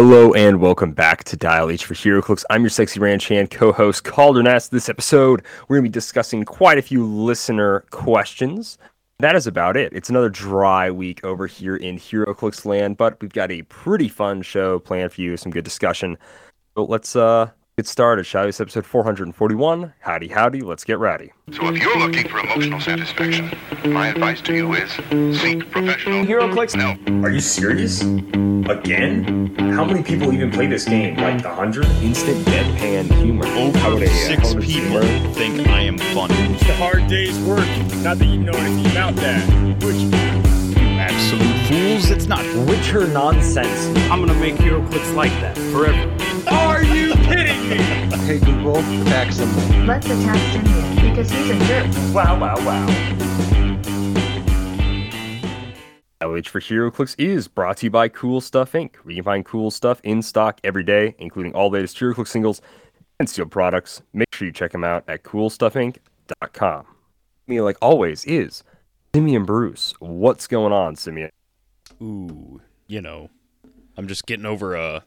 Hello 0.00 0.32
and 0.32 0.60
welcome 0.60 0.92
back 0.92 1.24
to 1.24 1.36
Dial 1.36 1.70
H 1.70 1.84
for 1.84 1.94
HeroClix. 1.94 2.44
I'm 2.50 2.62
your 2.62 2.70
sexy 2.70 3.00
ranch 3.00 3.26
hand 3.26 3.50
co-host 3.50 4.04
Calder 4.04 4.44
Nast. 4.44 4.70
This 4.70 4.88
episode, 4.88 5.42
we're 5.66 5.78
going 5.78 5.86
to 5.86 5.90
be 5.90 5.92
discussing 5.92 6.44
quite 6.44 6.78
a 6.78 6.82
few 6.82 7.04
listener 7.04 7.80
questions. 7.90 8.78
That 9.18 9.34
is 9.34 9.48
about 9.48 9.76
it. 9.76 9.92
It's 9.92 10.08
another 10.08 10.28
dry 10.28 10.88
week 10.88 11.24
over 11.24 11.48
here 11.48 11.74
in 11.74 11.96
HeroClix 11.96 12.64
land, 12.64 12.96
but 12.96 13.20
we've 13.20 13.32
got 13.32 13.50
a 13.50 13.62
pretty 13.62 14.08
fun 14.08 14.40
show 14.42 14.78
planned 14.78 15.12
for 15.12 15.20
you, 15.20 15.36
some 15.36 15.50
good 15.50 15.64
discussion. 15.64 16.16
But 16.76 16.88
let's 16.88 17.16
uh 17.16 17.50
get 17.78 17.86
started, 17.86 18.24
shall 18.26 18.42
we? 18.42 18.48
It's 18.48 18.60
episode 18.60 18.84
441. 18.84 19.94
Howdy, 20.00 20.26
howdy, 20.26 20.62
let's 20.62 20.82
get 20.82 20.98
ready. 20.98 21.32
So 21.52 21.68
if 21.68 21.80
you're 21.80 21.96
looking 21.96 22.28
for 22.28 22.40
emotional 22.40 22.80
satisfaction, 22.80 23.56
my 23.84 24.08
advice 24.08 24.40
to 24.42 24.52
you 24.54 24.74
is 24.74 24.90
seek 25.40 25.70
professional 25.70 26.24
HeroClix? 26.24 26.74
No. 26.74 27.22
Are 27.24 27.30
you 27.30 27.38
serious? 27.38 28.02
Again? 28.02 29.54
How 29.76 29.84
many 29.84 30.02
people 30.02 30.32
even 30.34 30.50
play 30.50 30.66
this 30.66 30.86
game? 30.86 31.18
Like 31.18 31.44
a 31.44 31.54
hundred? 31.54 31.86
Instant 32.02 32.44
deadpan 32.46 33.12
humor. 33.22 33.46
How 33.46 33.94
would 33.94 34.02
Over 34.02 34.04
a, 34.04 34.08
six 34.08 34.48
how 34.48 34.54
would 34.54 34.64
people 34.64 35.00
gamer- 35.00 35.32
think 35.34 35.68
I 35.68 35.82
am 35.82 35.98
funny. 35.98 36.34
It's 36.54 36.62
a 36.64 36.74
hard 36.74 37.06
day's 37.06 37.38
work. 37.42 37.68
Not 38.02 38.18
that 38.18 38.26
you 38.26 38.38
know 38.38 38.52
anything 38.54 38.90
about 38.90 39.14
that. 39.16 39.48
Which 39.84 39.94
you 39.94 40.10
Absolute 40.98 41.68
fools, 41.68 42.10
it's 42.10 42.26
not. 42.26 42.44
Witcher 42.66 43.06
nonsense. 43.06 43.86
I'm 44.10 44.18
gonna 44.18 44.34
make 44.34 44.56
HeroClix 44.56 45.14
like 45.14 45.30
that 45.40 45.56
forever. 45.70 46.12
Are 46.50 46.82
you 46.82 46.88
kidding 46.88 46.92
me? 46.92 46.97
Hey 47.68 48.38
Google, 48.38 48.78
attack 48.78 49.30
symbol. 49.30 49.60
Let's 49.84 50.06
attack 50.06 50.38
Simeon 50.52 51.10
because 51.10 51.30
he's 51.30 51.50
a 51.50 51.58
jerk. 51.66 51.86
Wow, 52.14 52.40
wow, 52.40 52.56
wow. 52.64 52.86
Dial 56.18 56.36
H 56.36 56.48
for 56.48 56.60
HeroClix 56.60 57.14
is 57.18 57.46
brought 57.46 57.76
to 57.78 57.86
you 57.86 57.90
by 57.90 58.08
Cool 58.08 58.40
Stuff 58.40 58.72
Inc. 58.72 58.94
We 59.04 59.16
can 59.16 59.24
find 59.24 59.44
cool 59.44 59.70
stuff 59.70 60.00
in 60.02 60.22
stock 60.22 60.60
every 60.64 60.82
day, 60.82 61.14
including 61.18 61.54
all 61.54 61.68
the 61.68 61.74
latest 61.74 61.98
HeroClix 61.98 62.28
singles 62.28 62.62
and 63.20 63.28
sealed 63.28 63.50
products. 63.50 64.00
Make 64.14 64.34
sure 64.34 64.46
you 64.46 64.52
check 64.52 64.72
them 64.72 64.82
out 64.84 65.04
at 65.06 65.22
coolstuffinc.com. 65.24 66.86
Me, 67.46 67.60
like 67.60 67.76
always, 67.82 68.24
is 68.24 68.64
Simeon 69.14 69.44
Bruce. 69.44 69.92
What's 69.98 70.46
going 70.46 70.72
on, 70.72 70.96
Simeon? 70.96 71.30
Ooh, 72.00 72.62
you 72.86 73.02
know, 73.02 73.28
I'm 73.98 74.08
just 74.08 74.24
getting 74.24 74.46
over 74.46 74.74
a 74.74 75.04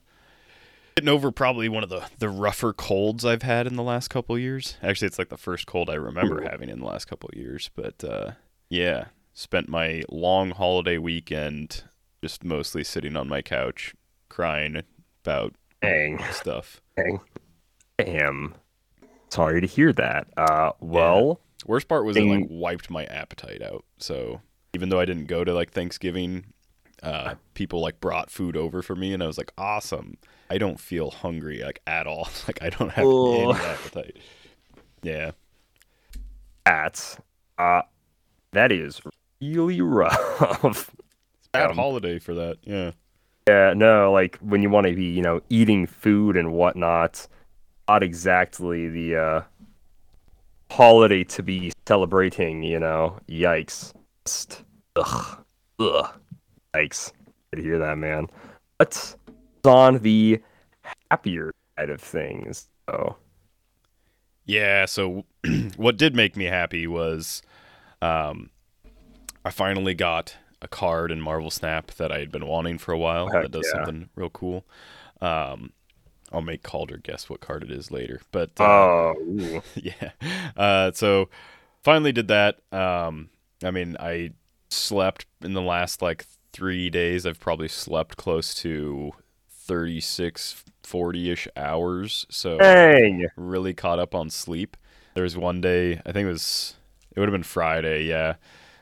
getting 0.95 1.09
over 1.09 1.31
probably 1.31 1.69
one 1.69 1.83
of 1.83 1.89
the 1.89 2.05
the 2.19 2.29
rougher 2.29 2.73
colds 2.73 3.25
I've 3.25 3.43
had 3.43 3.67
in 3.67 3.75
the 3.75 3.83
last 3.83 4.09
couple 4.09 4.37
years. 4.37 4.77
Actually, 4.81 5.07
it's 5.07 5.19
like 5.19 5.29
the 5.29 5.37
first 5.37 5.67
cold 5.67 5.89
I 5.89 5.95
remember 5.95 6.41
having 6.41 6.69
in 6.69 6.79
the 6.79 6.85
last 6.85 7.05
couple 7.05 7.29
of 7.31 7.37
years. 7.37 7.69
But 7.75 8.03
uh, 8.03 8.31
yeah, 8.69 9.05
spent 9.33 9.69
my 9.69 10.03
long 10.09 10.51
holiday 10.51 10.97
weekend 10.97 11.83
just 12.23 12.43
mostly 12.43 12.83
sitting 12.83 13.15
on 13.15 13.27
my 13.27 13.41
couch 13.41 13.93
crying 14.29 14.81
about 15.23 15.53
Dang, 15.81 16.23
stuff. 16.31 16.81
dang. 16.95 17.19
Damn. 17.97 18.55
Sorry 19.29 19.61
to 19.61 19.67
hear 19.67 19.91
that. 19.93 20.27
Uh, 20.37 20.71
well, 20.79 21.39
Worst 21.65 21.87
part 21.87 22.05
was 22.05 22.17
it 22.17 22.23
like 22.23 22.47
wiped 22.49 22.89
my 22.89 23.05
appetite 23.05 23.61
out. 23.61 23.85
So 23.97 24.41
even 24.73 24.89
though 24.89 24.99
I 24.99 25.05
didn't 25.05 25.25
go 25.25 25.43
to 25.43 25.53
like 25.53 25.71
Thanksgiving, 25.71 26.45
uh, 27.03 27.35
people 27.53 27.81
like 27.81 27.99
brought 27.99 28.29
food 28.29 28.55
over 28.57 28.81
for 28.81 28.95
me, 28.95 29.13
and 29.13 29.23
I 29.23 29.27
was 29.27 29.37
like, 29.37 29.51
awesome. 29.57 30.17
I 30.51 30.57
don't 30.57 30.77
feel 30.79 31.11
hungry 31.11 31.63
like 31.63 31.79
at 31.87 32.07
all. 32.07 32.27
like 32.47 32.61
I 32.61 32.69
don't 32.69 32.89
have 32.91 33.05
Oh. 33.07 33.51
any 33.51 33.59
appetite. 33.63 34.17
Yeah, 35.01 35.31
that's 36.65 37.17
uh, 37.57 37.83
that 38.51 38.71
is 38.73 39.01
really 39.41 39.79
rough. 39.79 40.91
bad 41.53 41.69
Um, 41.71 41.75
holiday 41.77 42.19
for 42.19 42.33
that. 42.35 42.57
Yeah, 42.63 42.91
Yeah, 43.47 43.73
no, 43.75 44.11
like 44.11 44.37
when 44.39 44.61
you 44.61 44.69
want 44.69 44.87
to 44.87 44.93
be, 44.93 45.05
you 45.05 45.21
know, 45.21 45.41
eating 45.49 45.85
food 45.87 46.35
and 46.35 46.51
whatnot, 46.51 47.27
not 47.87 48.03
exactly 48.03 48.89
the 48.89 49.15
uh, 49.15 49.41
holiday 50.69 51.23
to 51.25 51.43
be 51.43 51.71
celebrating, 51.87 52.61
you 52.63 52.79
know. 52.79 53.17
Yikes. 53.29 53.93
Just, 54.25 54.63
ugh, 54.97 55.43
ugh, 55.79 56.09
yikes. 56.75 57.11
To 57.55 57.61
hear 57.61 57.79
that, 57.79 57.97
man. 57.97 58.27
But 58.77 59.15
on 59.67 59.99
the 59.99 60.41
happier 61.09 61.53
side 61.77 61.89
of 61.89 62.01
things, 62.01 62.67
oh, 62.87 63.15
yeah. 64.45 64.85
So 64.85 65.25
what 65.77 65.97
did 65.97 66.15
make 66.15 66.35
me 66.35 66.45
happy 66.45 66.87
was, 66.87 67.41
um, 68.01 68.49
I 69.43 69.49
finally 69.49 69.93
got 69.93 70.35
a 70.61 70.67
card 70.67 71.11
in 71.11 71.21
Marvel 71.21 71.49
Snap 71.49 71.91
that 71.91 72.11
I 72.11 72.19
had 72.19 72.31
been 72.31 72.45
wanting 72.45 72.77
for 72.77 72.91
a 72.91 72.97
while. 72.97 73.29
Heck 73.29 73.43
that 73.43 73.51
does 73.51 73.69
yeah. 73.73 73.79
something 73.79 74.09
real 74.15 74.29
cool. 74.29 74.65
Um, 75.21 75.73
I'll 76.31 76.41
make 76.41 76.63
Calder 76.63 76.97
guess 76.97 77.29
what 77.29 77.41
card 77.41 77.63
it 77.63 77.71
is 77.71 77.91
later, 77.91 78.21
but 78.31 78.51
uh, 78.59 78.63
oh, 78.63 79.61
yeah. 79.75 80.11
Uh, 80.55 80.91
so 80.93 81.29
finally 81.83 82.11
did 82.11 82.27
that. 82.29 82.59
Um, 82.71 83.29
I 83.63 83.71
mean, 83.71 83.97
I 83.99 84.31
slept 84.69 85.25
in 85.41 85.53
the 85.53 85.61
last 85.61 86.01
like 86.01 86.25
three 86.53 86.89
days. 86.89 87.25
I've 87.25 87.39
probably 87.39 87.67
slept 87.67 88.17
close 88.17 88.55
to 88.55 89.11
36, 89.71 90.65
40 90.83 91.31
ish 91.31 91.47
hours. 91.55 92.25
So 92.29 92.57
dang, 92.57 93.25
really 93.37 93.73
caught 93.73 93.99
up 93.99 94.13
on 94.13 94.29
sleep. 94.29 94.75
There 95.13 95.23
was 95.23 95.37
one 95.37 95.61
day, 95.61 96.01
I 96.05 96.11
think 96.11 96.25
it 96.25 96.31
was, 96.31 96.75
it 97.15 97.19
would 97.21 97.29
have 97.29 97.33
been 97.33 97.43
Friday. 97.43 98.03
Yeah. 98.03 98.35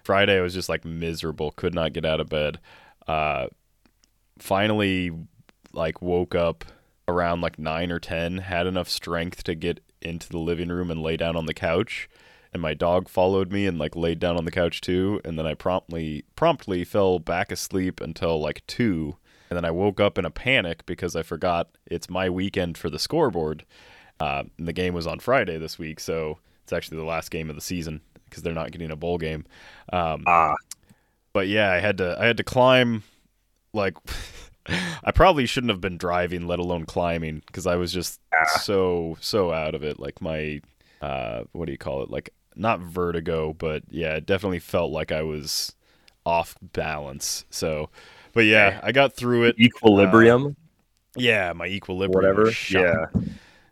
Friday, 0.04 0.40
I 0.40 0.42
was 0.42 0.56
just 0.56 0.68
like 0.68 0.84
miserable, 0.86 1.52
could 1.52 1.76
not 1.76 1.94
get 1.94 2.06
out 2.06 2.20
of 2.20 2.30
bed. 2.30 2.60
Uh, 3.08 3.50
finally, 4.40 5.12
like, 5.72 6.02
woke 6.02 6.34
up 6.34 6.66
around 7.08 7.42
like 7.42 7.60
9 7.60 7.92
or 7.92 8.00
10, 8.00 8.40
had 8.40 8.66
enough 8.66 8.90
strength 8.90 9.44
to 9.44 9.54
get 9.54 9.82
into 10.02 10.28
the 10.28 10.40
living 10.40 10.70
room 10.70 10.90
and 10.90 11.04
lay 11.04 11.18
down 11.18 11.36
on 11.36 11.46
the 11.46 11.54
couch. 11.54 12.10
And 12.52 12.64
my 12.64 12.74
dog 12.74 13.10
followed 13.10 13.52
me 13.52 13.68
and 13.68 13.78
like 13.78 13.96
laid 13.96 14.18
down 14.18 14.38
on 14.38 14.46
the 14.46 14.52
couch 14.52 14.82
too. 14.82 15.22
And 15.24 15.38
then 15.38 15.46
I 15.46 15.54
promptly 15.54 16.26
promptly 16.36 16.84
fell 16.84 17.20
back 17.20 17.52
asleep 17.52 18.02
until 18.02 18.42
like 18.42 18.66
two. 18.66 19.18
And 19.50 19.58
then 19.58 19.66
I 19.66 19.72
woke 19.72 20.00
up 20.00 20.18
in 20.18 20.26
a 20.26 20.30
panic 20.32 20.86
because 20.86 21.16
I 21.16 21.24
forgot 21.24 21.70
it's 21.86 22.10
my 22.10 22.30
weekend 22.30 22.78
for 22.78 22.90
the 22.90 23.00
scoreboard. 23.00 23.66
Uh, 24.20 24.44
and 24.58 24.68
the 24.68 24.74
game 24.74 24.94
was 24.94 25.08
on 25.08 25.20
Friday 25.20 25.58
this 25.58 25.80
week, 25.80 26.00
so 26.00 26.40
it's 26.64 26.74
actually 26.74 26.98
the 26.98 27.04
last 27.06 27.32
game 27.32 27.50
of 27.50 27.56
the 27.56 27.62
season 27.62 28.02
because 28.26 28.44
they're 28.44 28.54
not 28.54 28.72
getting 28.72 28.92
a 28.92 28.96
bowl 28.96 29.18
game. 29.18 29.46
Um, 29.92 30.24
ah, 30.28 30.56
but 31.34 31.48
yeah, 31.48 31.72
I 31.72 31.80
had 31.80 31.98
to 32.00 32.18
I 32.20 32.26
had 32.26 32.38
to 32.38 32.44
climb 32.44 33.04
like 33.74 33.96
I 35.04 35.12
probably 35.12 35.46
shouldn't 35.46 35.72
have 35.72 35.82
been 35.82 35.98
driving, 35.98 36.46
let 36.48 36.60
alone 36.60 36.86
climbing, 36.86 37.42
because 37.48 37.66
I 37.66 37.76
was 37.76 37.92
just 37.92 38.20
Ah. 38.34 38.46
so 38.60 39.18
so 39.20 39.52
out 39.52 39.74
of 39.74 39.84
it. 39.84 40.00
Like 40.00 40.22
my 40.22 40.62
uh, 41.02 41.44
what 41.54 41.66
do 41.66 41.72
you 41.72 41.78
call 41.78 42.04
it? 42.04 42.10
Like 42.12 42.32
not 42.56 42.82
vertigo, 42.82 43.54
but 43.54 43.84
yeah, 43.90 44.16
it 44.16 44.26
definitely 44.26 44.60
felt 44.60 44.92
like 44.92 45.12
I 45.14 45.22
was 45.24 45.76
off 46.26 46.56
balance. 46.62 47.46
So, 47.50 47.90
but 48.34 48.46
yeah, 48.46 48.80
I 48.84 48.92
got 48.92 49.14
through 49.14 49.46
it. 49.46 49.60
equilibrium, 49.60 50.56
Yeah, 51.16 51.54
my 51.54 51.66
equilibrium 51.68 52.36
whatever. 52.36 52.52
Yeah, 52.70 53.06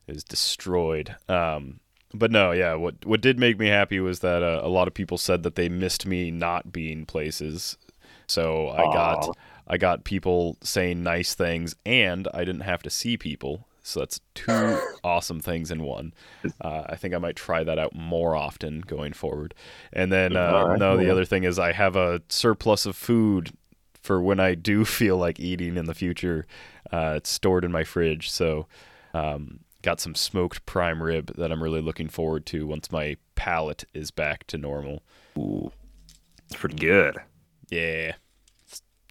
is 0.08 0.24
destroyed. 0.24 1.16
Um, 1.30 1.80
but 2.14 2.32
no, 2.32 2.52
yeah. 2.52 2.74
What 2.76 3.06
what 3.06 3.22
did 3.22 3.40
make 3.40 3.60
me 3.60 3.68
happy 3.68 4.00
was 4.00 4.20
that 4.20 4.44
uh, 4.44 4.62
a 4.64 4.70
lot 4.70 4.88
of 4.88 4.94
people 4.94 5.18
said 5.18 5.44
that 5.44 5.56
they 5.56 5.70
missed 5.70 6.06
me 6.06 6.32
not 6.32 6.72
being 6.72 7.06
places. 7.06 7.78
So 8.28 8.70
I 8.70 8.84
Aw. 8.84 8.94
got 8.94 9.38
I 9.68 9.78
got 9.78 10.04
people 10.04 10.58
saying 10.62 11.04
nice 11.04 11.34
things, 11.36 11.76
and 11.86 12.28
I 12.34 12.40
didn't 12.46 12.62
have 12.62 12.82
to 12.84 12.90
see 12.90 13.18
people. 13.18 13.68
So 13.84 14.02
that's 14.02 14.20
two 14.34 14.80
awesome 15.04 15.40
things 15.40 15.72
in 15.72 15.84
one. 15.84 16.14
Uh, 16.60 16.84
I 16.88 16.96
think 16.96 17.14
I 17.14 17.20
might 17.20 17.36
try 17.38 17.64
that 17.64 17.80
out 17.80 17.96
more 17.96 18.36
often 18.36 18.82
going 18.82 19.14
forward. 19.14 19.54
And 19.94 20.12
then 20.12 20.36
uh, 20.36 20.40
Alright, 20.40 20.80
no, 20.80 20.98
the 20.98 21.10
other 21.10 21.26
thing 21.26 21.44
is 21.44 21.58
I 21.58 21.72
have 21.72 21.96
a 21.96 22.22
surplus 22.28 22.86
of 22.86 22.96
food 22.96 23.52
for 24.08 24.22
when 24.22 24.40
I 24.40 24.56
do 24.56 24.86
feel 25.00 25.18
like 25.18 25.40
eating 25.40 25.78
in 25.78 25.86
the 25.86 25.94
future. 25.94 26.46
Uh, 26.92 27.14
it's 27.18 27.30
stored 27.30 27.64
in 27.66 27.72
my 27.72 27.84
fridge, 27.84 28.32
so 28.32 28.66
um, 29.14 29.60
got 29.82 30.00
some 30.00 30.16
smoked 30.16 30.66
prime 30.66 31.04
rib 31.04 31.36
that 31.38 31.52
I'm 31.52 31.62
really 31.62 31.82
looking 31.82 32.08
forward 32.08 32.46
to 32.48 32.66
once 32.66 32.92
my 32.92 33.18
palate 33.36 33.84
is 33.94 34.10
back 34.10 34.48
to 34.48 34.58
normal. 34.58 35.04
Ooh, 35.38 35.72
it's 36.46 36.56
pretty 36.56 36.78
good. 36.78 37.18
Yeah, 37.70 38.14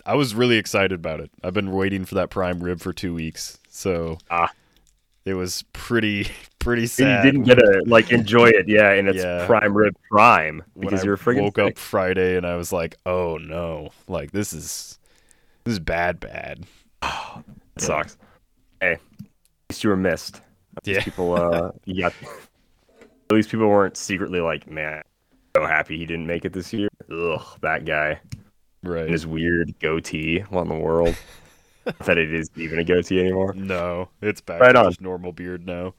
I 0.06 0.14
was 0.14 0.34
really 0.34 0.56
excited 0.56 0.92
about 0.92 1.20
it. 1.20 1.30
I've 1.44 1.52
been 1.52 1.70
waiting 1.72 2.06
for 2.06 2.14
that 2.14 2.30
prime 2.30 2.60
rib 2.60 2.80
for 2.80 2.94
two 2.94 3.12
weeks, 3.12 3.58
so 3.68 4.16
Ah. 4.30 4.50
it 5.26 5.34
was 5.34 5.62
pretty 5.74 6.28
pretty 6.58 6.82
And 6.82 6.90
sad. 6.90 7.24
You 7.26 7.30
didn't 7.32 7.44
get 7.44 7.56
to 7.56 7.82
like 7.86 8.10
enjoy 8.10 8.46
it, 8.48 8.68
yeah, 8.68 8.92
in 8.94 9.06
its 9.06 9.22
Yeah. 9.22 9.46
prime 9.46 9.76
rib 9.76 9.94
prime 10.10 10.62
because 10.80 11.04
you're 11.04 11.18
freaking 11.18 11.42
woke 11.42 11.56
sick. 11.56 11.72
up 11.72 11.78
Friday 11.78 12.36
and 12.38 12.46
I 12.46 12.56
was 12.56 12.72
like, 12.72 12.96
oh 13.04 13.36
no, 13.36 13.90
like 14.08 14.30
this 14.32 14.52
is 14.54 14.95
this 15.66 15.72
is 15.72 15.78
bad, 15.80 16.18
bad. 16.20 16.64
It 17.76 17.82
sucks. 17.82 18.16
Hey, 18.80 18.92
at 18.92 19.00
least 19.68 19.84
you 19.84 19.90
were 19.90 19.96
missed. 19.98 20.40
Yeah. 20.84 21.02
People, 21.04 21.34
uh, 21.34 21.72
got. 22.00 22.14
At 23.28 23.32
least 23.34 23.50
people 23.50 23.68
weren't 23.68 23.96
secretly 23.98 24.40
like, 24.40 24.70
man, 24.70 25.02
so 25.54 25.66
happy 25.66 25.98
he 25.98 26.06
didn't 26.06 26.26
make 26.26 26.44
it 26.46 26.52
this 26.54 26.72
year. 26.72 26.88
Ugh, 27.12 27.42
that 27.60 27.84
guy 27.84 28.18
Right. 28.82 29.02
and 29.02 29.10
his 29.12 29.26
weird 29.26 29.78
goatee. 29.80 30.38
What 30.48 30.62
in 30.62 30.68
the 30.68 30.76
world? 30.76 31.16
that 32.04 32.16
it 32.18 32.32
is 32.32 32.48
even 32.56 32.78
a 32.78 32.84
goatee 32.84 33.20
anymore. 33.20 33.52
No, 33.54 34.08
it's 34.22 34.40
back 34.40 34.60
Right 34.60 34.72
to 34.72 34.86
on. 34.86 34.94
normal 35.00 35.32
beard 35.32 35.66
now. 35.66 35.92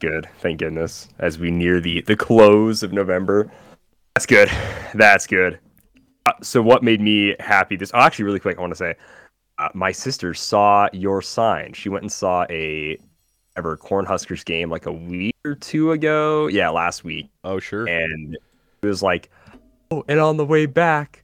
Good, 0.00 0.26
thank 0.40 0.58
goodness. 0.60 1.08
As 1.18 1.38
we 1.38 1.50
near 1.50 1.78
the 1.78 2.00
the 2.00 2.16
close 2.16 2.82
of 2.82 2.92
November, 2.94 3.52
that's 4.14 4.24
good. 4.26 4.50
That's 4.94 5.26
good. 5.26 5.58
Uh, 6.26 6.32
so, 6.42 6.62
what 6.62 6.82
made 6.82 7.00
me 7.00 7.34
happy? 7.40 7.76
This 7.76 7.90
oh, 7.94 7.98
actually, 7.98 8.24
really 8.24 8.40
quick, 8.40 8.58
I 8.58 8.60
want 8.60 8.72
to 8.72 8.76
say, 8.76 8.94
uh, 9.58 9.68
my 9.74 9.92
sister 9.92 10.34
saw 10.34 10.88
your 10.92 11.22
sign. 11.22 11.72
She 11.72 11.88
went 11.88 12.02
and 12.02 12.12
saw 12.12 12.46
a 12.50 12.98
ever 13.56 13.76
Cornhuskers 13.76 14.44
game 14.44 14.70
like 14.70 14.86
a 14.86 14.92
week 14.92 15.34
or 15.44 15.54
two 15.54 15.92
ago. 15.92 16.46
Yeah, 16.46 16.70
last 16.70 17.04
week, 17.04 17.28
Oh 17.44 17.58
sure. 17.58 17.86
and 17.86 18.36
it 18.82 18.86
was 18.86 19.02
like, 19.02 19.30
oh, 19.90 20.04
and 20.08 20.20
on 20.20 20.36
the 20.36 20.44
way 20.44 20.66
back. 20.66 21.21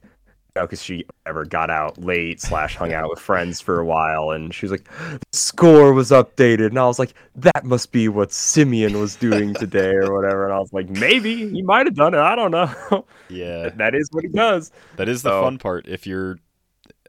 Because 0.53 0.81
she 0.81 1.05
ever 1.25 1.45
got 1.45 1.69
out 1.69 1.97
late 1.97 2.41
slash 2.41 2.75
hung 2.75 2.91
out 2.91 3.09
with 3.09 3.19
friends 3.19 3.61
for 3.61 3.79
a 3.79 3.85
while, 3.85 4.31
and 4.31 4.53
she 4.53 4.65
was 4.65 4.71
like, 4.71 4.83
"The 4.85 5.19
score 5.31 5.93
was 5.93 6.11
updated," 6.11 6.67
and 6.67 6.79
I 6.79 6.85
was 6.85 6.99
like, 6.99 7.13
"That 7.35 7.63
must 7.63 7.91
be 7.91 8.09
what 8.09 8.31
Simeon 8.33 8.99
was 8.99 9.15
doing 9.15 9.53
today, 9.53 9.91
or 9.93 10.13
whatever." 10.13 10.45
And 10.45 10.53
I 10.53 10.59
was 10.59 10.73
like, 10.73 10.89
"Maybe 10.89 11.49
he 11.49 11.61
might 11.61 11.85
have 11.87 11.95
done 11.95 12.13
it. 12.13 12.19
I 12.19 12.35
don't 12.35 12.51
know." 12.51 13.05
yeah, 13.29 13.69
that 13.69 13.95
is 13.95 14.09
what 14.11 14.23
he 14.23 14.29
does. 14.29 14.71
that 14.97 15.07
is 15.07 15.21
the 15.21 15.29
So- 15.29 15.43
fun 15.43 15.57
part. 15.59 15.87
If 15.87 16.05
you're 16.05 16.39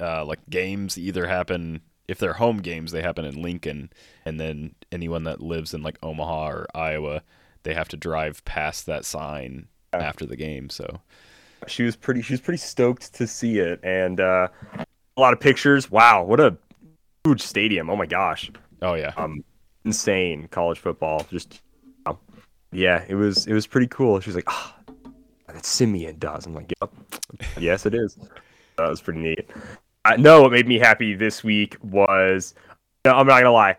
uh, 0.01 0.25
like 0.25 0.41
games 0.49 0.97
either 0.99 1.27
happen 1.27 1.81
if 2.09 2.19
they're 2.19 2.33
home 2.35 2.59
games, 2.59 2.91
they 2.93 3.03
happen 3.03 3.25
in 3.25 3.41
Lincoln, 3.41 3.91
and 4.25 4.39
then 4.41 4.75
anyone 4.91 5.25
that 5.25 5.41
lives 5.41 5.73
in 5.75 5.83
like 5.83 5.97
Omaha 6.03 6.49
or 6.51 6.67
Iowa, 6.75 7.23
they 7.63 7.73
have 7.75 7.89
to 7.89 7.97
drive 7.97 8.45
past 8.45 8.87
that 8.87 9.05
sign 9.05 9.69
after 9.93 10.27
the 10.27 10.37
game. 10.37 10.71
So 10.71 11.01
She 11.67 11.83
was 11.83 11.97
pretty. 11.97 12.23
She 12.23 12.33
was 12.33 12.41
pretty 12.41 12.59
stoked 12.59 13.15
to 13.15 13.27
see 13.27 13.59
it, 13.59 13.81
and 13.83 14.21
uh, 14.21 14.49
a 15.17 15.21
lot 15.21 15.33
of 15.33 15.41
pictures. 15.41 15.91
Wow, 15.91 16.25
what 16.25 16.41
a 16.41 16.57
huge 17.25 17.43
stadium! 17.43 17.91
Oh 17.91 17.97
my 17.97 18.07
gosh. 18.07 18.51
oh 18.83 18.95
yeah, 18.95 19.13
um 19.17 19.45
insane 19.85 20.47
college 20.49 20.79
football 20.79 21.27
just 21.31 21.63
wow. 22.05 22.19
yeah 22.73 23.05
it 23.09 23.15
was 23.15 23.47
it 23.47 23.55
was 23.55 23.67
pretty 23.67 23.87
cool 23.87 24.21
she 24.21 24.29
was 24.29 24.37
like 24.37 24.45
ah 24.49 24.77
that 25.49 25.65
simeon 25.65 26.17
does 26.19 26.47
i'm 26.47 26.55
like 26.55 26.71
yep 26.81 26.93
yes 27.59 27.87
it 27.87 27.95
is 27.95 28.19
that 28.77 28.89
was 28.89 29.01
pretty 29.01 29.21
neat 29.21 29.51
uh, 30.05 30.17
no 30.17 30.43
what 30.43 30.53
made 30.53 30.67
me 30.67 30.79
happy 30.79 31.15
this 31.15 31.43
week 31.43 31.77
was 31.83 32.55
no, 33.05 33.13
i'm 33.13 33.27
not 33.27 33.39
gonna 33.39 33.51
lie 33.51 33.77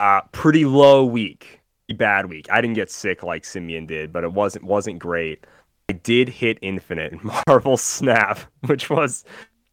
uh 0.00 0.20
pretty 0.32 0.64
low 0.64 1.04
week 1.04 1.60
bad 1.96 2.26
week 2.26 2.46
i 2.50 2.60
didn't 2.60 2.74
get 2.74 2.90
sick 2.90 3.22
like 3.22 3.44
simeon 3.44 3.86
did 3.86 4.12
but 4.12 4.24
it 4.24 4.32
wasn't 4.32 4.62
wasn't 4.64 4.98
great 4.98 5.46
i 5.88 5.92
did 5.92 6.28
hit 6.28 6.58
infinite 6.62 7.12
in 7.12 7.20
marvel 7.46 7.76
snap 7.76 8.38
which 8.66 8.90
was 8.90 9.24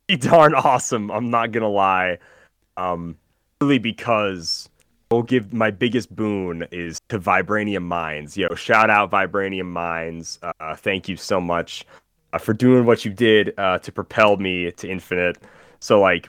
pretty 0.07 0.27
darn 0.27 0.53
awesome 0.53 1.11
i'm 1.11 1.29
not 1.29 1.51
gonna 1.51 1.69
lie 1.69 2.17
um 2.77 3.17
really 3.61 3.79
because 3.79 4.69
I'll 5.11 5.21
give 5.21 5.53
my 5.53 5.71
biggest 5.71 6.13
boon 6.13 6.65
is 6.71 6.99
to 7.09 7.19
Vibranium 7.19 7.83
Mines. 7.83 8.35
Yo, 8.35 8.53
shout 8.55 8.89
out 8.89 9.11
Vibranium 9.11 9.67
Mines. 9.67 10.39
Uh, 10.41 10.75
thank 10.75 11.07
you 11.07 11.15
so 11.15 11.39
much 11.39 11.85
uh, 12.33 12.37
for 12.37 12.53
doing 12.53 12.85
what 12.85 13.05
you 13.05 13.11
did 13.13 13.53
uh, 13.57 13.77
to 13.79 13.91
propel 13.91 14.37
me 14.37 14.71
to 14.71 14.89
infinite. 14.89 15.37
So 15.79 16.01
like, 16.01 16.27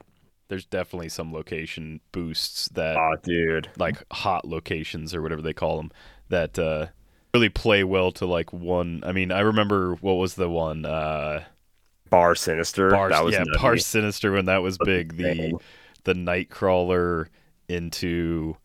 there's 0.48 0.66
definitely 0.66 1.08
some 1.08 1.32
location 1.32 2.00
boosts 2.12 2.68
that 2.70 2.96
oh 2.96 3.16
dude, 3.22 3.68
like 3.78 3.96
hot 4.12 4.46
locations 4.46 5.14
or 5.14 5.22
whatever 5.22 5.42
they 5.42 5.54
call 5.54 5.78
them 5.78 5.90
that 6.28 6.58
uh, 6.58 6.86
really 7.36 7.48
play 7.50 7.84
well 7.84 8.12
to 8.12 8.26
like 8.26 8.52
one. 8.52 9.02
I 9.04 9.12
mean, 9.12 9.30
I 9.30 9.40
remember 9.40 9.94
what 9.96 10.14
was 10.14 10.34
the 10.34 10.48
one 10.48 10.84
uh, 10.86 11.44
Bar 12.10 12.34
Sinister. 12.34 12.90
Bar, 12.90 13.10
that 13.10 13.24
was 13.24 13.34
yeah, 13.34 13.40
nutty. 13.40 13.60
Bar 13.60 13.76
Sinister 13.76 14.32
when 14.32 14.46
that 14.46 14.62
was 14.62 14.78
big. 14.78 15.16
The 15.16 15.54
the 16.04 16.14
Nightcrawler 16.14 17.26
into 17.68 18.56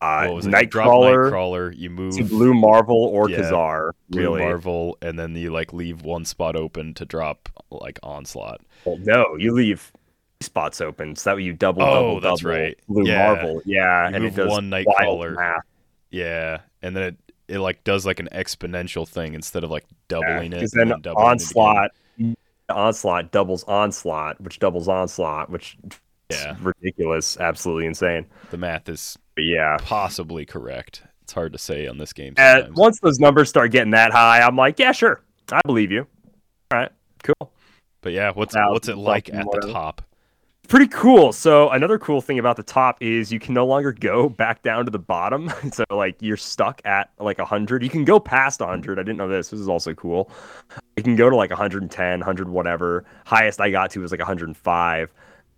uh, 0.00 0.26
what 0.26 0.34
was 0.36 0.46
it? 0.46 0.50
Nightcrawler, 0.50 1.30
Nightcrawler, 1.30 1.76
you 1.76 1.90
move 1.90 2.16
to 2.16 2.24
Blue 2.24 2.54
Marvel 2.54 2.96
or 2.96 3.30
Yeah, 3.30 3.42
Ka-Zar. 3.42 3.94
Blue 4.10 4.22
Really? 4.22 4.40
Marvel, 4.40 4.98
and 5.00 5.18
then 5.18 5.34
you 5.36 5.52
like 5.52 5.72
leave 5.72 6.02
one 6.02 6.24
spot 6.24 6.56
open 6.56 6.94
to 6.94 7.04
drop 7.04 7.48
like 7.70 7.98
Onslaught. 8.02 8.60
Well, 8.84 8.98
no, 8.98 9.36
you 9.38 9.52
leave 9.52 9.92
spots 10.40 10.80
open. 10.80 11.16
So 11.16 11.30
that 11.30 11.36
way 11.36 11.42
you 11.44 11.52
double, 11.52 11.82
Oh, 11.82 11.86
double, 11.94 12.20
that's 12.20 12.40
double 12.42 12.56
right. 12.58 12.78
Blue 12.88 13.06
Yeah. 13.06 13.26
Marvel. 13.26 13.62
Yeah, 13.64 14.08
You 14.08 14.14
and 14.16 14.24
move 14.24 14.38
it 14.38 14.42
does 14.42 14.50
one 14.50 14.70
Nightcrawler. 14.70 15.60
Yeah, 16.10 16.60
and 16.82 16.96
then 16.96 17.02
it 17.02 17.16
it 17.48 17.58
like 17.58 17.84
does 17.84 18.04
like 18.06 18.20
an 18.20 18.28
exponential 18.32 19.06
thing 19.06 19.34
instead 19.34 19.64
of 19.64 19.70
like 19.70 19.84
doubling 20.08 20.52
it. 20.52 20.56
Because 20.56 20.72
and 20.74 20.90
then 20.90 21.00
doubling 21.00 21.26
it 21.26 21.30
onslaught, 21.30 21.90
onslaught 22.68 23.32
doubles 23.32 23.64
onslaught, 23.64 24.40
which 24.40 24.58
doubles 24.58 24.88
onslaught, 24.88 25.50
which 25.50 25.76
Yeah. 26.30 26.56
ridiculous, 26.60 27.36
absolutely 27.38 27.86
insane. 27.86 28.26
The 28.50 28.58
math 28.58 28.88
is 28.88 29.16
But 29.34 29.44
yeah, 29.44 29.76
possibly 29.80 30.44
correct. 30.44 31.02
It's 31.22 31.32
hard 31.32 31.52
to 31.52 31.58
say 31.58 31.86
on 31.86 31.98
this 31.98 32.12
game. 32.12 32.34
Sometimes. 32.36 32.76
once 32.76 33.00
those 33.00 33.18
numbers 33.18 33.48
start 33.48 33.70
getting 33.72 33.90
that 33.92 34.12
high, 34.12 34.40
I'm 34.40 34.56
like, 34.56 34.78
yeah, 34.78 34.92
sure, 34.92 35.22
I 35.52 35.60
believe 35.66 35.90
you. 35.90 36.06
All 36.70 36.78
right, 36.78 36.90
cool. 37.22 37.52
But 38.00 38.12
yeah, 38.12 38.30
what's 38.32 38.54
Thousand 38.54 38.72
what's 38.72 38.88
it 38.88 38.96
like 38.96 39.32
at 39.32 39.44
the 39.50 39.72
top? 39.72 40.02
Pretty 40.68 40.88
cool. 40.88 41.32
So 41.32 41.70
another 41.70 41.96
cool 41.96 42.20
thing 42.20 42.40
about 42.40 42.56
the 42.56 42.62
top 42.62 43.00
is 43.00 43.32
you 43.32 43.38
can 43.38 43.54
no 43.54 43.64
longer 43.64 43.92
go 43.92 44.28
back 44.28 44.62
down 44.62 44.84
to 44.84 44.90
the 44.90 44.98
bottom. 44.98 45.52
so 45.72 45.84
like 45.90 46.16
you're 46.20 46.36
stuck 46.36 46.80
at 46.84 47.10
like 47.18 47.38
100. 47.38 47.84
You 47.84 47.90
can 47.90 48.04
go 48.04 48.18
past 48.18 48.60
100. 48.60 48.98
I 48.98 49.02
didn't 49.02 49.16
know 49.16 49.28
this. 49.28 49.50
This 49.50 49.60
is 49.60 49.68
also 49.68 49.94
cool. 49.94 50.30
You 50.96 51.04
can 51.04 51.14
go 51.14 51.30
to 51.30 51.36
like 51.36 51.50
110, 51.50 52.18
100 52.18 52.48
whatever. 52.48 53.04
Highest 53.26 53.60
I 53.60 53.70
got 53.70 53.90
to 53.92 54.00
was 54.00 54.10
like 54.10 54.18
105. 54.18 55.12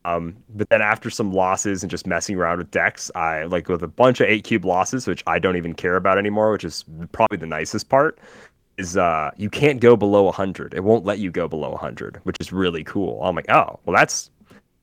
Um, 0.04 0.36
but 0.50 0.68
then 0.68 0.82
after 0.82 1.10
some 1.10 1.32
losses 1.32 1.82
and 1.82 1.90
just 1.90 2.06
messing 2.06 2.36
around 2.36 2.58
with 2.58 2.70
decks, 2.70 3.10
I 3.14 3.44
like 3.44 3.68
with 3.68 3.82
a 3.82 3.88
bunch 3.88 4.20
of 4.20 4.28
eight 4.28 4.44
cube 4.44 4.64
losses, 4.64 5.06
which 5.06 5.22
I 5.26 5.38
don't 5.38 5.56
even 5.56 5.74
care 5.74 5.96
about 5.96 6.18
anymore, 6.18 6.52
which 6.52 6.64
is 6.64 6.84
probably 7.12 7.38
the 7.38 7.46
nicest 7.46 7.88
part. 7.88 8.18
Is 8.76 8.96
uh 8.96 9.32
you 9.36 9.50
can't 9.50 9.80
go 9.80 9.96
below 9.96 10.22
100. 10.24 10.74
It 10.74 10.84
won't 10.84 11.04
let 11.04 11.18
you 11.18 11.30
go 11.30 11.48
below 11.48 11.70
100, 11.70 12.20
which 12.22 12.36
is 12.40 12.52
really 12.52 12.84
cool. 12.84 13.20
I'm 13.22 13.34
like, 13.34 13.50
oh 13.50 13.80
well, 13.84 13.96
that's 13.96 14.30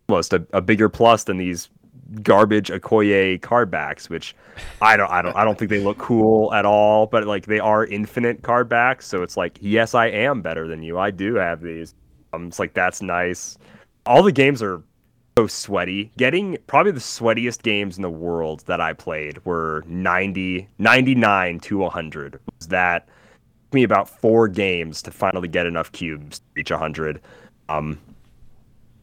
almost 0.09 0.33
a, 0.33 0.45
a 0.53 0.61
bigger 0.61 0.89
plus 0.89 1.23
than 1.23 1.37
these 1.37 1.69
garbage 2.21 2.69
Okoye 2.69 3.41
card 3.41 3.71
backs, 3.71 4.09
which 4.09 4.35
I 4.81 4.97
don't 4.97 5.09
I 5.11 5.21
don't 5.21 5.35
I 5.35 5.43
don't 5.43 5.57
think 5.57 5.69
they 5.69 5.79
look 5.79 5.97
cool 5.97 6.53
at 6.53 6.65
all, 6.65 7.07
but 7.07 7.25
like 7.25 7.45
they 7.45 7.59
are 7.59 7.85
infinite 7.85 8.43
card 8.43 8.69
backs, 8.69 9.07
so 9.07 9.23
it's 9.23 9.37
like, 9.37 9.57
yes, 9.61 9.93
I 9.93 10.07
am 10.07 10.41
better 10.41 10.67
than 10.67 10.83
you. 10.83 10.97
I 10.97 11.11
do 11.11 11.35
have 11.35 11.61
these. 11.61 11.95
Um 12.33 12.47
it's 12.47 12.59
like 12.59 12.73
that's 12.73 13.01
nice. 13.01 13.57
All 14.05 14.21
the 14.21 14.31
games 14.31 14.61
are 14.61 14.83
so 15.37 15.47
sweaty. 15.47 16.11
Getting 16.17 16.57
probably 16.67 16.91
the 16.91 16.99
sweatiest 16.99 17.63
games 17.63 17.97
in 17.97 18.03
the 18.03 18.09
world 18.09 18.63
that 18.67 18.79
I 18.79 18.93
played 18.93 19.43
were 19.45 19.83
90 19.87 20.67
99 20.77 21.59
to 21.61 21.77
100. 21.77 22.39
Was 22.59 22.67
that 22.67 23.07
took 23.07 23.73
me 23.73 23.83
about 23.83 24.07
4 24.07 24.47
games 24.47 25.01
to 25.01 25.11
finally 25.11 25.47
get 25.47 25.65
enough 25.65 25.91
cubes 25.91 26.39
to 26.39 26.45
reach 26.55 26.71
100. 26.71 27.19
Um 27.67 27.99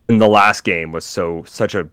and 0.08 0.20
the 0.20 0.28
last 0.28 0.64
game 0.64 0.92
was 0.92 1.04
so 1.04 1.44
such 1.46 1.74
a 1.74 1.88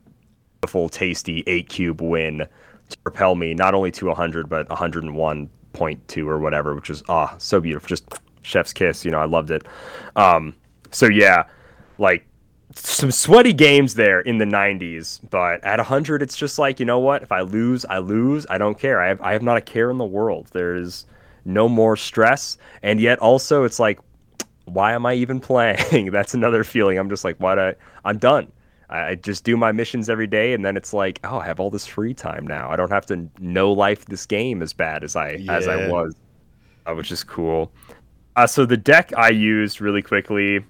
beautiful, 0.62 0.90
tasty 0.90 1.44
eight 1.48 1.70
cube 1.70 2.02
win 2.02 2.48
to 2.90 2.98
propel 3.00 3.36
me 3.36 3.54
not 3.54 3.74
only 3.74 3.92
to 3.92 4.08
100 4.08 4.50
but 4.50 4.68
101.2 4.70 6.28
or 6.28 6.40
whatever, 6.40 6.76
which 6.76 6.90
is 6.90 7.04
ah 7.10 7.36
so 7.38 7.60
beautiful. 7.60 7.88
Just 7.88 8.06
chef's 8.42 8.74
kiss, 8.74 9.06
you 9.06 9.12
know. 9.12 9.20
I 9.20 9.26
loved 9.26 9.52
it. 9.52 9.66
Um, 10.16 10.56
so 10.92 11.08
yeah, 11.08 11.44
like 11.98 12.26
some 12.76 13.12
sweaty 13.12 13.54
games 13.54 13.96
there 13.96 14.22
in 14.22 14.38
the 14.38 14.46
90s, 14.46 15.20
but 15.30 15.64
at 15.64 15.80
100, 15.80 16.22
it's 16.22 16.38
just 16.38 16.60
like 16.60 16.80
you 16.80 16.86
know 16.86 17.00
what? 17.00 17.24
If 17.24 17.32
I 17.32 17.42
lose, 17.42 17.86
I 17.86 18.00
lose. 18.00 18.46
I 18.50 18.58
don't 18.58 18.78
care. 18.78 19.02
I 19.02 19.08
have 19.08 19.22
I 19.22 19.34
have 19.34 19.44
not 19.44 19.58
a 19.58 19.62
care 19.62 19.90
in 19.92 19.98
the 19.98 20.06
world. 20.06 20.48
There's 20.52 21.06
no 21.46 21.70
more 21.70 21.96
stress, 21.96 22.58
and 22.84 23.00
yet 23.00 23.20
also 23.20 23.64
it's 23.64 23.80
like 23.80 24.00
why 24.74 24.94
am 24.94 25.06
I 25.06 25.14
even 25.14 25.40
playing? 25.50 26.12
That's 26.12 26.34
another 26.34 26.64
feeling. 26.64 26.98
I'm 26.98 27.10
just 27.10 27.24
like, 27.24 27.40
what? 27.40 27.60
I, 27.60 27.76
I'm 28.06 28.18
done. 28.18 28.52
I, 28.90 29.16
just 29.16 29.44
do 29.44 29.56
my 29.56 29.72
missions 29.72 30.10
every 30.10 30.26
day, 30.26 30.54
and 30.54 30.66
then 30.66 30.76
it's 30.76 30.94
like, 30.94 31.20
oh, 31.24 31.38
I 31.38 31.46
have 31.46 31.60
all 31.60 31.70
this 31.70 31.86
free 31.86 32.14
time 32.14 32.48
now. 32.48 32.72
I 32.72 32.76
don't 32.76 32.92
have 32.92 33.06
to 33.08 33.30
know 33.40 33.72
life 33.72 34.06
this 34.06 34.26
game 34.26 34.62
as 34.62 34.74
bad 34.74 35.04
as 35.04 35.16
I 35.16 35.34
as 35.48 35.68
I 35.68 35.88
was, 35.88 36.16
uh, 36.88 36.94
which 36.96 37.12
is 37.12 37.24
cool. 37.24 37.72
Uh, 38.36 38.48
so 38.48 38.66
the 38.66 38.78
deck 38.78 39.12
I 39.16 39.30
used 39.30 39.80
really 39.82 40.02
quickly. 40.02 40.66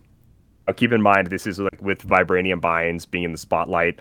Uh, 0.68 0.74
keep 0.74 0.92
in 0.92 1.02
mind 1.02 1.28
this 1.28 1.48
is 1.48 1.60
like 1.60 1.82
with 1.82 2.06
Vibranium 2.06 2.62
Mines 2.62 3.06
being 3.06 3.24
in 3.24 3.32
the 3.32 3.38
spotlight. 3.38 4.00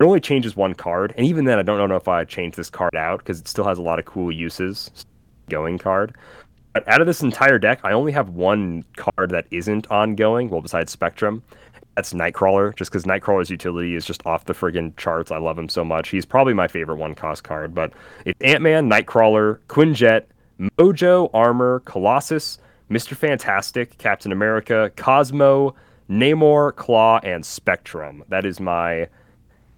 It 0.00 0.04
only 0.04 0.20
changes 0.20 0.56
one 0.56 0.74
card, 0.74 1.12
and 1.16 1.26
even 1.26 1.44
then, 1.44 1.58
I 1.58 1.62
don't 1.62 1.88
know 1.88 1.96
if 1.96 2.08
I 2.08 2.24
change 2.24 2.56
this 2.56 2.70
card 2.70 2.96
out 2.96 3.18
because 3.18 3.40
it 3.40 3.48
still 3.48 3.64
has 3.64 3.78
a 3.78 3.82
lot 3.82 3.98
of 3.98 4.06
cool 4.06 4.32
uses. 4.32 4.90
Going 5.50 5.78
card. 5.78 6.14
Out 6.86 7.00
of 7.00 7.06
this 7.06 7.22
entire 7.22 7.58
deck, 7.58 7.80
I 7.82 7.92
only 7.92 8.12
have 8.12 8.28
one 8.30 8.84
card 8.96 9.30
that 9.30 9.46
isn't 9.50 9.90
ongoing. 9.90 10.50
Well, 10.50 10.60
besides 10.60 10.92
Spectrum, 10.92 11.42
that's 11.96 12.12
Nightcrawler. 12.12 12.76
Just 12.76 12.90
because 12.90 13.04
Nightcrawler's 13.04 13.50
utility 13.50 13.94
is 13.94 14.04
just 14.04 14.24
off 14.26 14.44
the 14.44 14.52
friggin' 14.52 14.96
charts. 14.96 15.30
I 15.30 15.38
love 15.38 15.58
him 15.58 15.68
so 15.68 15.84
much. 15.84 16.10
He's 16.10 16.26
probably 16.26 16.54
my 16.54 16.68
favorite 16.68 16.96
one 16.96 17.14
cost 17.14 17.42
card. 17.44 17.74
But 17.74 17.92
it's 18.24 18.40
Ant 18.40 18.62
Man, 18.62 18.88
Nightcrawler, 18.88 19.58
Quinjet, 19.68 20.24
Mojo, 20.78 21.30
Armor, 21.34 21.80
Colossus, 21.80 22.58
Mister 22.88 23.14
Fantastic, 23.14 23.98
Captain 23.98 24.32
America, 24.32 24.90
Cosmo, 24.96 25.74
Namor, 26.08 26.74
Klaw, 26.74 27.20
and 27.22 27.44
Spectrum. 27.44 28.24
That 28.28 28.46
is 28.46 28.60
my 28.60 29.08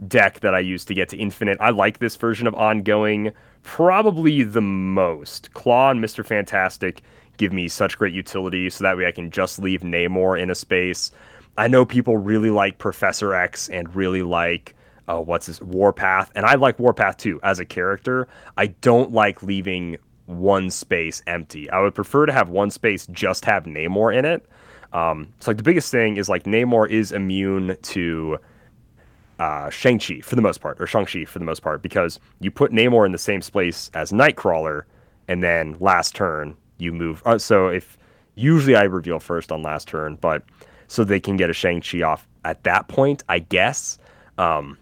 deck 0.06 0.40
that 0.40 0.54
I 0.54 0.60
use 0.60 0.84
to 0.86 0.94
get 0.94 1.08
to 1.10 1.16
infinite. 1.16 1.58
I 1.60 1.70
like 1.70 1.98
this 1.98 2.16
version 2.16 2.46
of 2.46 2.54
ongoing 2.54 3.32
probably 3.62 4.42
the 4.42 4.60
most. 4.60 5.52
Klaw 5.54 5.90
and 5.90 6.02
Mr. 6.02 6.24
Fantastic 6.24 7.02
give 7.36 7.52
me 7.52 7.68
such 7.68 7.96
great 7.96 8.12
utility 8.12 8.68
so 8.68 8.84
that 8.84 8.96
way 8.96 9.06
I 9.06 9.12
can 9.12 9.30
just 9.30 9.58
leave 9.58 9.80
Namor 9.80 10.40
in 10.40 10.50
a 10.50 10.54
space. 10.54 11.10
I 11.56 11.68
know 11.68 11.84
people 11.84 12.18
really 12.18 12.50
like 12.50 12.78
Professor 12.78 13.34
X 13.34 13.68
and 13.68 13.94
really 13.94 14.22
like 14.22 14.74
uh, 15.08 15.20
what's 15.20 15.46
his 15.46 15.60
Warpath, 15.60 16.30
and 16.36 16.46
I 16.46 16.54
like 16.54 16.78
Warpath 16.78 17.16
too 17.16 17.40
as 17.42 17.58
a 17.58 17.64
character. 17.64 18.28
I 18.56 18.68
don't 18.68 19.10
like 19.10 19.42
leaving 19.42 19.96
one 20.26 20.70
space 20.70 21.22
empty. 21.26 21.68
I 21.70 21.80
would 21.80 21.94
prefer 21.94 22.26
to 22.26 22.32
have 22.32 22.48
one 22.48 22.70
space 22.70 23.06
just 23.08 23.44
have 23.44 23.64
Namor 23.64 24.16
in 24.16 24.24
it. 24.24 24.46
Um, 24.92 25.32
so 25.40 25.50
like 25.50 25.56
the 25.56 25.62
biggest 25.62 25.90
thing 25.90 26.16
is 26.16 26.28
like 26.28 26.44
Namor 26.44 26.88
is 26.88 27.10
immune 27.10 27.76
to 27.82 28.38
uh, 29.40 29.70
Shang-Chi 29.70 30.20
for 30.20 30.36
the 30.36 30.42
most 30.42 30.60
part, 30.60 30.80
or 30.80 30.86
Shang-Chi 30.86 31.24
for 31.24 31.38
the 31.38 31.44
most 31.44 31.62
part, 31.62 31.82
because 31.82 32.20
you 32.40 32.50
put 32.50 32.70
Namor 32.70 33.06
in 33.06 33.12
the 33.12 33.18
same 33.18 33.40
space 33.42 33.90
as 33.94 34.12
Nightcrawler, 34.12 34.84
and 35.26 35.42
then 35.42 35.76
last 35.80 36.14
turn 36.14 36.56
you 36.78 36.92
move. 36.92 37.22
Uh, 37.24 37.38
so 37.38 37.68
if 37.68 37.96
usually 38.34 38.76
I 38.76 38.82
reveal 38.82 39.18
first 39.18 39.50
on 39.50 39.62
last 39.62 39.88
turn, 39.88 40.16
but 40.20 40.42
so 40.88 41.04
they 41.04 41.20
can 41.20 41.36
get 41.36 41.50
a 41.50 41.54
Shang-Chi 41.54 42.02
off 42.02 42.28
at 42.44 42.62
that 42.64 42.88
point, 42.88 43.22
I 43.28 43.38
guess. 43.38 43.98
Um, 44.38 44.76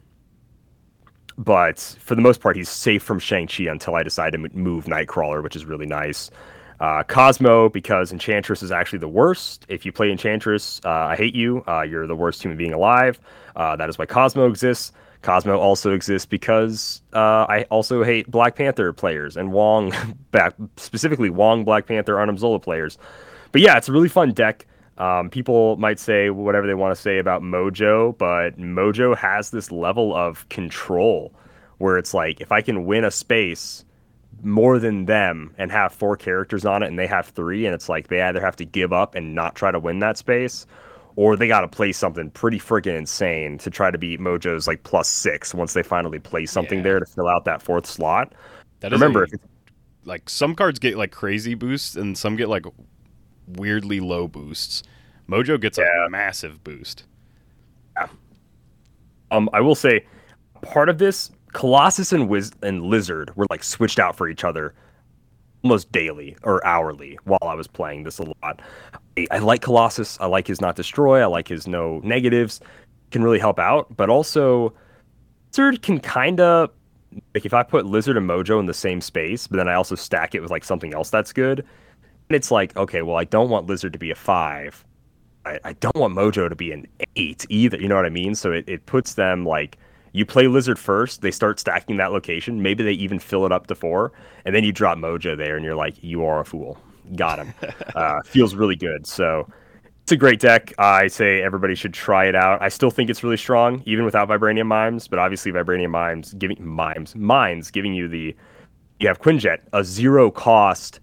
but 1.37 1.79
for 2.00 2.17
the 2.17 2.23
most 2.23 2.41
part, 2.41 2.57
he's 2.57 2.69
safe 2.69 3.03
from 3.03 3.21
Shang-Chi 3.21 3.65
until 3.65 3.95
I 3.95 4.03
decide 4.03 4.33
to 4.33 4.38
move 4.38 4.87
Nightcrawler, 4.87 5.43
which 5.43 5.55
is 5.55 5.65
really 5.65 5.87
nice. 5.87 6.31
Uh, 6.80 7.02
Cosmo, 7.02 7.68
because 7.68 8.12
Enchantress 8.12 8.62
is 8.62 8.70
actually 8.70 9.00
the 9.00 9.08
worst. 9.08 9.66
If 9.68 9.85
you 9.85 9.92
play 9.92 10.11
Enchantress, 10.11 10.80
uh, 10.85 10.90
I 10.90 11.16
hate 11.16 11.35
you. 11.35 11.64
Uh, 11.66 11.82
you're 11.82 12.06
the 12.06 12.14
worst 12.14 12.42
human 12.42 12.56
being 12.56 12.73
alive. 12.73 13.18
Uh, 13.56 13.75
that 13.76 13.88
is 13.88 13.99
why 13.99 14.06
Cosmo 14.06 14.47
exists. 14.47 14.92
Cosmo 15.23 15.58
also 15.58 15.92
exists 15.92 16.26
because 16.26 17.02
uh, 17.12 17.44
I 17.49 17.66
also 17.70 18.04
hate 18.04 18.30
Black 18.30 18.54
Panther 18.54 18.92
players 18.92 19.37
and 19.37 19.52
Wong, 19.52 19.92
back, 20.30 20.54
specifically 20.76 21.30
Wong 21.30 21.64
Black 21.64 21.87
Panther 21.87 22.18
Arnim 22.18 22.38
Zola 22.38 22.61
players. 22.61 22.99
But 23.50 23.61
yeah, 23.61 23.76
it's 23.76 23.88
a 23.88 23.92
really 23.92 24.08
fun 24.08 24.32
deck. 24.32 24.66
Um, 24.99 25.30
people 25.30 25.76
might 25.76 25.99
say 25.99 26.30
whatever 26.30 26.66
they 26.66 26.75
want 26.75 26.94
to 26.94 27.00
say 27.00 27.18
about 27.18 27.42
Mojo, 27.42 28.16
but 28.18 28.58
Mojo 28.58 29.16
has 29.16 29.50
this 29.50 29.70
level 29.70 30.14
of 30.14 30.49
control 30.49 31.32
where 31.78 31.99
it's 31.99 32.14
like 32.14 32.40
if 32.40 32.50
I 32.50 32.61
can 32.61 32.85
win 32.85 33.04
a 33.04 33.11
space 33.11 33.85
more 34.42 34.78
than 34.78 35.07
them 35.07 35.52
and 35.59 35.71
have 35.73 35.92
four 35.92 36.16
characters 36.16 36.64
on 36.64 36.83
it 36.83 36.87
and 36.87 36.99
they 36.99 37.07
have 37.07 37.26
three, 37.28 37.66
and 37.66 37.75
it's 37.75 37.88
like 37.88 38.09
they 38.09 38.21
either 38.23 38.40
have 38.40 38.57
to 38.57 38.64
give 38.64 38.92
up 38.92 39.14
and 39.14 39.35
not 39.35 39.54
try 39.54 39.71
to 39.71 39.78
win 39.80 39.99
that 40.00 40.16
space, 40.16 40.66
or 41.16 41.37
they 41.37 41.49
got 41.49 41.62
to 41.62 41.68
play 41.68 41.90
something 41.92 42.30
pretty 42.30 42.59
freaking 42.59 42.97
insane 42.97 43.59
to 43.59 43.71
try 43.71 43.90
to 43.90 43.99
beat 43.99 44.21
Mojo's 44.21 44.66
like 44.68 44.83
plus 44.85 45.09
six 45.09 45.52
once 45.54 45.73
they 45.73 45.83
finally 45.83 46.18
play 46.18 46.47
something 46.47 46.78
Yeah. 46.78 46.85
there 46.85 47.00
to 47.00 47.07
fill 47.07 47.28
out 47.28 47.45
that 47.47 47.62
fourth 47.62 47.87
slot. 47.87 48.33
That 48.80 48.92
is 48.92 49.00
Remember, 49.00 49.25
a- 49.25 49.28
like 50.04 50.28
some 50.30 50.54
cards 50.54 50.78
get 50.78 50.97
like 50.97 51.11
crazy 51.11 51.54
boosts 51.54 51.97
and 51.97 52.16
some 52.16 52.37
get 52.37 52.49
like 52.49 52.64
weirdly 53.57 53.99
low 54.00 54.28
boosts. 54.28 54.83
Mojo 55.28 55.61
gets 55.61 55.78
Yeah. 55.78 56.07
a 56.07 56.11
massive 56.11 56.62
boost. 56.62 57.04
yeah. 57.97 58.07
Um, 59.30 59.50
I 59.52 59.61
will 59.61 59.75
say, 59.75 60.07
part 60.62 60.88
of 60.88 60.97
this, 60.99 61.30
Colossus 61.52 62.12
and 62.12 62.28
Wiz 62.28 62.52
and 62.62 62.83
Lizard 62.85 63.35
were 63.37 63.47
like 63.50 63.64
switched 63.64 63.99
out 63.99 64.17
for 64.17 64.28
each 64.28 64.45
other 64.45 64.75
almost 65.62 65.90
daily 65.90 66.37
or 66.45 66.64
hourly 66.67 67.19
while 67.25 67.38
I 67.43 67.55
was 67.55 67.67
playing 67.67 68.05
this 68.05 68.19
a 68.19 68.25
lot. 68.25 68.61
I, 69.17 69.26
I 69.31 69.38
like 69.38 69.62
Colossus. 69.62 70.19
I 70.21 70.26
like 70.26 70.47
his 70.47 70.61
not 70.61 70.76
destroy. 70.76 71.21
I 71.21 71.26
like 71.26 71.49
his 71.49 71.67
no 71.67 72.00
negatives. 72.05 72.61
Can 73.11 73.25
really 73.25 73.38
help 73.38 73.59
out, 73.59 73.97
but 73.97 74.11
also 74.11 74.75
Lizard 75.50 75.81
can 75.81 75.99
kind 75.99 76.40
of 76.40 76.71
like 77.35 77.47
if 77.47 77.55
I 77.55 77.62
put 77.62 77.87
Lizard 77.87 78.17
and 78.19 78.28
Mojo 78.28 78.61
in 78.61 78.67
the 78.67 78.75
same 78.75 79.00
space, 79.00 79.47
but 79.47 79.57
then 79.57 79.69
I 79.69 79.75
also 79.75 79.95
stack 79.95 80.35
it 80.35 80.40
with 80.40 80.50
like 80.50 80.62
something 80.62 80.93
else 80.93 81.09
that's 81.09 81.33
good. 81.33 81.61
And 81.61 82.37
it's 82.37 82.50
like, 82.50 82.76
okay, 82.76 83.00
well, 83.00 83.17
I 83.17 83.25
don't 83.25 83.49
want 83.49 83.67
Lizard 83.67 83.95
to 83.95 83.99
be 83.99 84.11
a 84.11 84.14
five. 84.14 84.85
I, 85.47 85.59
I 85.64 85.73
don't 85.75 85.97
want 85.97 86.14
Mojo 86.14 86.49
to 86.49 86.55
be 86.55 86.73
an 86.73 86.87
eight 87.17 87.47
either. 87.49 87.81
You 87.81 87.88
know 87.88 87.97
what 87.97 88.05
I 88.05 88.11
mean? 88.11 88.35
So 88.35 88.52
it, 88.52 88.69
it 88.69 88.85
puts 88.85 89.14
them 89.14 89.47
like 89.47 89.78
you 90.12 90.25
play 90.27 90.47
Lizard 90.47 90.79
first, 90.79 91.23
they 91.23 91.31
start 91.31 91.59
stacking 91.61 91.97
that 91.99 92.12
location. 92.12 92.62
Maybe 92.62 92.83
they 92.85 92.93
even 92.93 93.19
fill 93.19 93.47
it 93.47 93.53
up 93.53 93.67
to 93.69 93.75
four, 93.75 94.12
and 94.45 94.55
then 94.55 94.65
you 94.65 94.73
drop 94.73 94.99
Mojo 94.99 95.37
there, 95.37 95.57
and 95.57 95.65
you're 95.65 95.75
like, 95.77 96.03
you 96.03 96.25
are 96.25 96.41
a 96.41 96.45
fool. 96.45 96.79
Got 97.17 97.38
him. 97.38 97.55
uh, 97.95 98.21
feels 98.25 98.55
really 98.55 98.77
good. 98.77 99.07
So 99.07 99.49
it's 100.03 100.12
a 100.12 100.17
great 100.17 100.41
deck. 100.41 100.73
I 100.79 101.09
say 101.09 101.43
everybody 101.43 101.75
should 101.75 101.95
try 101.95 102.27
it 102.27 102.35
out. 102.35 102.62
I 102.62 102.69
still 102.69 102.91
think 102.91 103.11
it's 103.11 103.23
really 103.23 103.37
strong, 103.37 103.83
even 103.87 104.05
without 104.05 104.29
Vibranium 104.29 104.67
Mimes. 104.67 105.09
But 105.09 105.19
obviously, 105.19 105.53
Vibranium 105.53 105.91
Mimes 105.91 106.35
giving 106.35 106.57
Mimes 106.65 107.15
Mines 107.15 107.71
giving 107.71 107.95
you 107.95 108.09
the 108.09 108.35
you 109.00 109.07
have 109.07 109.21
Quinjet, 109.21 109.59
a 109.73 109.85
zero 109.85 110.31
cost 110.31 111.00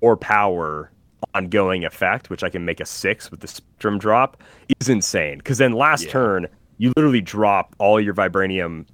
or 0.00 0.16
power 0.16 0.90
ongoing 1.34 1.84
effect, 1.84 2.30
which 2.30 2.42
I 2.42 2.50
can 2.50 2.64
make 2.64 2.80
a 2.80 2.86
six 2.86 3.30
with 3.30 3.40
the 3.40 3.48
Spectrum 3.48 3.98
drop, 3.98 4.42
is 4.80 4.88
insane. 4.88 5.38
Because 5.38 5.58
then 5.58 5.72
last 5.72 6.04
Yeah. 6.04 6.10
turn, 6.10 6.48
you 6.80 6.94
literally 6.96 7.20
drop 7.20 7.76
all 7.78 8.00
your 8.00 8.14
Vibranium 8.14 8.86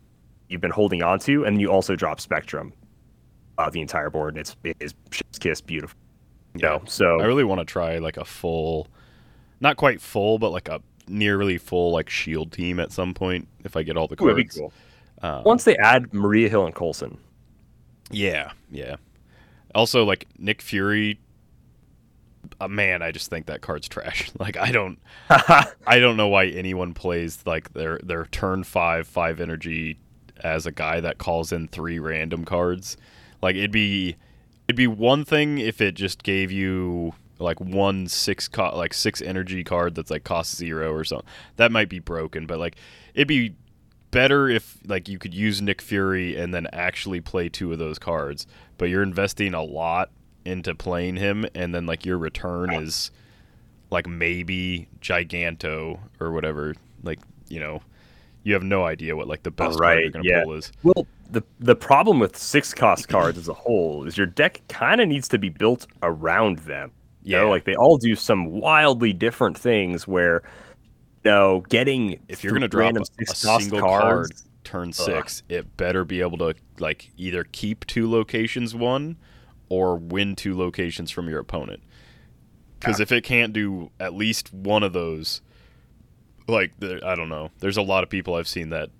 you've 0.48 0.60
been 0.60 0.72
holding 0.72 1.04
onto, 1.04 1.44
and 1.44 1.60
you 1.60 1.70
also 1.70 1.94
drop 1.94 2.20
Spectrum 2.20 2.72
uh, 3.58 3.70
the 3.70 3.80
entire 3.80 4.10
board. 4.10 4.34
And 4.34 4.40
it's 4.40 4.56
it 4.64 4.76
is 4.80 4.92
kiss 5.38 5.60
beautiful. 5.60 5.96
You 6.54 6.62
know, 6.62 6.82
so 6.86 7.20
I 7.20 7.26
really 7.26 7.44
want 7.44 7.60
to 7.60 7.64
try 7.64 7.98
like 7.98 8.16
a 8.16 8.24
full, 8.24 8.88
not 9.60 9.76
quite 9.76 10.00
full, 10.00 10.38
but 10.40 10.50
like 10.50 10.68
a 10.68 10.82
nearly 11.06 11.58
full 11.58 11.92
like 11.92 12.10
shield 12.10 12.50
team 12.50 12.80
at 12.80 12.90
some 12.90 13.14
point 13.14 13.46
if 13.62 13.76
I 13.76 13.84
get 13.84 13.96
all 13.96 14.08
the 14.08 14.14
Ooh, 14.14 14.26
cards. 14.26 14.36
be 14.36 14.60
cool. 14.60 14.72
Um, 15.22 15.44
Once 15.44 15.62
they 15.62 15.76
add 15.76 16.12
Maria 16.12 16.48
Hill 16.48 16.66
and 16.66 16.74
Coulson, 16.74 17.18
Yeah, 18.10 18.50
yeah. 18.68 18.96
Also, 19.76 20.04
like 20.04 20.26
Nick 20.38 20.60
Fury. 20.60 21.20
Uh, 22.60 22.68
man, 22.68 23.02
I 23.02 23.12
just 23.12 23.28
think 23.28 23.46
that 23.46 23.60
card's 23.60 23.88
trash. 23.88 24.30
Like 24.38 24.56
I 24.56 24.70
don't, 24.70 24.98
I 25.30 25.98
don't 25.98 26.16
know 26.16 26.28
why 26.28 26.46
anyone 26.46 26.94
plays 26.94 27.38
like 27.46 27.72
their 27.72 27.98
their 28.02 28.26
turn 28.26 28.64
five 28.64 29.06
five 29.08 29.40
energy 29.40 29.98
as 30.42 30.66
a 30.66 30.72
guy 30.72 31.00
that 31.00 31.18
calls 31.18 31.52
in 31.52 31.68
three 31.68 31.98
random 31.98 32.44
cards. 32.44 32.96
Like 33.42 33.56
it'd 33.56 33.72
be, 33.72 34.16
it'd 34.68 34.76
be 34.76 34.86
one 34.86 35.24
thing 35.24 35.58
if 35.58 35.80
it 35.80 35.94
just 35.94 36.22
gave 36.22 36.52
you 36.52 37.14
like 37.38 37.60
one 37.60 38.06
six 38.06 38.48
co- 38.48 38.76
like 38.76 38.94
six 38.94 39.20
energy 39.22 39.64
card 39.64 39.94
that's 39.94 40.10
like 40.10 40.24
cost 40.24 40.56
zero 40.56 40.92
or 40.92 41.04
something. 41.04 41.28
That 41.56 41.72
might 41.72 41.88
be 41.88 41.98
broken, 41.98 42.46
but 42.46 42.58
like 42.58 42.76
it'd 43.14 43.28
be 43.28 43.54
better 44.10 44.48
if 44.48 44.78
like 44.86 45.08
you 45.08 45.18
could 45.18 45.34
use 45.34 45.60
Nick 45.60 45.82
Fury 45.82 46.36
and 46.36 46.54
then 46.54 46.66
actually 46.72 47.20
play 47.20 47.48
two 47.48 47.72
of 47.72 47.78
those 47.78 47.98
cards, 47.98 48.46
but 48.78 48.86
you're 48.88 49.02
investing 49.02 49.54
a 49.54 49.62
lot 49.62 50.10
into 50.46 50.74
playing 50.74 51.16
him 51.16 51.44
and 51.54 51.74
then 51.74 51.86
like 51.86 52.06
your 52.06 52.18
return 52.18 52.70
oh. 52.72 52.80
is 52.80 53.10
like 53.90 54.06
maybe 54.06 54.88
Giganto 55.00 55.98
or 56.20 56.32
whatever. 56.32 56.74
Like, 57.02 57.20
you 57.48 57.60
know, 57.60 57.82
you 58.44 58.54
have 58.54 58.62
no 58.62 58.84
idea 58.84 59.16
what 59.16 59.26
like 59.28 59.42
the 59.42 59.50
best 59.50 59.78
card 59.78 59.98
you're 59.98 60.04
right, 60.04 60.12
gonna 60.12 60.24
yeah. 60.24 60.44
pull 60.44 60.54
is. 60.54 60.72
Well, 60.82 61.06
the 61.30 61.42
the 61.58 61.74
problem 61.74 62.20
with 62.20 62.36
six 62.36 62.72
cost 62.72 63.08
cards 63.08 63.38
as 63.38 63.48
a 63.48 63.54
whole 63.54 64.06
is 64.06 64.16
your 64.16 64.26
deck 64.26 64.62
kind 64.68 65.00
of 65.00 65.08
needs 65.08 65.28
to 65.28 65.38
be 65.38 65.48
built 65.48 65.86
around 66.02 66.58
them. 66.60 66.92
You 67.22 67.36
know, 67.36 67.44
Yeah. 67.44 67.50
like 67.50 67.64
they 67.64 67.74
all 67.74 67.98
do 67.98 68.14
some 68.14 68.46
wildly 68.46 69.12
different 69.12 69.58
things. 69.58 70.06
Where, 70.06 70.42
you 71.24 71.30
know, 71.30 71.64
getting 71.68 72.20
If 72.28 72.44
you're 72.44 72.52
gonna 72.52 72.68
drop 72.68 72.94
a, 72.96 73.00
a 73.00 73.34
single 73.34 73.80
card 73.80 74.32
turn 74.62 74.92
six, 74.92 75.42
it 75.48 75.76
better 75.76 76.04
be 76.04 76.20
able 76.20 76.38
to 76.38 76.54
like 76.78 77.10
either 77.16 77.44
keep 77.50 77.84
two 77.86 78.08
locations 78.08 78.74
one 78.74 79.16
or 79.68 79.96
win 79.96 80.36
two 80.36 80.56
locations 80.56 81.10
from 81.10 81.28
your 81.28 81.40
opponent. 81.40 81.82
Because 82.78 83.00
ah. 83.00 83.02
if 83.02 83.12
it 83.12 83.24
can't 83.24 83.52
do 83.52 83.90
at 83.98 84.14
least 84.14 84.52
one 84.52 84.82
of 84.82 84.92
those, 84.92 85.40
like 86.48 86.72
the, 86.78 87.00
I 87.04 87.14
don't 87.14 87.28
know, 87.28 87.50
there's 87.58 87.76
a 87.76 87.82
lot 87.82 88.02
of 88.02 88.10
people 88.10 88.34
I've 88.34 88.48
seen 88.48 88.70
that 88.70 88.90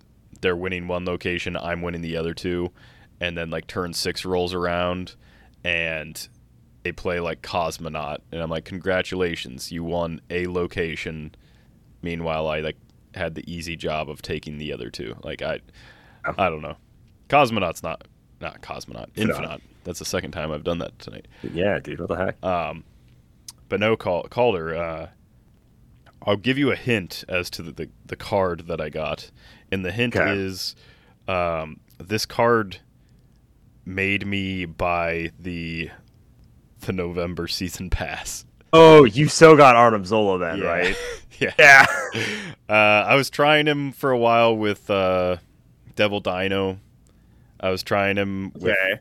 they're 0.41 0.57
winning 0.57 0.89
one 0.89 1.05
location, 1.05 1.57
I'm 1.57 1.83
winning 1.83 2.03
the 2.03 2.17
other 2.17 2.35
two, 2.35 2.73
and 3.21 3.37
then 3.37 3.51
like 3.51 3.67
turn 3.67 3.93
six 3.93 4.25
rolls 4.25 4.53
around, 4.55 5.15
and 5.65 6.29
they 6.83 6.93
play 6.93 7.21
like 7.21 7.43
Cosmonaut, 7.43 8.19
and 8.31 8.41
I'm 8.41 8.51
like, 8.51 8.65
congratulations, 8.65 9.73
you 9.73 9.85
won 9.85 10.21
a 10.31 10.47
location. 10.47 11.35
Meanwhile, 12.03 12.47
I 12.49 12.61
like 12.61 12.77
had 13.15 13.35
the 13.35 13.51
easy 13.53 13.77
job 13.77 14.11
of 14.11 14.23
taking 14.23 14.59
the 14.59 14.73
other 14.73 14.91
two. 14.91 15.17
Like 15.23 15.43
I, 15.43 15.61
I 16.39 16.51
don't 16.51 16.63
know. 16.63 16.77
Cosmonaut's 17.29 17.83
not 17.83 18.07
not 18.41 18.61
Cosmonaut. 18.61 19.09
Infinite. 19.17 19.63
That's 19.87 19.99
the 20.00 20.05
second 20.05 20.33
time 20.33 20.52
I've 20.52 20.64
done 20.64 20.78
that 20.78 20.99
tonight. 20.99 21.26
yeah, 21.43 21.78
dude, 21.78 22.00
what 22.00 22.09
the 22.11 22.16
heck? 22.16 22.45
Um, 22.45 22.85
but 23.69 23.81
no, 23.81 23.97
Cal- 23.97 24.25
Calder. 24.28 24.75
Uh, 24.76 25.09
I'll 26.23 26.37
give 26.37 26.59
you 26.59 26.71
a 26.73 26.76
hint 26.76 27.25
as 27.28 27.49
to 27.50 27.62
the, 27.62 27.73
the, 27.73 27.88
the 28.05 28.16
card 28.16 28.66
that 28.66 28.81
I 28.81 28.88
got, 28.90 29.31
and 29.71 29.85
the 29.85 29.93
hint 29.93 30.16
Okay. 30.16 30.37
is 30.37 30.75
um, 31.28 31.81
this 31.99 32.26
card 32.26 32.78
made 33.85 34.26
me 34.26 34.64
buy 34.64 35.31
the 35.38 35.90
the 36.81 36.93
November 36.93 37.47
season 37.49 37.88
pass. 37.90 38.45
oh, 38.73 39.05
you 39.05 39.28
so 39.28 39.57
got 39.57 39.76
Arnim 39.76 40.05
Zola 40.05 40.38
then, 40.38 40.59
Yeah. 40.59 40.66
right? 40.66 40.97
yeah. 41.38 41.52
Yeah. 41.59 41.87
Uh, 42.69 42.73
I 43.07 43.14
was 43.14 43.31
trying 43.31 43.66
him 43.69 43.93
for 43.93 44.11
a 44.11 44.19
while 44.19 44.57
with 44.57 44.90
uh, 44.90 45.37
Devil 45.95 46.19
Dino. 46.19 46.81
I 47.61 47.71
was 47.71 47.85
trying 47.85 48.16
him 48.16 48.50
with 48.55 48.64
Okay. 48.73 49.00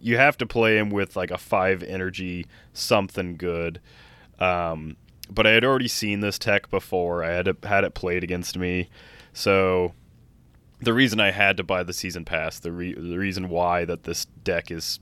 You 0.00 0.16
have 0.16 0.36
to 0.38 0.46
play 0.46 0.78
him 0.78 0.90
with 0.90 1.16
like 1.16 1.30
a 1.30 1.38
five 1.38 1.82
energy 1.82 2.46
something 2.72 3.36
good. 3.36 3.80
Um, 4.38 4.96
but 5.30 5.46
I 5.46 5.50
had 5.50 5.64
already 5.64 5.88
seen 5.88 6.20
this 6.20 6.38
tech 6.38 6.70
before. 6.70 7.22
I 7.24 7.30
had 7.32 7.48
it, 7.48 7.64
had 7.64 7.84
it 7.84 7.94
played 7.94 8.24
against 8.24 8.56
me, 8.56 8.88
so 9.32 9.92
the 10.80 10.94
reason 10.94 11.18
I 11.20 11.32
had 11.32 11.56
to 11.56 11.64
buy 11.64 11.82
the 11.82 11.92
season 11.92 12.24
pass, 12.24 12.58
the 12.60 12.70
re- 12.72 12.94
the 12.94 13.18
reason 13.18 13.48
why 13.48 13.84
that 13.84 14.04
this 14.04 14.24
deck 14.44 14.70
is 14.70 15.00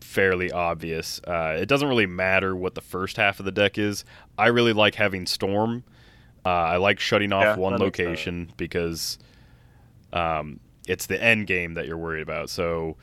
fairly 0.00 0.50
obvious. 0.52 1.20
Uh, 1.26 1.56
it 1.58 1.66
doesn't 1.66 1.88
really 1.88 2.06
matter 2.06 2.54
what 2.54 2.74
the 2.74 2.80
first 2.80 3.16
half 3.16 3.38
of 3.38 3.46
the 3.46 3.52
deck 3.52 3.78
is. 3.78 4.04
I 4.36 4.48
really 4.48 4.72
like 4.72 4.96
having 4.96 5.26
Storm. 5.26 5.84
Uh, 6.44 6.48
I 6.50 6.76
like 6.76 7.00
shutting 7.00 7.32
off 7.32 7.44
Yeah, 7.44 7.56
one 7.56 7.72
that 7.72 7.78
makes 7.80 7.96
sense. 7.96 8.06
location 8.08 8.52
because 8.56 9.18
um, 10.12 10.60
it's 10.86 11.06
the 11.06 11.22
end 11.22 11.46
game 11.46 11.74
that 11.74 11.86
you're 11.86 11.96
worried 11.96 12.22
about. 12.22 12.50
So 12.50 12.96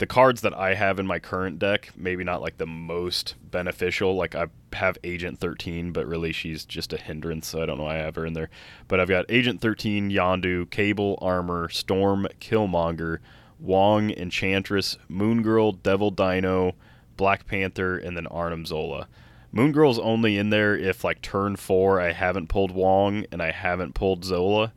the 0.00 0.06
cards 0.06 0.40
that 0.40 0.54
I 0.54 0.72
have 0.72 0.98
in 0.98 1.06
my 1.06 1.18
current 1.18 1.58
deck, 1.58 1.90
maybe 1.94 2.24
not 2.24 2.40
like 2.40 2.56
the 2.56 2.66
most 2.66 3.34
beneficial. 3.50 4.16
Like 4.16 4.34
I 4.34 4.46
have 4.72 4.96
Agent 5.04 5.38
13, 5.40 5.92
but 5.92 6.06
really 6.06 6.32
she's 6.32 6.64
just 6.64 6.94
a 6.94 6.96
hindrance, 6.96 7.48
so 7.48 7.62
I 7.62 7.66
don't 7.66 7.76
know 7.76 7.84
why 7.84 7.96
I 7.96 8.04
have 8.04 8.16
her 8.16 8.24
in 8.24 8.32
there. 8.32 8.48
But 8.88 8.98
I've 8.98 9.10
got 9.10 9.26
Agent 9.28 9.60
13, 9.60 10.10
Yondu, 10.10 10.70
Cable, 10.70 11.18
Armor, 11.20 11.68
Storm, 11.68 12.26
Killmonger, 12.40 13.18
Wong, 13.58 14.10
Enchantress, 14.10 14.96
Moon 15.06 15.42
Girl, 15.42 15.72
Devil 15.72 16.10
Dino, 16.10 16.76
Black 17.18 17.46
Panther, 17.46 17.98
and 17.98 18.16
then 18.16 18.26
Arnim 18.28 18.64
Zola. 18.64 19.06
Moon 19.52 19.70
Girl's 19.70 19.98
only 19.98 20.38
in 20.38 20.48
there 20.48 20.74
if 20.74 21.04
like 21.04 21.20
turn 21.20 21.56
four 21.56 22.00
I 22.00 22.12
haven't 22.12 22.46
pulled 22.46 22.70
Wong 22.70 23.26
and 23.30 23.42
I 23.42 23.50
haven't 23.50 23.94
pulled 23.94 24.24
Zola 24.24 24.72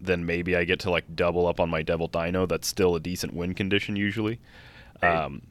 then 0.00 0.26
maybe 0.26 0.56
I 0.56 0.64
get 0.64 0.80
to 0.80 0.90
like 0.90 1.16
double 1.16 1.46
up 1.46 1.60
on 1.60 1.68
my 1.70 1.82
Devil 1.82 2.08
Dino. 2.08 2.46
That's 2.46 2.68
still 2.68 2.94
a 2.94 3.00
decent 3.00 3.34
win 3.34 3.54
condition 3.54 3.96
usually. 3.96 4.38
Um, 5.02 5.42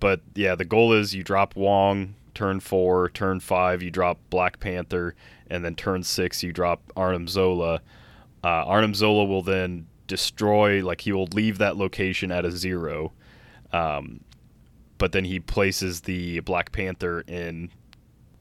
but 0.00 0.20
yeah, 0.34 0.54
the 0.54 0.64
goal 0.64 0.92
is 0.92 1.14
you 1.14 1.22
drop 1.22 1.56
Wong 1.56 2.14
turn 2.38 2.60
four, 2.60 3.08
turn 3.08 3.40
five 3.40 3.82
you 3.82 3.90
drop 3.90 4.18
Black 4.30 4.60
Panther, 4.60 5.16
and 5.50 5.64
then 5.64 5.74
turn 5.74 6.04
six 6.04 6.42
you 6.42 6.52
drop 6.52 6.80
Arnim 6.96 7.26
Zola. 7.26 7.80
Uh, 8.44 8.64
Arnim 8.64 8.94
Zola 8.94 9.24
will 9.24 9.42
then 9.42 9.86
destroy, 10.06 10.84
like 10.84 11.00
he 11.00 11.12
will 11.12 11.26
leave 11.32 11.58
that 11.58 11.76
location 11.76 12.30
at 12.30 12.44
a 12.44 12.52
zero. 12.52 13.12
Um, 13.72 14.20
but 14.98 15.10
then 15.10 15.24
he 15.24 15.40
places 15.40 16.02
the 16.02 16.38
Black 16.40 16.70
Panther 16.70 17.22
in 17.22 17.70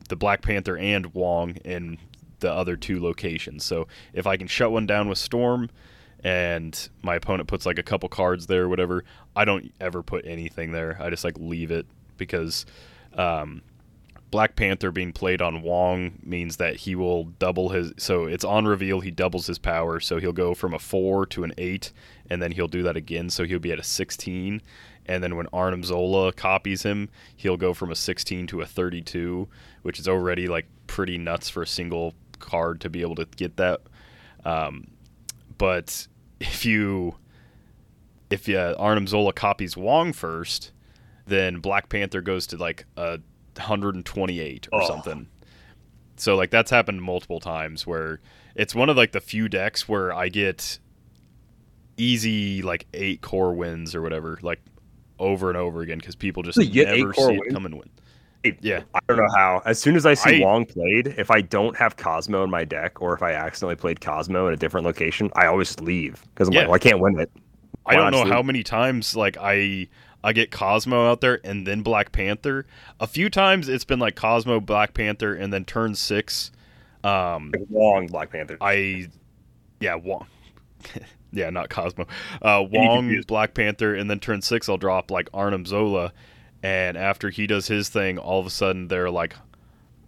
the 0.09 0.15
Black 0.15 0.43
Panther 0.43 0.77
and 0.77 1.13
Wong 1.13 1.55
in 1.65 1.97
the 2.39 2.51
other 2.51 2.75
two 2.75 3.01
locations. 3.01 3.63
So 3.63 3.87
if 4.13 4.27
I 4.27 4.37
can 4.37 4.47
shut 4.47 4.71
one 4.71 4.85
down 4.85 5.09
with 5.09 5.17
Storm 5.17 5.69
and 6.23 6.89
my 7.01 7.15
opponent 7.15 7.47
puts 7.47 7.65
like 7.65 7.79
a 7.79 7.83
couple 7.83 8.09
cards 8.09 8.47
there 8.47 8.63
or 8.63 8.69
whatever, 8.69 9.03
I 9.35 9.45
don't 9.45 9.73
ever 9.79 10.03
put 10.03 10.25
anything 10.25 10.71
there. 10.71 10.97
I 10.99 11.09
just 11.09 11.23
like 11.23 11.37
leave 11.37 11.71
it 11.71 11.85
because 12.17 12.65
um, 13.15 13.61
Black 14.29 14.55
Panther 14.55 14.91
being 14.91 15.13
played 15.13 15.41
on 15.41 15.61
Wong 15.61 16.19
means 16.23 16.57
that 16.57 16.75
he 16.77 16.95
will 16.95 17.25
double 17.25 17.69
his. 17.69 17.93
So 17.97 18.25
it's 18.25 18.43
on 18.43 18.65
reveal, 18.65 18.99
he 18.99 19.11
doubles 19.11 19.47
his 19.47 19.57
power. 19.57 19.99
So 19.99 20.19
he'll 20.19 20.33
go 20.33 20.53
from 20.53 20.73
a 20.73 20.79
4 20.79 21.25
to 21.27 21.43
an 21.43 21.53
8, 21.57 21.93
and 22.29 22.41
then 22.41 22.51
he'll 22.51 22.67
do 22.67 22.83
that 22.83 22.97
again. 22.97 23.29
So 23.29 23.45
he'll 23.45 23.59
be 23.59 23.71
at 23.71 23.79
a 23.79 23.83
16. 23.83 24.61
And 25.05 25.23
then 25.23 25.37
when 25.37 25.47
Arnim 25.53 25.83
Zola 25.83 26.33
copies 26.33 26.83
him, 26.83 27.09
he'll 27.37 27.55
go 27.55 27.73
from 27.73 27.89
a 27.89 27.95
16 27.95 28.47
to 28.47 28.61
a 28.61 28.65
32, 28.65 29.47
which 29.81 29.99
is 29.99 30.07
already 30.07 30.47
like 30.47 30.67
pretty 30.87 31.17
nuts 31.17 31.49
for 31.49 31.63
a 31.63 31.67
single 31.67 32.13
card 32.39 32.81
to 32.81 32.89
be 32.89 33.01
able 33.01 33.15
to 33.15 33.25
get 33.35 33.57
that. 33.57 33.81
Um, 34.45 34.87
but 35.57 36.07
if 36.39 36.65
you 36.65 37.15
if 38.29 38.47
uh, 38.49 38.75
Arnim 38.77 39.07
Zola 39.07 39.33
copies 39.33 39.75
Wong 39.77 40.13
first, 40.13 40.71
then 41.25 41.59
Black 41.59 41.89
Panther 41.89 42.21
goes 42.21 42.45
to 42.47 42.57
like 42.57 42.85
a 42.97 43.19
128 43.55 44.67
or 44.71 44.81
Oh. 44.83 44.87
something. 44.87 45.27
So 46.17 46.35
like 46.35 46.49
that's 46.51 46.71
happened 46.71 47.01
multiple 47.03 47.39
times 47.39 47.85
where 47.87 48.19
it's 48.55 48.73
one 48.73 48.89
of 48.89 48.97
like 48.97 49.11
the 49.11 49.21
few 49.21 49.47
decks 49.47 49.87
where 49.87 50.11
I 50.13 50.29
get 50.29 50.79
easy 51.97 52.61
like 52.61 52.85
eight 52.93 53.21
core 53.21 53.53
wins 53.53 53.95
or 53.95 54.01
whatever 54.01 54.37
like 54.41 54.59
over 55.19 55.49
and 55.49 55.57
over 55.57 55.81
again 55.81 55.97
because 55.97 56.15
people 56.15 56.43
just 56.43 56.57
You 56.57 56.87
eight 56.87 56.99
never 56.99 57.13
see 57.13 57.33
it 57.35 57.51
come 57.53 57.65
and 57.65 57.75
win. 57.75 57.89
Yeah. 58.61 58.83
I 58.93 58.99
don't 59.07 59.17
know 59.17 59.27
how. 59.35 59.61
As 59.65 59.79
soon 59.79 59.95
as 59.95 60.05
I 60.05 60.13
see 60.13 60.41
I- 60.41 60.45
Wong 60.45 60.65
played, 60.65 61.15
if 61.17 61.31
I 61.31 61.41
don't 61.41 61.75
have 61.77 61.97
Cosmo 61.97 62.43
in 62.43 62.49
my 62.49 62.63
deck, 62.63 63.01
or 63.01 63.13
if 63.13 63.21
I 63.23 63.33
accidentally 63.33 63.75
played 63.75 64.01
Cosmo 64.01 64.47
in 64.47 64.53
a 64.53 64.57
different 64.57 64.85
location, 64.85 65.29
I 65.35 65.47
always 65.47 65.79
leave 65.79 66.23
because 66.33 66.47
I'm 66.47 66.53
Yeah. 66.53 66.61
like, 66.61 66.67
well, 66.69 66.75
I 66.75 66.79
can't 66.79 66.99
win 66.99 67.19
it. 67.19 67.31
I 67.85 67.95
don't 67.95 68.11
know 68.11 68.25
how 68.25 68.41
many 68.41 68.63
times 68.63 69.15
like 69.15 69.37
I 69.39 69.87
I 70.23 70.33
get 70.33 70.51
Cosmo 70.51 71.09
out 71.09 71.21
there 71.21 71.39
and 71.45 71.65
then 71.65 71.81
Black 71.83 72.11
Panther. 72.11 72.65
A 72.99 73.07
few 73.07 73.29
times 73.29 73.69
it's 73.69 73.85
been 73.85 73.99
like 73.99 74.15
Cosmo, 74.15 74.59
Black 74.59 74.93
Panther, 74.93 75.33
and 75.33 75.53
then 75.53 75.63
turn 75.63 75.95
six. 75.95 76.51
Um, 77.03 77.51
Like 77.53 77.65
Wong 77.69 78.07
Black 78.07 78.31
Panther. 78.31 78.57
I 78.59 79.07
yeah 79.79 79.95
Wong. 79.95 80.25
yeah, 81.31 81.49
not 81.49 81.69
Cosmo. 81.69 82.07
Uh, 82.41 82.63
Wong. 82.69 83.21
Black 83.27 83.53
Panther, 83.53 83.95
and 83.95 84.09
then 84.09 84.19
turn 84.19 84.41
six 84.41 84.67
I'll 84.67 84.77
drop 84.77 85.09
like 85.11 85.29
Arnim 85.33 85.65
Zola, 85.65 86.11
and 86.67 86.97
after 86.97 87.29
he 87.29 87.47
does 87.47 87.67
his 87.67 87.87
thing, 87.89 88.17
all 88.17 88.39
of 88.39 88.45
a 88.45 88.49
sudden 88.49 88.87
they're 88.89 89.09
like, 89.09 89.35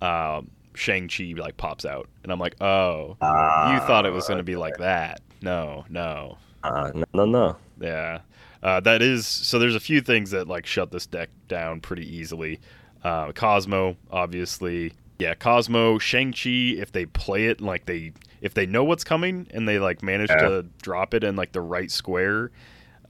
um, 0.01 0.49
Shang 0.75 1.07
Chi 1.07 1.33
like 1.37 1.55
pops 1.57 1.85
out, 1.85 2.07
and 2.23 2.31
I'm 2.31 2.39
like, 2.39 2.55
oh, 2.61 3.09
you 3.21 3.79
thought 3.87 4.05
it 4.05 4.11
was 4.13 4.27
gonna 4.27 4.43
be 4.43 4.55
like 4.55 4.77
that? 4.77 5.21
No, 5.41 5.85
no. 5.89 6.37
Uh, 6.63 6.91
no, 6.93 7.05
no, 7.13 7.25
no. 7.25 7.55
Yeah, 7.79 8.19
uh, 8.61 8.79
that 8.81 9.01
is. 9.01 9.25
So 9.25 9.59
there's 9.59 9.75
a 9.75 9.79
few 9.79 10.01
things 10.01 10.31
that 10.31 10.47
like 10.47 10.65
shut 10.65 10.91
this 10.91 11.05
deck 11.05 11.29
down 11.47 11.79
pretty 11.79 12.05
easily. 12.13 12.59
Uh, 13.03 13.31
Cosmo, 13.31 13.95
obviously, 14.11 14.91
yeah. 15.19 15.33
Cosmo, 15.35 15.97
Shang 15.99 16.33
Chi. 16.33 16.49
If 16.77 16.91
they 16.91 17.05
play 17.05 17.47
it 17.47 17.61
like 17.61 17.85
they, 17.85 18.11
if 18.41 18.53
they 18.53 18.65
know 18.65 18.83
what's 18.83 19.05
coming 19.05 19.47
and 19.51 19.67
they 19.67 19.79
like 19.79 20.03
manage 20.03 20.29
Yeah. 20.29 20.49
to 20.49 20.65
drop 20.81 21.13
it 21.13 21.23
in 21.23 21.35
like 21.37 21.53
the 21.53 21.61
right 21.61 21.89
square. 21.91 22.51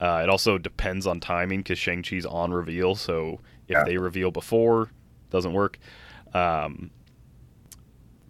Uh, 0.00 0.20
it 0.22 0.28
also 0.30 0.56
depends 0.58 1.06
on 1.06 1.20
timing 1.20 1.60
because 1.60 1.78
Shang 1.78 2.02
Chi's 2.02 2.24
on 2.24 2.52
reveal. 2.52 2.94
So 2.94 3.40
if 3.68 3.76
Yeah. 3.76 3.84
they 3.84 3.98
reveal 3.98 4.30
before, 4.30 4.90
doesn't 5.30 5.52
work. 5.52 5.78
Um, 6.32 6.90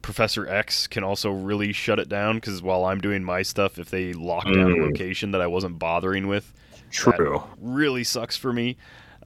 Professor 0.03 0.49
X 0.49 0.87
can 0.87 1.05
also 1.05 1.31
really 1.31 1.73
shut 1.73 1.99
it 1.99 2.09
down 2.09 2.37
because 2.37 2.63
while 2.63 2.85
I'm 2.87 3.01
doing 3.01 3.23
my 3.23 3.43
stuff, 3.43 3.79
if 3.79 3.91
they 3.91 4.13
lock 4.15 4.45
down 4.47 4.73
a 4.73 4.75
Mm. 4.77 4.83
location 4.91 5.31
that 5.33 5.41
I 5.43 5.47
wasn't 5.47 5.79
bothering 5.79 6.27
with, 6.27 6.53
True. 6.91 7.43
really 7.61 8.03
sucks 8.03 8.37
for 8.37 8.53
me. 8.53 8.77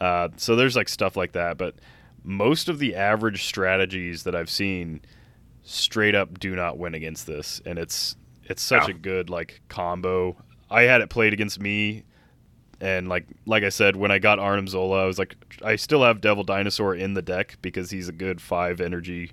Uh, 0.00 0.28
so 0.37 0.57
there's 0.57 0.74
like 0.74 0.88
stuff 0.88 1.16
like 1.16 1.33
that, 1.33 1.57
but 1.57 1.76
most 2.24 2.68
of 2.68 2.78
the 2.80 2.94
average 2.96 3.44
strategies 3.44 4.24
that 4.24 4.35
I've 4.35 4.50
seen 4.50 5.00
straight 5.62 6.14
up 6.16 6.38
do 6.40 6.57
not 6.57 6.76
win 6.76 6.94
against 6.94 7.26
this, 7.26 7.62
and 7.64 7.78
it's 7.78 8.16
it's 8.46 8.61
such 8.62 8.88
Yeah. 8.88 8.94
a 8.94 8.98
good 8.98 9.30
like 9.30 9.62
combo. 9.68 10.37
I 10.70 10.83
had 10.83 11.00
it 11.00 11.09
played 11.09 11.33
against 11.33 11.59
me, 11.61 12.02
and 12.85 13.09
like 13.09 13.27
like 13.47 13.62
I 13.62 13.70
said, 13.70 13.97
when 13.97 14.11
I 14.11 14.18
got 14.18 14.38
Arnim 14.38 14.68
Zola, 14.68 15.03
I 15.03 15.07
was 15.07 15.18
like, 15.18 15.37
I 15.62 15.77
still 15.77 16.03
have 16.03 16.20
Devil 16.20 16.44
Dinosaur 16.44 16.94
in 16.94 17.14
the 17.14 17.23
deck 17.23 17.57
because 17.62 17.90
he's 17.90 18.09
a 18.09 18.12
good 18.12 18.42
five 18.42 18.79
energy 18.79 19.33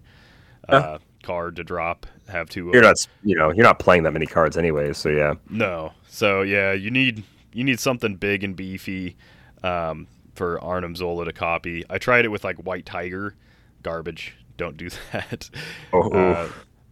uh, 0.70 1.00
card 1.22 1.58
to 1.58 1.64
drop. 1.64 2.06
Have 2.30 2.50
two. 2.50 2.70
You're 2.72 2.82
not, 2.82 2.96
you 3.24 3.36
know, 3.36 3.52
you're 3.52 3.66
not 3.66 3.78
playing 3.78 4.04
that 4.04 4.14
many 4.14 4.26
cards 4.26 4.58
anyways. 4.58 4.98
So 4.98 5.10
yeah. 5.10 5.34
no. 5.50 5.92
So 6.08 6.44
yeah, 6.44 6.72
you 6.72 6.92
need 6.92 7.26
you 7.52 7.66
need 7.66 7.82
something 7.82 8.16
big 8.16 8.44
and 8.46 8.56
beefy 8.56 9.18
um, 9.64 10.08
for 10.34 10.64
Arnim 10.64 10.96
Zola 10.96 11.26
to 11.26 11.34
copy. 11.34 11.84
I 11.90 11.98
tried 11.98 12.24
it 12.24 12.30
with 12.30 12.46
like 12.46 12.56
White 12.58 12.86
Tiger, 12.86 13.36
garbage. 13.84 14.38
Don't 14.56 14.78
do 14.78 14.90
that. 15.12 15.50
Oh, 15.92 16.10
Uh, 16.10 16.50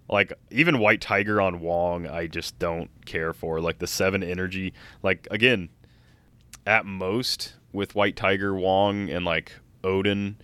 like 0.10 0.34
even 0.52 0.80
White 0.80 1.00
Tiger 1.00 1.40
on 1.40 1.62
Wong, 1.62 2.06
I 2.06 2.28
just 2.28 2.60
don't 2.60 2.90
care 3.06 3.32
for. 3.32 3.62
Like 3.62 3.80
the 3.80 3.88
seven 3.88 4.24
energy, 4.24 4.74
like 5.04 5.26
again, 5.32 5.70
at 6.70 6.86
most 6.86 7.54
with 7.74 7.96
White 7.96 8.16
Tiger, 8.16 8.54
Wong, 8.54 9.10
and 9.10 9.26
like 9.26 9.54
Odin, 9.84 10.38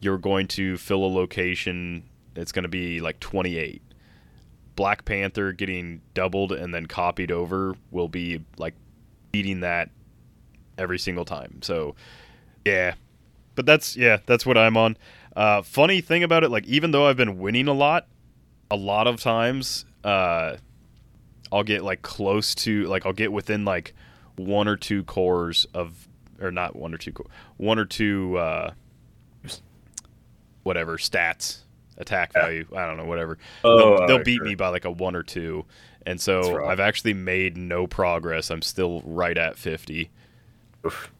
you're 0.00 0.18
going 0.18 0.48
to 0.48 0.76
fill 0.76 1.04
a 1.04 1.06
location. 1.06 2.02
It's 2.34 2.50
going 2.50 2.64
to 2.64 2.68
be 2.68 3.00
like 3.00 3.20
28. 3.20 3.80
Black 4.74 5.04
Panther 5.04 5.52
getting 5.52 6.02
doubled 6.14 6.50
and 6.50 6.74
then 6.74 6.86
copied 6.86 7.30
over 7.30 7.76
will 7.92 8.08
be 8.08 8.44
like 8.58 8.74
beating 9.30 9.60
that 9.60 9.90
every 10.76 10.98
single 10.98 11.24
time. 11.24 11.62
So, 11.62 11.94
yeah. 12.64 12.94
But 13.54 13.64
that's 13.64 13.96
yeah, 13.96 14.18
that's 14.26 14.44
what 14.44 14.58
I'm 14.58 14.76
on. 14.76 14.96
Uh, 15.36 15.62
funny 15.62 16.00
thing 16.00 16.24
about 16.24 16.42
it, 16.42 16.50
like 16.50 16.66
even 16.66 16.90
though 16.90 17.06
I've 17.06 17.16
been 17.16 17.38
winning 17.38 17.68
a 17.68 17.72
lot, 17.72 18.08
a 18.68 18.76
lot 18.76 19.06
of 19.06 19.20
times 19.20 19.84
uh, 20.02 20.56
I'll 21.52 21.64
get 21.64 21.84
like 21.84 22.02
close 22.02 22.54
to 22.56 22.84
like 22.84 23.06
I'll 23.06 23.12
get 23.12 23.32
within 23.32 23.64
like 23.64 23.94
one 24.38 24.68
or 24.68 24.76
two 24.76 25.04
cores 25.04 25.66
of 25.74 26.08
or 26.40 26.50
not 26.50 26.76
one 26.76 26.94
or 26.94 26.98
two 26.98 27.12
core, 27.12 27.26
one 27.56 27.78
or 27.78 27.84
two 27.84 28.36
uh, 28.38 28.70
whatever 30.62 30.98
stats 30.98 31.58
attack 31.96 32.32
Yeah. 32.34 32.42
value. 32.42 32.66
I 32.76 32.86
don't 32.86 32.96
know 32.96 33.04
whatever 33.06 33.38
Oh, 33.64 33.76
they'll, 33.98 34.06
they'll 34.06 34.16
uh, 34.18 34.22
beat 34.24 34.36
sure. 34.36 34.44
me 34.46 34.54
by 34.54 34.68
like 34.68 34.84
a 34.84 34.90
one 34.90 35.16
or 35.16 35.22
two 35.22 35.64
And 36.06 36.20
so. 36.20 36.64
I've 36.64 36.80
actually 36.80 37.14
made 37.14 37.56
no 37.56 37.86
progress. 37.86 38.50
I'm 38.50 38.62
still 38.62 39.02
right 39.04 39.36
at 39.36 39.56
50. 39.58 40.10
Oof. 40.86 41.10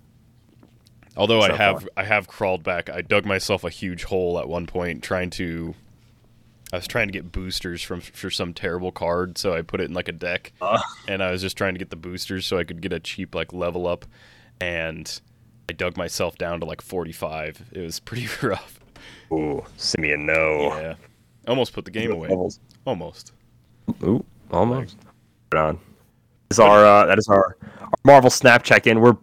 Although 1.17 1.41
I 1.41 1.53
have 1.57 1.81
far. 1.81 1.89
I 1.97 2.05
have 2.05 2.29
crawled 2.29 2.63
back. 2.63 2.89
I 2.89 3.03
dug 3.03 3.27
myself 3.27 3.65
a 3.65 3.71
huge 3.71 4.05
hole 4.05 4.39
at 4.39 4.49
one 4.49 4.67
point 4.67 5.03
trying 5.03 5.31
to 5.31 5.75
I 6.73 6.77
was 6.77 6.87
trying 6.87 7.09
to 7.09 7.13
get 7.13 7.33
boosters 7.33 7.83
from 7.83 8.01
for 8.01 8.31
some 8.31 8.53
terrible 8.53 8.93
card, 8.93 9.39
so 9.39 9.55
I 9.55 9.63
put 9.63 9.81
it 9.81 9.85
in 9.85 9.95
like 9.95 10.09
a 10.09 10.13
deck. 10.13 10.53
Uh. 10.61 10.81
and 11.07 11.23
I 11.23 11.31
was 11.31 11.41
just 11.41 11.57
trying 11.57 11.75
to 11.75 11.79
get 11.79 11.91
the 11.91 11.97
boosters 11.97 12.47
so 12.47 12.59
I 12.59 12.65
could 12.65 12.81
get 12.81 12.93
a 12.93 13.01
cheap 13.01 13.35
like 13.35 13.53
level 13.53 13.87
up 13.87 14.05
and 14.61 15.21
I 15.69 15.73
dug 15.73 15.97
myself 15.97 16.37
down 16.37 16.61
to 16.61 16.67
like 16.67 16.83
45. 16.83 17.71
It 17.73 17.81
was 17.81 18.01
pretty 18.01 18.29
rough. 18.47 18.81
Ooh, 19.33 19.65
Simeon, 19.77 20.27
no. 20.27 20.77
Yeah. 20.79 20.95
Almost 21.47 21.73
put 21.73 21.85
the 21.85 21.91
game 21.91 22.11
away. 22.11 22.29
Levels. 22.29 22.61
Almost. 22.85 23.33
Ooh, 24.03 24.25
almost. 24.51 24.97
Right 25.53 25.61
on. 25.61 25.79
Is 26.51 26.59
our 26.59 26.85
uh, 26.85 27.07
that 27.07 27.19
is 27.19 27.29
our, 27.29 27.57
our 27.81 27.89
Marvel 28.05 28.31
Snap 28.31 28.63
check 28.63 28.87
in. 28.87 29.01
We're 29.01 29.17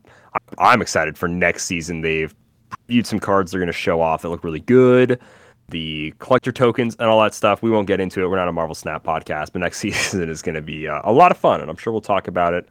I'm 0.57 0.81
excited 0.81 1.17
for 1.17 1.27
next 1.27 1.65
season. 1.65 2.01
They've 2.01 2.33
previewed 2.69 3.05
some 3.05 3.19
cards 3.19 3.51
they're 3.51 3.59
going 3.59 3.67
to 3.67 3.73
show 3.73 4.01
off 4.01 4.21
that 4.21 4.29
look 4.29 4.43
really 4.43 4.59
good. 4.59 5.19
The 5.69 6.13
collector 6.19 6.51
tokens 6.51 6.95
and 6.99 7.09
all 7.09 7.21
that 7.21 7.33
stuff. 7.33 7.61
We 7.61 7.71
won't 7.71 7.87
get 7.87 7.99
into 7.99 8.23
it. 8.23 8.29
We're 8.29 8.35
not 8.35 8.47
a 8.47 8.51
Marvel 8.51 8.75
Snap 8.75 9.03
podcast, 9.03 9.51
but 9.51 9.59
next 9.59 9.77
season 9.79 10.29
is 10.29 10.41
going 10.41 10.55
to 10.55 10.61
be 10.61 10.87
uh, 10.87 11.01
a 11.03 11.11
lot 11.11 11.31
of 11.31 11.37
fun, 11.37 11.61
and 11.61 11.69
I'm 11.69 11.77
sure 11.77 11.91
we'll 11.91 12.01
talk 12.01 12.27
about 12.27 12.53
it 12.53 12.67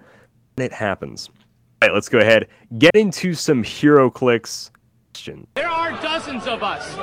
when 0.57 0.67
it 0.67 0.73
happens. 0.73 1.29
All 1.83 1.89
right, 1.89 1.95
let's 1.95 2.09
go 2.09 2.19
ahead 2.19 2.49
get 2.79 2.95
into 2.95 3.35
some 3.35 3.63
HeroClix. 3.63 4.71
Questions. 5.13 5.47
There 5.55 5.69
are 5.69 5.93
dozens 6.03 6.47
of 6.47 6.63
us. 6.63 6.97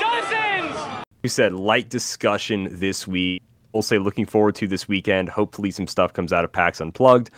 Dozens! 0.00 1.02
who 1.22 1.28
said 1.28 1.54
light 1.54 1.88
discussion 1.88 2.68
this 2.72 3.06
week. 3.06 3.42
We'll 3.72 3.82
say 3.82 3.98
looking 3.98 4.26
forward 4.26 4.54
to 4.56 4.66
this 4.66 4.88
weekend. 4.88 5.28
Hopefully, 5.28 5.70
some 5.70 5.86
stuff 5.86 6.12
comes 6.12 6.32
out 6.32 6.44
of 6.44 6.52
PAX 6.52 6.80
Unplugged. 6.80 7.30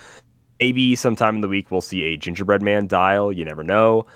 Maybe 0.61 0.97
sometime 0.97 1.37
in 1.37 1.41
the 1.41 1.49
week 1.49 1.71
we'll 1.71 1.81
see 1.81 2.05
a 2.05 2.17
Gingerbread 2.17 2.63
Man 2.63 2.87
dial. 2.87 3.33
You 3.33 3.45
never 3.45 3.63
know. 3.63 4.07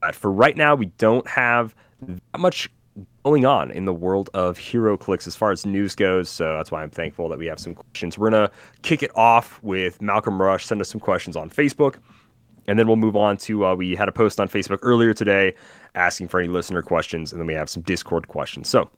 But 0.00 0.14
for 0.14 0.30
right 0.30 0.56
now, 0.56 0.74
we 0.74 0.86
don't 0.86 1.26
have 1.28 1.74
that 2.02 2.38
much 2.38 2.68
going 3.24 3.46
on 3.46 3.70
in 3.70 3.84
the 3.84 3.92
world 3.94 4.30
of 4.34 4.58
HeroClix 4.58 5.26
as 5.26 5.36
far 5.36 5.52
as 5.52 5.64
news 5.64 5.94
goes. 5.94 6.28
So 6.28 6.56
that's 6.56 6.70
why 6.70 6.82
I'm 6.82 6.90
thankful 6.90 7.28
that 7.28 7.38
we 7.38 7.46
have 7.46 7.60
some 7.60 7.74
questions. 7.74 8.18
We're 8.18 8.30
gonna 8.30 8.50
kick 8.82 9.02
it 9.02 9.10
off 9.16 9.62
with 9.62 10.02
Malcolm 10.02 10.40
Rush. 10.40 10.66
Send 10.66 10.80
us 10.80 10.88
some 10.88 11.00
questions 11.00 11.36
on 11.36 11.50
Facebook. 11.50 11.96
And 12.68 12.78
then 12.78 12.86
we'll 12.86 12.96
move 12.96 13.16
on 13.16 13.36
to 13.38 13.66
uh, 13.66 13.74
we 13.74 13.94
had 13.96 14.08
a 14.08 14.12
post 14.12 14.40
on 14.40 14.48
Facebook 14.48 14.78
earlier 14.82 15.12
today 15.12 15.54
asking 15.94 16.28
for 16.28 16.38
any 16.38 16.48
listener 16.48 16.80
questions, 16.80 17.32
and 17.32 17.40
then 17.40 17.46
we 17.46 17.54
have 17.54 17.68
some 17.68 17.82
Discord 17.82 18.28
questions. 18.28 18.68
So 18.68 18.88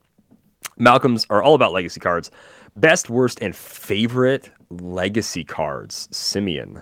Malcolm's 0.77 1.25
are 1.29 1.41
all 1.41 1.55
about 1.55 1.71
legacy 1.71 1.99
cards. 1.99 2.31
Best, 2.75 3.09
worst, 3.09 3.39
and 3.41 3.55
favorite 3.55 4.51
legacy 4.69 5.43
cards. 5.43 6.07
Simeon. 6.11 6.81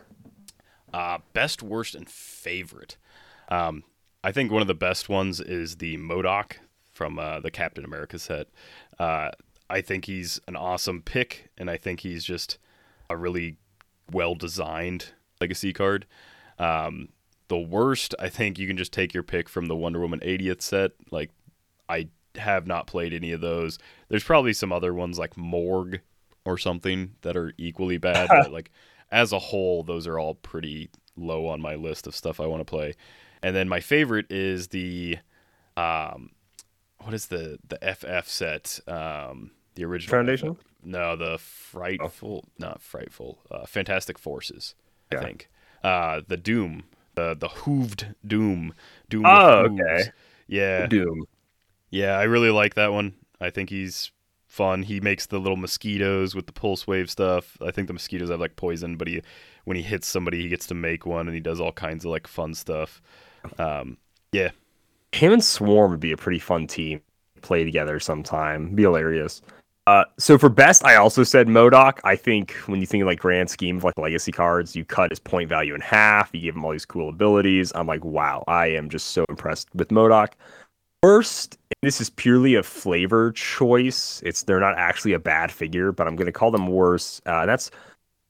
Uh, 0.94 1.20
best, 1.34 1.64
worst, 1.64 1.96
and 1.96 2.08
favorite. 2.10 2.98
Um, 3.50 3.84
I 4.24 4.32
think 4.32 4.52
one 4.52 4.62
of 4.62 4.68
the 4.68 4.74
best 4.74 5.10
ones 5.10 5.40
is 5.40 5.78
the 5.78 5.98
MODOK 5.98 6.54
from 6.94 7.20
uh, 7.20 7.40
the 7.40 7.52
Captain 7.52 7.84
America 7.84 8.20
set. 8.20 8.48
Uh, 9.00 9.32
I 9.70 9.82
think 9.82 10.06
he's 10.06 10.40
an 10.48 10.56
awesome 10.56 11.02
pick, 11.02 11.50
and 11.58 11.70
I 11.70 11.78
think 11.78 12.02
he's 12.02 12.24
just 12.24 12.58
a 13.10 13.18
really 13.18 13.58
well 14.12 14.36
designed 14.36 15.14
legacy 15.42 15.74
card. 15.74 16.06
Um, 16.60 17.10
the 17.48 17.58
worst, 17.58 18.16
I 18.20 18.30
think 18.30 18.58
you 18.58 18.68
can 18.68 18.78
just 18.78 18.94
take 18.94 19.14
your 19.14 19.24
pick 19.24 19.50
from 19.50 19.66
the 19.66 19.76
Wonder 19.76 20.00
Woman 20.00 20.20
80th 20.22 20.62
set. 20.62 20.92
Like, 21.12 21.32
I 21.90 22.10
have 22.36 22.68
not 22.68 22.88
played 22.88 23.14
any 23.14 23.32
of 23.32 23.42
those. 23.42 23.78
There's 24.10 24.24
probably 24.24 24.54
some 24.54 24.72
other 24.72 24.94
ones 24.94 25.20
like 25.20 25.38
Morgue 25.38 26.02
or 26.46 26.58
something 26.58 27.16
that 27.22 27.38
are 27.38 27.54
equally 27.58 27.98
bad, 27.98 28.30
but 28.30 28.52
like 28.54 28.72
as 29.12 29.32
a 29.32 29.40
whole, 29.40 29.84
those 29.84 30.08
are 30.08 30.20
all 30.20 30.36
pretty 30.36 30.90
low 31.16 31.48
on 31.48 31.62
my 31.62 31.76
list 31.76 32.08
of 32.08 32.16
stuff 32.16 32.40
I 32.40 32.48
want 32.48 32.62
to 32.62 32.66
play. 32.66 32.96
And 33.42 33.56
then 33.56 33.70
my 33.70 33.80
favorite 33.80 34.32
is 34.32 34.70
the 34.70 35.18
um 35.76 36.30
what 37.04 37.13
is 37.13 37.28
the 37.28 37.60
the 37.68 37.78
FF 37.96 38.28
set? 38.28 38.80
Um 38.88 39.52
the 39.76 39.86
original 39.86 40.12
Foundation? 40.18 40.56
FF. 40.56 40.62
No, 40.86 41.16
the 41.16 41.38
frightful 41.38 42.46
not 42.58 42.82
frightful. 42.82 43.39
Uh, 43.50 43.66
Fantastic 43.66 44.20
Forces, 44.20 44.76
Yeah. 45.12 45.20
I 45.20 45.24
think. 45.24 45.50
Uh 45.84 46.22
the 46.28 46.38
Doom, 46.38 46.84
the 47.16 47.36
the 47.36 47.50
hooved 47.50 48.16
Doom. 48.26 48.74
Doom 49.10 49.26
Oh, 49.26 49.68
okay. 49.72 50.12
Yeah. 50.48 50.88
Doom. 50.88 51.26
Yeah, 51.89 52.18
I 52.18 52.24
really 52.24 52.50
like 52.50 52.74
that 52.76 52.92
one. 52.92 53.13
I 53.39 53.50
think 53.50 53.70
he's 53.70 54.12
fun. 54.48 54.84
He 54.84 55.00
makes 55.00 55.26
the 55.26 55.39
little 55.39 55.58
mosquitoes 55.58 56.36
with 56.36 56.46
the 56.48 56.52
pulse 56.54 56.86
wave 56.88 57.10
stuff. 57.10 57.58
I 57.62 57.72
think 57.72 57.88
the 57.88 57.94
mosquitoes 57.94 58.30
have 58.30 58.39
like 58.39 58.56
poison, 58.56 58.98
but 58.98 59.08
he 59.08 59.22
when 59.66 59.78
he 59.78 59.84
hits 59.84 60.08
somebody, 60.08 60.42
he 60.42 60.50
gets 60.50 60.68
to 60.68 60.74
make 60.74 61.06
one, 61.06 61.28
and 61.28 61.34
he 61.36 61.39
does 61.39 61.60
all 61.60 61.72
kinds 61.72 62.04
of 62.06 62.12
like 62.12 62.28
fun 62.28 62.54
stuff. 62.54 63.02
Um, 63.58 63.98
yeah, 64.32 64.52
Him 65.13 65.32
and 65.32 65.43
Swarm 65.43 65.91
would 65.91 65.99
be 65.99 66.12
a 66.12 66.17
pretty 66.17 66.39
fun 66.39 66.67
team. 66.67 67.02
Play 67.41 67.63
together 67.63 67.99
sometime. 67.99 68.73
Be 68.73 68.84
hilarious. 68.84 69.41
Uh, 69.86 70.06
so 70.17 70.38
for 70.38 70.47
best, 70.47 70.84
I 70.86 70.95
also 70.95 71.23
said 71.23 71.47
MODOK. 71.47 71.99
I 72.06 72.15
think 72.15 72.54
when 72.67 72.80
you 72.80 72.88
think 72.88 73.02
of 73.02 73.08
like 73.08 73.19
grand 73.19 73.49
scheme 73.49 73.78
of 73.78 73.84
like 73.84 73.97
legacy 73.97 74.32
cards, 74.32 74.76
you 74.76 74.86
cut 74.86 75.12
his 75.12 75.19
point 75.19 75.49
value 75.49 75.76
in 75.76 75.82
half. 75.82 76.30
You 76.34 76.39
give 76.39 76.56
him 76.56 76.63
all 76.63 76.71
these 76.71 76.86
cool 76.86 77.10
abilities. 77.10 77.71
I'm 77.76 77.86
like, 77.86 78.04
wow, 78.04 78.43
I 78.47 78.67
am 78.67 78.89
just 78.89 79.08
so 79.08 79.26
impressed 79.30 79.67
with 79.76 79.89
MODOK. 79.89 80.30
Worst, 81.04 81.58
this 81.82 81.99
is 81.99 82.10
purely 82.10 82.56
a 82.56 82.63
flavor 82.63 83.34
choice. 83.34 84.21
It's 84.26 84.43
they're 84.43 84.62
not 84.62 84.78
actually 84.78 85.12
a 85.12 85.19
bad 85.19 85.52
figure, 85.52 85.91
but 85.91 86.08
I'm 86.08 86.15
gonna 86.15 86.32
call 86.32 86.49
them 86.49 86.67
worse. 86.67 87.21
Uh, 87.26 87.45
that's 87.45 87.69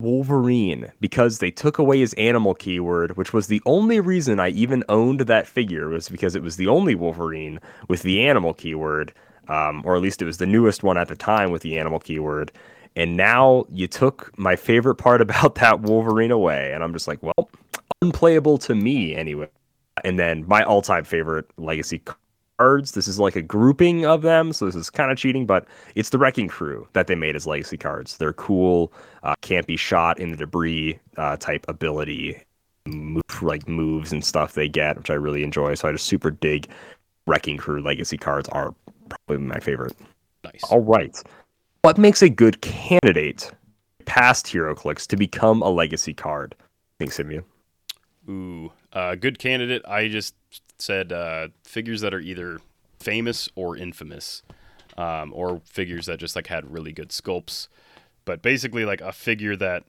Wolverine 0.03 0.91
because 0.99 1.39
they 1.39 1.49
took 1.49 1.77
away 1.77 1.99
his 1.99 2.13
animal 2.13 2.53
keyword, 2.53 3.15
which 3.17 3.33
was 3.33 3.47
the 3.47 3.61
only 3.65 3.99
reason 3.99 4.39
I 4.39 4.49
even 4.49 4.83
owned 4.89 5.21
that 5.21 5.47
figure 5.47 5.89
was 5.89 6.09
because 6.09 6.35
it 6.35 6.43
was 6.43 6.57
the 6.57 6.67
only 6.67 6.93
Wolverine 6.93 7.59
with 7.87 8.03
the 8.03 8.27
animal 8.27 8.53
keyword, 8.53 9.13
um, 9.47 9.81
or 9.85 9.95
at 9.95 10.01
least 10.01 10.21
it 10.21 10.25
was 10.25 10.37
the 10.37 10.45
newest 10.45 10.83
one 10.83 10.97
at 10.97 11.07
the 11.07 11.15
time 11.15 11.51
with 11.51 11.61
the 11.61 11.79
animal 11.79 11.99
keyword. 11.99 12.51
And 12.95 13.17
now 13.17 13.65
you 13.71 13.87
took 13.87 14.37
my 14.37 14.55
favorite 14.55 14.95
part 14.95 15.21
about 15.27 15.55
that 15.55 15.81
Wolverine 15.81 16.31
away, 16.31 16.73
and 16.73 16.83
I'm 16.83 16.93
just 16.93 17.07
like, 17.07 17.23
well, 17.23 17.49
unplayable 18.01 18.57
to 18.59 18.75
me 18.75 19.15
anyway. 19.15 19.47
And 20.03 20.19
then 20.19 20.43
my 20.47 20.63
all-time 20.63 21.05
favorite 21.05 21.45
legacy 21.57 22.01
cards. 22.57 22.91
This 22.91 23.07
is 23.07 23.19
like 23.19 23.35
a 23.35 23.41
grouping 23.41 24.05
of 24.05 24.21
them, 24.21 24.53
so 24.53 24.65
this 24.65 24.75
is 24.75 24.89
kind 24.89 25.11
of 25.11 25.17
cheating, 25.17 25.45
but 25.45 25.65
it's 25.95 26.09
the 26.09 26.17
Wrecking 26.17 26.47
Crew 26.47 26.87
that 26.93 27.07
they 27.07 27.15
made 27.15 27.35
as 27.35 27.47
legacy 27.47 27.77
cards. 27.77 28.17
They're 28.17 28.33
cool, 28.33 28.93
uh, 29.23 29.35
can't 29.41 29.67
be 29.67 29.77
shot 29.77 30.19
in 30.19 30.31
the 30.31 30.37
debris 30.37 30.99
uh, 31.17 31.37
type 31.37 31.65
ability, 31.67 32.41
move, 32.85 33.23
like 33.41 33.67
moves 33.67 34.11
and 34.11 34.23
stuff 34.23 34.53
they 34.53 34.69
get, 34.69 34.97
which 34.97 35.09
I 35.09 35.15
really 35.15 35.43
enjoy. 35.43 35.75
So 35.75 35.87
I 35.87 35.91
just 35.91 36.05
super 36.07 36.31
dig 36.31 36.67
Wrecking 37.27 37.57
Crew 37.57 37.81
legacy 37.81 38.17
cards 38.17 38.49
are 38.49 38.73
probably 39.09 39.45
my 39.45 39.59
favorite. 39.59 39.95
nice. 40.43 40.63
All 40.69 40.81
right, 40.81 41.21
what 41.81 41.97
makes 41.97 42.21
a 42.21 42.29
good 42.29 42.61
candidate 42.61 43.51
past 44.05 44.45
HeroClix 44.47 45.07
to 45.07 45.17
become 45.17 45.61
a 45.61 45.69
legacy 45.69 46.13
card? 46.13 46.55
Thanks, 46.99 47.15
Simeon. 47.15 47.43
Ooh, 48.29 48.71
uh, 48.93 49.15
good 49.15 49.39
candidate. 49.39 49.81
I 49.87 50.07
just 50.07 50.35
said 50.77 51.11
uh, 51.11 51.49
figures 51.63 52.01
that 52.01 52.13
are 52.13 52.19
either 52.19 52.59
famous 52.99 53.49
or 53.55 53.75
infamous, 53.75 54.43
um, 54.97 55.31
or 55.35 55.61
figures 55.65 56.05
that 56.05 56.19
just 56.19 56.35
like 56.35 56.47
had 56.47 56.71
really 56.71 56.93
good 56.93 57.09
sculpts. 57.09 57.67
But 58.25 58.41
basically, 58.41 58.85
like 58.85 59.01
a 59.01 59.11
figure 59.11 59.55
that 59.57 59.83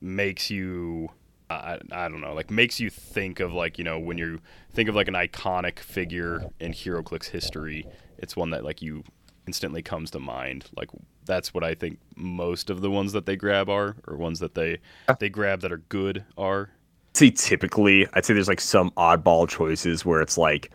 makes 0.00 0.50
you, 0.50 1.10
I, 1.48 1.78
I 1.92 2.08
don't 2.08 2.20
know, 2.20 2.34
like 2.34 2.50
makes 2.50 2.80
you 2.80 2.90
think 2.90 3.40
of 3.40 3.52
like 3.52 3.78
you 3.78 3.84
know 3.84 3.98
when 3.98 4.18
you 4.18 4.40
think 4.72 4.88
of 4.88 4.94
like 4.94 5.08
an 5.08 5.14
iconic 5.14 5.78
figure 5.78 6.50
in 6.58 6.72
HeroClix 6.72 7.26
history, 7.26 7.86
it's 8.18 8.34
one 8.34 8.50
that 8.50 8.64
like 8.64 8.82
you 8.82 9.04
instantly 9.46 9.82
comes 9.82 10.10
to 10.10 10.18
mind. 10.18 10.66
Like 10.76 10.88
that's 11.24 11.54
what 11.54 11.62
I 11.62 11.74
think 11.74 11.98
most 12.16 12.70
of 12.70 12.80
the 12.80 12.90
ones 12.90 13.12
that 13.12 13.26
they 13.26 13.36
grab 13.36 13.68
are, 13.68 13.96
or 14.08 14.16
ones 14.16 14.40
that 14.40 14.54
they 14.54 14.78
they 15.18 15.28
grab 15.28 15.60
that 15.60 15.72
are 15.72 15.82
good 15.88 16.24
are. 16.36 16.70
Say 17.16 17.30
typically, 17.30 18.06
I'd 18.14 18.24
say 18.24 18.34
there's 18.34 18.48
like 18.48 18.60
some 18.60 18.90
oddball 18.92 19.48
choices 19.48 20.04
where 20.04 20.20
it's 20.20 20.38
like 20.38 20.70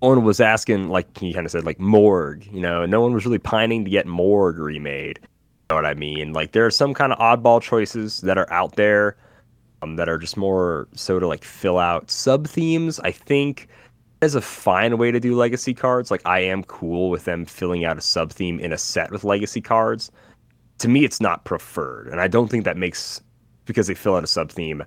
one 0.00 0.24
was 0.24 0.40
asking, 0.40 0.88
like 0.88 1.16
he 1.16 1.32
kind 1.32 1.46
of 1.46 1.52
said, 1.52 1.64
like 1.64 1.78
Morgue, 1.78 2.46
you 2.52 2.60
know, 2.60 2.84
no 2.86 3.00
one 3.00 3.12
was 3.12 3.24
really 3.24 3.38
pining 3.38 3.84
to 3.84 3.90
get 3.90 4.06
Morgue 4.06 4.58
remade. 4.58 5.20
You 5.22 5.28
know 5.70 5.76
what 5.76 5.86
I 5.86 5.94
mean? 5.94 6.32
Like 6.32 6.52
there 6.52 6.66
are 6.66 6.70
some 6.70 6.92
kind 6.92 7.12
of 7.12 7.18
oddball 7.18 7.62
choices 7.62 8.20
that 8.22 8.36
are 8.36 8.52
out 8.52 8.76
there 8.76 9.16
um, 9.82 9.96
that 9.96 10.08
are 10.08 10.18
just 10.18 10.36
more 10.36 10.88
so 10.94 11.18
to 11.18 11.26
like 11.26 11.44
fill 11.44 11.78
out 11.78 12.10
sub 12.10 12.46
themes. 12.46 13.00
I 13.00 13.12
think 13.12 13.68
is 14.20 14.34
a 14.34 14.40
fine 14.40 14.98
way 14.98 15.10
to 15.10 15.20
do 15.20 15.34
legacy 15.34 15.74
cards. 15.74 16.10
Like 16.10 16.22
I 16.24 16.40
am 16.40 16.62
cool 16.64 17.10
with 17.10 17.24
them 17.24 17.44
filling 17.44 17.84
out 17.84 17.98
a 17.98 18.00
sub 18.00 18.32
theme 18.32 18.60
in 18.60 18.72
a 18.72 18.78
set 18.78 19.10
with 19.10 19.24
legacy 19.24 19.60
cards. 19.60 20.10
To 20.78 20.88
me, 20.88 21.04
it's 21.04 21.20
not 21.20 21.44
preferred, 21.44 22.08
and 22.08 22.20
I 22.20 22.28
don't 22.28 22.48
think 22.48 22.64
that 22.64 22.76
makes 22.76 23.20
because 23.66 23.86
they 23.86 23.94
fill 23.94 24.16
out 24.16 24.24
a 24.24 24.28
sub 24.28 24.50
theme 24.50 24.82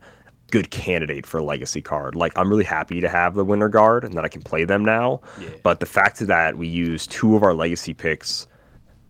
good 0.55 0.71
candidate 0.71 1.25
for 1.25 1.39
a 1.39 1.43
legacy 1.43 1.81
card. 1.81 2.15
Like 2.15 2.31
I'm 2.37 2.49
really 2.49 2.63
happy 2.63 3.01
to 3.01 3.09
have 3.09 3.35
the 3.35 3.43
Winter 3.43 3.67
Guard 3.67 4.05
and 4.05 4.13
that 4.13 4.23
I 4.23 4.29
can 4.29 4.41
play 4.41 4.63
them 4.63 4.85
now. 4.85 5.19
Yeah. 5.37 5.49
But 5.63 5.81
the 5.81 5.85
fact 5.85 6.19
that 6.19 6.57
we 6.57 6.67
use 6.67 7.05
two 7.05 7.35
of 7.35 7.43
our 7.43 7.53
legacy 7.53 7.93
picks 7.93 8.47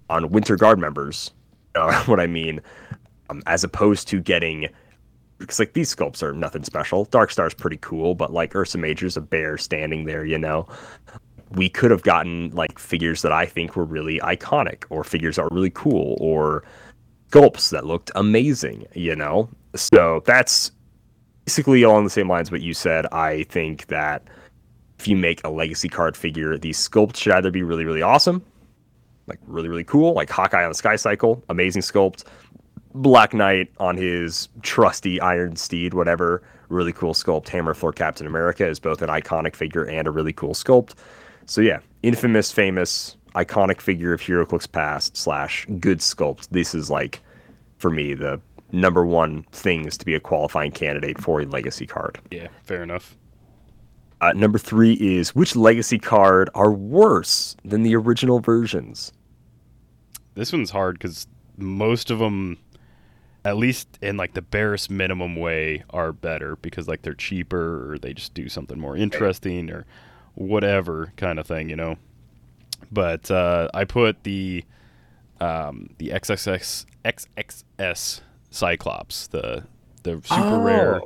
on 0.10 0.32
Winter 0.32 0.56
Guard 0.56 0.80
members, 0.80 1.32
know 1.76 1.92
what 2.08 2.20
I 2.20 2.26
mean? 2.26 2.62
um, 3.30 3.44
as 3.46 3.64
opposed 3.64 4.08
to 4.08 4.20
getting 4.20 4.68
because 5.38 5.60
like 5.60 5.74
these 5.74 5.94
sculpts 5.94 6.24
are 6.24 6.34
nothing 6.34 6.64
special. 6.64 7.06
Dark 7.06 7.30
Star's 7.30 7.52
is 7.52 7.56
pretty 7.56 7.78
cool, 7.78 8.16
but 8.16 8.32
like 8.32 8.56
Ursa 8.56 8.78
Major's 8.78 9.18
a 9.18 9.22
bear 9.22 9.58
standing 9.58 10.06
there, 10.06 10.26
you 10.26 10.38
know. 10.38 10.68
We 11.52 11.70
could 11.70 11.92
have 11.92 12.02
gotten 12.02 12.50
like 12.52 12.80
figures 12.80 13.22
that 13.22 13.32
I 13.32 13.46
think 13.46 13.76
were 13.76 13.86
really 13.86 14.20
iconic, 14.20 14.86
or 14.90 15.04
figures 15.04 15.36
that 15.36 15.44
were 15.44 15.56
really 15.56 15.72
cool, 15.72 16.18
or 16.20 16.64
sculpts 17.30 17.70
that 17.70 17.86
looked 17.86 18.12
amazing, 18.16 18.86
you 18.94 19.16
know. 19.16 19.50
So 19.76 20.24
that's 20.26 20.72
basically 21.46 21.84
along 21.84 22.04
the 22.04 22.10
same 22.10 22.30
lines 22.30 22.52
what 22.52 22.62
you 22.62 22.74
said. 22.74 23.06
I 23.12 23.44
think 23.44 23.88
that 23.88 24.24
if 25.00 25.08
you 25.08 25.16
make 25.16 25.44
a 25.44 25.50
legacy 25.50 25.90
card 25.90 26.18
figure, 26.18 26.58
the 26.58 26.72
sculpt 26.72 27.18
should 27.18 27.34
either 27.34 27.52
be 27.52 27.64
really, 27.64 27.86
really 27.86 28.02
awesome, 28.02 28.44
like 29.28 29.40
really, 29.46 29.70
really 29.70 29.84
cool, 29.84 30.14
like 30.14 30.30
Hawkeye 30.30 30.64
on 30.64 30.70
the 30.70 30.76
Sky 30.76 30.96
Cycle, 30.96 31.44
amazing 31.50 31.82
sculpt. 31.82 32.24
Black 32.96 33.34
Knight 33.34 33.70
on 33.78 33.98
his 33.98 34.48
trusty 34.62 35.20
Iron 35.20 35.58
Steed, 35.58 35.94
whatever, 35.94 36.42
really 36.70 36.94
cool 36.94 37.14
sculpt. 37.14 37.50
Hammer 37.50 37.74
Floor 37.74 37.92
Captain 37.92 38.26
America 38.26 38.66
is 38.66 38.80
both 38.80 39.02
an 39.02 39.10
iconic 39.10 39.54
figure 39.54 39.84
and 39.84 40.08
a 40.08 40.12
really 40.12 40.32
cool 40.32 40.54
sculpt. 40.54 40.94
So 41.46 41.60
yeah, 41.60 41.80
infamous, 42.04 42.52
famous, 42.54 43.18
iconic 43.36 43.82
figure 43.82 44.14
of 44.14 44.22
HeroClix 44.22 44.72
past 44.72 45.18
slash 45.18 45.68
good 45.80 46.00
sculpt. 46.00 46.48
This 46.52 46.74
is 46.74 46.90
like, 46.90 47.22
for 47.78 47.92
me, 47.92 48.14
the 48.14 48.40
number 48.72 49.06
one 49.06 49.44
things 49.52 49.98
to 49.98 50.06
be 50.06 50.16
a 50.16 50.20
qualifying 50.20 50.72
candidate 50.72 51.20
for 51.20 51.42
a 51.42 51.46
legacy 51.46 51.86
card. 51.86 52.20
Yeah, 52.32 52.48
fair 52.64 52.84
enough. 52.84 53.18
Uh, 54.22 54.32
number 54.34 54.58
three 54.58 54.94
is 54.94 55.36
which 55.36 55.56
legacy 55.56 56.00
card 56.00 56.50
are 56.56 56.72
worse 56.72 57.56
than 57.64 57.84
the 57.84 57.96
original 57.96 58.40
versions? 58.40 59.12
This 60.36 60.52
one's 60.52 60.72
hard 60.72 60.98
because 60.98 61.28
most 61.58 62.10
of 62.10 62.20
them, 62.20 62.58
at 63.44 63.58
least 63.58 64.00
in 64.02 64.18
like 64.18 64.34
the 64.34 64.42
barest 64.42 64.90
minimum 64.90 65.36
way, 65.36 65.84
are 65.90 66.12
better 66.12 66.56
because 66.58 66.88
like 66.88 67.02
they're 67.02 67.14
cheaper 67.14 67.92
or 67.92 67.98
they 67.98 68.14
just 68.14 68.34
do 68.34 68.50
something 68.50 68.80
more 68.80 68.98
interesting 68.98 69.70
or 69.70 69.86
whatever 70.34 71.14
kind 71.18 71.40
of 71.40 71.48
thing, 71.48 71.70
you 71.70 71.76
know. 71.76 71.98
But 72.92 73.30
uh, 73.30 73.70
I 73.74 73.86
put 73.86 74.24
the 74.24 74.64
um, 75.40 75.90
the 75.98 76.10
XXX 76.10 76.86
XXS 77.04 78.22
Cyclops, 78.56 79.28
the 79.28 79.64
the 80.04 80.22
super 80.24 80.60
rare. 80.60 81.02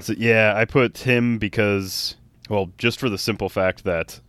So, 0.00 0.14
yeah, 0.16 0.54
I 0.56 0.66
put 0.66 0.98
him 0.98 1.38
because, 1.38 2.16
well, 2.48 2.70
just 2.78 3.00
for 3.00 3.08
the 3.08 3.18
simple 3.18 3.48
fact 3.48 3.82
that 3.84 4.20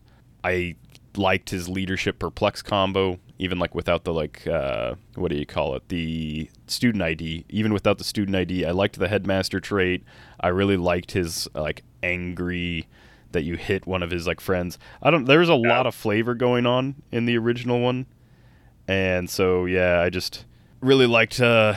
I 0.44 0.76
liked 1.16 1.52
his 1.52 1.70
leadership 1.70 2.18
perplex 2.18 2.64
combo, 2.64 3.20
even 3.38 3.60
like 3.60 3.76
without 3.76 4.04
the 4.04 4.14
like, 4.14 4.48
uh, 4.48 4.96
what 5.16 5.30
do 5.30 5.38
you 5.38 5.46
call 5.46 5.76
it, 5.76 5.88
the 5.90 6.50
student 6.66 7.04
ID. 7.04 7.46
Even 7.50 7.74
without 7.74 8.00
the 8.00 8.04
student 8.04 8.36
ID, 8.36 8.66
I 8.66 8.72
liked 8.72 8.98
the 8.98 9.08
headmaster 9.08 9.60
trait. 9.60 10.04
I 10.40 10.48
really 10.48 10.78
liked 10.78 11.12
his 11.12 11.48
like 11.54 11.84
angry 12.02 12.88
that 13.34 13.44
you 13.44 13.56
hit 13.56 13.86
one 13.86 14.02
of 14.04 14.12
his 14.12 14.26
like 14.26 14.42
friends. 14.42 14.80
I 15.02 15.12
don't. 15.12 15.26
There's 15.26 15.50
a 15.50 15.56
lot 15.56 15.86
of 15.86 15.94
flavor 15.94 16.34
going 16.34 16.66
on 16.66 16.96
in 17.12 17.26
the 17.26 17.38
original 17.38 17.80
one, 17.82 18.08
and 18.88 19.30
so 19.30 19.66
yeah, 19.66 20.02
I 20.02 20.10
just 20.10 20.46
really 20.82 21.08
liked 21.08 21.40
uh, 21.40 21.76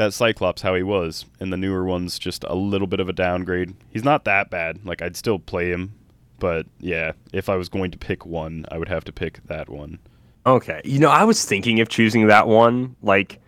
that 0.00 0.14
Cyclops 0.14 0.62
how 0.62 0.74
he 0.74 0.82
was, 0.82 1.26
and 1.40 1.52
the 1.52 1.58
newer 1.58 1.84
one's 1.84 2.18
just 2.18 2.42
a 2.44 2.54
little 2.54 2.86
bit 2.86 3.00
of 3.00 3.08
a 3.10 3.12
downgrade. 3.12 3.74
He's 3.90 4.02
not 4.02 4.24
that 4.24 4.48
bad. 4.48 4.84
Like 4.84 5.02
I'd 5.02 5.14
still 5.14 5.38
play 5.38 5.70
him, 5.70 5.92
but 6.38 6.66
yeah, 6.80 7.12
if 7.34 7.50
I 7.50 7.56
was 7.56 7.68
going 7.68 7.90
to 7.90 7.98
pick 7.98 8.24
one, 8.24 8.64
I 8.70 8.78
would 8.78 8.88
have 8.88 9.04
to 9.04 9.12
pick 9.12 9.46
that 9.46 9.68
one. 9.68 9.98
Okay. 10.46 10.80
You 10.84 10.98
know, 11.00 11.10
I 11.10 11.24
was 11.24 11.44
thinking 11.44 11.80
of 11.80 11.90
choosing 11.90 12.28
that 12.28 12.48
one, 12.48 12.96
like 13.02 13.40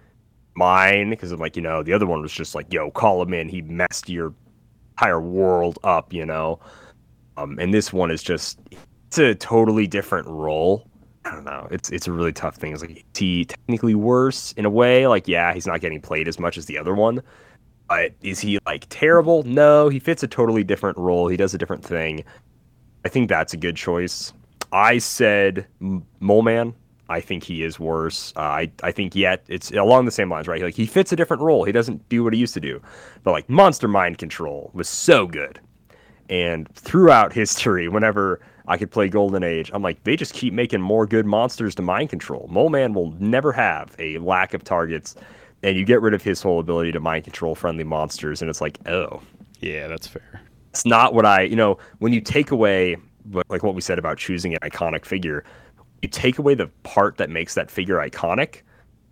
mine, 0.55 1.09
because 1.09 1.33
I'm 1.33 1.41
like, 1.41 1.57
you 1.57 1.62
know, 1.62 1.83
the 1.83 1.95
other 1.95 2.05
one 2.07 2.21
was 2.21 2.33
just 2.33 2.55
like, 2.55 2.71
yo, 2.71 2.91
call 2.91 3.23
him 3.23 3.33
in. 3.33 3.49
He 3.49 3.62
messed 3.62 4.11
your 4.11 4.35
entire 4.93 5.23
world 5.23 5.79
up, 5.85 6.12
you 6.12 6.27
know. 6.27 6.61
Um, 7.38 7.59
and 7.59 7.73
this 7.73 7.95
one 7.95 8.11
is 8.11 8.23
just 8.23 8.61
it's 9.07 9.17
a 9.17 9.35
totally 9.35 9.87
different 9.87 10.29
role. 10.29 10.87
I 11.25 11.31
don't 11.31 11.45
know. 11.45 11.69
It's 11.71 11.91
it's 11.91 12.09
a 12.09 12.13
really 12.13 12.33
tough 12.33 12.57
thing. 12.57 12.73
It's 12.73 12.83
like 12.83 13.05
he 13.17 13.45
technically 13.45 13.95
worse 13.95 14.53
in 14.53 14.65
a 14.65 14.71
way? 14.71 15.07
Like, 15.07 15.29
yeah, 15.29 15.55
he's 15.55 15.67
not 15.67 15.81
getting 15.81 16.01
played 16.01 16.27
as 16.27 16.39
much 16.39 16.59
as 16.59 16.67
the 16.67 16.79
other 16.79 16.95
one. 16.95 17.23
But 17.89 18.13
is 18.23 18.41
he 18.41 18.59
like 18.67 18.87
terrible? 18.89 19.43
No, 19.45 19.89
he 19.89 19.99
fits 19.99 20.23
a 20.23 20.29
totally 20.29 20.65
different 20.65 20.99
role. 20.99 21.29
He 21.29 21.37
does 21.37 21.55
a 21.55 21.59
different 21.59 21.85
thing. 21.85 22.25
I 23.05 23.09
think 23.09 23.29
that's 23.29 23.53
a 23.53 23.57
good 23.57 23.77
choice. 23.77 24.33
I 24.73 24.99
said 24.99 25.67
Mole 26.21 26.43
Man. 26.43 26.75
I 27.09 27.21
think 27.21 27.45
he 27.45 27.63
is 27.63 27.79
worse. 27.79 28.33
Uh, 28.37 28.41
I 28.41 28.73
I 28.83 28.91
think 28.91 29.15
yet 29.15 29.45
it's 29.49 29.71
along 29.73 30.07
the 30.07 30.11
same 30.11 30.31
lines, 30.31 30.49
right? 30.49 30.63
Like 30.63 30.75
he 30.75 30.87
fits 30.87 31.13
a 31.13 31.17
different 31.17 31.43
role. 31.43 31.65
He 31.65 31.73
doesn't 31.73 32.09
do 32.09 32.25
what 32.25 32.33
he 32.33 32.39
used 32.41 32.55
to 32.55 32.61
do. 32.61 32.81
But 33.23 33.33
like 33.33 33.49
Monster 33.49 33.87
Mind 33.89 34.19
Control 34.19 34.71
was 34.73 34.89
so 34.89 35.27
good. 35.27 35.61
And 36.29 36.73
throughout 36.75 37.33
history, 37.43 37.89
whenever 37.89 38.41
I 38.68 38.77
could 38.77 38.90
play 38.90 39.09
Golden 39.09 39.42
Age, 39.42 39.70
I'm 39.75 39.83
like, 39.83 40.03
they 40.05 40.16
just 40.16 40.35
keep 40.35 40.55
making 40.55 40.81
more 40.81 41.07
good 41.07 41.27
monsters 41.27 41.75
to 41.77 41.83
mind 41.83 42.11
control. 42.11 42.46
Mole 42.51 42.70
Man 42.70 42.92
will 42.94 43.11
never 43.18 43.53
have 43.53 43.94
a 43.98 44.18
lack 44.18 44.55
of 44.55 44.62
targets, 44.64 45.14
and 45.62 45.77
you 45.77 45.85
get 45.85 46.01
rid 46.01 46.14
of 46.14 46.22
his 46.22 46.40
whole 46.42 46.61
ability 46.61 46.92
to 46.92 47.01
mind 47.01 47.25
control 47.25 47.55
friendly 47.55 47.85
monsters, 47.85 48.40
and 48.40 48.48
it's 48.48 48.61
like, 48.61 48.79
oh, 48.88 49.20
Yeah, 49.61 49.88
that's 49.88 50.07
fair. 50.07 50.40
it's 50.70 50.87
not 50.87 51.12
what 51.14 51.27
I, 51.27 51.42
you 51.42 51.57
know, 51.57 51.79
when 51.98 52.12
you 52.12 52.20
take 52.20 52.51
away, 52.51 52.96
like 53.48 53.62
what 53.62 53.75
we 53.75 53.81
said 53.81 53.98
about 53.98 54.18
choosing 54.18 54.55
an 54.55 54.61
iconic 54.62 55.05
figure, 55.05 55.44
you 56.03 56.09
take 56.09 56.38
away 56.38 56.55
the 56.55 56.66
part 56.83 57.16
that 57.18 57.31
makes 57.31 57.55
that 57.55 57.70
figure 57.70 57.96
iconic, 57.96 58.62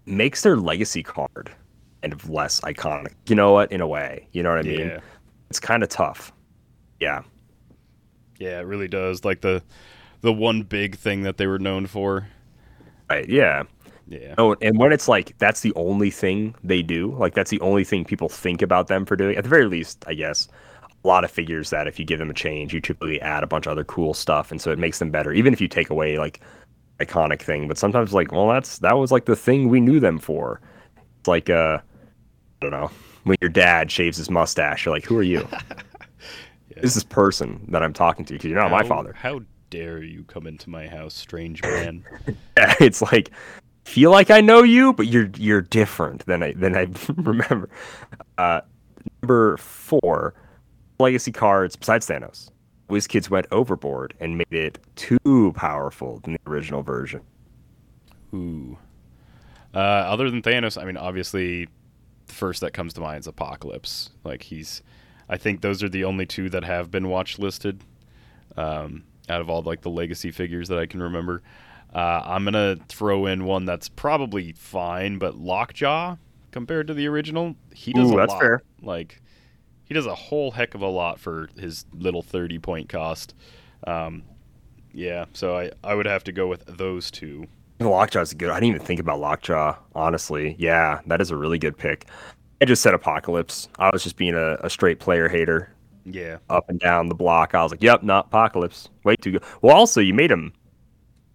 makes 0.07 0.43
their 0.43 0.57
legacy 0.57 1.03
card 1.03 1.51
kind 2.03 2.13
of 2.13 2.29
less 2.31 2.61
iconic. 2.63 3.13
You 3.29 3.35
know 3.37 3.53
what? 3.53 3.71
In 3.71 3.81
a 3.81 3.87
way, 3.87 4.27
you 4.33 4.43
know 4.43 4.49
what 4.51 4.59
I 4.59 4.63
mean? 4.63 4.89
Yeah. 4.89 5.01
It's 5.51 5.61
kind 5.61 5.83
of 5.83 5.89
tough. 5.89 6.33
Yeah. 6.99 7.23
Yeah, 8.41 8.61
it 8.61 8.67
really 8.67 8.89
does. 8.89 9.25
Like 9.25 9.43
the 9.43 9.63
the 10.23 10.33
one 10.33 10.63
big 10.63 10.97
thing 10.97 11.23
that 11.23 11.39
they 11.39 11.47
were 11.49 11.59
known 11.61 11.87
for. 11.87 12.29
Right. 13.11 13.29
Yeah. 13.29 13.65
Yeah. 14.09 14.35
Oh, 14.39 14.57
and 14.63 14.79
when 14.79 14.93
it's 14.93 15.09
like 15.09 15.37
that's 15.39 15.61
the 15.63 15.75
only 15.77 16.11
thing 16.11 16.55
they 16.65 16.83
do, 16.83 17.15
like 17.19 17.35
that's 17.35 17.51
the 17.51 17.61
only 17.61 17.85
thing 17.85 18.05
people 18.05 18.29
think 18.29 18.63
about 18.63 18.89
them 18.89 19.07
for 19.07 19.17
doing. 19.17 19.37
At 19.37 19.45
the 19.45 19.51
very 19.51 19.67
least, 19.67 20.05
I 20.09 20.15
guess, 20.15 20.49
a 21.05 21.09
lot 21.09 21.25
of 21.25 21.31
figures 21.31 21.71
that 21.71 21.89
if 21.89 21.99
you 21.99 22.05
give 22.07 22.19
them 22.21 22.31
a 22.31 22.35
change, 22.35 22.75
you 22.75 22.81
typically 22.81 23.21
add 23.23 23.45
a 23.45 23.49
bunch 23.49 23.67
of 23.67 23.73
other 23.73 23.85
cool 23.85 24.15
stuff, 24.15 24.51
and 24.53 24.61
so 24.61 24.73
it 24.73 24.79
makes 24.79 24.99
them 25.01 25.11
better. 25.11 25.33
Even 25.33 25.53
if 25.55 25.61
you 25.61 25.69
take 25.69 25.91
away 25.91 26.19
like 26.19 26.41
iconic 27.01 27.43
thing, 27.43 27.69
but 27.69 27.79
sometimes 27.79 28.15
like, 28.15 28.33
well, 28.33 28.49
that's 28.49 28.79
that 28.81 28.99
was 28.99 29.13
like 29.13 29.27
the 29.27 29.37
thing 29.37 29.69
we 29.71 29.81
knew 29.81 30.01
them 30.01 30.19
for. 30.19 30.61
It's 31.21 31.29
like 31.29 31.51
uh, 31.51 31.79
I 31.81 31.83
don't 32.61 32.73
know, 32.73 32.91
when 33.25 33.39
your 33.41 33.51
dad 33.51 33.91
shaves 33.93 34.19
his 34.19 34.31
mustache, 34.31 34.87
you're 34.87 34.95
like, 34.95 35.05
who 35.07 35.19
are 35.19 35.25
you? 35.25 35.49
This 36.83 36.97
is 36.97 37.05
person 37.05 37.67
that 37.69 37.83
I'm 37.83 37.93
talking 37.93 38.25
to 38.27 38.35
because 38.35 38.51
you're 38.51 38.61
not 38.61 38.71
my 38.71 38.83
father. 38.83 39.13
How 39.13 39.41
dare 39.71 40.03
you 40.03 40.25
come 40.25 40.47
into 40.47 40.71
my 40.71 40.87
house, 40.89 41.15
strange 41.15 41.63
man? 41.63 42.05
it's 42.57 43.03
like 43.03 43.31
feel 43.85 44.11
like 44.11 44.31
I 44.31 44.41
know 44.41 44.63
you, 44.63 44.93
but 44.93 45.07
you're 45.07 45.31
you're 45.37 45.63
different 45.63 46.25
than 46.27 46.43
I 46.43 46.53
than 46.53 46.77
I 46.77 46.89
remember. 47.17 47.69
Uh, 48.39 48.61
number 49.23 49.57
four, 49.57 50.35
legacy 50.99 51.33
cards 51.33 51.77
besides 51.77 52.07
Thanos. 52.07 52.51
WizKids 52.89 53.31
went 53.31 53.47
overboard 53.53 54.15
and 54.19 54.37
made 54.37 54.53
it 54.53 54.79
too 54.97 55.53
powerful 55.57 56.19
than 56.21 56.33
the 56.33 56.51
original 56.51 56.83
version. 56.83 57.21
Ooh. 58.35 58.77
Uh, 59.73 59.79
other 59.79 60.29
than 60.29 60.43
Thanos, 60.43 60.81
I 60.81 60.85
mean, 60.85 60.97
obviously, 60.97 61.69
the 62.27 62.33
first 62.33 62.61
that 62.63 62.73
comes 62.73 62.93
to 62.95 63.01
mind 63.01 63.21
is 63.21 63.27
Apocalypse. 63.29 64.11
Like 64.25 64.43
he's, 64.43 64.83
I 65.31 65.37
think 65.37 65.61
those 65.61 65.83
are 65.83 65.89
the 65.89 66.05
only 66.05 66.27
two 66.27 66.51
that 66.51 66.65
have 66.65 66.91
been 66.91 67.09
watch 67.09 67.39
listed, 67.39 67.83
um, 68.57 69.05
out 69.29 69.41
of 69.41 69.49
all 69.49 69.63
like 69.63 69.81
the 69.81 69.91
legacy 69.91 70.33
figures 70.33 70.69
that 70.69 70.79
I 70.79 70.87
can 70.87 71.01
remember. 71.01 71.41
Uh, 71.95 72.21
I'm 72.25 72.45
gonna 72.45 72.77
throw 72.89 73.27
in 73.27 73.45
one 73.45 73.65
that's 73.65 73.89
probably 73.89 74.53
fine, 74.53 75.19
but 75.19 75.37
Lockjaw 75.37 76.17
compared 76.51 76.89
to 76.89 76.95
the 76.95 77.07
original, 77.07 77.55
he 77.73 77.93
does 77.93 78.11
Ooh, 78.11 78.21
a 78.21 78.27
lot. 78.27 78.41
fair. 78.41 78.63
Like 78.83 79.23
he 79.85 79.95
does 79.95 80.07
a 80.07 80.15
whole 80.15 80.51
heck 80.51 80.75
of 80.75 80.83
a 80.83 80.89
lot 80.89 81.21
for 81.21 81.49
his 81.57 81.87
little 81.93 82.23
30 82.23 82.59
point 82.59 82.89
cost. 82.89 83.35
Um, 83.87 84.25
yeah, 84.93 85.27
so 85.33 85.57
I, 85.57 85.71
I 85.85 85.95
would 85.95 86.07
have 86.07 86.25
to 86.25 86.33
go 86.33 86.49
with 86.49 86.65
those 86.67 87.11
two. 87.11 87.47
Lockjaw's 87.79 88.35
good. 88.35 88.51
I 88.51 88.61
didn't 88.61 88.75
even 88.75 88.87
think 88.87 89.01
about 89.01 89.21
Lockjaw, 89.21 89.77
honestly. 89.95 90.57
Yeah, 90.59 91.01
that 91.07 91.21
is 91.21 91.31
a 91.31 91.37
really 91.37 91.59
good 91.59 91.79
pick. 91.79 92.07
I 92.61 92.65
just 92.67 92.83
said 92.83 92.95
Apocalypse. 92.95 93.69
I 93.79 93.91
was 93.93 94.03
just 94.03 94.17
being 94.17 94.35
a, 94.35 94.55
a 94.63 94.71
straight 94.71 95.01
player 95.01 95.29
hater. 95.29 95.73
Yeah. 96.05 96.39
up 96.49 96.69
and 96.69 96.81
down 96.81 97.09
the 97.09 97.15
block. 97.15 97.55
I 97.55 97.63
was 97.63 97.71
like, 97.73 97.83
"Yep, 97.83 98.03
not 98.03 98.27
apocalypse. 98.27 98.89
Way 99.05 99.17
too 99.17 99.33
good." 99.33 99.45
Well, 99.63 99.77
also 99.77 100.01
you 100.01 100.15
made 100.15 100.31
him 100.31 100.53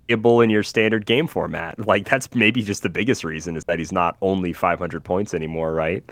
playable 0.07 0.41
in 0.41 0.49
your 0.49 0.63
standard 0.63 1.05
game 1.05 1.27
format. 1.27 1.75
Like 1.87 2.09
that's 2.09 2.33
maybe 2.33 2.61
just 2.63 2.81
the 2.83 2.89
biggest 2.89 3.23
reason 3.23 3.55
is 3.55 3.63
that 3.65 3.77
he's 3.79 3.91
not 3.91 4.17
only 4.21 4.53
500 4.53 5.03
points 5.03 5.33
anymore, 5.33 5.73
right? 5.73 6.03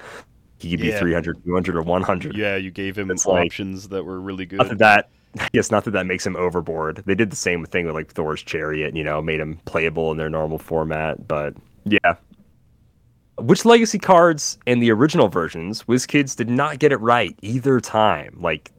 He 0.60 0.70
could 0.72 0.82
be 0.82 0.88
Yeah. 0.90 1.00
300, 1.00 1.44
200, 1.44 1.76
or 1.76 1.82
100. 1.82 2.38
Yeah, 2.38 2.56
you 2.56 2.72
gave 2.72 2.98
him 2.98 3.10
It's 3.12 3.26
like- 3.26 3.48
options 3.48 3.90
that 3.90 4.04
were 4.06 4.20
really 4.22 4.46
good. 4.46 4.58
Not 4.60 4.70
that 4.70 4.78
that, 4.80 5.10
yes, 5.54 5.72
not 5.72 5.84
that 5.86 5.92
that 5.92 6.06
makes 6.06 6.26
him 6.26 6.36
overboard. 6.36 7.04
They 7.06 7.16
did 7.16 7.32
the 7.32 7.36
same 7.36 7.66
thing 7.66 7.86
with 7.88 7.96
like 7.96 8.12
Thor's 8.12 8.42
Chariot. 8.44 8.96
You 8.96 9.04
know, 9.04 9.22
made 9.22 9.40
him 9.40 9.60
playable 9.66 10.12
in 10.12 10.18
their 10.18 10.30
normal 10.30 10.60
format. 10.60 11.28
But 11.28 11.56
yeah, 11.86 12.16
which 13.44 13.66
legacy 13.66 14.00
cards 14.00 14.58
and 14.66 14.82
the 14.82 14.92
original 14.92 15.28
versions, 15.28 15.84
WizKids 15.84 16.36
did 16.36 16.50
not 16.50 16.80
get 16.80 16.92
it 16.92 16.98
right 16.98 17.36
either 17.42 17.80
time. 17.80 18.38
Like 18.40 18.72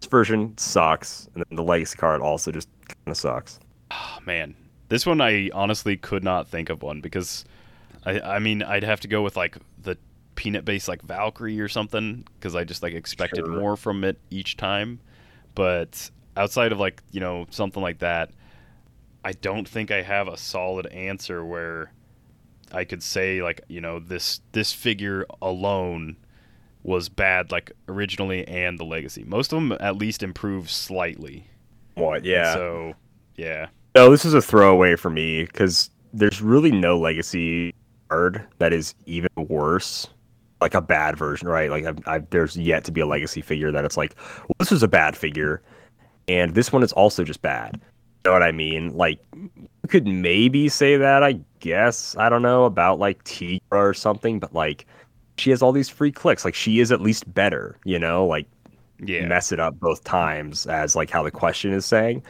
this 0.00 0.08
version 0.08 0.56
sucks, 0.58 1.28
and 1.34 1.44
then 1.48 1.56
the 1.56 1.62
legacy 1.62 1.96
card 1.96 2.20
also 2.20 2.50
just 2.52 2.68
kind 2.86 2.96
of 3.08 3.16
sucks. 3.16 3.58
Oh, 3.90 4.18
man, 4.26 4.54
this 4.88 5.06
one 5.06 5.20
I 5.20 5.50
honestly 5.54 5.96
could 5.96 6.24
not 6.24 6.48
think 6.48 6.70
of 6.70 6.82
one 6.82 7.00
because 7.00 7.44
I 8.04 8.20
I 8.20 8.38
mean 8.38 8.62
I'd 8.62 8.84
have 8.84 9.00
to 9.00 9.08
go 9.08 9.22
with 9.22 9.36
like 9.36 9.56
the 9.82 9.96
peanut 10.34 10.64
based 10.64 10.88
like 10.88 11.02
Valkyrie 11.02 11.60
or 11.60 11.68
something 11.68 12.24
because 12.38 12.54
I 12.54 12.64
just 12.64 12.82
like 12.82 12.94
expected 12.94 13.46
Sure. 13.46 13.58
more 13.58 13.76
from 13.76 14.04
it 14.04 14.18
each 14.30 14.56
time. 14.56 15.00
But 15.54 16.10
outside 16.36 16.72
of 16.72 16.78
like 16.78 17.02
you 17.10 17.20
know 17.20 17.46
something 17.50 17.82
like 17.82 17.98
that, 17.98 18.30
I 19.24 19.32
don't 19.32 19.68
think 19.68 19.90
I 19.90 20.02
have 20.02 20.28
a 20.28 20.36
solid 20.36 20.86
answer 20.86 21.44
where 21.44 21.92
I 22.72 22.84
could 22.84 23.02
say 23.02 23.42
like 23.42 23.62
you 23.68 23.80
know 23.80 23.98
this 23.98 24.40
this 24.52 24.72
figure 24.72 25.26
alone 25.40 26.16
was 26.82 27.08
bad 27.08 27.50
like 27.50 27.72
originally 27.88 28.46
and 28.48 28.78
the 28.78 28.84
legacy. 28.84 29.24
Most 29.24 29.52
of 29.52 29.56
them 29.56 29.76
at 29.80 29.96
least 29.96 30.22
improve 30.22 30.70
slightly. 30.70 31.46
What? 31.94 32.24
Yeah. 32.24 32.54
So 32.54 32.94
yeah. 33.36 33.68
No, 33.94 34.10
this 34.10 34.24
is 34.24 34.34
a 34.34 34.42
throwaway 34.42 34.96
for 34.96 35.10
me 35.10 35.44
because 35.44 35.90
there's 36.12 36.40
really 36.40 36.70
no 36.70 36.98
legacy 36.98 37.74
card 38.08 38.46
that 38.58 38.72
is 38.72 38.94
even 39.06 39.30
worse. 39.36 40.08
Like 40.60 40.74
a 40.74 40.80
bad 40.80 41.16
version, 41.16 41.46
right? 41.46 41.70
Like 41.70 41.84
I've, 41.84 41.98
I've, 42.06 42.30
there's 42.30 42.56
yet 42.56 42.82
to 42.84 42.92
be 42.92 43.00
a 43.00 43.06
legacy 43.06 43.40
figure 43.40 43.70
that 43.70 43.84
it's 43.84 43.96
like, 43.96 44.16
well, 44.40 44.56
this 44.58 44.72
is 44.72 44.82
a 44.82 44.88
bad 44.88 45.16
figure, 45.16 45.62
and 46.26 46.52
this 46.52 46.72
one 46.72 46.82
is 46.82 46.92
also 46.92 47.22
just 47.22 47.42
bad. 47.42 47.80
Know 48.28 48.34
what 48.34 48.42
I 48.42 48.52
mean? 48.52 48.94
Like 48.94 49.20
you 49.34 49.88
could 49.88 50.06
maybe 50.06 50.68
say 50.68 50.98
that, 50.98 51.22
I 51.22 51.40
guess. 51.60 52.14
I 52.18 52.28
don't 52.28 52.42
know 52.42 52.64
about 52.66 52.98
like 52.98 53.24
Tigra 53.24 53.60
or 53.70 53.94
something, 53.94 54.38
but 54.38 54.52
like 54.52 54.84
she 55.38 55.48
has 55.48 55.62
all 55.62 55.72
these 55.72 55.88
free 55.88 56.12
clicks. 56.12 56.44
Like 56.44 56.54
she 56.54 56.80
is 56.80 56.92
at 56.92 57.00
least 57.00 57.32
better, 57.32 57.78
you 57.86 57.98
know? 57.98 58.26
Like 58.26 58.46
Yeah. 59.02 59.26
mess 59.26 59.50
it 59.50 59.60
up 59.60 59.80
both 59.80 60.04
times 60.04 60.66
as 60.66 60.94
like 60.94 61.08
how 61.08 61.22
the 61.22 61.30
question 61.30 61.72
is 61.72 61.86
saying. 61.86 62.22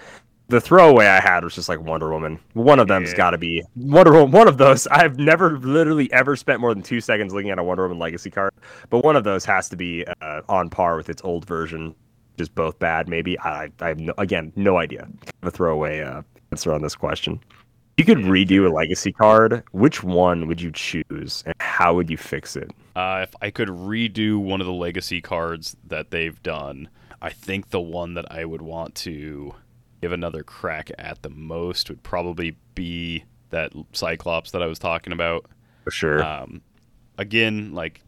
The 0.46 0.60
throwaway 0.60 1.06
I 1.06 1.18
had 1.18 1.42
was 1.42 1.56
just 1.56 1.68
like 1.68 1.80
Wonder 1.80 2.10
Woman. 2.12 2.38
One 2.52 2.78
of 2.78 2.86
them's 2.86 3.10
Yeah. 3.10 3.16
got 3.16 3.30
to 3.30 3.38
be 3.38 3.64
Wonder 3.74 4.12
Woman. 4.12 4.30
One 4.30 4.46
of 4.46 4.56
those 4.56 4.86
I've 4.92 5.18
never 5.18 5.58
literally 5.58 6.12
ever 6.12 6.36
spent 6.36 6.60
more 6.60 6.72
than 6.74 6.84
two 6.84 7.00
seconds 7.00 7.34
looking 7.34 7.50
at 7.50 7.58
a 7.58 7.64
Wonder 7.64 7.82
Woman 7.82 7.98
legacy 7.98 8.30
card, 8.30 8.52
but 8.88 9.02
one 9.02 9.16
of 9.16 9.24
those 9.24 9.44
has 9.46 9.68
to 9.70 9.76
be 9.76 10.06
uh, 10.20 10.42
on 10.48 10.70
par 10.70 10.96
with 10.96 11.08
its 11.08 11.22
old 11.24 11.44
version. 11.44 11.92
Just 12.38 12.54
both 12.54 12.78
bad, 12.78 13.08
maybe. 13.08 13.38
I, 13.40 13.70
I 13.80 13.88
have 13.88 13.98
no, 13.98 14.14
again 14.16 14.52
no 14.56 14.78
idea. 14.78 15.02
Kind 15.02 15.32
of 15.42 15.48
a 15.48 15.50
throwaway 15.50 16.00
uh, 16.00 16.22
answer 16.52 16.72
on 16.72 16.82
this 16.82 16.94
question. 16.94 17.40
You 17.96 18.04
could 18.04 18.18
redo 18.18 18.64
a 18.64 18.72
legacy 18.72 19.12
card. 19.12 19.64
Which 19.72 20.04
one 20.04 20.46
would 20.46 20.60
you 20.60 20.70
choose, 20.70 21.42
and 21.44 21.54
how 21.58 21.94
would 21.94 22.08
you 22.08 22.16
fix 22.16 22.54
it? 22.54 22.70
Uh, 22.94 23.20
if 23.24 23.34
I 23.42 23.50
could 23.50 23.68
redo 23.68 24.38
one 24.38 24.60
of 24.60 24.66
the 24.68 24.72
legacy 24.72 25.20
cards 25.20 25.76
that 25.88 26.12
they've 26.12 26.40
done, 26.44 26.88
I 27.20 27.30
think 27.30 27.70
the 27.70 27.80
one 27.80 28.14
that 28.14 28.30
I 28.30 28.44
would 28.44 28.62
want 28.62 28.94
to 28.96 29.52
give 30.00 30.12
another 30.12 30.44
crack 30.44 30.92
at 30.96 31.22
the 31.22 31.30
most 31.30 31.88
would 31.88 32.04
probably 32.04 32.56
be 32.76 33.24
that 33.50 33.72
Cyclops 33.92 34.52
that 34.52 34.62
I 34.62 34.66
was 34.66 34.78
talking 34.78 35.12
about. 35.12 35.46
For 35.82 35.90
sure. 35.90 36.22
Um, 36.22 36.60
again, 37.16 37.74
like 37.74 38.00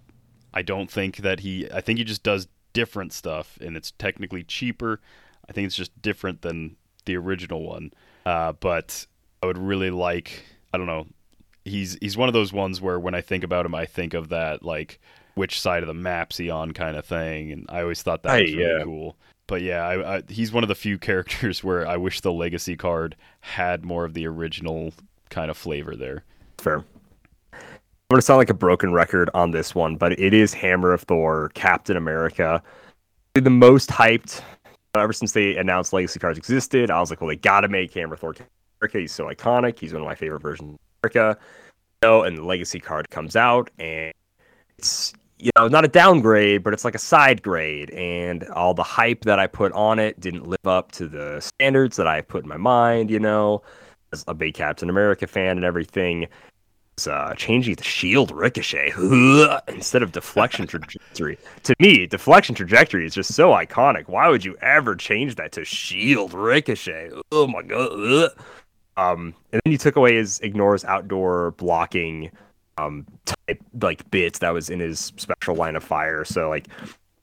I 0.55 0.63
don't 0.63 0.91
think 0.91 1.19
that 1.19 1.41
he. 1.41 1.69
I 1.73 1.81
think 1.81 1.99
he 1.99 2.05
just 2.05 2.23
does 2.23 2.47
different 2.73 3.13
stuff, 3.13 3.59
and 3.61 3.77
it's 3.77 3.93
technically 3.93 4.43
cheaper. 4.43 5.01
I 5.49 5.53
think 5.53 5.67
it's 5.67 5.77
just 5.77 6.01
different 6.01 6.43
than 6.43 6.77
the 7.05 7.17
original 7.17 7.67
one. 7.67 7.93
Uh, 8.25 8.53
but 8.53 9.07
I 9.43 9.47
would 9.47 9.59
really 9.59 9.91
like. 9.91 10.45
I 10.73 10.79
don't 10.79 10.87
know. 10.87 11.07
He's 11.65 11.99
he's 12.01 12.17
one 12.17 12.29
of 12.29 12.33
those 12.33 12.53
ones 12.53 12.81
where 12.81 12.99
when 12.99 13.15
I 13.15 13.21
think 13.21 13.45
about 13.45 13.67
him, 13.67 13.75
I 13.75 13.87
think 13.87 14.15
of 14.15 14.29
that 14.29 14.63
like 14.63 15.01
which 15.35 15.61
side 15.61 15.83
of 15.83 15.87
the 15.87 15.95
map's 15.95 16.37
he 16.37 16.51
on 16.51 16.73
kind 16.73 16.97
of 16.97 17.05
thing, 17.05 17.53
and 17.53 17.67
I 17.69 17.83
always 17.83 18.03
thought 18.03 18.23
that 18.23 18.41
was 18.41 18.55
really 18.55 18.79
yeah. 18.79 18.85
cool. 18.85 19.17
But 19.47 19.63
yeah, 19.63 19.85
I, 19.85 20.17
I, 20.17 20.23
he's 20.29 20.53
one 20.53 20.63
of 20.63 20.69
the 20.69 20.75
few 20.75 20.99
characters 21.11 21.65
where 21.65 21.87
I 21.87 21.97
wish 21.97 22.21
the 22.21 22.33
legacy 22.33 22.77
card 22.77 23.17
had 23.41 23.85
more 23.85 24.05
of 24.05 24.15
the 24.15 24.27
original 24.27 24.93
kind 25.29 25.51
of 25.51 25.57
flavor 25.57 25.97
there. 25.97 26.25
Fair. 26.59 26.85
I'm 28.11 28.17
gonna 28.17 28.23
sound 28.23 28.39
like 28.39 28.51
a 28.51 28.55
broken 28.55 28.93
record 28.93 29.31
on 29.35 29.53
this 29.53 29.73
one, 29.73 29.95
but 29.95 30.19
it 30.19 30.35
is 30.35 30.53
Hammer 30.53 30.93
of 30.93 31.03
Thor, 31.03 31.53
Captain 31.55 31.97
America, 31.97 32.61
the 33.35 33.51
most 33.51 33.89
hyped 33.89 34.43
ever 34.97 35.13
since 35.13 35.31
they 35.31 35.57
announced 35.57 35.93
Legacy 35.93 36.19
cards 36.19 36.37
existed. 36.37 36.91
I 36.91 36.99
was 36.99 37.11
like, 37.11 37.21
well, 37.21 37.29
they 37.29 37.37
gotta 37.37 37.69
make 37.69 37.95
Hammer 37.95 38.17
Thor 38.17 38.33
Captain 38.33 38.51
America. 38.81 38.99
He's 38.99 39.13
so 39.13 39.27
iconic. 39.27 39.79
He's 39.79 39.93
one 39.93 40.03
of 40.03 40.09
my 40.09 40.17
favorite 40.17 40.43
versions 40.43 40.75
of 40.75 41.11
America. 41.15 41.39
And 42.03 42.37
the 42.37 42.43
Legacy 42.43 42.81
card 42.81 43.09
comes 43.11 43.37
out, 43.37 43.71
and 43.79 44.13
it's 44.77 45.13
you 45.39 45.53
know 45.57 45.69
not 45.69 45.85
a 45.85 45.89
downgrade, 45.89 46.65
but 46.65 46.73
it's 46.73 46.85
like 46.85 46.97
a 46.97 46.99
side 46.99 47.45
grade, 47.45 47.91
and 47.91 48.43
all 48.49 48.75
the 48.75 48.83
hype 48.83 49.21
that 49.23 49.39
I 49.39 49.47
put 49.47 49.71
on 49.71 50.01
it 50.01 50.19
didn't 50.19 50.49
live 50.49 50.67
up 50.67 50.91
to 50.93 51.07
the 51.07 51.39
standards 51.39 51.97
that 51.97 52.09
I 52.09 52.23
put 52.23 52.43
in 52.43 52.49
my 52.49 52.57
mind. 52.57 53.09
You 53.09 53.21
know, 53.21 53.63
as 54.13 54.25
a 54.27 54.35
big 54.35 54.55
Captain 54.55 54.91
America 54.91 55.29
fan 55.29 55.59
and 55.59 55.65
everything 55.65 56.27
is, 57.01 57.07
uh, 57.07 57.35
changing 57.37 57.75
the 57.77 57.83
shield 57.83 58.31
ricochet 58.31 58.93
instead 59.69 60.03
of 60.03 60.13
deflection 60.13 60.67
trajectory. 60.69 61.39
To 61.65 61.75
me, 61.79 62.07
deflection 62.07 62.55
trajectory 62.55 63.07
is 63.07 63.15
just 63.15 63.35
so 63.35 63.51
iconic. 63.51 64.09
Why 64.09 64.29
would 64.29 64.45
you 64.45 64.57
ever 64.63 64.95
change 64.95 65.37
that 65.37 65.53
to 65.53 65.65
shield 65.65 66.35
ricochet? 66.35 67.11
Oh 67.33 67.47
my 67.47 67.63
god. 67.63 68.31
Um, 68.97 69.35
and 69.51 69.63
then 69.65 69.73
you 69.73 69.79
took 69.79 69.97
away 69.97 70.17
his 70.17 70.41
ignores 70.41 70.85
outdoor 70.85 71.53
blocking 71.53 72.31
um 72.77 73.07
type 73.25 73.63
like 73.81 74.11
bits 74.11 74.41
that 74.41 74.51
was 74.51 74.69
in 74.69 74.79
his 74.79 75.13
special 75.17 75.55
line 75.55 75.75
of 75.75 75.83
fire. 75.83 76.23
So 76.25 76.51
like 76.51 76.67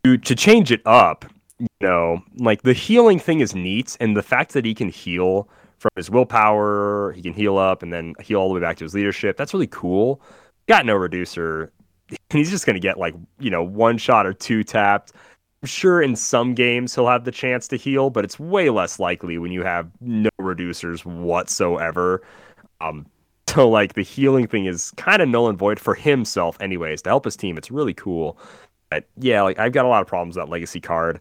to, 0.04 0.18
to 0.18 0.34
change 0.34 0.72
it 0.72 0.82
up, 0.86 1.26
you 1.60 1.68
know, 1.82 2.24
like 2.38 2.63
the 2.63 2.74
healing 2.74 3.20
thing 3.20 3.42
is 3.42 3.54
neat, 3.54 3.96
and 4.00 4.18
the 4.18 4.24
fact 4.24 4.54
that 4.54 4.66
he 4.66 4.74
can 4.74 4.90
heal 4.90 5.50
from 5.78 5.92
his 5.96 6.10
willpower, 6.10 7.13
he 7.13 7.22
can 7.22 7.34
heal 7.34 7.58
up 7.58 7.84
and 7.84 7.94
then 7.94 8.13
heal 8.22 8.40
all 8.40 8.50
the 8.50 8.56
way 8.56 8.62
back 8.62 8.78
to 8.78 8.84
his 8.84 8.94
leadership. 8.94 9.38
That's 9.38 9.54
really 9.54 9.68
cool. 9.68 10.22
Got 10.68 10.86
no 10.86 10.96
reducer. 10.96 11.72
He's 12.30 12.50
just 12.50 12.66
gonna 12.66 12.80
get 12.80 12.98
like 12.98 13.16
you 13.40 13.50
know 13.50 13.63
one 13.63 13.98
shot 13.98 14.26
or 14.26 14.34
two 14.34 14.63
tapped. 14.63 15.13
I'm 15.62 15.68
sure 15.68 16.02
in 16.02 16.16
some 16.16 16.54
games 16.54 16.94
he'll 16.94 17.08
have 17.08 17.26
the 17.26 17.32
chance 17.32 17.68
to 17.70 17.78
heal, 17.78 18.10
but 18.10 18.24
it's 18.24 18.40
way 18.40 18.70
less 18.70 19.00
likely 19.00 19.38
when 19.38 19.52
you 19.52 19.63
have 19.63 19.90
no 20.02 20.30
reducers 20.40 21.04
whatsoever. 21.06 22.22
Um, 22.80 23.06
so 23.50 23.68
like 23.68 23.94
the 23.94 24.04
healing 24.04 24.48
thing 24.48 24.66
is 24.66 24.92
kind 24.98 25.22
of 25.22 25.30
null 25.30 25.50
and 25.50 25.58
void 25.58 25.80
for 25.80 25.96
himself, 25.96 26.58
anyways. 26.62 27.02
To 27.04 27.10
help 27.10 27.26
his 27.26 27.36
team, 27.36 27.58
it's 27.58 27.72
really 27.72 27.94
cool. 27.94 28.38
But 28.90 29.06
yeah, 29.18 29.42
like 29.42 29.60
I've 29.60 29.74
got 29.74 29.86
a 29.86 29.90
lot 29.90 30.02
of 30.02 30.08
problems 30.08 30.36
with 30.36 30.46
that 30.46 30.52
legacy 30.52 30.80
card. 30.80 31.20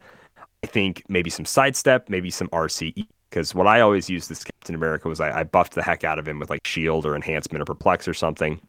I 0.62 0.66
think 0.66 1.03
maybe 1.09 1.31
some 1.31 1.45
sidestep, 1.45 2.09
maybe 2.09 2.31
some 2.31 2.49
RCE. 2.49 3.07
Because 3.31 3.55
what 3.55 3.67
I 3.67 3.81
always 3.81 4.09
used 4.09 4.31
this 4.31 4.45
Captain 4.45 4.75
America 4.75 5.09
was 5.09 5.21
I, 5.21 5.41
I 5.41 5.43
buffed 5.45 5.75
the 5.75 5.83
heck 5.83 6.05
out 6.05 6.19
of 6.19 6.27
him 6.27 6.39
with 6.39 6.51
like 6.51 6.67
shield 6.67 7.05
or 7.05 7.15
enhancement 7.15 7.61
or 7.61 7.65
perplex 7.65 8.07
or 8.07 8.15
something. 8.15 8.61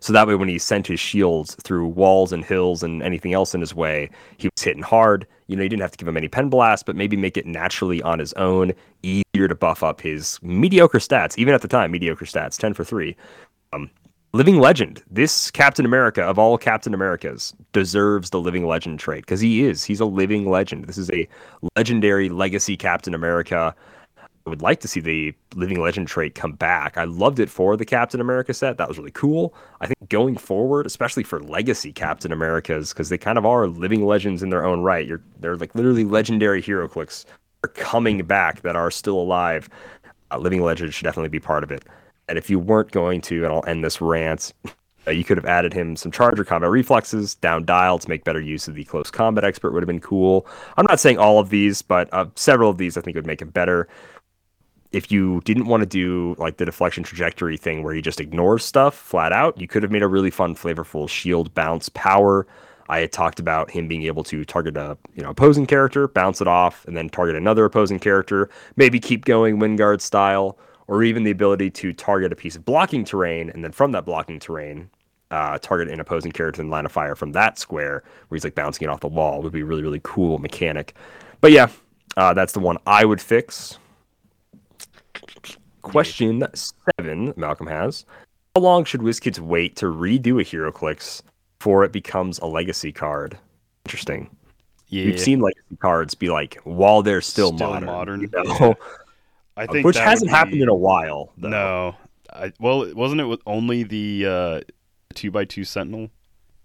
So 0.00 0.12
that 0.12 0.26
way, 0.26 0.34
when 0.34 0.48
he 0.48 0.58
sent 0.58 0.86
his 0.86 1.00
shields 1.00 1.56
through 1.64 1.88
walls 1.88 2.32
and 2.32 2.44
hills 2.44 2.82
and 2.82 3.02
anything 3.02 3.32
else 3.32 3.54
in 3.54 3.60
his 3.60 3.74
way, 3.74 4.10
he 4.36 4.48
was 4.54 4.62
hitting 4.62 4.82
hard. 4.82 5.26
You 5.48 5.56
know, 5.56 5.62
you 5.62 5.68
didn't 5.68 5.82
have 5.82 5.90
to 5.92 5.98
give 5.98 6.08
him 6.08 6.16
any 6.16 6.28
pen 6.28 6.48
blast, 6.48 6.86
but 6.86 6.96
maybe 6.96 7.16
make 7.16 7.36
it 7.36 7.46
naturally 7.46 8.00
on 8.02 8.18
his 8.18 8.32
own, 8.34 8.72
easier 9.02 9.48
to 9.48 9.54
buff 9.54 9.82
up 9.82 10.00
his 10.00 10.38
mediocre 10.42 10.98
stats. 10.98 11.36
Even 11.36 11.52
at 11.52 11.62
the 11.62 11.68
time, 11.68 11.90
mediocre 11.90 12.24
stats, 12.24 12.56
10 12.58 12.74
for 12.74 12.84
3. 12.84 13.16
Um, 13.72 13.90
living 14.32 14.58
legend. 14.58 15.02
This 15.10 15.50
Captain 15.50 15.84
America 15.84 16.22
of 16.22 16.38
all 16.38 16.56
Captain 16.56 16.94
Americas 16.94 17.54
deserves 17.72 18.30
the 18.30 18.40
living 18.40 18.66
legend 18.66 18.98
trait 18.98 19.24
because 19.24 19.40
he 19.40 19.64
is. 19.64 19.84
He's 19.84 20.00
a 20.00 20.06
living 20.06 20.48
legend. 20.48 20.86
This 20.86 20.98
is 20.98 21.10
a 21.10 21.28
legendary 21.76 22.28
legacy 22.30 22.76
Captain 22.76 23.14
America. 23.14 23.74
I 24.18 24.50
would 24.50 24.62
like 24.62 24.80
to 24.80 24.88
see 24.88 25.00
the 25.00 25.34
living 25.54 25.80
legend 25.80 26.08
trait 26.08 26.34
come 26.34 26.52
back. 26.52 26.96
I 26.96 27.04
loved 27.04 27.38
it 27.38 27.50
for 27.50 27.76
the 27.76 27.84
Captain 27.84 28.20
America 28.20 28.54
set. 28.54 28.78
That 28.78 28.88
was 28.88 28.98
really 28.98 29.12
cool. 29.12 29.54
I 29.80 29.86
think 29.86 30.08
going 30.08 30.36
forward, 30.36 30.86
especially 30.86 31.22
for 31.22 31.40
legacy 31.40 31.92
Captain 31.92 32.32
Americas, 32.32 32.92
because 32.92 33.08
they 33.08 33.18
kind 33.18 33.38
of 33.38 33.46
are 33.46 33.68
living 33.68 34.04
legends 34.04 34.42
in 34.42 34.48
their 34.48 34.64
own 34.64 34.80
right. 34.80 35.06
You're 35.06 35.22
they're 35.40 35.56
like 35.56 35.74
literally 35.74 36.04
legendary 36.04 36.62
HeroClix 36.62 37.26
are 37.64 37.68
coming 37.68 38.24
back 38.24 38.62
that 38.62 38.76
are 38.76 38.90
still 38.90 39.20
alive. 39.20 39.68
Uh, 40.32 40.38
living 40.38 40.62
legend 40.62 40.94
should 40.94 41.04
definitely 41.04 41.28
be 41.28 41.38
part 41.38 41.62
of 41.62 41.70
it. 41.70 41.84
And 42.32 42.38
if 42.38 42.48
you 42.48 42.58
weren't 42.58 42.90
going 42.92 43.20
to, 43.20 43.44
and 43.44 43.52
I'll 43.52 43.62
end 43.66 43.84
this 43.84 44.00
rant, 44.00 44.54
uh, 45.06 45.10
you 45.10 45.22
could 45.22 45.36
have 45.36 45.44
added 45.44 45.74
him 45.74 45.96
some 45.96 46.10
charger 46.10 46.44
combat 46.44 46.70
reflexes, 46.70 47.34
down 47.34 47.66
dial 47.66 47.98
to 47.98 48.08
make 48.08 48.24
better 48.24 48.40
use 48.40 48.66
of 48.66 48.74
the 48.74 48.84
close 48.84 49.10
combat 49.10 49.44
expert 49.44 49.74
would 49.74 49.82
have 49.82 49.86
been 49.86 50.00
cool. 50.00 50.46
I'm 50.78 50.86
not 50.88 50.98
saying 50.98 51.18
all 51.18 51.38
of 51.38 51.50
these, 51.50 51.82
but 51.82 52.08
uh, 52.10 52.24
several 52.34 52.70
of 52.70 52.78
these 52.78 52.96
I 52.96 53.02
think 53.02 53.16
would 53.16 53.26
make 53.26 53.42
him 53.42 53.50
better. 53.50 53.86
If 54.92 55.12
you 55.12 55.42
didn't 55.44 55.66
want 55.66 55.82
to 55.82 55.86
do 55.86 56.34
like 56.38 56.56
the 56.56 56.64
deflection 56.64 57.04
trajectory 57.04 57.58
thing 57.58 57.82
where 57.82 57.92
he 57.92 58.00
just 58.00 58.18
ignores 58.18 58.64
stuff 58.64 58.94
flat 58.94 59.34
out, 59.34 59.60
you 59.60 59.68
could 59.68 59.82
have 59.82 59.92
made 59.92 60.02
a 60.02 60.08
really 60.08 60.30
fun, 60.30 60.54
flavorful 60.54 61.10
shield 61.10 61.52
bounce 61.52 61.90
power. 61.90 62.46
I 62.88 63.00
had 63.00 63.12
talked 63.12 63.40
about 63.40 63.70
him 63.70 63.88
being 63.88 64.04
able 64.04 64.24
to 64.24 64.42
target 64.46 64.78
a 64.78 64.96
you 65.14 65.22
know 65.22 65.28
opposing 65.28 65.66
character, 65.66 66.08
bounce 66.08 66.40
it 66.40 66.48
off, 66.48 66.86
and 66.86 66.96
then 66.96 67.10
target 67.10 67.36
another 67.36 67.66
opposing 67.66 67.98
character. 67.98 68.48
Maybe 68.76 68.98
keep 69.00 69.26
going 69.26 69.58
Wingard 69.58 70.00
style, 70.00 70.56
or 70.88 71.02
even 71.02 71.24
the 71.24 71.30
ability 71.30 71.70
to 71.70 71.92
target 71.92 72.32
a 72.32 72.36
piece 72.36 72.56
of 72.56 72.64
blocking 72.64 73.04
terrain, 73.04 73.50
and 73.50 73.64
then 73.64 73.72
from 73.72 73.92
that 73.92 74.04
blocking 74.04 74.38
terrain, 74.38 74.90
uh, 75.30 75.58
target 75.58 75.88
an 75.88 76.00
opposing 76.00 76.32
character 76.32 76.60
in 76.60 76.68
line 76.68 76.84
of 76.84 76.92
fire 76.92 77.14
from 77.14 77.32
that 77.32 77.58
square, 77.58 78.02
where 78.28 78.36
he's 78.36 78.44
like 78.44 78.54
bouncing 78.54 78.86
it 78.86 78.90
off 78.90 79.00
the 79.00 79.08
wall, 79.08 79.42
would 79.42 79.52
be 79.52 79.62
really 79.62 79.82
really 79.82 80.00
cool 80.02 80.38
mechanic. 80.38 80.94
But 81.40 81.52
yeah, 81.52 81.68
uh, 82.16 82.34
that's 82.34 82.52
the 82.52 82.60
one 82.60 82.78
I 82.86 83.04
would 83.04 83.20
fix. 83.20 83.78
Question 85.82 86.44
seven, 86.54 87.32
Malcolm 87.36 87.66
has. 87.66 88.04
How 88.54 88.62
long 88.62 88.84
should 88.84 89.00
WizKids 89.00 89.38
wait 89.38 89.76
to 89.76 89.86
redo 89.86 90.40
a 90.40 90.44
HeroClix 90.44 91.22
before 91.58 91.84
it 91.84 91.92
becomes 91.92 92.38
a 92.38 92.46
legacy 92.46 92.92
card? 92.92 93.38
Interesting. 93.86 94.30
Yeah, 94.88 95.06
We've 95.06 95.20
seen 95.20 95.40
legacy 95.40 95.76
cards 95.80 96.14
be 96.14 96.28
like 96.28 96.60
while 96.64 97.02
they're 97.02 97.22
still, 97.22 97.54
Still 97.54 97.70
modern, 97.70 97.86
modern, 97.86 98.20
you 98.20 98.28
know? 98.28 98.44
yeah. 98.60 98.74
I 99.56 99.66
think 99.66 99.84
which 99.86 99.96
hasn't 99.98 100.30
would 100.30 100.36
happened 100.36 100.62
in 100.62 100.68
a 100.68 100.74
while. 100.74 101.32
Though. 101.36 101.48
No, 101.48 101.96
I, 102.32 102.52
well, 102.60 102.92
wasn't 102.94 103.20
it 103.20 103.24
with 103.24 103.40
only 103.46 103.82
the 103.82 104.26
uh, 104.26 104.60
two 105.14 105.30
by 105.30 105.44
two 105.44 105.64
Sentinel? 105.64 106.10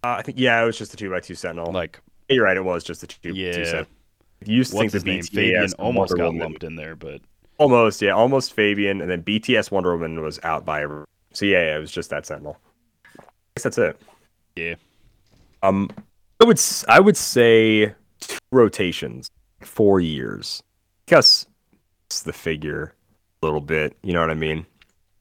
Uh, 0.03 0.15
I 0.19 0.21
think 0.21 0.39
yeah, 0.39 0.61
it 0.61 0.65
was 0.65 0.77
just 0.77 0.91
the 0.91 0.97
two 0.97 1.09
by 1.09 1.19
two 1.19 1.35
Sentinel. 1.35 1.71
Like, 1.71 1.99
You're 2.29 2.45
right, 2.45 2.55
it 2.57 2.63
was 2.63 2.83
just 2.83 3.01
the 3.01 3.07
two. 3.07 3.33
Yeah. 3.33 3.51
two 3.51 3.65
Sentinel. 3.65 3.85
You 4.45 4.55
used 4.57 4.71
to 4.71 4.77
what's 4.77 4.91
think 4.93 5.03
the 5.03 5.11
name? 5.11 5.21
BTS 5.21 5.29
Fabian 5.33 5.73
almost 5.79 6.11
Wonder 6.11 6.15
got 6.17 6.25
Woman- 6.27 6.39
lumped 6.41 6.63
in 6.63 6.75
there, 6.75 6.95
but 6.95 7.21
Almost, 7.59 8.03
yeah, 8.03 8.11
almost 8.11 8.53
Fabian, 8.53 9.01
and 9.01 9.09
then 9.09 9.23
BTS 9.23 9.71
Wonder 9.71 9.91
Woman 9.97 10.21
was 10.21 10.39
out 10.43 10.63
by. 10.63 10.83
So 11.33 11.45
yeah, 11.45 11.57
yeah, 11.63 11.75
it 11.77 11.79
was 11.79 11.91
just 11.91 12.11
that 12.11 12.25
Sentinel. 12.27 12.55
I 13.19 13.23
guess 13.55 13.63
that's 13.63 13.77
it. 13.79 13.99
yeah, 14.55 14.75
Um, 15.63 15.89
I 16.39 16.45
would 16.45 16.61
I 16.87 16.99
would 16.99 17.17
say 17.17 17.95
two 18.19 18.37
rotations, 18.51 19.31
four 19.61 19.99
years, 19.99 20.61
because 21.07 21.47
the 22.09 22.33
figure 22.33 22.93
a 23.41 23.45
little 23.45 23.61
bit. 23.61 23.97
You 24.03 24.13
know 24.13 24.21
what 24.21 24.31
I 24.31 24.35
mean? 24.35 24.65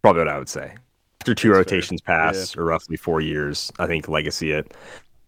Probably 0.03 0.21
what 0.21 0.29
I 0.29 0.39
would 0.39 0.49
say. 0.49 0.75
After 1.21 1.35
two 1.35 1.49
That's 1.49 1.55
fair. 1.55 1.59
rotations 1.59 2.01
pass, 2.01 2.57
or 2.57 2.65
roughly 2.65 2.97
four 2.97 3.21
years, 3.21 3.73
I 3.79 3.87
think 3.87 4.09
Legacy 4.09 4.53
it 4.53 4.75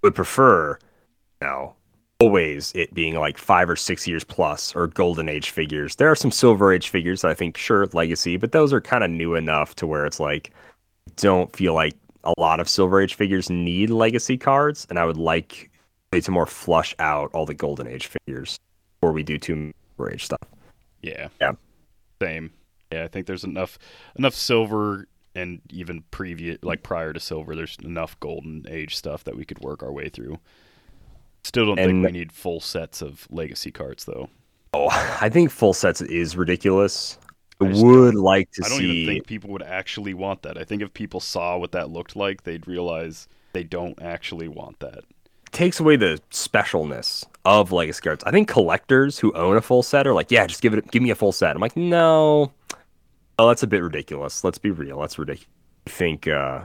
would 0.02 0.14
prefer. 0.14 0.78
you 0.78 0.86
Now, 1.40 1.74
always 2.20 2.72
it 2.74 2.94
being 2.94 3.14
like 3.14 3.38
five 3.38 3.68
or 3.68 3.76
six 3.76 4.06
years 4.06 4.24
plus, 4.24 4.74
or 4.74 4.86
Golden 4.86 5.28
Age 5.28 5.50
figures. 5.50 5.96
There 5.96 6.10
are 6.10 6.16
some 6.16 6.30
Silver 6.30 6.72
Age 6.72 6.88
figures 6.88 7.22
that 7.22 7.30
I 7.30 7.34
think 7.34 7.56
sure 7.56 7.82
Legacy, 7.94 8.36
but 8.36 8.52
those 8.52 8.72
are 8.72 8.80
kind 8.80 9.04
of 9.04 9.10
new 9.10 9.34
enough 9.34 9.74
to 9.76 9.86
where 9.86 10.06
it's 10.06 10.20
like 10.20 10.52
don't 11.16 11.54
feel 11.54 11.74
like 11.74 11.94
a 12.24 12.34
lot 12.38 12.60
of 12.60 12.68
Silver 12.68 13.00
Age 13.00 13.14
figures 13.14 13.50
need 13.50 13.90
legacy 13.90 14.36
cards, 14.36 14.86
and 14.90 14.98
I 14.98 15.04
would 15.04 15.16
like 15.16 15.70
to 16.12 16.30
more 16.30 16.46
flush 16.46 16.94
out 16.98 17.30
all 17.34 17.46
the 17.46 17.54
Golden 17.54 17.86
Age 17.86 18.06
figures 18.08 18.58
before 19.00 19.12
we 19.12 19.22
do 19.22 19.38
two 19.38 19.72
Silver 19.96 20.12
Age 20.12 20.24
stuff. 20.24 20.40
Yeah, 21.02 21.28
Yeah. 21.40 21.52
same. 22.20 22.52
Yeah, 22.92 23.04
I 23.04 23.08
think 23.08 23.26
there's 23.26 23.44
enough 23.44 23.78
enough 24.16 24.34
silver 24.34 25.06
and 25.34 25.60
even 25.70 26.02
previous 26.10 26.58
like 26.62 26.82
prior 26.82 27.12
to 27.12 27.20
silver, 27.20 27.54
there's 27.54 27.76
enough 27.84 28.18
golden 28.20 28.64
age 28.68 28.96
stuff 28.96 29.24
that 29.24 29.36
we 29.36 29.44
could 29.44 29.60
work 29.60 29.82
our 29.82 29.92
way 29.92 30.08
through. 30.08 30.38
Still 31.44 31.66
don't 31.66 31.76
think 31.76 32.04
we 32.04 32.12
need 32.12 32.32
full 32.32 32.60
sets 32.60 33.00
of 33.02 33.26
legacy 33.30 33.70
cards 33.70 34.04
though. 34.04 34.28
Oh, 34.74 34.88
I 35.20 35.28
think 35.28 35.50
full 35.50 35.72
sets 35.74 36.00
is 36.00 36.36
ridiculous. 36.36 37.18
I 37.60 37.66
I 37.66 37.72
would 37.82 38.14
like 38.14 38.50
to 38.52 38.62
I 38.64 38.68
don't 38.68 38.78
see. 38.78 38.84
even 38.90 39.14
think 39.14 39.26
people 39.26 39.50
would 39.50 39.62
actually 39.62 40.14
want 40.14 40.42
that. 40.42 40.56
I 40.56 40.64
think 40.64 40.80
if 40.82 40.94
people 40.94 41.20
saw 41.20 41.56
what 41.58 41.72
that 41.72 41.90
looked 41.90 42.14
like, 42.16 42.44
they'd 42.44 42.66
realize 42.68 43.26
they 43.52 43.64
don't 43.64 44.00
actually 44.00 44.46
want 44.48 44.78
that. 44.80 45.04
takes 45.52 45.80
away 45.80 45.96
the 45.96 46.20
specialness 46.30 47.24
of 47.48 47.72
legacy 47.72 48.02
cards. 48.02 48.22
I 48.24 48.30
think 48.30 48.46
collectors 48.46 49.18
who 49.18 49.32
own 49.32 49.56
a 49.56 49.62
full 49.62 49.82
set 49.82 50.06
are 50.06 50.12
like, 50.12 50.30
yeah, 50.30 50.46
just 50.46 50.60
give 50.60 50.74
it, 50.74 50.90
give 50.90 51.02
me 51.02 51.10
a 51.10 51.14
full 51.14 51.32
set. 51.32 51.56
I'm 51.56 51.62
like, 51.62 51.76
no, 51.76 52.52
oh, 53.38 53.48
that's 53.48 53.62
a 53.62 53.66
bit 53.66 53.82
ridiculous. 53.82 54.44
Let's 54.44 54.58
be 54.58 54.70
real, 54.70 55.00
that's 55.00 55.18
ridiculous. 55.18 55.48
I 55.86 55.90
think, 55.90 56.28
uh, 56.28 56.60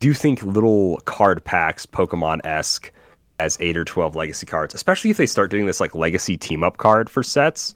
do 0.00 0.08
you 0.08 0.14
think 0.14 0.42
little 0.42 0.98
card 1.04 1.44
packs, 1.44 1.86
Pokemon 1.86 2.44
esque, 2.44 2.90
as 3.38 3.56
eight 3.60 3.76
or 3.76 3.84
twelve 3.84 4.16
legacy 4.16 4.46
cards, 4.46 4.74
especially 4.74 5.10
if 5.10 5.18
they 5.18 5.26
start 5.26 5.50
doing 5.50 5.66
this 5.66 5.78
like 5.78 5.94
legacy 5.94 6.36
team 6.36 6.64
up 6.64 6.78
card 6.78 7.08
for 7.10 7.22
sets, 7.22 7.74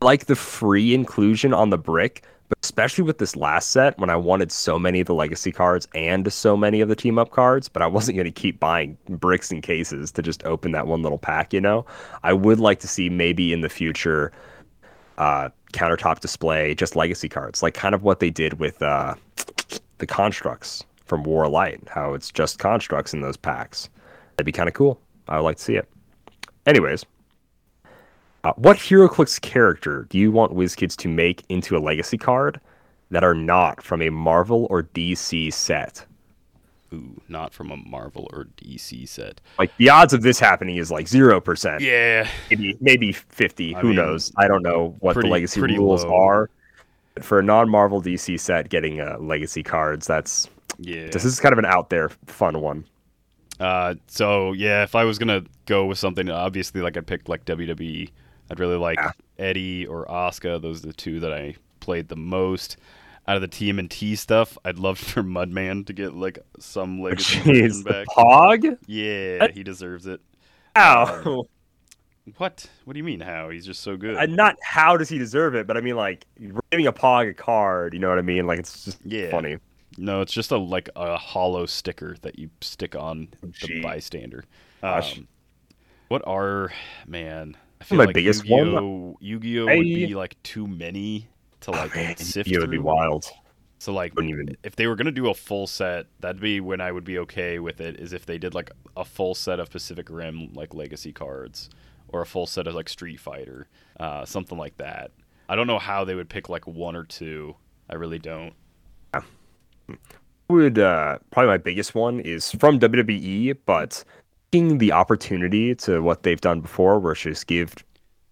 like 0.00 0.24
the 0.24 0.34
free 0.34 0.94
inclusion 0.94 1.52
on 1.52 1.70
the 1.70 1.78
brick. 1.78 2.24
But 2.48 2.58
especially 2.62 3.04
with 3.04 3.18
this 3.18 3.34
last 3.34 3.70
set, 3.70 3.98
when 3.98 4.10
I 4.10 4.16
wanted 4.16 4.52
so 4.52 4.78
many 4.78 5.00
of 5.00 5.06
the 5.06 5.14
legacy 5.14 5.50
cards 5.50 5.88
and 5.94 6.32
so 6.32 6.56
many 6.56 6.80
of 6.80 6.88
the 6.88 6.96
team 6.96 7.18
up 7.18 7.30
cards, 7.30 7.68
but 7.68 7.82
I 7.82 7.86
wasn't 7.86 8.16
going 8.16 8.26
to 8.26 8.30
keep 8.30 8.60
buying 8.60 8.96
bricks 9.08 9.50
and 9.50 9.62
cases 9.62 10.12
to 10.12 10.22
just 10.22 10.44
open 10.44 10.72
that 10.72 10.86
one 10.86 11.02
little 11.02 11.18
pack, 11.18 11.52
you 11.52 11.60
know? 11.60 11.84
I 12.22 12.32
would 12.32 12.60
like 12.60 12.80
to 12.80 12.88
see 12.88 13.08
maybe 13.08 13.52
in 13.52 13.62
the 13.62 13.68
future 13.68 14.32
uh, 15.18 15.48
countertop 15.72 16.20
display 16.20 16.74
just 16.74 16.94
legacy 16.94 17.28
cards, 17.28 17.62
like 17.62 17.74
kind 17.74 17.94
of 17.94 18.02
what 18.02 18.20
they 18.20 18.30
did 18.30 18.60
with 18.60 18.80
uh, 18.82 19.14
the 19.98 20.06
constructs 20.06 20.84
from 21.04 21.24
War 21.24 21.48
Light, 21.48 21.80
how 21.88 22.14
it's 22.14 22.30
just 22.30 22.58
constructs 22.58 23.14
in 23.14 23.20
those 23.20 23.36
packs. 23.36 23.88
That'd 24.36 24.46
be 24.46 24.52
kind 24.52 24.68
of 24.68 24.74
cool. 24.74 25.00
I 25.28 25.36
would 25.36 25.44
like 25.44 25.56
to 25.56 25.62
see 25.62 25.76
it. 25.76 25.88
Anyways, 26.66 27.04
uh, 28.46 28.52
what 28.56 28.76
HeroClix 28.76 29.40
character 29.40 30.06
do 30.08 30.18
you 30.18 30.30
want 30.30 30.52
WizKids 30.52 30.94
to 30.98 31.08
make 31.08 31.42
into 31.48 31.76
a 31.76 31.80
legacy 31.80 32.16
card 32.16 32.60
that 33.10 33.24
are 33.24 33.34
not 33.34 33.82
from 33.82 34.00
a 34.00 34.10
Marvel 34.10 34.68
or 34.70 34.84
DC 34.84 35.52
set? 35.52 36.06
Ooh, 36.92 37.20
not 37.28 37.52
from 37.52 37.72
a 37.72 37.76
Marvel 37.76 38.30
or 38.32 38.46
DC 38.56 39.08
set. 39.08 39.40
Like 39.58 39.76
the 39.78 39.90
odds 39.90 40.12
of 40.12 40.22
this 40.22 40.38
happening 40.38 40.76
is 40.76 40.92
like 40.92 41.08
zero 41.08 41.40
percent. 41.40 41.80
Yeah, 41.80 42.28
maybe 42.48 42.76
maybe 42.80 43.10
fifty. 43.10 43.74
I 43.74 43.80
Who 43.80 43.88
mean, 43.88 43.96
knows? 43.96 44.32
I 44.36 44.46
don't 44.46 44.62
know 44.62 44.94
what 45.00 45.14
pretty- 45.14 45.28
the 45.28 45.32
legacy 45.32 45.60
rules 45.60 46.04
low. 46.04 46.14
are. 46.14 46.50
But 47.14 47.24
for 47.24 47.40
a 47.40 47.42
non-Marvel 47.42 48.00
DC 48.00 48.38
set, 48.38 48.68
getting 48.68 49.00
uh, 49.00 49.16
legacy 49.18 49.64
cards 49.64 50.06
that's 50.06 50.48
yeah. 50.78 51.08
this 51.08 51.24
is 51.24 51.40
kind 51.40 51.52
of 51.52 51.58
an 51.58 51.64
out 51.64 51.90
there 51.90 52.10
fun 52.26 52.60
one. 52.60 52.84
Uh, 53.58 53.96
so 54.06 54.52
yeah, 54.52 54.84
if 54.84 54.94
I 54.94 55.02
was 55.02 55.18
gonna 55.18 55.42
go 55.64 55.86
with 55.86 55.98
something, 55.98 56.30
obviously, 56.30 56.80
like 56.80 56.96
I 56.96 57.00
picked 57.00 57.28
like 57.28 57.44
WWE. 57.44 58.10
I'd 58.50 58.60
really 58.60 58.76
like 58.76 58.98
Yeah. 58.98 59.12
Eddie 59.38 59.86
or 59.86 60.10
Oscar. 60.10 60.58
Those 60.58 60.82
are 60.84 60.88
the 60.88 60.92
two 60.92 61.20
that 61.20 61.32
I 61.32 61.56
played 61.80 62.08
the 62.08 62.16
most. 62.16 62.76
Out 63.28 63.34
of 63.36 63.42
the 63.42 63.48
TMNT 63.48 64.16
stuff, 64.16 64.56
I'd 64.64 64.78
love 64.78 64.98
for 65.00 65.22
Mudman 65.22 65.84
to 65.86 65.92
get 65.92 66.14
like 66.14 66.38
some 66.60 67.00
legacy 67.02 67.38
Jeez, 67.40 67.84
back. 67.84 68.06
Pog. 68.08 68.78
yeah, 68.86 69.38
What? 69.40 69.50
he 69.52 69.62
deserves 69.64 70.06
it. 70.06 70.20
Ow. 70.76 71.46
What? 72.38 72.68
What 72.84 72.92
do 72.94 72.98
you 72.98 73.04
mean? 73.04 73.20
How? 73.20 73.50
He's 73.50 73.64
just 73.64 73.82
so 73.82 73.96
good. 73.96 74.16
Uh, 74.16 74.26
not 74.26 74.56
how 74.60 74.96
does 74.96 75.08
he 75.08 75.16
deserve 75.18 75.54
it, 75.54 75.66
but 75.66 75.76
I 75.76 75.80
mean 75.80 75.94
like 75.96 76.26
giving 76.70 76.86
a 76.86 76.92
Pog 76.92 77.30
a 77.30 77.34
card. 77.34 77.94
You 77.94 78.00
know 78.00 78.08
what 78.08 78.18
I 78.18 78.22
mean? 78.22 78.46
Like 78.46 78.58
it's 78.58 78.84
just 78.84 78.98
Yeah. 79.04 79.30
funny. 79.30 79.58
No, 79.96 80.20
it's 80.22 80.32
just 80.32 80.50
a 80.50 80.56
like 80.56 80.88
a 80.96 81.16
hollow 81.16 81.66
sticker 81.66 82.16
that 82.22 82.38
you 82.38 82.50
stick 82.60 82.94
on 82.96 83.28
the 83.62 83.80
bystander. 83.80 84.44
Um, 84.82 85.28
what 86.08 86.22
are 86.26 86.72
man? 87.06 87.56
I 87.80 87.84
feel 87.84 87.98
My 87.98 88.04
like 88.06 88.14
biggest 88.14 88.44
Yu-Gi-Oh! 88.46 89.18
Yu-Gi-Oh 89.20 89.64
would 89.66 89.72
I- 89.72 89.82
be 89.82 90.14
like 90.14 90.42
too 90.42 90.66
many 90.66 91.28
to 91.60 91.70
like 91.70 91.96
Oh, 91.96 92.00
man, 92.00 92.16
sift 92.16 92.50
it 92.50 92.58
would 92.58 92.70
be 92.70 92.78
wild. 92.78 93.26
So 93.78 93.92
like, 93.92 94.12
even- 94.20 94.56
if 94.62 94.76
they 94.76 94.86
were 94.86 94.96
gonna 94.96 95.10
do 95.12 95.28
a 95.28 95.34
full 95.34 95.66
set, 95.66 96.06
that'd 96.20 96.40
be 96.40 96.60
when 96.60 96.80
I 96.80 96.90
would 96.90 97.04
be 97.04 97.18
okay 97.20 97.58
with 97.58 97.80
it. 97.80 98.00
Is 98.00 98.12
if 98.12 98.24
they 98.26 98.38
did 98.38 98.54
like 98.54 98.70
a 98.96 99.04
full 99.04 99.34
set 99.34 99.60
of 99.60 99.70
Pacific 99.70 100.08
Rim 100.10 100.52
like 100.54 100.72
legacy 100.74 101.12
cards, 101.12 101.68
or 102.08 102.22
a 102.22 102.26
full 102.26 102.46
set 102.46 102.66
of 102.66 102.74
like 102.74 102.88
Street 102.88 103.20
Fighter, 103.20 103.68
uh, 104.00 104.24
something 104.24 104.56
like 104.56 104.76
that. 104.78 105.10
I 105.48 105.54
don't 105.56 105.66
know 105.66 105.78
how 105.78 106.04
they 106.04 106.14
would 106.14 106.28
pick 106.30 106.48
like 106.48 106.66
one 106.66 106.96
or 106.96 107.04
two. 107.04 107.54
I 107.90 107.94
really 107.96 108.18
don't. 108.18 108.54
Yeah. 109.14 109.22
would 110.48 110.78
uh, 110.78 111.18
probably 111.30 111.48
my 111.48 111.56
biggest 111.58 111.94
one 111.94 112.20
is 112.20 112.50
from 112.52 112.78
WWE, 112.80 113.56
but 113.66 114.02
taking 114.52 114.78
the 114.78 114.92
opportunity 114.92 115.74
to 115.74 116.00
what 116.00 116.22
they've 116.22 116.40
done 116.40 116.60
before, 116.60 116.98
where 116.98 117.12
it's 117.12 117.22
just 117.22 117.46
give 117.46 117.74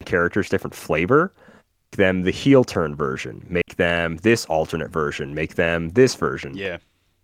characters 0.04 0.48
different 0.48 0.74
flavor, 0.74 1.32
make 1.92 1.96
them 1.96 2.22
the 2.22 2.30
heel 2.30 2.64
turn 2.64 2.94
version, 2.94 3.44
make 3.48 3.76
them 3.76 4.16
this 4.18 4.44
alternate 4.46 4.90
version, 4.90 5.34
make 5.34 5.54
them 5.54 5.90
this 5.90 6.14
version. 6.14 6.56
Yeah. 6.56 6.78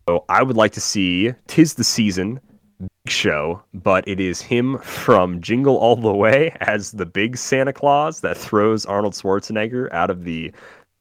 So 0.09 0.25
I 0.29 0.43
would 0.43 0.57
like 0.57 0.73
to 0.73 0.81
see 0.81 1.33
Tis 1.47 1.75
the 1.75 1.85
Season 1.85 2.41
Big 2.81 2.89
Show, 3.07 3.63
but 3.75 4.07
it 4.09 4.19
is 4.19 4.41
him 4.41 4.79
from 4.79 5.41
Jingle 5.41 5.77
All 5.77 5.97
the 5.97 6.15
Way 6.15 6.57
as 6.61 6.93
the 6.93 7.07
big 7.07 7.37
Santa 7.37 7.73
Claus 7.73 8.21
that 8.23 8.37
throws 8.37 8.87
Arnold 8.87 9.15
Schwarzenegger 9.15 9.93
out 9.93 10.11
of 10.11 10.25
the 10.25 10.53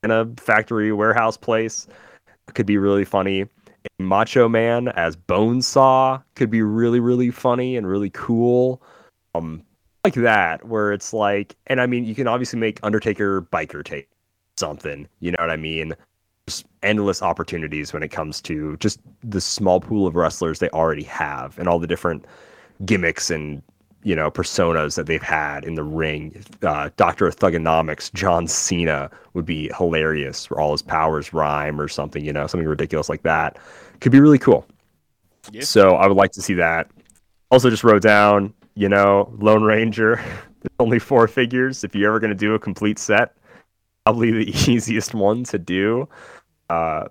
Santa 0.03 0.29
factory 0.37 0.91
warehouse 0.91 1.37
place. 1.37 1.87
Could 2.53 2.65
be 2.65 2.77
really 2.77 3.05
funny. 3.05 3.45
Macho 3.97 4.47
Man 4.47 4.89
as 4.89 5.15
Bonesaw 5.15 6.21
could 6.35 6.49
be 6.49 6.61
really, 6.61 6.99
really 6.99 7.31
funny 7.31 7.75
and 7.75 7.87
really 7.87 8.09
cool. 8.11 8.81
Um, 9.35 9.63
like 10.03 10.13
that, 10.15 10.65
where 10.65 10.93
it's 10.93 11.13
like, 11.13 11.55
and 11.67 11.81
I 11.81 11.85
mean, 11.85 12.05
you 12.05 12.15
can 12.15 12.27
obviously 12.27 12.59
make 12.59 12.79
Undertaker 12.83 13.41
biker 13.41 13.83
tape 13.83 14.07
something. 14.57 15.07
You 15.19 15.31
know 15.31 15.37
what 15.39 15.49
I 15.49 15.57
mean? 15.57 15.93
Endless 16.81 17.21
opportunities 17.21 17.93
when 17.93 18.03
it 18.03 18.09
comes 18.09 18.41
to 18.41 18.77
just 18.77 18.99
the 19.23 19.41
small 19.41 19.79
pool 19.79 20.07
of 20.07 20.15
wrestlers 20.15 20.59
they 20.59 20.69
already 20.69 21.03
have 21.03 21.59
and 21.59 21.67
all 21.67 21.79
the 21.79 21.87
different 21.87 22.25
gimmicks 22.85 23.29
and 23.29 23.61
you 24.03 24.15
know 24.15 24.31
personas 24.31 24.95
that 24.95 25.05
they've 25.05 25.21
had 25.21 25.65
in 25.65 25.75
the 25.75 25.83
ring. 25.83 26.43
Uh, 26.61 26.89
Doctor 26.95 27.27
of 27.27 27.35
Thuganomics, 27.35 28.13
John 28.13 28.47
Cena 28.47 29.09
would 29.33 29.45
be 29.45 29.69
hilarious, 29.77 30.49
where 30.49 30.59
all 30.59 30.71
his 30.71 30.81
powers 30.81 31.33
rhyme 31.33 31.79
or 31.79 31.87
something. 31.87 32.23
You 32.23 32.33
know, 32.33 32.47
something 32.47 32.67
ridiculous 32.67 33.09
like 33.09 33.23
that 33.23 33.57
could 33.99 34.11
be 34.11 34.19
really 34.19 34.39
cool. 34.39 34.65
Yeah. 35.51 35.61
So 35.61 35.95
I 35.95 36.07
would 36.07 36.17
like 36.17 36.31
to 36.33 36.41
see 36.41 36.53
that. 36.55 36.89
Also, 37.51 37.69
just 37.69 37.83
wrote 37.83 38.01
down, 38.01 38.53
you 38.75 38.89
know, 38.89 39.33
Lone 39.39 39.63
Ranger. 39.63 40.15
There's 40.61 40.75
only 40.79 40.99
four 40.99 41.27
figures. 41.27 41.83
If 41.83 41.95
you're 41.95 42.09
ever 42.09 42.19
going 42.19 42.31
to 42.31 42.35
do 42.35 42.53
a 42.53 42.59
complete 42.59 42.99
set, 42.99 43.35
probably 44.05 44.31
the 44.31 44.49
easiest 44.71 45.13
one 45.13 45.43
to 45.45 45.57
do. 45.57 46.07
Uh, 46.69 47.05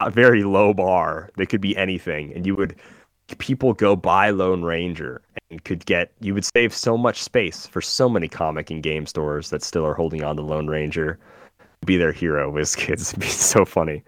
a 0.00 0.10
very 0.10 0.42
low 0.42 0.74
bar. 0.74 1.30
They 1.36 1.46
could 1.46 1.60
be 1.60 1.76
anything, 1.76 2.32
and 2.34 2.46
you 2.46 2.56
would 2.56 2.76
people 3.38 3.72
go 3.72 3.96
buy 3.96 4.30
Lone 4.30 4.62
Ranger 4.62 5.22
could 5.60 5.84
get 5.86 6.12
you 6.20 6.34
would 6.34 6.44
save 6.44 6.74
so 6.74 6.96
much 6.96 7.22
space 7.22 7.66
for 7.66 7.80
so 7.80 8.08
many 8.08 8.28
comic 8.28 8.70
and 8.70 8.82
game 8.82 9.06
stores 9.06 9.50
that 9.50 9.62
still 9.62 9.86
are 9.86 9.94
holding 9.94 10.24
on 10.24 10.36
to 10.36 10.42
Lone 10.42 10.66
Ranger. 10.66 11.18
Be 11.84 11.96
their 11.96 12.12
hero, 12.12 12.52
WizKids. 12.54 13.10
It'd 13.10 13.20
be 13.20 13.26
so 13.26 13.64
funny. 13.64 14.02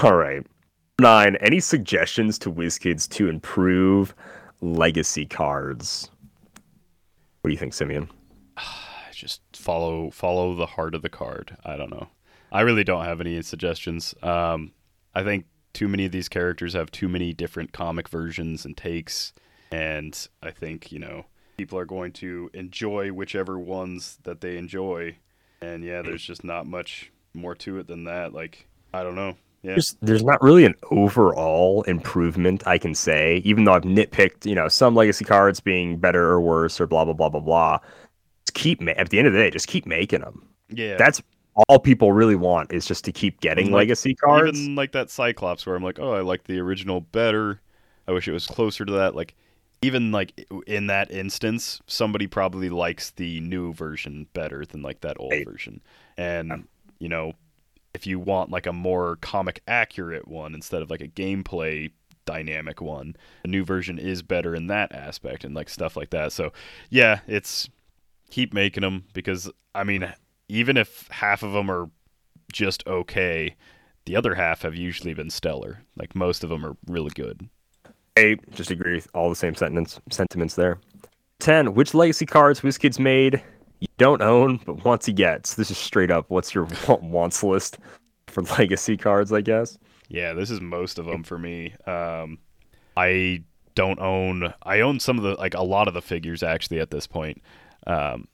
All 0.00 0.14
right. 0.14 0.46
Nine. 1.00 1.36
Any 1.36 1.60
suggestions 1.60 2.38
to 2.40 2.52
WizKids 2.52 3.08
to 3.10 3.28
improve 3.28 4.14
legacy 4.60 5.26
cards? 5.26 6.10
What 7.40 7.48
do 7.48 7.52
you 7.52 7.58
think, 7.58 7.74
Simeon? 7.74 8.08
just 9.12 9.40
follow 9.56 10.10
follow 10.10 10.54
the 10.54 10.66
heart 10.66 10.94
of 10.94 11.02
the 11.02 11.08
card. 11.08 11.56
I 11.64 11.76
don't 11.76 11.90
know. 11.90 12.08
I 12.50 12.62
really 12.62 12.84
don't 12.84 13.04
have 13.04 13.20
any 13.20 13.40
suggestions. 13.42 14.14
Um, 14.22 14.72
I 15.14 15.22
think 15.22 15.46
too 15.72 15.88
many 15.88 16.04
of 16.06 16.12
these 16.12 16.28
characters 16.28 16.72
have 16.74 16.90
too 16.90 17.08
many 17.08 17.32
different 17.32 17.72
comic 17.72 18.08
versions 18.08 18.64
and 18.64 18.76
takes, 18.76 19.32
and 19.70 20.28
I 20.42 20.50
think 20.50 20.92
you 20.92 20.98
know 20.98 21.26
people 21.56 21.78
are 21.78 21.84
going 21.84 22.12
to 22.12 22.50
enjoy 22.54 23.10
whichever 23.10 23.58
ones 23.58 24.18
that 24.24 24.40
they 24.40 24.56
enjoy, 24.56 25.16
and 25.60 25.84
yeah, 25.84 26.02
there's 26.02 26.22
just 26.22 26.44
not 26.44 26.66
much 26.66 27.10
more 27.34 27.54
to 27.56 27.78
it 27.78 27.86
than 27.86 28.04
that. 28.04 28.32
Like 28.32 28.68
I 28.92 29.02
don't 29.02 29.16
know. 29.16 29.36
Yeah. 29.62 29.72
There's, 29.72 29.96
there's 30.00 30.22
not 30.22 30.40
really 30.40 30.64
an 30.64 30.76
overall 30.92 31.82
improvement 31.82 32.64
I 32.66 32.78
can 32.78 32.94
say, 32.94 33.42
even 33.44 33.64
though 33.64 33.72
I've 33.72 33.82
nitpicked, 33.82 34.46
you 34.46 34.54
know, 34.54 34.68
some 34.68 34.94
legacy 34.94 35.24
cards 35.24 35.58
being 35.58 35.98
better 35.98 36.24
or 36.24 36.40
worse 36.40 36.80
or 36.80 36.86
blah 36.86 37.04
blah 37.04 37.14
blah 37.14 37.28
blah 37.28 37.40
blah. 37.40 37.78
Just 38.46 38.54
keep 38.54 38.80
ma- 38.80 38.92
at 38.92 39.10
the 39.10 39.18
end 39.18 39.26
of 39.26 39.32
the 39.32 39.38
day, 39.40 39.50
just 39.50 39.66
keep 39.66 39.84
making 39.84 40.20
them. 40.20 40.48
Yeah. 40.70 40.96
That's 40.96 41.20
all 41.68 41.78
people 41.78 42.12
really 42.12 42.36
want 42.36 42.72
is 42.72 42.86
just 42.86 43.04
to 43.04 43.12
keep 43.12 43.40
getting 43.40 43.66
Like, 43.66 43.80
legacy 43.80 44.14
cards. 44.14 44.60
Even 44.60 44.76
like 44.76 44.92
that 44.92 45.10
Cyclops 45.10 45.66
where 45.66 45.74
I'm 45.74 45.82
like, 45.82 45.98
oh, 45.98 46.12
I 46.12 46.20
like 46.20 46.44
the 46.44 46.60
original 46.60 47.00
better. 47.00 47.60
I 48.06 48.12
wish 48.12 48.28
it 48.28 48.32
was 48.32 48.46
closer 48.46 48.84
to 48.84 48.92
that. 48.92 49.14
Like, 49.16 49.34
even 49.82 50.10
like 50.10 50.48
in 50.66 50.88
that 50.88 51.10
instance, 51.10 51.80
somebody 51.86 52.26
probably 52.26 52.68
likes 52.68 53.10
the 53.10 53.40
new 53.40 53.72
version 53.72 54.26
better 54.32 54.64
than 54.64 54.82
like 54.82 55.00
that 55.02 55.16
old 55.18 55.44
version. 55.44 55.80
And 56.16 56.66
you 56.98 57.08
know, 57.08 57.34
if 57.94 58.06
you 58.06 58.18
want 58.18 58.50
like 58.50 58.66
a 58.66 58.72
more 58.72 59.16
comic 59.16 59.62
accurate 59.68 60.28
one 60.28 60.54
instead 60.54 60.82
of 60.82 60.90
like 60.90 61.00
a 61.00 61.08
gameplay 61.08 61.90
dynamic 62.24 62.80
one, 62.80 63.16
the 63.42 63.48
new 63.48 63.64
version 63.64 63.98
is 63.98 64.22
better 64.22 64.54
in 64.54 64.66
that 64.66 64.92
aspect 64.92 65.44
and 65.44 65.54
like 65.54 65.68
stuff 65.68 65.96
like 65.96 66.10
that. 66.10 66.32
So, 66.32 66.52
yeah, 66.90 67.20
it's 67.26 67.68
keep 68.30 68.52
making 68.52 68.82
them 68.82 69.04
because 69.12 69.50
I 69.74 69.84
mean, 69.84 70.12
even 70.48 70.76
if 70.76 71.08
half 71.10 71.42
of 71.42 71.52
them 71.52 71.70
are 71.70 71.88
just 72.52 72.86
okay, 72.86 73.54
the 74.06 74.16
other 74.16 74.34
half 74.34 74.62
have 74.62 74.74
usually 74.74 75.14
been 75.14 75.30
stellar. 75.30 75.84
Like 75.96 76.16
most 76.16 76.42
of 76.42 76.50
them 76.50 76.64
are 76.64 76.76
really 76.86 77.12
good. 77.14 77.48
I 78.18 78.36
just 78.54 78.70
agree 78.70 78.94
with 78.94 79.08
all 79.14 79.28
the 79.28 79.36
same 79.36 79.54
sentiments 79.54 80.00
sentiments 80.10 80.54
there. 80.54 80.78
Ten. 81.38 81.74
Which 81.74 81.94
legacy 81.94 82.26
cards 82.26 82.60
WizKids 82.60 82.98
made 82.98 83.42
you 83.80 83.88
don't 83.96 84.22
own 84.22 84.60
but 84.66 84.84
want 84.84 85.02
to 85.02 85.12
get? 85.12 85.46
So 85.46 85.60
this 85.60 85.70
is 85.70 85.78
straight 85.78 86.10
up. 86.10 86.26
What's 86.28 86.54
your 86.54 86.66
wants 87.00 87.42
list 87.42 87.78
for 88.26 88.42
legacy 88.42 88.96
cards? 88.96 89.32
I 89.32 89.40
guess. 89.40 89.78
Yeah, 90.08 90.32
this 90.32 90.50
is 90.50 90.60
most 90.60 90.98
of 90.98 91.06
them 91.06 91.22
for 91.22 91.38
me. 91.38 91.74
Um, 91.86 92.38
I 92.96 93.44
don't 93.74 94.00
own. 94.00 94.52
I 94.62 94.80
own 94.80 94.98
some 95.00 95.18
of 95.18 95.24
the 95.24 95.34
like 95.34 95.54
a 95.54 95.62
lot 95.62 95.86
of 95.86 95.94
the 95.94 96.02
figures 96.02 96.42
actually 96.42 96.80
at 96.80 96.90
this 96.90 97.06
point, 97.06 97.42
um, 97.86 98.26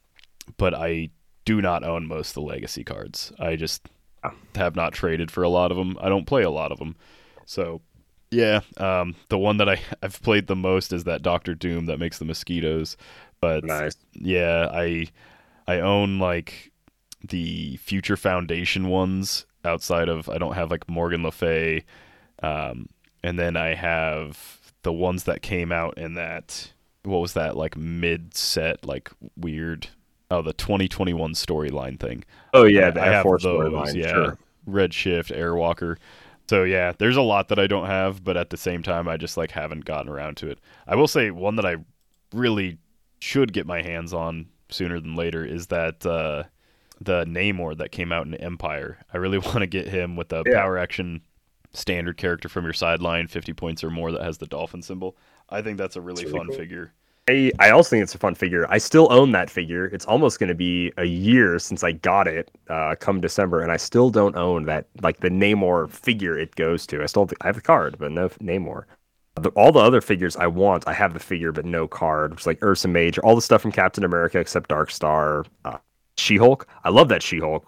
but 0.56 0.72
I 0.72 1.10
do 1.44 1.60
not 1.60 1.84
own 1.84 2.06
most 2.06 2.30
of 2.30 2.34
the 2.34 2.42
legacy 2.42 2.84
cards. 2.84 3.32
I 3.38 3.56
just 3.56 3.88
have 4.54 4.74
not 4.74 4.94
traded 4.94 5.30
for 5.30 5.42
a 5.42 5.50
lot 5.50 5.70
of 5.70 5.76
them. 5.76 5.98
I 6.00 6.08
don't 6.08 6.26
play 6.26 6.42
a 6.42 6.50
lot 6.50 6.72
of 6.72 6.78
them, 6.78 6.96
so 7.44 7.82
yeah. 8.34 8.60
Um, 8.76 9.14
the 9.28 9.38
one 9.38 9.56
that 9.58 9.68
I 9.68 9.80
I've 10.02 10.20
played 10.22 10.46
the 10.46 10.56
most 10.56 10.92
is 10.92 11.04
that 11.04 11.22
Doctor 11.22 11.54
Doom 11.54 11.86
that 11.86 11.98
makes 11.98 12.18
the 12.18 12.24
mosquitoes, 12.24 12.96
but 13.40 13.64
Nice. 13.64 13.96
yeah, 14.14 14.68
I 14.72 15.06
I 15.66 15.80
own 15.80 16.18
like 16.18 16.72
the 17.26 17.76
Future 17.78 18.16
Foundation 18.16 18.88
ones 18.88 19.46
outside 19.64 20.08
of 20.08 20.28
I 20.28 20.38
don't 20.38 20.54
have 20.54 20.70
like 20.70 20.88
Morgan 20.88 21.22
Le 21.22 21.32
Fay, 21.32 21.84
um, 22.42 22.88
and 23.22 23.38
then 23.38 23.56
I 23.56 23.74
have 23.74 24.58
the 24.82 24.92
ones 24.92 25.24
that 25.24 25.40
came 25.42 25.72
out 25.72 25.96
in 25.96 26.14
that 26.14 26.72
what 27.04 27.18
was 27.18 27.32
that 27.34 27.56
like 27.56 27.76
mid 27.76 28.34
set 28.34 28.84
like 28.84 29.10
weird 29.36 29.88
oh 30.30 30.42
the 30.42 30.52
2021 30.52 31.32
storyline 31.32 31.98
thing. 32.00 32.24
Oh 32.52 32.64
yeah, 32.64 32.88
I- 32.88 32.90
the 32.90 33.02
I 33.02 33.06
have 33.06 33.24
F4 33.24 33.40
those, 33.40 33.44
storyline. 33.72 33.94
yeah. 33.94 34.08
Sure. 34.08 34.38
Redshift, 34.68 35.34
Airwalker. 35.36 35.96
So 36.48 36.64
yeah, 36.64 36.92
there's 36.98 37.16
a 37.16 37.22
lot 37.22 37.48
that 37.48 37.58
I 37.58 37.66
don't 37.66 37.86
have, 37.86 38.22
but 38.22 38.36
at 38.36 38.50
the 38.50 38.56
same 38.56 38.82
time, 38.82 39.08
I 39.08 39.16
just 39.16 39.36
like 39.36 39.50
haven't 39.52 39.84
gotten 39.84 40.10
around 40.12 40.36
to 40.38 40.48
it. 40.50 40.58
I 40.86 40.94
will 40.94 41.08
say 41.08 41.30
one 41.30 41.56
that 41.56 41.64
I 41.66 41.76
really 42.32 42.78
should 43.20 43.52
get 43.52 43.66
my 43.66 43.80
hands 43.82 44.12
on 44.12 44.46
sooner 44.68 45.00
than 45.00 45.14
later 45.14 45.44
is 45.44 45.68
that 45.68 46.04
uh, 46.04 46.44
the 47.00 47.24
Namor 47.24 47.76
that 47.78 47.92
came 47.92 48.12
out 48.12 48.26
in 48.26 48.34
Empire. 48.34 48.98
I 49.12 49.16
really 49.16 49.38
want 49.46 49.60
to 49.60 49.66
get 49.66 49.88
him 49.88 50.16
with 50.16 50.28
the 50.28 50.42
Yeah. 50.46 50.60
power 50.60 50.76
action 50.78 51.22
standard 51.72 52.16
character 52.18 52.48
from 52.48 52.64
your 52.64 52.72
sideline, 52.72 53.26
50 53.26 53.52
points 53.54 53.82
or 53.82 53.90
more 53.90 54.12
that 54.12 54.22
has 54.22 54.38
the 54.38 54.46
dolphin 54.46 54.82
symbol. 54.82 55.16
I 55.50 55.62
think 55.62 55.78
that's 55.78 55.96
a 55.96 56.00
really, 56.00 56.24
That's 56.24 56.32
really 56.32 56.38
fun 56.44 56.48
cool. 56.48 56.56
figure. 56.56 56.92
I, 57.26 57.50
I 57.58 57.70
also 57.70 57.90
think 57.90 58.02
it's 58.02 58.14
a 58.14 58.18
fun 58.18 58.34
figure. 58.34 58.66
I 58.68 58.76
still 58.76 59.08
own 59.10 59.32
that 59.32 59.48
figure. 59.48 59.86
It's 59.86 60.04
almost 60.04 60.38
going 60.38 60.48
to 60.48 60.54
be 60.54 60.92
a 60.98 61.04
year 61.04 61.58
since 61.58 61.82
I 61.82 61.92
got 61.92 62.28
it, 62.28 62.50
uh, 62.68 62.96
come 63.00 63.20
December, 63.20 63.62
and 63.62 63.72
I 63.72 63.78
still 63.78 64.10
don't 64.10 64.36
own 64.36 64.64
that 64.66 64.86
like 65.00 65.20
the 65.20 65.30
Namor 65.30 65.90
figure 65.90 66.38
it 66.38 66.54
goes 66.56 66.86
to. 66.88 67.02
I 67.02 67.06
still 67.06 67.28
I 67.40 67.46
have 67.46 67.56
the 67.56 67.62
card, 67.62 67.96
but 67.98 68.12
no 68.12 68.28
Namor. 68.28 68.84
The, 69.36 69.48
all 69.50 69.72
the 69.72 69.80
other 69.80 70.00
figures 70.00 70.36
I 70.36 70.46
want, 70.46 70.86
I 70.86 70.92
have 70.92 71.14
the 71.14 71.18
figure 71.18 71.50
but 71.50 71.64
no 71.64 71.88
card, 71.88 72.38
is 72.38 72.46
like 72.46 72.62
Ursa 72.62 72.88
Major, 72.88 73.22
all 73.24 73.34
the 73.34 73.42
stuff 73.42 73.62
from 73.62 73.72
Captain 73.72 74.04
America 74.04 74.38
except 74.38 74.68
Dark 74.68 74.90
Star, 74.90 75.46
uh, 75.64 75.78
She 76.18 76.36
Hulk. 76.36 76.68
I 76.84 76.90
love 76.90 77.08
that 77.08 77.22
She 77.22 77.38
Hulk. 77.38 77.66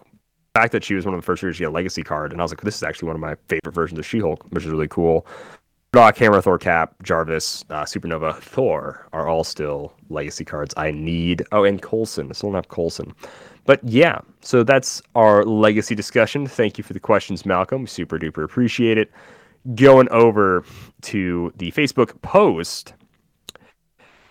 The 0.53 0.61
fact 0.61 0.71
that 0.71 0.83
she 0.83 0.93
was 0.93 1.05
one 1.05 1.13
of 1.13 1.21
the 1.21 1.25
first 1.25 1.41
figures 1.41 1.57
to 1.57 1.63
get 1.63 1.69
a 1.69 1.71
legacy 1.71 2.03
card, 2.03 2.31
and 2.31 2.41
I 2.41 2.43
was 2.43 2.51
like, 2.51 2.61
this 2.61 2.77
is 2.77 2.83
actually 2.83 3.07
one 3.07 3.15
of 3.15 3.21
my 3.21 3.35
favorite 3.47 3.73
versions 3.73 3.99
of 3.99 4.05
She 4.05 4.19
Hulk, 4.19 4.45
which 4.49 4.65
is 4.65 4.71
really 4.71 4.87
cool. 4.87 5.27
Doc, 5.93 6.17
Hammer, 6.17 6.41
Thor, 6.41 6.59
Cap, 6.59 6.95
Jarvis, 7.01 7.63
uh, 7.69 7.83
Supernova, 7.83 8.37
Thor 8.39 9.07
are 9.13 9.27
all 9.27 9.43
still 9.43 9.93
legacy 10.09 10.43
cards. 10.43 10.73
I 10.75 10.91
need. 10.91 11.43
Oh, 11.53 11.63
and 11.63 11.81
Coulson. 11.81 12.33
Still 12.33 12.49
don't 12.49 12.55
have 12.55 12.67
Coulson. 12.67 13.13
But 13.65 13.81
yeah, 13.83 14.19
so 14.41 14.63
that's 14.63 15.01
our 15.15 15.43
legacy 15.45 15.95
discussion. 15.95 16.45
Thank 16.45 16.77
you 16.77 16.83
for 16.83 16.93
the 16.93 16.99
questions, 16.99 17.45
Malcolm. 17.45 17.87
Super 17.87 18.19
duper 18.19 18.43
appreciate 18.43 18.97
it. 18.97 19.11
Going 19.75 20.09
over 20.09 20.63
to 21.03 21.53
the 21.57 21.71
Facebook 21.71 22.21
post. 22.21 22.93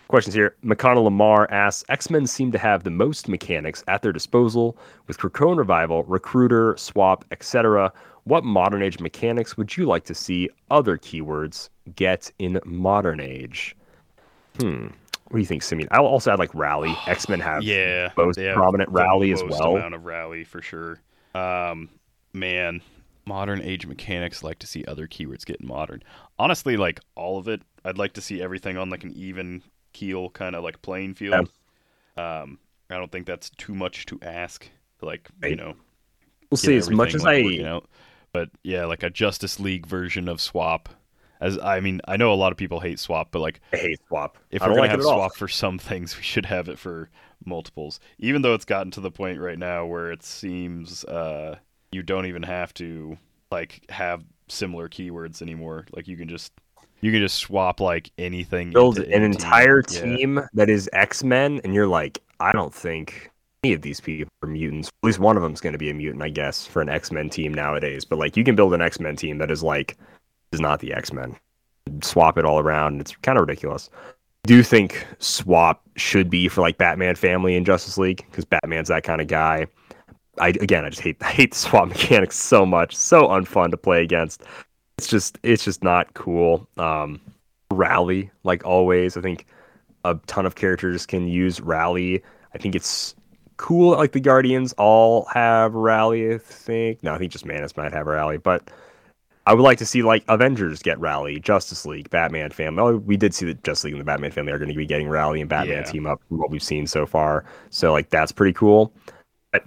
Questions 0.09 0.35
here. 0.35 0.57
McConnell 0.65 1.05
Lamar 1.05 1.51
asks 1.51 1.85
X 1.89 2.11
Men 2.11 2.27
seem 2.27 2.53
to 2.53 2.59
have 2.59 2.85
the 2.85 2.91
most 2.91 3.29
mechanics 3.29 3.83
at 3.89 4.03
their 4.03 4.13
disposal 4.13 4.79
with 5.07 5.19
Krakoan 5.19 5.59
Revival, 5.59 6.05
Recruiter, 6.05 6.77
Swap, 6.77 7.25
etc. 7.31 7.93
What 8.27 8.43
modern 8.43 8.83
age 8.83 8.99
mechanics 8.99 9.57
would 9.57 9.77
you 9.77 9.87
like 9.87 10.05
to 10.07 10.15
see 10.15 10.51
other 10.69 10.99
keywords 10.99 11.69
get 11.95 12.29
in 12.41 12.59
modern 12.65 13.21
age? 13.21 13.77
Hmm. 14.59 14.89
What 15.29 15.35
do 15.35 15.39
you 15.39 15.47
think, 15.47 15.63
Simeon? 15.63 15.89
I'll 15.93 16.07
also 16.07 16.33
add 16.33 16.41
like 16.41 16.53
Rally. 16.53 16.93
X 17.07 17.29
Men 17.29 17.39
have 17.39 17.63
yeah, 17.63 18.11
most 18.17 18.37
have 18.41 18.57
prominent 18.57 18.91
Rally 18.91 19.31
as 19.31 19.45
most 19.45 19.61
well. 19.61 19.77
amount 19.77 19.95
of 19.95 20.05
rally 20.05 20.43
for 20.43 20.61
sure. 20.61 21.01
Um, 21.37 21.89
man, 22.33 22.83
modern 23.27 23.63
age 23.63 23.87
mechanics 23.87 24.43
like 24.43 24.59
to 24.59 24.67
see 24.67 24.85
other 24.87 25.07
keywords 25.07 25.47
get 25.47 25.61
in 25.61 25.69
modern. 25.69 26.03
Honestly, 26.37 26.77
like 26.77 26.99
all 27.15 27.39
of 27.39 27.47
it, 27.47 27.63
I'd 27.85 27.97
like 27.97 28.15
to 28.15 28.21
see 28.21 28.43
everything 28.43 28.77
on 28.77 28.91
like 28.91 29.05
an 29.05 29.13
even 29.13 29.63
keel, 29.93 30.31
kind 30.31 30.57
of 30.57 30.65
like 30.65 30.83
playing 30.83 31.15
field. 31.15 31.49
Um, 32.17 32.59
I 32.91 32.97
don't 32.97 33.13
think 33.13 33.27
that's 33.27 33.51
too 33.51 33.75
much 33.75 34.07
to 34.07 34.19
ask. 34.23 34.69
Like 35.01 35.29
you 35.45 35.55
know, 35.55 35.77
We'll 36.51 36.59
see. 36.59 36.77
As 36.77 36.91
much 36.91 37.15
as 37.15 37.23
like, 37.25 37.45
I 37.45 37.65
out. 37.65 37.89
But 38.37 38.51
yeah, 38.63 38.85
like 38.85 39.03
a 39.03 39.09
Justice 39.09 39.59
League 39.59 39.87
version 39.87 40.29
of 40.29 40.43
Swap. 40.43 40.91
As 41.41 41.59
I 41.59 41.81
mean, 41.81 42.03
I 42.07 42.19
know 42.19 42.35
a 42.35 42.37
lot 42.37 42.53
of 42.53 42.59
people 42.59 42.81
hate 42.81 42.99
Swap, 42.99 43.29
but 43.31 43.41
like 43.41 43.61
I 43.73 43.79
hate 43.79 44.01
swap. 44.09 44.37
if 44.51 44.61
we're 44.61 44.69
gonna 44.69 44.81
like 44.83 44.91
have 44.91 45.01
all. 45.07 45.15
swap 45.15 45.37
for 45.37 45.49
some 45.49 45.79
things, 45.79 46.15
we 46.19 46.23
should 46.23 46.45
have 46.45 46.69
it 46.69 46.79
for 46.79 47.09
multiples. 47.47 47.99
Even 48.19 48.43
though 48.43 48.53
it's 48.53 48.67
gotten 48.67 48.91
to 48.91 49.01
the 49.01 49.11
point 49.11 49.41
right 49.41 49.59
now 49.59 49.87
where 49.87 50.13
it 50.13 50.23
seems 50.23 51.03
uh, 51.05 51.57
you 51.93 52.03
don't 52.03 52.27
even 52.27 52.43
have 52.43 52.75
to 52.75 53.17
like 53.51 53.81
have 53.89 54.23
similar 54.49 54.87
keywords 54.87 55.41
anymore. 55.41 55.87
Like 55.93 56.07
you 56.09 56.19
can 56.19 56.29
just 56.29 56.53
you 57.01 57.11
can 57.13 57.23
just 57.23 57.37
swap 57.39 57.81
like 57.81 58.11
anything. 58.19 58.71
build 58.71 58.99
an 58.99 59.23
entire 59.23 59.83
Yeah. 59.91 60.03
team 60.03 60.41
that 60.53 60.69
is 60.69 60.91
X 60.93 61.25
Men, 61.25 61.63
and 61.65 61.73
you're 61.75 61.87
like, 61.87 62.23
I 62.39 62.53
don't 62.53 62.75
think 62.75 63.31
any 63.67 63.75
of 63.75 63.83
these 63.83 64.01
people 64.01 64.31
are 64.43 64.49
mutants. 64.49 64.89
At 64.89 65.07
least 65.07 65.19
one 65.19 65.37
of 65.37 65.43
them's 65.43 65.61
going 65.61 65.73
to 65.73 65.79
be 65.79 65.91
a 65.91 65.95
mutant, 65.95 66.23
I 66.23 66.29
guess, 66.29 66.67
for 66.67 66.81
an 66.81 66.89
X 66.89 67.11
Men 67.11 67.29
team 67.29 67.53
nowadays. 67.53 68.05
But 68.05 68.19
like, 68.19 68.37
you 68.37 68.45
can 68.45 68.55
build 68.55 68.73
an 68.75 68.81
X 68.81 69.01
Men 69.01 69.17
team 69.17 69.39
that 69.39 69.51
is 69.51 69.63
like 69.63 69.97
is 70.53 70.61
not 70.61 70.79
the 70.81 70.93
X 70.93 71.13
Men. 71.13 71.37
swap 72.03 72.39
it 72.39 72.45
all 72.45 72.61
around. 72.61 73.01
It's 73.01 73.15
kind 73.17 73.37
of 73.39 73.43
ridiculous. 73.43 73.91
I 74.45 74.47
do 74.47 74.63
think 74.63 75.05
swap 75.19 75.83
should 75.97 76.31
be 76.31 76.47
for 76.47 76.61
like 76.61 76.79
Batman 76.79 77.17
family 77.17 77.57
in 77.57 77.65
Justice 77.65 77.99
League 77.99 78.25
because 78.31 78.45
Batman's 78.45 78.89
that 78.89 79.03
kind 79.03 79.21
of 79.21 79.27
guy. 79.27 79.67
I 80.39 80.49
again, 80.49 80.85
I 80.85 80.91
just 80.91 81.03
hate 81.03 81.17
I 81.21 81.31
hate 81.31 81.51
the 81.53 81.59
swap 81.59 81.89
mechanics 81.89 82.37
so 82.37 82.65
much. 82.65 82.95
So 82.97 83.27
unfun 83.29 83.73
to 83.73 83.77
play 83.77 84.03
against. 84.03 84.45
It's 84.99 85.09
just 85.09 85.39
it's 85.43 85.65
just 85.65 85.83
not 85.83 86.15
cool. 86.15 86.69
Um, 86.77 87.21
rally 87.73 88.31
like 88.45 88.65
always. 88.65 89.17
I 89.17 89.23
think 89.23 89.47
a 90.05 90.15
ton 90.29 90.47
of 90.47 90.55
characters 90.55 91.05
can 91.05 91.27
use 91.27 91.61
rally. 91.61 92.23
I 92.55 92.59
think 92.59 92.77
it's 92.77 93.16
cool. 93.57 93.97
Like 93.97 94.13
the 94.13 94.21
Guardians 94.21 94.73
all 94.79 95.27
have 95.33 95.75
rally. 95.75 96.35
I 96.35 96.39
think 96.39 97.03
no, 97.03 97.15
I 97.15 97.19
think 97.19 97.33
just 97.33 97.47
Mantis 97.47 97.77
might 97.77 97.93
have 97.93 98.07
rally, 98.07 98.37
but 98.39 98.71
I 99.47 99.55
would 99.55 99.63
like 99.63 99.79
to 99.79 99.87
see 99.87 100.03
like 100.03 100.25
Avengers 100.29 100.83
get 100.83 100.99
rally, 100.99 101.39
Justice 101.39 101.87
League, 101.87 102.11
Batman 102.11 102.51
family. 102.51 102.83
Oh, 102.83 102.97
we 102.97 103.17
did 103.17 103.33
see 103.35 103.47
that 103.47 103.63
Justice 103.63 103.85
League 103.85 103.95
and 103.95 104.01
the 104.01 104.05
Batman 104.05 104.31
family 104.33 104.53
are 104.53 104.59
going 104.59 104.71
to 104.71 104.75
be 104.75 104.87
getting 104.87 105.09
rally 105.09 105.41
and 105.41 105.49
Batman 105.49 105.79
Yeah. 105.79 105.91
team 105.91 106.07
up 106.07 106.21
from 106.29 106.39
what 106.39 106.51
we've 106.51 106.63
seen 106.63 106.87
so 106.87 107.07
far. 107.07 107.45
So 107.71 107.93
like 107.93 108.11
that's 108.11 108.33
pretty 108.33 108.53
cool. 108.55 108.93
But 109.53 109.65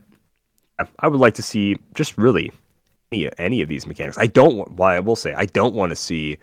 I- 0.80 0.88
I 1.00 1.08
would 1.08 1.20
like 1.22 1.36
to 1.36 1.42
see 1.42 1.78
just 1.96 2.18
really 2.18 2.52
any, 3.12 3.30
any 3.38 3.62
of 3.62 3.70
these 3.70 3.88
mechanics. 3.88 4.18
I 4.18 4.28
don't. 4.28 4.56
want- 4.58 4.72
Why 4.74 4.96
I 4.98 5.00
will 5.00 5.16
say 5.16 5.34
I 5.34 5.46
don't 5.46 5.74
want 5.74 5.92
to 5.92 5.96
see 5.96 6.38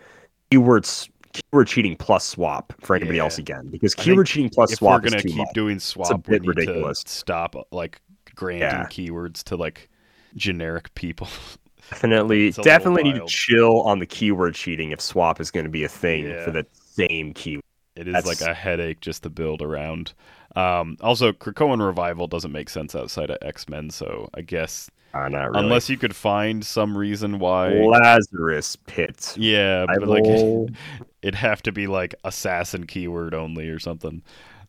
keywords 0.51 1.07
keyword 1.51 1.67
cheating 1.67 1.95
plus 1.95 2.25
swap 2.25 2.73
for 2.81 2.95
anybody 2.95 3.17
Yeah. 3.17 3.23
else 3.23 3.37
again 3.37 3.67
because 3.71 3.93
keyword 3.95 4.27
cheating 4.27 4.49
plus 4.49 4.71
if 4.71 4.77
swap 4.79 5.01
we're 5.03 5.09
gonna 5.09 5.21
keep 5.23 5.35
much. 5.37 5.53
doing 5.53 5.79
swap, 5.79 6.27
we 6.27 6.33
bit 6.33 6.41
need 6.43 6.47
ridiculous. 6.49 7.03
to 7.03 7.11
stop 7.11 7.55
like 7.71 8.01
granting 8.35 8.61
Yeah. 8.61 8.85
keywords 8.85 9.43
to 9.45 9.55
like 9.55 9.89
generic 10.35 10.93
people. 10.95 11.27
Definitely, 11.89 12.47
It's 12.47 12.57
a 12.57 12.63
definitely 12.63 13.03
need 13.03 13.15
to 13.15 13.25
chill 13.27 13.81
on 13.83 13.99
the 13.99 14.05
keyword 14.05 14.55
cheating 14.55 14.91
if 14.91 14.99
swap 14.99 15.39
is 15.39 15.51
going 15.51 15.63
to 15.63 15.69
be 15.69 15.85
a 15.85 15.87
thing 15.89 16.25
Yeah. 16.25 16.43
for 16.43 16.51
the 16.51 16.65
same 16.73 17.33
keyword. 17.33 17.63
It 17.95 18.07
is 18.09 18.13
That's- 18.13 18.41
like 18.41 18.49
a 18.49 18.53
headache 18.53 18.99
just 18.99 19.23
to 19.23 19.29
build 19.29 19.61
around. 19.61 20.13
Um, 20.57 20.97
also, 21.01 21.31
Krakoan 21.31 21.83
Revival 21.85 22.27
doesn't 22.27 22.51
make 22.51 22.69
sense 22.69 22.93
outside 22.93 23.29
of 23.29 23.37
X 23.41 23.69
Men, 23.69 23.89
so 23.89 24.29
I 24.33 24.41
guess 24.41 24.89
Uh, 25.13 25.29
really. 25.29 25.49
unless 25.53 25.89
you 25.89 25.97
could 25.97 26.15
find 26.15 26.65
some 26.65 26.97
reason 26.97 27.39
why. 27.39 27.69
Lazarus 27.69 28.75
Pit. 28.75 29.35
Yeah, 29.37 29.85
but 29.87 30.07
like 30.07 30.25
it'd 31.21 31.35
have 31.35 31.63
to 31.63 31.71
be 31.71 31.87
like 31.87 32.13
assassin 32.23 32.85
keyword 32.85 33.33
only 33.33 33.69
or 33.69 33.79
something. 33.79 34.21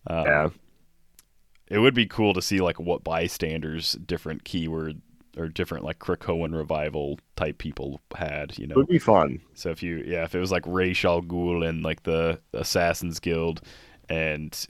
Um, 0.07 0.25
yeah, 0.25 0.49
It 1.69 1.79
would 1.79 1.95
be 1.95 2.07
cool 2.07 2.35
to 2.35 2.43
see 2.43 2.61
like 2.61 2.81
what 2.81 3.05
bystanders 3.05 3.93
different 3.93 4.45
keyword 4.45 5.03
or 5.37 5.49
different 5.49 5.85
like 5.85 5.99
Krakoan 5.99 6.57
revival 6.57 7.19
type 7.37 7.59
people 7.59 8.01
had, 8.17 8.59
you 8.59 8.67
know. 8.67 8.73
it 8.73 8.77
would 8.79 8.89
be 8.89 8.99
fun. 8.99 9.41
So 9.55 9.71
if 9.71 9.83
you 9.83 10.03
yeah, 10.07 10.25
if 10.25 10.35
it 10.35 10.41
was 10.41 10.51
like 10.53 10.65
Ra's 10.67 11.05
al 11.05 11.23
Ghul 11.23 11.69
and 11.69 11.83
like 11.83 12.05
the 12.05 12.41
Assassin's 12.53 13.21
Guild 13.21 13.61
and 14.09 14.67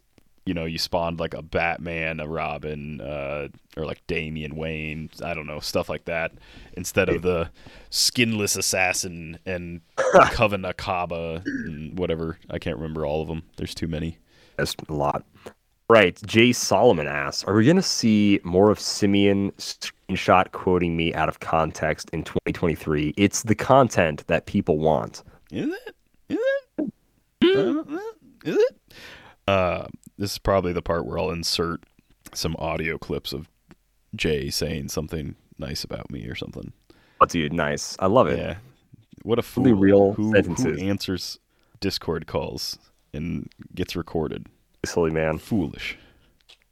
you 0.48 0.54
know, 0.54 0.64
you 0.64 0.78
spawned 0.78 1.20
like 1.20 1.34
a 1.34 1.42
Batman, 1.42 2.20
a 2.20 2.26
Robin, 2.26 3.02
uh, 3.02 3.48
or 3.76 3.84
like 3.84 4.00
Damian 4.06 4.56
Wayne, 4.56 5.10
I 5.22 5.34
don't 5.34 5.46
know, 5.46 5.60
stuff 5.60 5.90
like 5.90 6.06
that, 6.06 6.32
instead 6.72 7.10
of 7.10 7.20
the 7.20 7.50
skinless 7.90 8.56
assassin 8.56 9.38
and 9.44 9.82
Coven 10.32 10.64
Akaba 10.64 11.42
and 11.44 11.98
whatever. 11.98 12.38
I 12.48 12.58
can't 12.58 12.78
remember 12.78 13.04
all 13.04 13.20
of 13.20 13.28
them. 13.28 13.42
There's 13.58 13.74
too 13.74 13.88
many. 13.88 14.16
That's 14.56 14.74
a 14.88 14.92
lot. 14.94 15.22
Right. 15.90 16.18
Jay 16.24 16.52
Solomon 16.52 17.06
asks, 17.06 17.44
are 17.44 17.52
we 17.52 17.66
going 17.66 17.76
to 17.76 17.82
see 17.82 18.40
more 18.42 18.70
of 18.70 18.80
Simeon 18.80 19.52
screenshot 19.58 20.50
quoting 20.52 20.96
me 20.96 21.12
out 21.12 21.28
of 21.28 21.40
context 21.40 22.08
in 22.14 22.24
2023? 22.24 23.12
It's 23.18 23.42
the 23.42 23.54
content 23.54 24.26
that 24.28 24.46
people 24.46 24.78
want. 24.78 25.22
Is 25.50 25.68
it? 25.68 25.94
Is 26.30 26.38
it? 26.78 26.92
Uh, 27.42 27.98
is 28.44 28.56
it? 28.56 28.76
Uh, 29.46 29.86
this 30.18 30.32
is 30.32 30.38
probably 30.38 30.72
the 30.72 30.82
part 30.82 31.06
where 31.06 31.18
I'll 31.18 31.30
insert 31.30 31.84
some 32.34 32.56
audio 32.58 32.98
clips 32.98 33.32
of 33.32 33.48
Jay 34.14 34.50
saying 34.50 34.88
something 34.88 35.36
nice 35.58 35.84
about 35.84 36.10
me 36.10 36.26
or 36.26 36.34
something. 36.34 36.72
Oh, 37.20 37.26
dude, 37.26 37.52
nice. 37.52 37.96
I 37.98 38.06
love 38.06 38.28
it. 38.28 38.38
Yeah. 38.38 38.56
What 39.22 39.38
a 39.38 39.42
fool. 39.42 39.64
Really 39.64 39.76
real 39.78 40.12
who, 40.12 40.32
sentences. 40.32 40.80
who 40.80 40.88
answers 40.88 41.38
Discord 41.80 42.26
calls 42.26 42.78
and 43.12 43.48
gets 43.74 43.96
recorded. 43.96 44.46
Silly 44.84 45.10
man. 45.10 45.38
Foolish. 45.38 45.96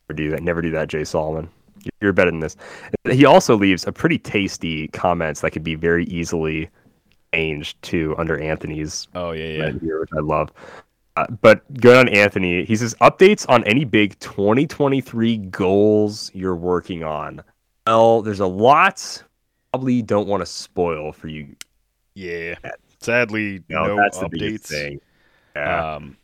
Never 0.08 0.16
do 0.16 0.30
that. 0.30 0.42
Never 0.42 0.62
do 0.62 0.70
that, 0.72 0.88
Jay 0.88 1.04
Solomon. 1.04 1.48
You're 2.00 2.12
better 2.12 2.30
than 2.30 2.40
this. 2.40 2.56
He 3.10 3.24
also 3.24 3.56
leaves 3.56 3.86
a 3.86 3.92
pretty 3.92 4.18
tasty 4.18 4.88
comments 4.88 5.40
that 5.40 5.50
could 5.52 5.64
be 5.64 5.74
very 5.74 6.04
easily 6.06 6.68
changed 7.34 7.80
to 7.82 8.14
under 8.18 8.38
Anthony's 8.40 9.08
Oh 9.14 9.32
yeah, 9.32 9.44
yeah. 9.44 9.72
here, 9.80 10.00
which 10.00 10.10
I 10.16 10.20
love. 10.20 10.50
Uh, 11.16 11.26
but 11.40 11.62
good 11.80 11.96
on 11.96 12.08
Anthony. 12.10 12.64
He 12.64 12.76
says 12.76 12.94
updates 13.00 13.48
on 13.48 13.64
any 13.64 13.84
big 13.84 14.18
2023 14.20 15.38
goals 15.38 16.30
you're 16.34 16.56
working 16.56 17.02
on. 17.04 17.42
Well, 17.86 18.22
there's 18.22 18.40
a 18.40 18.46
lot. 18.46 19.22
Probably 19.72 20.02
don't 20.02 20.28
want 20.28 20.42
to 20.42 20.46
spoil 20.46 21.12
for 21.12 21.28
you. 21.28 21.56
Yeah. 22.14 22.56
Sadly, 23.00 23.62
No, 23.68 23.84
no 23.84 23.96
that's 23.96 24.18
the 24.18 24.26
updates. 24.26 24.60
thing. 24.66 25.00
Yeah. 25.54 25.94
Um, 25.94 26.16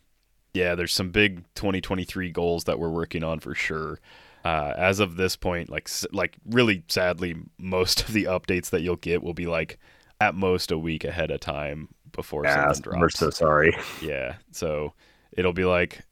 yeah, 0.53 0.75
there's 0.75 0.93
some 0.93 1.09
big 1.09 1.43
2023 1.55 2.29
goals 2.31 2.65
that 2.65 2.77
we're 2.77 2.89
working 2.89 3.23
on 3.23 3.39
for 3.39 3.55
sure. 3.55 3.99
Uh, 4.45 4.73
as 4.75 4.99
of 4.99 5.15
this 5.15 5.35
point, 5.35 5.69
like 5.69 5.89
like 6.11 6.37
really 6.45 6.83
sadly, 6.89 7.35
most 7.57 8.01
of 8.01 8.13
the 8.13 8.25
updates 8.25 8.69
that 8.71 8.81
you'll 8.81 8.97
get 8.97 9.23
will 9.23 9.33
be 9.33 9.47
like 9.47 9.79
at 10.19 10.35
most 10.35 10.69
a 10.71 10.77
week 10.77 11.03
ahead 11.05 11.31
of 11.31 11.39
time 11.39 11.87
before 12.13 12.43
yeah, 12.45 12.71
something 12.71 12.99
we're 12.99 13.09
so 13.09 13.29
sorry. 13.29 13.75
Yeah, 14.01 14.35
so 14.51 14.93
it'll 15.31 15.53
be 15.53 15.65
like 15.65 16.03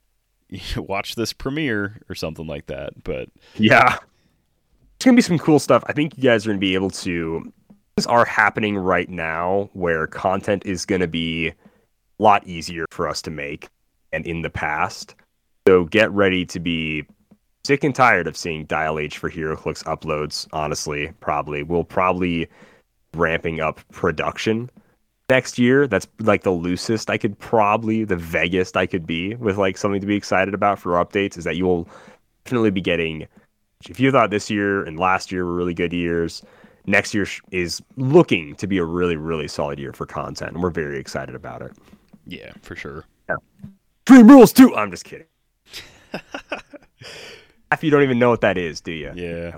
watch 0.76 1.16
this 1.16 1.34
premiere 1.34 2.02
or 2.10 2.16
something 2.16 2.48
like 2.48 2.68
that. 2.68 3.04
But 3.04 3.30
Yeah. 3.56 3.98
It's 4.96 5.06
going 5.06 5.16
to 5.16 5.18
be 5.18 5.24
some 5.24 5.40
cool 5.40 5.60
stuff. 5.60 5.84
I 5.88 5.94
think 5.94 6.16
you 6.18 6.24
guys 6.24 6.46
are 6.46 6.50
going 6.50 6.60
to 6.60 6.62
be 6.62 6.76
able 6.76 6.92
to. 6.92 7.52
Things 7.96 8.06
are 8.06 8.24
happening 8.24 8.78
right 8.78 9.10
now 9.10 9.70
where 9.74 10.06
content 10.06 10.64
is 10.66 10.86
going 10.86 11.02
to 11.02 11.08
be 11.08 11.48
a 11.48 11.54
lot 12.20 12.46
easier 12.46 12.86
for 12.92 13.08
us 13.08 13.22
to 13.24 13.32
make 13.32 13.70
and 14.14 14.26
in 14.28 14.44
the 14.44 14.50
past. 14.50 15.16
So 15.68 15.86
get 15.86 16.12
ready 16.12 16.46
to 16.46 16.60
be 16.60 17.04
sick 17.66 17.84
and 17.84 17.96
tired 17.96 18.28
of 18.28 18.38
seeing 18.38 18.66
Dial 18.66 19.00
H 19.00 19.18
for 19.18 19.30
HeroClix 19.30 19.84
uploads, 19.86 20.48
honestly, 20.54 21.12
probably. 21.20 21.64
We'll 21.64 21.84
probably 21.84 22.48
ramping 23.14 23.60
up 23.60 23.82
production 23.92 24.70
next 25.32 25.58
year. 25.58 25.88
That's 25.88 26.08
like 26.20 26.44
the 26.44 26.52
loosest 26.52 27.10
I 27.10 27.18
could 27.18 27.40
probably, 27.40 28.04
the 28.04 28.18
vaguest 28.18 28.76
I 28.76 28.86
could 28.86 29.08
be 29.08 29.36
with 29.36 29.58
like 29.58 29.78
something 29.78 30.02
to 30.02 30.08
be 30.08 30.16
excited 30.16 30.54
about 30.54 30.78
for 30.78 30.92
updates 31.04 31.38
is 31.38 31.46
that 31.46 31.56
you 31.56 31.66
will 31.66 31.88
definitely 32.44 32.72
be 32.72 32.82
getting 32.82 33.28
if 33.90 34.00
you 34.00 34.12
thought 34.12 34.30
this 34.30 34.50
year 34.50 34.84
and 34.84 35.00
last 35.00 35.32
year 35.32 35.44
were 35.46 35.56
really 35.56 35.74
good 35.74 35.92
years, 35.94 36.44
next 36.86 37.14
year 37.16 37.26
is 37.52 37.82
looking 37.96 38.54
to 38.58 38.68
be 38.68 38.78
a 38.78 38.84
really, 38.84 39.16
really 39.16 39.48
solid 39.48 39.80
year 39.80 39.92
for 39.94 40.06
content. 40.06 40.52
And 40.54 40.62
we're 40.62 40.70
very 40.70 41.00
excited 41.00 41.34
about 41.34 41.62
it. 41.64 41.72
yeah, 42.28 42.52
for 42.62 42.76
sure. 42.76 43.06
Dream 44.06 44.28
Rules 44.28 44.54
too. 44.54 44.76
I'm 44.76 44.92
just 44.92 45.06
kidding. 45.06 45.26
Half 47.72 47.84
you 47.84 47.90
don't 47.90 48.04
even 48.04 48.20
know 48.20 48.30
what 48.30 48.42
that 48.42 48.58
is, 48.58 48.82
do 48.82 48.92
you? 48.92 49.12
Yeah, 49.16 49.58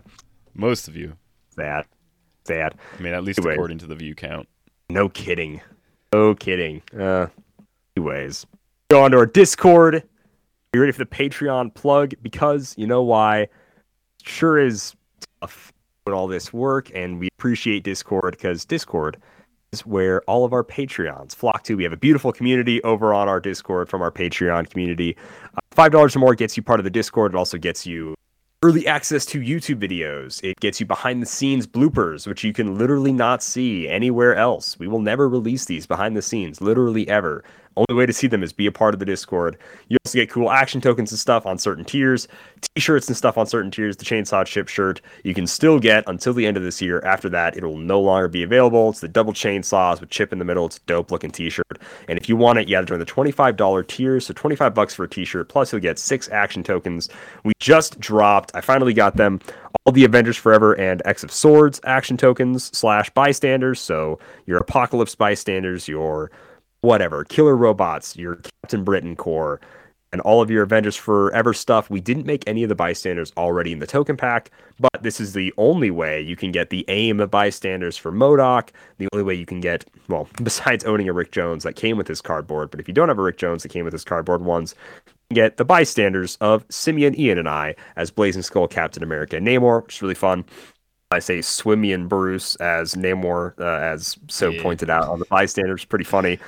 most 0.53 0.87
of 0.87 0.95
you. 0.95 1.17
Sad. 1.49 1.85
Sad. 2.45 2.75
I 2.97 3.01
mean, 3.01 3.13
at 3.13 3.23
least 3.23 3.39
Anyway. 3.39 3.53
according 3.55 3.79
to 3.79 3.87
the 3.87 3.95
view 3.95 4.13
count. 4.15 4.47
No 4.93 5.09
kidding. 5.09 5.59
No 6.13 6.35
kidding. 6.35 6.83
Uh, 6.95 7.25
anyways, 7.97 8.45
go 8.91 9.03
on 9.03 9.09
to 9.09 9.17
our 9.17 9.25
Discord. 9.25 10.03
You 10.71 10.79
ready 10.79 10.91
for 10.91 10.99
the 10.99 11.07
Patreon 11.07 11.73
plug? 11.73 12.13
Because 12.21 12.75
you 12.77 12.85
know 12.85 13.01
why? 13.01 13.47
Sure 14.21 14.59
is 14.59 14.93
tough 15.41 15.73
with 16.05 16.13
all 16.13 16.27
this 16.27 16.53
work, 16.53 16.91
and 16.93 17.19
we 17.19 17.27
appreciate 17.39 17.83
Discord 17.83 18.35
because 18.37 18.65
Discord 18.65 19.17
is 19.71 19.83
where 19.83 20.21
all 20.27 20.45
of 20.45 20.53
our 20.53 20.63
Patreons 20.63 21.35
flock 21.35 21.63
to. 21.63 21.73
We 21.73 21.83
have 21.83 21.93
a 21.93 21.97
beautiful 21.97 22.31
community 22.31 22.79
over 22.83 23.15
on 23.15 23.27
our 23.27 23.39
Discord 23.39 23.89
from 23.89 24.03
our 24.03 24.11
Patreon 24.11 24.69
community. 24.69 25.17
Uh, 25.55 25.59
Five 25.71 25.91
dollars 25.91 26.15
or 26.15 26.19
more 26.19 26.35
gets 26.35 26.55
you 26.55 26.61
part 26.61 26.79
of 26.79 26.83
the 26.83 26.91
Discord. 26.91 27.33
It 27.33 27.37
also 27.37 27.57
gets 27.57 27.87
you 27.87 28.13
early 28.63 28.87
access 28.87 29.25
to 29.25 29.41
YouTube 29.41 29.75
videos. 29.75 30.41
It 30.41 30.57
gets 30.61 30.79
you 30.79 30.85
behind 30.85 31.21
the 31.21 31.25
scenes 31.25 31.67
bloopers, 31.67 32.25
which 32.25 32.45
you 32.45 32.53
can 32.53 32.77
literally 32.77 33.11
not 33.11 33.43
see 33.43 33.89
anywhere 33.89 34.37
else. 34.37 34.79
We 34.79 34.87
will 34.87 35.01
never 35.01 35.27
release 35.27 35.65
these 35.65 35.85
behind 35.85 36.15
the 36.15 36.21
scenes, 36.21 36.61
literally 36.61 37.05
ever. 37.09 37.43
Only 37.75 37.97
way 37.97 38.05
to 38.05 38.13
see 38.13 38.27
them 38.27 38.43
is 38.43 38.53
be 38.53 38.67
a 38.67 38.71
part 38.71 38.93
of 38.93 38.99
the 38.99 39.05
Discord. 39.05 39.57
You 39.87 39.97
also 40.05 40.17
get 40.17 40.29
cool 40.29 40.51
action 40.51 40.79
tokens 40.81 41.11
and 41.11 41.19
stuff 41.19 41.45
on 41.45 41.57
certain 41.57 41.83
tiers, 41.83 42.27
t-shirts 42.75 43.07
and 43.07 43.17
stuff 43.17 43.37
on 43.37 43.47
certain 43.47 43.71
tiers. 43.71 43.97
The 43.97 44.05
Chainsaw 44.05 44.45
Chip 44.45 44.67
shirt 44.67 45.01
you 45.23 45.33
can 45.33 45.47
still 45.47 45.79
get 45.79 46.03
until 46.07 46.33
the 46.33 46.45
end 46.45 46.57
of 46.57 46.63
this 46.63 46.81
year. 46.81 47.01
After 47.03 47.29
that, 47.29 47.57
it 47.57 47.63
will 47.63 47.77
no 47.77 47.99
longer 47.99 48.27
be 48.27 48.43
available. 48.43 48.89
It's 48.89 48.99
the 48.99 49.07
double 49.07 49.33
chainsaws 49.33 49.99
with 49.99 50.09
chip 50.09 50.31
in 50.31 50.39
the 50.39 50.45
middle. 50.45 50.65
It's 50.65 50.79
dope 50.79 51.11
looking 51.11 51.31
t-shirt. 51.31 51.79
And 52.07 52.17
if 52.17 52.29
you 52.29 52.35
want 52.35 52.59
it, 52.59 52.67
you 52.67 52.75
have 52.75 52.85
to 52.85 52.89
join 52.89 52.99
the 52.99 53.05
$25 53.05 53.87
tier. 53.87 54.19
So 54.19 54.33
25 54.33 54.73
bucks 54.73 54.93
for 54.93 55.05
a 55.05 55.09
t-shirt. 55.09 55.49
Plus 55.49 55.71
you'll 55.71 55.81
get 55.81 55.97
six 55.97 56.29
action 56.29 56.63
tokens. 56.63 57.09
We 57.43 57.53
just 57.59 57.99
dropped. 57.99 58.51
I 58.53 58.61
finally 58.61 58.93
got 58.93 59.17
them. 59.17 59.39
All 59.85 59.91
the 59.91 60.05
Avengers 60.05 60.37
Forever 60.37 60.73
and 60.79 61.01
X 61.05 61.23
of 61.23 61.31
Swords 61.31 61.81
action 61.83 62.17
tokens 62.17 62.75
slash 62.77 63.09
bystanders. 63.09 63.81
So 63.81 64.19
your 64.45 64.57
Apocalypse 64.59 65.15
bystanders, 65.15 65.87
your 65.87 66.31
whatever, 66.83 67.23
killer 67.23 67.55
robots, 67.55 68.15
your 68.17 68.35
Captain 68.61 68.83
Britain 68.83 69.15
Corps, 69.15 69.59
and 70.11 70.21
all 70.21 70.41
of 70.41 70.51
your 70.51 70.61
Avengers 70.63 70.95
Forever 70.95 71.53
stuff. 71.53 71.89
We 71.89 71.99
didn't 71.99 72.25
make 72.27 72.43
any 72.45 72.61
of 72.61 72.69
the 72.69 72.75
bystanders 72.75 73.31
already 73.35 73.71
in 73.71 73.79
the 73.79 73.87
token 73.87 74.15
pack, 74.15 74.51
but 74.79 75.01
this 75.01 75.19
is 75.19 75.33
the 75.33 75.51
only 75.57 75.89
way 75.89 76.21
you 76.21 76.35
can 76.35 76.51
get 76.51 76.69
the 76.69 76.85
aim 76.89 77.19
of 77.19 77.31
bystanders 77.31 77.97
for 77.97 78.11
MODOK. 78.11 78.69
The 78.99 79.07
only 79.13 79.23
way 79.23 79.33
you 79.33 79.45
can 79.45 79.59
get, 79.61 79.85
well, 80.09 80.27
besides 80.43 80.83
owning 80.83 81.09
a 81.09 81.13
Rick 81.13 81.31
Jones 81.31 81.63
that 81.63 81.75
came 81.75 81.97
with 81.97 82.07
his 82.07 82.21
cardboard, 82.21 82.69
but 82.69 82.79
if 82.79 82.87
you 82.87 82.93
don't 82.93 83.07
have 83.07 83.17
a 83.17 83.23
Rick 83.23 83.37
Jones 83.37 83.63
that 83.63 83.69
came 83.69 83.85
with 83.85 83.93
his 83.93 84.03
cardboard 84.03 84.43
ones, 84.43 84.75
get 85.33 85.57
the 85.57 85.65
bystanders 85.65 86.37
of 86.41 86.63
Simeon, 86.69 87.17
Ian, 87.19 87.39
and 87.39 87.49
I 87.49 87.75
as 87.95 88.11
Blazing 88.11 88.43
Skull, 88.43 88.67
Captain 88.67 89.01
America, 89.03 89.37
and 89.37 89.47
Namor, 89.47 89.83
which 89.83 89.95
is 89.95 90.01
really 90.01 90.13
fun. 90.15 90.43
I 91.09 91.19
say 91.19 91.39
Swimian 91.39 92.07
Bruce 92.09 92.55
as 92.55 92.95
Namor, 92.95 93.57
uh, 93.59 93.63
as 93.63 94.17
so 94.27 94.49
Yeah. 94.49 94.61
pointed 94.61 94.89
out 94.89 95.07
on 95.07 95.19
the 95.19 95.25
bystanders. 95.25 95.85
Pretty 95.85 96.05
funny. 96.05 96.39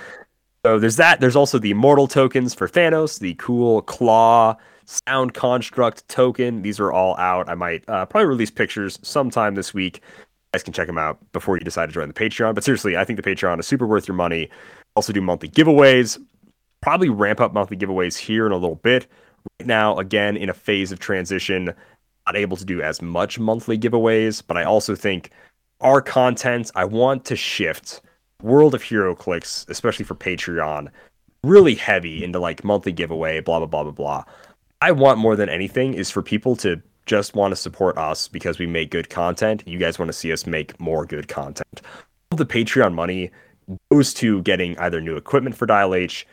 So 0.65 0.79
there's 0.79 0.95
that. 0.95 1.19
There's 1.19 1.35
also 1.35 1.59
the 1.59 1.69
immortal 1.69 2.07
tokens 2.07 2.55
for 2.55 2.67
Thanos, 2.67 3.19
the 3.19 3.35
cool 3.35 3.83
Klaw 3.83 4.55
sound 4.85 5.35
construct 5.35 6.07
token. 6.07 6.63
These 6.63 6.79
are 6.79 6.91
all 6.91 7.15
out. 7.17 7.47
I 7.47 7.53
might 7.53 7.87
uh, 7.87 8.07
probably 8.07 8.25
release 8.25 8.49
pictures 8.49 8.97
sometime 9.03 9.53
this 9.53 9.75
week. 9.75 9.97
You 9.97 10.23
guys 10.53 10.63
can 10.63 10.73
check 10.73 10.87
them 10.87 10.97
out 10.97 11.19
before 11.33 11.55
you 11.55 11.63
decide 11.63 11.85
to 11.89 11.93
join 11.93 12.07
the 12.07 12.15
Patreon. 12.15 12.55
But 12.55 12.63
seriously, 12.63 12.97
I 12.97 13.05
think 13.05 13.21
the 13.21 13.29
Patreon 13.29 13.59
is 13.59 13.67
super 13.67 13.85
worth 13.85 14.07
your 14.07 14.15
money. 14.17 14.49
Also 14.95 15.13
do 15.13 15.21
monthly 15.21 15.49
giveaways. 15.49 16.19
Probably 16.81 17.09
ramp 17.09 17.41
up 17.41 17.53
monthly 17.53 17.77
giveaways 17.77 18.17
here 18.17 18.47
in 18.47 18.51
a 18.51 18.57
little 18.57 18.77
bit. 18.77 19.05
Right 19.59 19.67
now, 19.67 19.99
again, 19.99 20.35
in 20.35 20.49
a 20.49 20.55
phase 20.55 20.91
of 20.91 20.97
transition, 20.97 21.75
not 22.25 22.35
able 22.35 22.57
to 22.57 22.65
do 22.65 22.81
as 22.81 23.03
much 23.03 23.37
monthly 23.37 23.77
giveaways, 23.77 24.41
but 24.43 24.57
I 24.57 24.63
also 24.63 24.95
think 24.95 25.29
our 25.79 26.01
content, 26.01 26.71
I 26.73 26.85
want 26.85 27.23
to 27.25 27.35
shift 27.35 28.01
World 28.45 28.75
of 28.75 28.83
HeroClix, 28.83 29.67
especially 29.69 30.05
for 30.05 30.13
Patreon, 30.15 30.89
really 31.43 31.75
heavy 31.75 32.23
into 32.23 32.39
like 32.39 32.63
monthly 32.63 32.91
giveaway, 32.91 33.39
blah, 33.39 33.57
blah, 33.59 33.67
blah, 33.67 33.83
blah, 33.83 33.91
blah. 33.91 34.23
I 34.81 34.91
want 34.91 35.17
more 35.17 35.35
than 35.35 35.49
anything 35.49 35.95
is 35.95 36.11
for 36.11 36.21
people 36.21 36.55
to 36.57 36.81
just 37.07 37.35
want 37.35 37.51
to 37.51 37.55
support 37.55 37.97
us 37.97 38.27
because 38.27 38.59
we 38.59 38.67
make 38.67 38.91
good 38.91 39.09
content. 39.09 39.63
You 39.65 39.79
guys 39.79 39.97
want 39.97 40.09
to 40.09 40.13
see 40.13 40.31
us 40.31 40.45
make 40.45 40.79
more 40.79 41.05
good 41.05 41.27
content. 41.27 41.81
All 42.31 42.37
the 42.37 42.45
Patreon 42.45 42.93
money 42.93 43.31
goes 43.91 44.13
to 44.15 44.41
getting 44.43 44.77
either 44.77 45.01
new 45.01 45.15
equipment 45.15 45.55
for 45.55 45.65
Dial 45.65 45.95
H, 45.95 46.27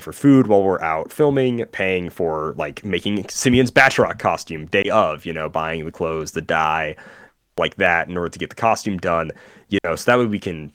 for 0.00 0.12
food 0.12 0.48
while 0.48 0.62
we're 0.62 0.82
out 0.82 1.12
filming, 1.12 1.64
paying 1.66 2.10
for 2.10 2.54
like 2.58 2.84
making 2.84 3.28
Simeon's 3.28 3.70
Batroc 3.70 4.18
costume 4.18 4.66
day 4.66 4.90
of, 4.90 5.24
you 5.24 5.32
know, 5.32 5.48
buying 5.48 5.84
the 5.84 5.92
clothes, 5.92 6.32
the 6.32 6.42
dye, 6.42 6.96
like 7.56 7.76
that 7.76 8.08
in 8.08 8.16
order 8.16 8.28
to 8.28 8.38
get 8.38 8.50
the 8.50 8.56
costume 8.56 8.98
done, 8.98 9.30
you 9.68 9.78
know, 9.84 9.94
so 9.94 10.10
that 10.10 10.18
way 10.18 10.26
we 10.26 10.40
can 10.40 10.72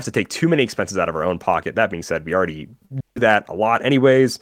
have 0.00 0.04
to 0.06 0.10
take 0.10 0.28
too 0.28 0.48
many 0.48 0.62
expenses 0.62 0.98
out 0.98 1.08
of 1.08 1.14
our 1.14 1.22
own 1.22 1.38
pocket. 1.38 1.74
That 1.74 1.90
being 1.90 2.02
said, 2.02 2.24
we 2.24 2.34
already 2.34 2.66
do 2.90 3.00
that 3.16 3.48
a 3.48 3.54
lot 3.54 3.84
anyways. 3.84 4.38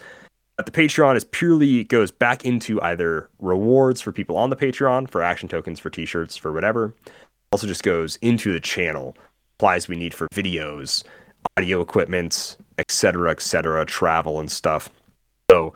But 0.56 0.66
the 0.66 0.72
Patreon 0.72 1.16
is 1.16 1.24
purely 1.24 1.84
goes 1.84 2.10
back 2.10 2.44
into 2.44 2.80
either 2.82 3.28
rewards 3.38 4.00
for 4.00 4.12
people 4.12 4.36
on 4.36 4.50
the 4.50 4.56
Patreon 4.56 5.08
for 5.10 5.22
action 5.22 5.48
tokens, 5.48 5.78
for 5.78 5.90
t-shirts, 5.90 6.36
for 6.36 6.52
whatever. 6.52 6.94
Also 7.52 7.66
just 7.66 7.82
goes 7.82 8.16
into 8.16 8.52
the 8.52 8.60
channel, 8.60 9.16
supplies 9.54 9.88
we 9.88 9.96
need 9.96 10.14
for 10.14 10.28
videos, 10.34 11.04
audio 11.56 11.80
equipment, 11.80 12.56
etc., 12.78 13.30
etc., 13.30 13.84
travel 13.86 14.40
and 14.40 14.50
stuff. 14.50 14.90
So 15.50 15.72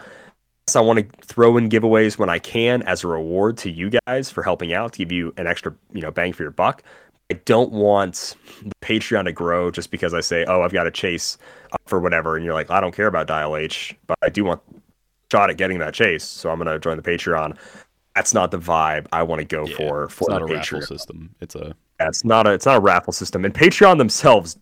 I 0.74 0.80
want 0.80 0.98
to 0.98 1.26
throw 1.26 1.56
in 1.56 1.68
giveaways 1.68 2.18
when 2.18 2.28
I 2.28 2.38
can 2.38 2.82
as 2.82 3.04
a 3.04 3.08
reward 3.08 3.58
to 3.58 3.70
you 3.70 3.90
guys 4.06 4.30
for 4.30 4.42
helping 4.42 4.72
out 4.72 4.92
to 4.94 4.98
give 4.98 5.12
you 5.12 5.34
an 5.36 5.46
extra, 5.46 5.74
you 5.92 6.00
know, 6.00 6.10
bang 6.10 6.32
for 6.32 6.42
your 6.42 6.52
buck. 6.52 6.82
I 7.30 7.34
don't 7.44 7.72
want 7.72 8.36
the 8.62 8.72
Patreon 8.82 9.24
to 9.24 9.32
grow 9.32 9.70
just 9.70 9.90
because 9.90 10.12
I 10.12 10.20
say, 10.20 10.44
oh, 10.44 10.62
I've 10.62 10.72
got 10.72 10.84
to 10.84 10.90
chase 10.90 11.38
up 11.72 11.80
for 11.86 11.98
whatever, 11.98 12.36
and 12.36 12.44
you're 12.44 12.54
like, 12.54 12.70
I 12.70 12.80
don't 12.80 12.94
care 12.94 13.06
about 13.06 13.26
Dial 13.26 13.56
H, 13.56 13.96
but 14.06 14.18
I 14.22 14.28
do 14.28 14.44
want 14.44 14.60
a 14.70 14.80
shot 15.32 15.48
at 15.50 15.56
getting 15.56 15.78
that 15.78 15.94
chase, 15.94 16.24
so 16.24 16.50
I'm 16.50 16.58
gonna 16.58 16.78
join 16.78 16.96
the 16.96 17.02
Patreon. 17.02 17.56
That's 18.14 18.34
not 18.34 18.50
the 18.50 18.58
vibe 18.58 19.06
I 19.12 19.22
want 19.22 19.38
to 19.40 19.46
go 19.46 19.66
Yeah, 19.66 19.76
for 19.76 20.08
for 20.08 20.24
it's 20.24 20.28
not 20.28 20.46
the 20.46 20.52
a 20.52 20.56
raffle 20.58 20.78
Patreon. 20.80 20.86
system. 20.86 21.34
It's 21.40 21.54
a 21.54 21.74
Yeah, 22.00 22.08
it's 22.08 22.24
not 22.24 22.46
a 22.46 22.52
it's 22.52 22.66
not 22.66 22.76
a 22.76 22.80
raffle 22.80 23.12
system, 23.14 23.44
and 23.46 23.54
Patreon 23.54 23.96
themselves 23.96 24.58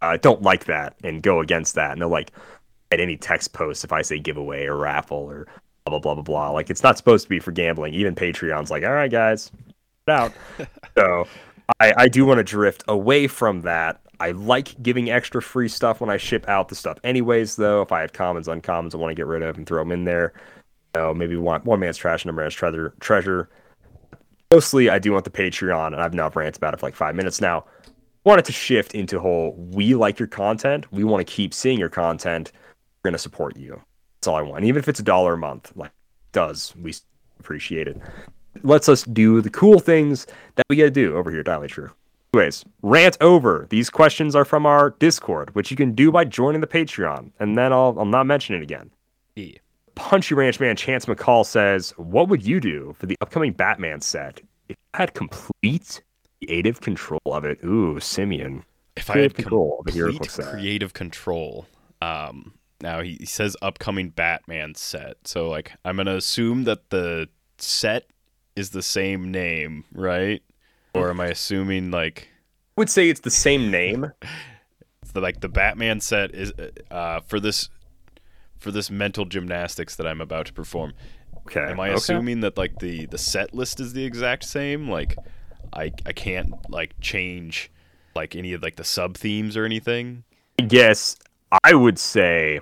uh, 0.00 0.16
don't 0.16 0.40
like 0.42 0.64
that 0.66 0.94
and 1.04 1.22
go 1.22 1.40
against 1.40 1.74
that, 1.74 1.92
and 1.92 2.00
they'll 2.00 2.08
like 2.08 2.32
at 2.92 3.00
any 3.00 3.16
text 3.18 3.52
post 3.52 3.84
if 3.84 3.92
I 3.92 4.00
say 4.00 4.18
giveaway 4.18 4.64
or 4.64 4.76
raffle 4.76 5.18
or 5.18 5.46
blah 5.84 5.90
blah 5.90 5.98
blah 5.98 6.14
blah 6.14 6.22
blah. 6.22 6.50
Like 6.50 6.70
it's 6.70 6.82
not 6.82 6.96
supposed 6.96 7.24
to 7.24 7.28
be 7.28 7.40
for 7.40 7.52
gambling. 7.52 7.92
Even 7.92 8.14
Patreon's 8.14 8.70
like, 8.70 8.84
all 8.84 8.92
right, 8.92 9.10
guys, 9.10 9.50
out. 10.08 10.32
so 10.96 11.26
I 11.80 11.92
I 11.96 12.08
do 12.08 12.24
want 12.24 12.38
to 12.38 12.44
drift 12.44 12.84
away 12.88 13.26
from 13.26 13.62
that. 13.62 14.00
I 14.18 14.30
like 14.30 14.82
giving 14.82 15.10
extra 15.10 15.42
free 15.42 15.68
stuff 15.68 16.00
when 16.00 16.08
I 16.08 16.16
ship 16.16 16.48
out 16.48 16.68
the 16.68 16.74
stuff. 16.74 16.98
Anyways, 17.04 17.56
though, 17.56 17.82
if 17.82 17.92
I 17.92 18.00
have 18.00 18.12
commons, 18.12 18.48
uncommons, 18.48 18.94
I 18.94 18.98
want 18.98 19.10
to 19.10 19.14
get 19.14 19.26
rid 19.26 19.42
of 19.42 19.58
and 19.58 19.66
throw 19.66 19.82
them 19.82 19.92
in 19.92 20.04
there. 20.04 20.32
Know, 20.94 21.12
maybe 21.12 21.36
one 21.36 21.60
one 21.62 21.80
man's 21.80 21.98
trash, 21.98 22.24
another 22.24 22.40
man's 22.40 22.54
treasure. 22.54 22.94
Treasure 23.00 23.50
mostly 24.50 24.88
I 24.88 24.98
do 24.98 25.12
want 25.12 25.24
the 25.24 25.30
Patreon, 25.30 25.88
and 25.88 25.96
I've 25.96 26.14
now 26.14 26.30
ranted 26.34 26.56
about 26.56 26.74
it 26.74 26.80
for 26.80 26.86
like 26.86 26.94
five 26.94 27.14
minutes 27.14 27.40
now. 27.40 27.64
Want 28.24 28.40
it 28.40 28.44
to 28.46 28.52
shift 28.52 28.94
into 28.94 29.20
whole 29.20 29.54
we 29.56 29.94
like 29.94 30.18
your 30.18 30.28
content, 30.28 30.90
we 30.92 31.04
want 31.04 31.26
to 31.26 31.32
keep 31.32 31.54
seeing 31.54 31.78
your 31.78 31.88
content, 31.88 32.52
we're 33.02 33.10
gonna 33.10 33.18
support 33.18 33.56
you. 33.56 33.80
That's 34.16 34.28
all 34.28 34.36
I 34.36 34.42
want. 34.42 34.64
Even 34.64 34.78
if 34.78 34.88
it's 34.88 35.00
a 35.00 35.04
dollar 35.04 35.34
a 35.34 35.38
month, 35.38 35.72
like 35.76 35.92
does 36.32 36.74
we 36.76 36.94
appreciate 37.38 37.88
it. 37.88 38.00
Lets 38.62 38.88
us 38.88 39.02
do 39.04 39.40
the 39.40 39.50
cool 39.50 39.78
things 39.78 40.26
that 40.56 40.64
we 40.68 40.76
gotta 40.76 40.90
do 40.90 41.16
over 41.16 41.30
here, 41.30 41.44
at 41.46 41.68
True. 41.68 41.90
Anyways, 42.34 42.64
rant 42.82 43.16
over. 43.20 43.66
These 43.70 43.88
questions 43.88 44.36
are 44.36 44.44
from 44.44 44.66
our 44.66 44.90
Discord, 44.98 45.54
which 45.54 45.70
you 45.70 45.76
can 45.76 45.92
do 45.92 46.12
by 46.12 46.24
joining 46.24 46.60
the 46.60 46.66
Patreon, 46.66 47.30
and 47.40 47.56
then 47.56 47.72
I'll 47.72 47.94
I'll 47.98 48.04
not 48.04 48.26
mention 48.26 48.54
it 48.54 48.62
again. 48.62 48.90
E. 49.36 49.56
Punchy 49.96 50.34
Ranch 50.34 50.60
Man 50.60 50.76
Chance 50.76 51.06
McCall 51.06 51.44
says, 51.44 51.90
What 51.96 52.28
would 52.28 52.44
you 52.44 52.60
do 52.60 52.94
for 52.98 53.06
the 53.06 53.16
upcoming 53.20 53.52
Batman 53.52 54.00
set 54.00 54.40
if 54.68 54.76
you 54.76 54.98
had 54.98 55.14
complete 55.14 56.02
creative 56.40 56.80
control 56.80 57.20
of 57.26 57.44
it? 57.44 57.58
Ooh, 57.64 57.98
Simeon. 57.98 58.62
if 58.96 59.10
I 59.10 59.18
had 59.18 59.34
control 59.34 59.78
of 59.80 59.86
the 59.86 59.92
hero 59.92 60.12
complete 60.12 60.46
creative 60.46 60.92
control. 60.92 61.66
Um, 62.02 62.52
now 62.82 63.00
he, 63.00 63.16
he 63.20 63.26
says 63.26 63.56
upcoming 63.62 64.10
Batman 64.10 64.74
set, 64.74 65.16
so 65.24 65.48
like 65.48 65.72
I'm 65.84 65.96
gonna 65.96 66.16
assume 66.16 66.64
that 66.64 66.90
the 66.90 67.28
set 67.58 68.06
is 68.56 68.70
the 68.70 68.82
same 68.82 69.30
name, 69.30 69.84
right? 69.92 70.42
Or 70.94 71.10
am 71.10 71.20
I 71.20 71.26
assuming 71.26 71.90
like 71.90 72.28
I 72.76 72.80
would 72.80 72.90
say 72.90 73.08
it's 73.08 73.20
the 73.20 73.30
same 73.30 73.70
name. 73.70 74.10
the, 75.12 75.20
like 75.20 75.40
the 75.40 75.48
Batman 75.48 76.00
set 76.00 76.34
is 76.34 76.52
uh, 76.90 77.20
for 77.20 77.38
this 77.38 77.68
for 78.58 78.70
this 78.70 78.90
mental 78.90 79.26
gymnastics 79.26 79.96
that 79.96 80.06
I'm 80.06 80.20
about 80.20 80.46
to 80.46 80.52
perform? 80.52 80.94
Okay. 81.46 81.60
Am 81.60 81.78
I 81.78 81.88
okay. 81.88 81.96
assuming 81.96 82.40
that 82.40 82.56
like 82.56 82.78
the 82.78 83.06
the 83.06 83.18
set 83.18 83.54
list 83.54 83.78
is 83.78 83.92
the 83.92 84.04
exact 84.04 84.44
same? 84.44 84.88
Like 84.90 85.16
I 85.72 85.92
I 86.04 86.12
can't 86.12 86.54
like 86.70 86.98
change 87.00 87.70
like 88.14 88.34
any 88.34 88.52
of 88.54 88.62
like 88.62 88.76
the 88.76 88.84
sub 88.84 89.16
themes 89.16 89.56
or 89.56 89.64
anything. 89.64 90.24
I 90.58 90.62
guess 90.62 91.16
I 91.62 91.74
would 91.74 91.98
say 91.98 92.60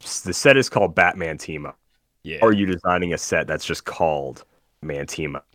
the 0.00 0.34
set 0.34 0.56
is 0.56 0.68
called 0.68 0.94
Batman 0.94 1.38
Team 1.38 1.66
Up. 1.66 1.78
Yeah. 2.24 2.38
Are 2.42 2.52
you 2.52 2.66
designing 2.66 3.12
a 3.12 3.18
set 3.18 3.46
that's 3.46 3.64
just 3.64 3.84
called 3.84 4.44
Man 4.82 5.06
Team 5.06 5.36
Up? 5.36 5.46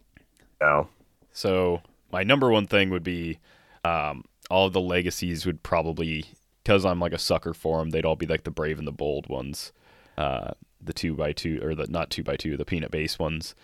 No. 0.62 0.88
So 1.32 1.82
my 2.12 2.24
number 2.24 2.50
one 2.50 2.68
thing 2.68 2.90
would 2.90 3.04
be 3.04 3.40
um, 3.84 4.24
all 4.50 4.68
of 4.68 4.74
the 4.74 4.82
legacies 4.82 5.46
would 5.46 5.62
probably 5.64 6.26
because 6.64 6.86
I'm 6.86 7.00
like 7.00 7.14
a 7.14 7.18
sucker 7.20 7.54
for 7.54 7.80
them. 7.80 7.92
They'd 7.92 8.06
all 8.06 8.16
be 8.16 8.26
like 8.26 8.44
the 8.44 8.52
brave 8.52 8.78
and 8.80 8.88
the 8.88 8.92
bold 8.92 9.28
ones, 9.30 9.72
uh, 10.18 10.52
the 10.82 10.94
two 10.94 11.14
by 11.16 11.32
two 11.34 11.60
or 11.64 11.76
the 11.76 11.88
not 11.88 12.10
two 12.10 12.24
by 12.24 12.36
two, 12.36 12.58
the 12.58 12.66
peanut 12.66 12.92
base 12.92 13.18
ones. 13.20 13.56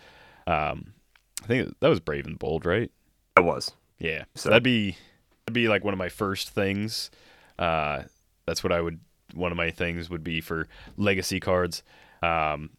Um, 0.47 0.93
I 1.43 1.47
think 1.47 1.75
that 1.79 1.87
was 1.89 1.99
brave 1.99 2.25
and 2.25 2.37
bold, 2.39 2.65
right? 2.65 2.91
That 3.35 3.43
was. 3.43 3.71
Yeah. 3.99 4.23
So 4.35 4.43
So- 4.43 4.49
that'd 4.49 4.63
be 4.63 4.97
that'd 5.45 5.53
be 5.53 5.67
like 5.67 5.83
one 5.83 5.93
of 5.93 5.97
my 5.97 6.09
first 6.09 6.49
things. 6.51 7.09
Uh, 7.59 8.03
that's 8.45 8.63
what 8.63 8.71
I 8.71 8.81
would. 8.81 8.99
One 9.33 9.51
of 9.51 9.57
my 9.57 9.71
things 9.71 10.09
would 10.09 10.23
be 10.23 10.41
for 10.41 10.67
legacy 10.95 11.39
cards. 11.39 11.81
Um, 12.21 12.69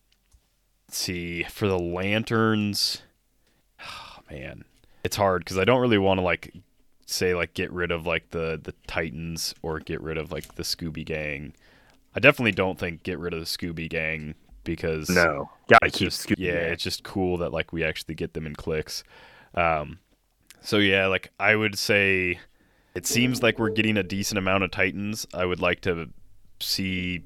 see 0.89 1.43
for 1.45 1.69
the 1.69 1.79
lanterns. 1.79 3.03
Oh, 3.81 4.19
man, 4.31 4.65
it's 5.03 5.17
hard 5.17 5.45
because 5.45 5.59
I 5.59 5.65
don't 5.65 5.81
really 5.81 5.99
want 5.99 6.19
to 6.19 6.23
like 6.25 6.53
say 7.07 7.35
like 7.35 7.55
get 7.55 7.71
rid 7.73 7.91
of 7.91 8.07
like 8.07 8.31
the 8.31 8.61
the 8.63 8.75
Titans 8.87 9.55
or 9.63 9.79
get 9.81 10.01
rid 10.01 10.19
of 10.19 10.33
like 10.33 10.55
the 10.55 10.63
Scooby 10.63 11.05
Gang. 11.05 11.55
I 12.15 12.21
definitely 12.21 12.53
don't 12.53 12.79
think 12.79 13.03
get 13.03 13.19
rid 13.19 13.35
of 13.35 13.41
the 13.41 13.47
Scooby 13.47 13.89
Gang 13.89 14.35
because 14.65 15.09
No. 15.09 15.51
Gotta 15.69 15.91
keep 15.91 16.09
just 16.09 16.27
Scooby 16.27 16.39
yeah, 16.39 16.53
Gang. 16.63 16.73
it's 16.73 16.83
just 16.83 17.05
cool 17.05 17.39
that 17.39 17.53
like 17.53 17.73
we 17.73 17.85
actually 17.85 18.15
get 18.15 18.35
them 18.35 18.47
in 18.47 18.55
clicks. 18.55 19.05
Um, 19.55 19.99
so 20.61 20.79
yeah, 20.79 21.07
like 21.07 21.31
I 21.39 21.55
would 21.55 21.79
say, 21.79 22.39
it 22.95 23.07
seems 23.07 23.43
like 23.43 23.59
we're 23.59 23.71
getting 23.71 23.97
a 23.97 24.03
decent 24.03 24.39
amount 24.39 24.65
of 24.65 24.71
Titans. 24.71 25.27
I 25.35 25.45
would 25.45 25.61
like 25.61 25.81
to 25.83 26.09
see, 26.61 27.23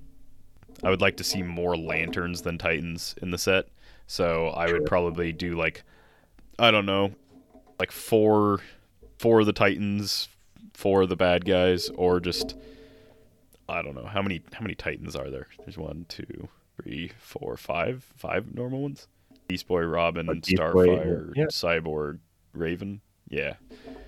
I 0.83 0.91
would 0.91 1.01
like 1.01 1.16
to 1.16 1.24
see 1.24 1.43
more 1.43 1.76
lanterns 1.76 2.43
than 2.43 2.59
Titans 2.59 3.14
in 3.20 3.31
the 3.31 3.39
set. 3.39 3.66
So 4.07 4.49
I 4.49 4.72
would 4.72 4.87
probably 4.87 5.33
do 5.33 5.55
like, 5.55 5.83
I 6.59 6.70
don't 6.70 6.87
know, 6.87 7.12
like 7.79 7.93
four, 7.93 8.61
four 9.18 9.41
of 9.41 9.47
the 9.47 9.53
Titans, 9.53 10.29
four 10.74 11.03
of 11.03 11.09
the 11.09 11.16
bad 11.16 11.45
guys, 11.45 11.89
or 11.91 12.20
just 12.20 12.57
I 13.68 13.83
don't 13.83 13.95
know 13.95 14.07
how 14.07 14.22
many 14.22 14.43
how 14.53 14.61
many 14.62 14.74
Titans 14.74 15.14
are 15.14 15.31
there. 15.31 15.49
There's 15.59 15.76
one, 15.76 16.07
two, 16.09 16.49
three, 16.81 17.12
four, 17.18 17.57
five, 17.57 18.05
five 18.16 18.55
normal 18.55 18.83
ones. 18.83 19.09
Beast 19.49 19.66
Boy, 19.66 19.83
Robin, 19.83 20.26
Like 20.26 20.47
Beast 20.47 20.57
Boy, 20.57 20.87
Starfire, 20.87 21.33
yeah. 21.35 21.47
Cyborg, 21.47 22.18
Raven. 22.53 23.01
Yeah. 23.29 23.55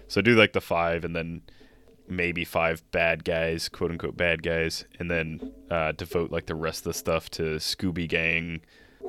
So 0.08 0.20
do 0.20 0.34
like 0.34 0.52
the 0.52 0.60
five, 0.60 1.04
and 1.04 1.14
then 1.14 1.42
maybe 2.10 2.44
five 2.44 2.82
bad 2.90 3.24
guys, 3.24 3.68
quote 3.68 3.90
unquote 3.90 4.16
bad 4.16 4.42
guys, 4.42 4.84
and 4.98 5.10
then 5.10 5.52
uh, 5.70 5.92
devote 5.92 6.30
like 6.30 6.46
the 6.46 6.54
rest 6.54 6.80
of 6.80 6.92
the 6.92 6.94
stuff 6.94 7.30
to 7.30 7.42
Scooby 7.56 8.08
Gang. 8.08 8.60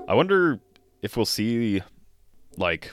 I 0.07 0.13
wonder 0.13 0.59
if 1.01 1.17
we'll 1.17 1.25
see 1.25 1.81
like 2.57 2.91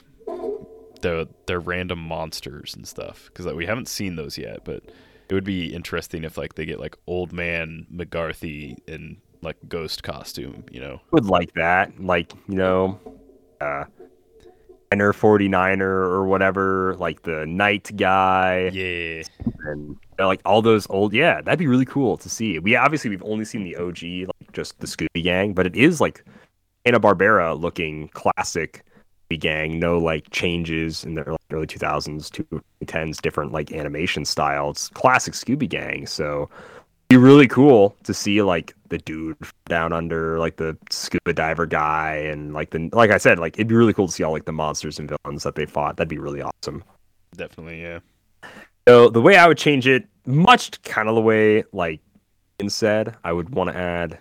the 1.01 1.27
their 1.45 1.59
random 1.59 1.99
monsters 1.99 2.75
and 2.75 2.87
stuff 2.87 3.25
because 3.27 3.45
like, 3.45 3.55
we 3.55 3.65
haven't 3.65 3.87
seen 3.87 4.15
those 4.15 4.37
yet. 4.37 4.65
But 4.65 4.83
it 5.29 5.33
would 5.33 5.43
be 5.43 5.73
interesting 5.73 6.23
if 6.23 6.37
like 6.37 6.55
they 6.55 6.65
get 6.65 6.79
like 6.79 6.97
Old 7.07 7.31
Man 7.31 7.85
McGarthy 7.93 8.77
in 8.87 9.17
like 9.41 9.57
ghost 9.67 10.03
costume, 10.03 10.63
you 10.71 10.81
know? 10.81 10.99
would 11.11 11.25
like 11.25 11.53
that. 11.53 11.99
Like, 11.99 12.33
you 12.47 12.55
know, 12.55 12.99
uh, 13.61 13.85
Niner 14.91 15.13
49er 15.13 15.81
or 15.81 16.25
whatever, 16.25 16.95
like 16.97 17.21
the 17.21 17.45
night 17.45 17.91
guy. 17.95 18.69
Yeah, 18.73 19.21
and 19.65 19.95
like 20.17 20.41
all 20.45 20.61
those 20.61 20.87
old 20.89 21.13
yeah 21.13 21.41
that'd 21.41 21.59
be 21.59 21.67
really 21.67 21.85
cool 21.85 22.17
to 22.17 22.27
see. 22.29 22.57
We 22.57 22.75
obviously 22.75 23.09
we've 23.11 23.23
only 23.23 23.45
seen 23.45 23.63
the 23.63 23.75
og 23.75 24.01
like 24.01 24.51
just 24.51 24.79
the 24.79 24.87
scooby 24.87 25.23
gang 25.23 25.53
but 25.53 25.67
it 25.67 25.75
is 25.75 26.01
like 26.01 26.25
Hanna 26.85 26.99
barbera 26.99 27.59
looking 27.59 28.07
classic 28.09 28.83
Scooby 29.29 29.39
gang. 29.39 29.79
No 29.79 29.99
like 29.99 30.29
changes 30.31 31.03
in 31.05 31.13
the 31.13 31.21
early- 31.21 31.37
early 31.51 31.67
2000s 31.67 32.31
2010s 32.83 33.21
different 33.21 33.51
like 33.51 33.71
animation 33.71 34.25
style 34.25 34.71
it's 34.71 34.89
classic 34.89 35.35
scooby 35.35 35.69
gang 35.69 36.07
so 36.07 36.49
be 37.09 37.17
really 37.17 37.47
cool 37.47 37.95
to 38.03 38.13
see 38.13 38.41
like 38.41 38.75
the 38.89 38.99
dude 38.99 39.35
down 39.65 39.93
under 39.93 40.39
like 40.39 40.57
the 40.57 40.77
scuba 40.89 41.33
diver 41.33 41.65
guy 41.65 42.15
and 42.15 42.53
like 42.53 42.69
the 42.69 42.89
like 42.93 43.11
i 43.11 43.17
said 43.17 43.39
like 43.39 43.55
it'd 43.55 43.67
be 43.67 43.75
really 43.75 43.93
cool 43.93 44.07
to 44.07 44.13
see 44.13 44.23
all 44.23 44.31
like 44.31 44.45
the 44.45 44.51
monsters 44.51 44.99
and 44.99 45.09
villains 45.09 45.43
that 45.43 45.55
they 45.55 45.65
fought 45.65 45.97
that'd 45.97 46.07
be 46.07 46.17
really 46.17 46.41
awesome 46.41 46.83
definitely. 47.35 47.81
Yeah. 47.81 47.99
so 48.87 49.09
the 49.09 49.21
way 49.21 49.37
I 49.37 49.47
would 49.47 49.57
change 49.57 49.87
it, 49.87 50.05
much 50.25 50.81
kind 50.83 51.09
of 51.09 51.15
the 51.15 51.21
way 51.21 51.63
like 51.71 52.01
Ian 52.61 52.69
said, 52.69 53.15
I 53.23 53.33
would 53.33 53.49
want 53.55 53.71
to 53.71 53.75
add 53.75 54.19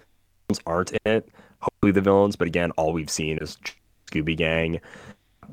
villains 0.48 0.62
aren't 0.66 0.92
in 0.92 0.98
it. 1.04 1.28
Hopefully 1.60 1.92
the 1.92 2.00
villains, 2.00 2.36
but 2.36 2.46
again, 2.46 2.70
all 2.72 2.92
we've 2.92 3.10
seen 3.10 3.38
is 3.38 3.58
Scooby 4.10 4.36
Gang. 4.36 4.80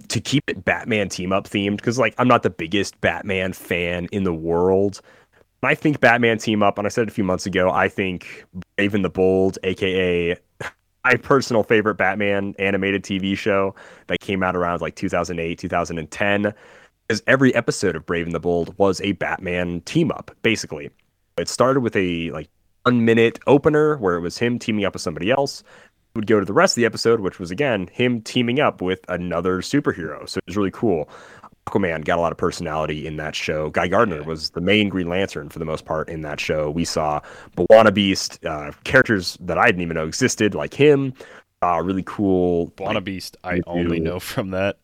To 0.10 0.20
keep 0.20 0.44
it 0.48 0.66
Batman 0.66 1.08
team 1.08 1.32
up 1.32 1.48
themed, 1.48 1.78
because 1.78 1.98
like 1.98 2.14
I'm 2.18 2.28
not 2.28 2.44
the 2.44 2.50
biggest 2.50 3.00
Batman 3.02 3.54
fan 3.54 4.08
in 4.12 4.24
the 4.24 4.34
world. 4.34 5.02
I 5.68 5.76
think 5.76 5.99
Batman 5.99 6.38
team 6.38 6.63
up, 6.63 6.78
and 6.78 6.86
I 6.86 6.89
said 6.89 7.03
it 7.03 7.09
a 7.09 7.13
few 7.13 7.24
months 7.24 7.45
ago, 7.45 7.70
I 7.72 7.89
think 7.89 8.45
Brave 8.78 8.93
and 8.93 9.05
the 9.05 9.09
Bold, 9.09 9.57
aka 9.63 10.36
my 11.05 11.16
personal 11.16 11.63
favorite 11.63 11.95
Batman 11.95 12.55
animated 12.57 13.03
TV 13.03 13.38
show 13.38 13.76
that 14.07 14.20
came 14.20 14.41
out 14.43 14.55
around 14.55 14.82
like 14.82 14.95
2008, 14.95 15.57
2010 15.59 16.53
because 17.07 17.22
every 17.28 17.53
episode 17.53 17.95
of 17.95 18.05
Brave 18.05 18.26
and 18.26 18.34
the 18.34 18.39
Bold 18.39 18.78
was 18.78 18.99
a 19.01 19.13
Batman 19.13 19.82
team 19.82 20.11
up, 20.11 20.32
basically. 20.41 20.89
It 21.38 21.47
started 21.47 21.82
with 21.82 21.95
a 21.95 22.32
like 22.32 22.49
one 22.84 23.05
minute 23.05 23.39
opener 23.47 23.97
where 23.97 24.16
it 24.16 24.22
was 24.22 24.38
him 24.38 24.57
teaming 24.57 24.86
up 24.86 24.93
with 24.93 25.01
somebody 25.01 25.32
else. 25.32 25.63
Would 26.16 26.28
go 26.28 26.39
to 26.39 26.45
the 26.45 26.53
rest 26.53 26.78
of 26.78 26.82
the 26.82 26.86
episode, 26.86 27.20
which 27.20 27.39
was 27.39 27.51
again 27.51 27.89
him 27.91 28.22
teaming 28.22 28.61
up 28.61 28.82
with 28.82 29.01
another 29.09 29.57
superhero. 29.57 30.28
So 30.30 30.38
it 30.38 30.47
was 30.47 30.55
really 30.55 30.72
cool. 30.72 31.09
Aquaman 31.68 32.05
got 32.05 32.18
a 32.18 32.22
lot 32.22 32.32
of 32.32 32.38
personality 32.38 33.07
in 33.07 33.18
that 33.18 33.36
show. 33.36 33.70
Guy 33.72 33.88
Gardner 33.88 34.24
was 34.24 34.51
the 34.51 34.61
main 34.61 34.88
Green 34.89 35.09
Lantern 35.09 35.49
for 35.49 35.59
the 35.59 35.66
most 35.66 35.86
part 35.86 36.09
in 36.09 36.22
that 36.22 36.39
show. 36.39 36.70
We 36.70 36.86
saw 36.86 37.22
B'wana 37.57 37.93
Beast, 37.93 38.43
uh, 38.45 38.72
characters 38.84 39.38
that 39.41 39.57
I 39.57 39.66
didn't 39.68 39.82
even 39.82 39.95
know 39.95 40.05
existed, 40.05 40.53
like 40.53 40.74
him. 40.74 41.13
Uh, 41.63 41.82
really 41.84 42.03
cool. 42.05 42.70
B'wana 42.72 42.95
like, 42.95 43.03
Beast, 43.05 43.38
I 43.43 43.61
only 43.66 43.99
know 43.99 44.20
from 44.20 44.51
that. 44.51 44.78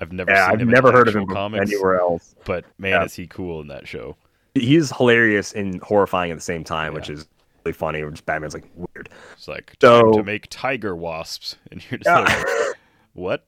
I've 0.00 0.12
never 0.12 0.30
yeah, 0.30 0.46
seen 0.46 0.54
I've 0.54 0.60
him 0.60 0.68
never 0.70 0.92
heard 0.92 1.08
of 1.08 1.16
him 1.16 1.26
comics, 1.26 1.72
anywhere 1.72 1.98
else. 1.98 2.36
but 2.44 2.64
man, 2.78 2.92
Yeah. 2.92 3.04
is 3.04 3.14
he 3.14 3.26
cool 3.26 3.60
in 3.60 3.66
that 3.68 3.88
show. 3.88 4.16
he's 4.54 4.96
hilarious 4.96 5.52
and 5.54 5.80
horrifying 5.82 6.30
at 6.30 6.36
the 6.36 6.40
same 6.42 6.62
time, 6.62 6.94
which 6.94 7.10
is 7.10 7.26
really 7.64 7.72
funny. 7.72 8.04
Which 8.04 8.24
Batman's 8.24 8.54
like 8.54 8.68
weird. 8.76 9.08
It's 9.32 9.48
like 9.48 9.74
So- 9.80 10.12
to 10.12 10.22
make 10.22 10.46
tiger 10.50 10.94
wasps, 10.94 11.56
and 11.72 11.84
you're 11.90 11.98
just 11.98 12.06
Yeah. 12.06 12.20
like, 12.20 12.76
what? 13.14 13.44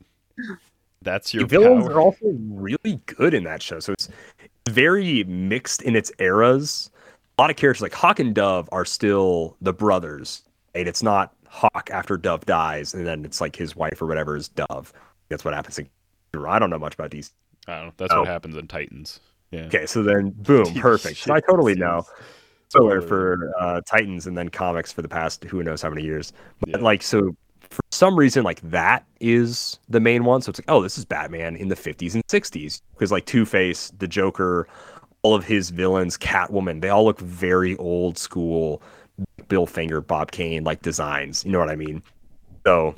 That's 1.02 1.32
your 1.32 1.44
the 1.44 1.48
villains 1.48 1.86
power? 1.86 1.96
are 1.96 2.00
also 2.00 2.34
really 2.50 3.00
good 3.06 3.32
in 3.34 3.44
that 3.44 3.62
show. 3.62 3.80
So 3.80 3.92
it's 3.92 4.08
very 4.68 5.24
mixed 5.24 5.82
in 5.82 5.96
its 5.96 6.12
eras. 6.18 6.90
A 7.38 7.42
lot 7.42 7.50
of 7.50 7.56
characters 7.56 7.80
like 7.82 7.94
Hawk 7.94 8.18
and 8.18 8.34
Dove 8.34 8.68
are 8.72 8.84
still 8.84 9.56
the 9.62 9.72
brothers. 9.72 10.42
And 10.74 10.86
it's 10.86 11.02
not 11.02 11.32
Hawk 11.48 11.88
after 11.92 12.16
Dove 12.16 12.44
dies, 12.46 12.94
and 12.94 13.06
then 13.06 13.24
it's 13.24 13.40
like 13.40 13.56
his 13.56 13.74
wife 13.74 14.00
or 14.00 14.06
whatever 14.06 14.36
is 14.36 14.48
Dove. 14.48 14.92
That's 15.28 15.44
what 15.44 15.54
happens. 15.54 15.78
In- 15.78 15.88
I 16.46 16.58
don't 16.60 16.70
know 16.70 16.78
much 16.78 16.94
about 16.94 17.10
DC. 17.10 17.30
I 17.66 17.76
don't 17.78 17.86
know. 17.86 17.92
That's 17.96 18.12
Oh. 18.12 18.20
what 18.20 18.28
happens 18.28 18.56
in 18.56 18.68
Titans. 18.68 19.20
Yeah. 19.50 19.62
Okay, 19.62 19.86
so 19.86 20.02
then 20.02 20.30
boom, 20.30 20.72
perfect. 20.80 21.16
So 21.18 21.34
I 21.34 21.40
totally 21.40 21.74
know. 21.74 22.04
Spoiler 22.68 23.00
for 23.00 23.52
uh, 23.58 23.80
Titans 23.84 24.28
and 24.28 24.38
then 24.38 24.48
comics 24.48 24.92
for 24.92 25.02
the 25.02 25.08
past 25.08 25.42
who 25.44 25.60
knows 25.64 25.82
how 25.82 25.88
many 25.90 26.02
years. 26.04 26.32
But 26.60 26.68
Yeah. 26.68 26.76
like 26.78 27.02
so 27.02 27.34
for 27.70 27.82
some 27.92 28.16
reason 28.16 28.42
like 28.44 28.60
that 28.62 29.04
is 29.20 29.78
the 29.88 30.00
main 30.00 30.24
one. 30.24 30.42
So 30.42 30.50
it's 30.50 30.58
like, 30.58 30.70
oh, 30.70 30.82
this 30.82 30.98
is 30.98 31.04
Batman 31.04 31.56
in 31.56 31.68
the 31.68 31.76
50s 31.76 32.14
and 32.14 32.26
60s 32.26 32.82
because 32.94 33.12
like 33.12 33.26
Two-Face, 33.26 33.92
the 33.98 34.08
Joker, 34.08 34.66
all 35.22 35.34
of 35.34 35.44
his 35.44 35.70
villains, 35.70 36.18
Catwoman, 36.18 36.80
they 36.80 36.88
all 36.88 37.04
look 37.04 37.20
very 37.20 37.76
old 37.76 38.18
school 38.18 38.82
Bill 39.48 39.66
Finger, 39.66 40.00
Bob 40.00 40.32
Kane 40.32 40.64
like 40.64 40.82
designs. 40.82 41.44
You 41.44 41.52
know 41.52 41.58
what 41.58 41.70
I 41.70 41.76
mean? 41.76 42.02
So 42.66 42.94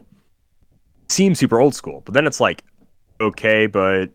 seems 1.08 1.38
super 1.38 1.60
old 1.60 1.74
school. 1.74 2.02
But 2.04 2.14
then 2.14 2.26
it's 2.26 2.40
like, 2.40 2.64
okay, 3.20 3.66
but 3.66 4.06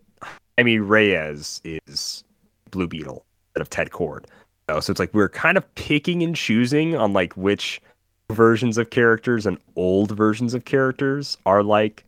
Jaime 0.56 0.78
Reyes 0.78 1.60
is 1.64 2.24
Blue 2.70 2.86
Beetle 2.88 3.24
instead 3.50 3.62
of 3.62 3.70
Ted 3.70 3.90
Kord. 3.90 4.24
So 4.68 4.76
it's 4.76 4.98
like 4.98 5.14
we're 5.14 5.30
kind 5.30 5.56
of 5.56 5.74
picking 5.76 6.22
and 6.22 6.36
choosing 6.36 6.94
on 6.94 7.12
like 7.14 7.32
which 7.36 7.80
versions 8.30 8.78
of 8.78 8.90
characters 8.90 9.46
and 9.46 9.58
old 9.76 10.16
versions 10.16 10.54
of 10.54 10.64
characters 10.64 11.38
are 11.46 11.62
like 11.62 12.04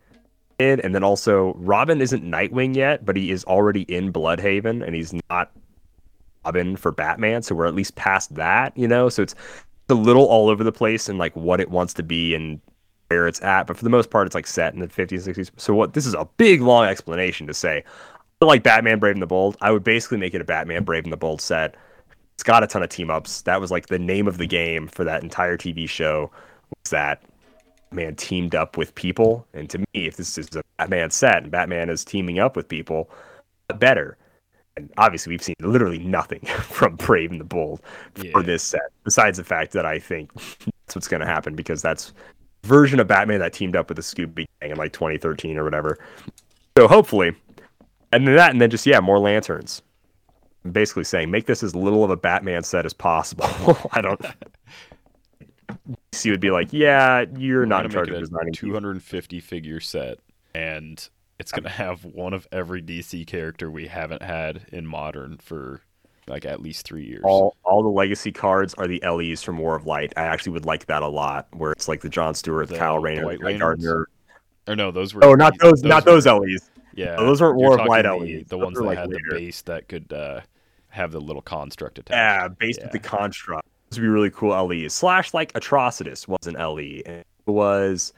in. 0.58 0.80
And 0.80 0.94
then 0.94 1.02
also 1.02 1.54
Robin 1.56 2.00
isn't 2.00 2.22
Nightwing 2.22 2.74
yet, 2.76 3.04
but 3.04 3.16
he 3.16 3.30
is 3.30 3.44
already 3.44 3.82
in 3.82 4.12
Blüdhaven 4.12 4.84
and 4.84 4.94
he's 4.94 5.14
not 5.28 5.50
Robin 6.44 6.76
for 6.76 6.92
Batman. 6.92 7.42
So 7.42 7.54
we're 7.54 7.66
at 7.66 7.74
least 7.74 7.96
past 7.96 8.34
that, 8.34 8.76
you 8.76 8.88
know? 8.88 9.08
So 9.08 9.22
it's 9.22 9.34
a 9.88 9.94
little 9.94 10.26
all 10.26 10.48
over 10.48 10.62
the 10.62 10.72
place 10.72 11.08
and 11.08 11.18
like 11.18 11.34
what 11.34 11.60
it 11.60 11.70
wants 11.70 11.94
to 11.94 12.02
be 12.02 12.34
and 12.34 12.60
where 13.08 13.26
it's 13.26 13.42
at. 13.42 13.66
But 13.66 13.76
for 13.76 13.84
the 13.84 13.90
most 13.90 14.10
part, 14.10 14.26
it's 14.26 14.34
like 14.34 14.46
set 14.46 14.74
in 14.74 14.80
the 14.80 14.86
50s, 14.86 15.26
60s. 15.26 15.50
So 15.56 15.74
what 15.74 15.94
this 15.94 16.06
is 16.06 16.14
a 16.14 16.28
big 16.36 16.60
long 16.60 16.84
explanation 16.84 17.46
to 17.46 17.54
say. 17.54 17.84
I 18.42 18.46
like 18.46 18.62
Batman 18.62 18.98
Brave 18.98 19.14
and 19.14 19.22
the 19.22 19.26
Bold. 19.26 19.58
I 19.60 19.70
would 19.70 19.84
basically 19.84 20.16
make 20.16 20.32
it 20.32 20.40
a 20.40 20.44
Batman 20.44 20.84
Brave 20.84 21.04
and 21.04 21.12
the 21.12 21.18
Bold 21.18 21.42
set. 21.42 21.74
It's 22.41 22.45
got 22.47 22.62
a 22.64 22.66
ton 22.66 22.82
of 22.82 22.88
team 22.88 23.11
ups. 23.11 23.43
That 23.43 23.61
was 23.61 23.70
like 23.70 23.88
the 23.88 23.99
name 23.99 24.26
of 24.26 24.38
the 24.38 24.47
game 24.47 24.88
for 24.88 25.05
that 25.05 25.22
entire 25.22 25.59
TV 25.59 25.86
show. 25.86 26.30
Was 26.82 26.91
that 26.91 27.22
man 27.93 28.16
teamed 28.16 28.55
up 28.55 28.78
with 28.78 28.95
people? 28.95 29.47
And 29.53 29.68
to 29.68 29.76
me, 29.80 30.07
if 30.07 30.16
this 30.16 30.38
is 30.38 30.57
a 30.57 30.62
Batman 30.78 31.11
set 31.11 31.43
and 31.43 31.51
Batman 31.51 31.91
is 31.91 32.03
teaming 32.03 32.38
up 32.38 32.57
with 32.57 32.66
people, 32.66 33.11
better. 33.76 34.16
And 34.78 34.91
obviously, 34.97 35.32
we've 35.32 35.43
seen 35.43 35.55
literally 35.61 35.99
nothing 35.99 36.41
from 36.62 36.97
Brave 36.97 37.30
and 37.30 37.38
the 37.38 37.45
Bold 37.45 37.82
for 38.14 38.24
Yeah. 38.24 38.41
this 38.41 38.62
set, 38.62 38.88
besides 39.05 39.36
the 39.36 39.45
fact 39.45 39.72
that 39.72 39.84
I 39.84 39.99
think 39.99 40.32
that's 40.86 40.95
what's 40.95 41.09
going 41.09 41.20
to 41.20 41.26
happen 41.26 41.55
because 41.55 41.82
that's 41.82 42.14
version 42.64 43.01
of 43.01 43.07
Batman 43.07 43.41
that 43.41 43.53
teamed 43.53 43.76
up 43.76 43.91
with 43.91 43.97
the 43.97 44.03
Scooby 44.03 44.47
Gang 44.62 44.70
in 44.70 44.78
like 44.78 44.95
2013 44.95 45.59
or 45.59 45.64
whatever. 45.64 45.99
So 46.78 46.88
hopefully, 46.88 47.36
and 48.12 48.26
then 48.26 48.36
that, 48.36 48.53
and 48.53 48.62
then 48.62 48.70
just 48.70 48.86
yeah, 48.86 49.01
more 49.01 49.18
lanterns. 49.18 49.82
Basically 50.70 51.04
saying 51.04 51.30
make 51.30 51.46
this 51.46 51.62
as 51.62 51.74
little 51.74 52.04
of 52.04 52.11
a 52.11 52.16
Batman 52.16 52.62
set 52.62 52.84
as 52.84 52.92
possible. 52.92 53.46
I 53.92 54.00
don't. 54.00 54.20
DC 56.12 56.30
would 56.30 56.40
be 56.40 56.50
like, 56.50 56.68
yeah, 56.72 57.24
you're 57.36 57.66
not 57.66 57.84
in 57.84 57.90
charge 57.90 58.11
of 58.11 58.18
designing. 58.18 58.48
these." 58.52 58.58
250 58.61 59.40
figure 59.40 59.80
set, 59.80 60.18
and 60.54 61.08
it's 61.38 61.52
gonna 61.52 61.68
have 61.70 62.04
one 62.04 62.34
of 62.34 62.46
every 62.52 62.82
DC 62.82 63.26
character 63.26 63.70
we 63.70 63.86
haven't 63.86 64.22
had 64.22 64.62
in 64.72 64.86
modern 64.86 65.38
for 65.38 65.80
like 66.26 66.44
at 66.44 66.61
least 66.61 66.84
three 66.86 67.04
years. 67.04 67.22
All 67.24 67.56
all 67.64 67.82
the 67.82 67.88
legacy 67.88 68.32
cards 68.32 68.74
are 68.74 68.86
the 68.86 69.00
LEs 69.08 69.42
from 69.42 69.58
War 69.58 69.76
of 69.76 69.86
Light. 69.86 70.12
I 70.16 70.22
actually 70.24 70.52
would 70.52 70.66
like 70.66 70.86
that 70.86 71.02
a 71.02 71.08
lot, 71.08 71.48
where 71.52 71.72
it's 71.72 71.88
like 71.88 72.00
the 72.02 72.08
John 72.08 72.34
Stewart, 72.34 72.68
the 72.68 72.76
Kyle 72.76 72.98
Rayner, 72.98 73.28
the 73.30 73.38
Guy 73.38 73.56
Gardner. 73.56 74.08
or 74.68 74.76
no, 74.76 74.90
those 74.90 75.14
were 75.14 75.24
Oh, 75.24 75.34
not 75.34 75.58
those, 75.61 75.82
not 75.82 76.04
were- 76.04 76.12
those 76.20 76.26
LEs. 76.26 76.68
Yeah, 76.94 77.14
those 77.16 77.40
weren't 77.40 77.56
War 77.56 77.78
of 77.80 77.86
Light 77.86 78.02
the, 78.02 78.14
LEs. 78.14 78.26
The 78.48 78.56
Those 78.56 78.64
ones 78.64 78.78
that 78.78 78.84
like, 78.84 78.98
had 78.98 79.08
later. 79.11 79.22
the 79.30 79.36
base 79.36 79.62
that 79.62 79.88
could 79.88 80.12
uh, 80.12 80.40
have 80.91 81.12
the 81.12 81.20
little 81.20 81.43
construct 81.43 81.99
attached. 81.99 82.16
Yeah, 82.16 82.49
based 82.49 82.82
with 82.82 82.93
the 82.93 82.99
construct. 82.99 83.66
This 83.88 83.99
would 83.99 84.05
be 84.05 84.09
really 84.09 84.30
cool 84.30 84.51
LE. 84.51 84.88
Slash 84.88 85.34
like 85.34 85.53
Atrocitus 85.55 86.28
was 86.28 86.47
an 86.47 86.55
LE. 86.55 87.03
It 87.05 87.26
was 87.47 88.12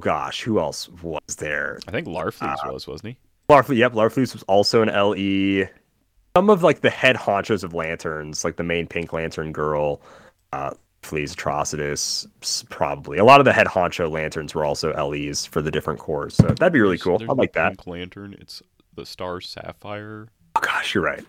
gosh, 0.00 0.42
who 0.42 0.58
else 0.58 0.88
was 1.02 1.36
there? 1.38 1.78
I 1.88 1.90
think 1.92 2.06
Larfleeze 2.08 2.66
Uh, 2.66 2.72
was, 2.72 2.86
wasn't 2.86 3.10
he? 3.14 3.18
Larfleeze, 3.48 3.76
yep, 3.76 3.92
Larfleeze 3.92 4.32
was 4.32 4.42
also 4.44 4.82
an 4.82 4.88
LE. 4.88 5.66
Some 6.36 6.50
of 6.50 6.62
like 6.62 6.80
the 6.80 6.90
head 6.90 7.16
honchos 7.16 7.62
of 7.62 7.74
lanterns, 7.74 8.44
like 8.44 8.56
the 8.56 8.64
main 8.64 8.86
pink 8.86 9.12
lantern 9.12 9.52
girl, 9.52 10.00
uh, 10.52 10.72
Fleas, 11.02 11.34
Atrocitus, 11.36 12.26
probably. 12.70 13.18
A 13.18 13.24
lot 13.24 13.38
of 13.40 13.44
the 13.44 13.52
head 13.52 13.66
honcho 13.66 14.10
lanterns 14.10 14.54
were 14.54 14.64
also 14.64 14.92
LEs 14.94 15.46
for 15.46 15.62
the 15.62 15.70
different 15.70 16.00
corps, 16.00 16.30
so 16.30 16.46
that'd 16.48 16.72
be 16.72 16.80
really 16.80 16.98
cool. 16.98 17.22
I 17.28 17.32
like 17.34 17.52
that. 17.52 17.68
Pink 17.70 17.86
Lantern. 17.86 18.34
It's 18.40 18.62
the 18.94 19.06
Star 19.06 19.40
Sapphire. 19.40 20.28
Oh 20.56 20.60
gosh, 20.60 20.94
you're 20.94 21.04
right. 21.04 21.24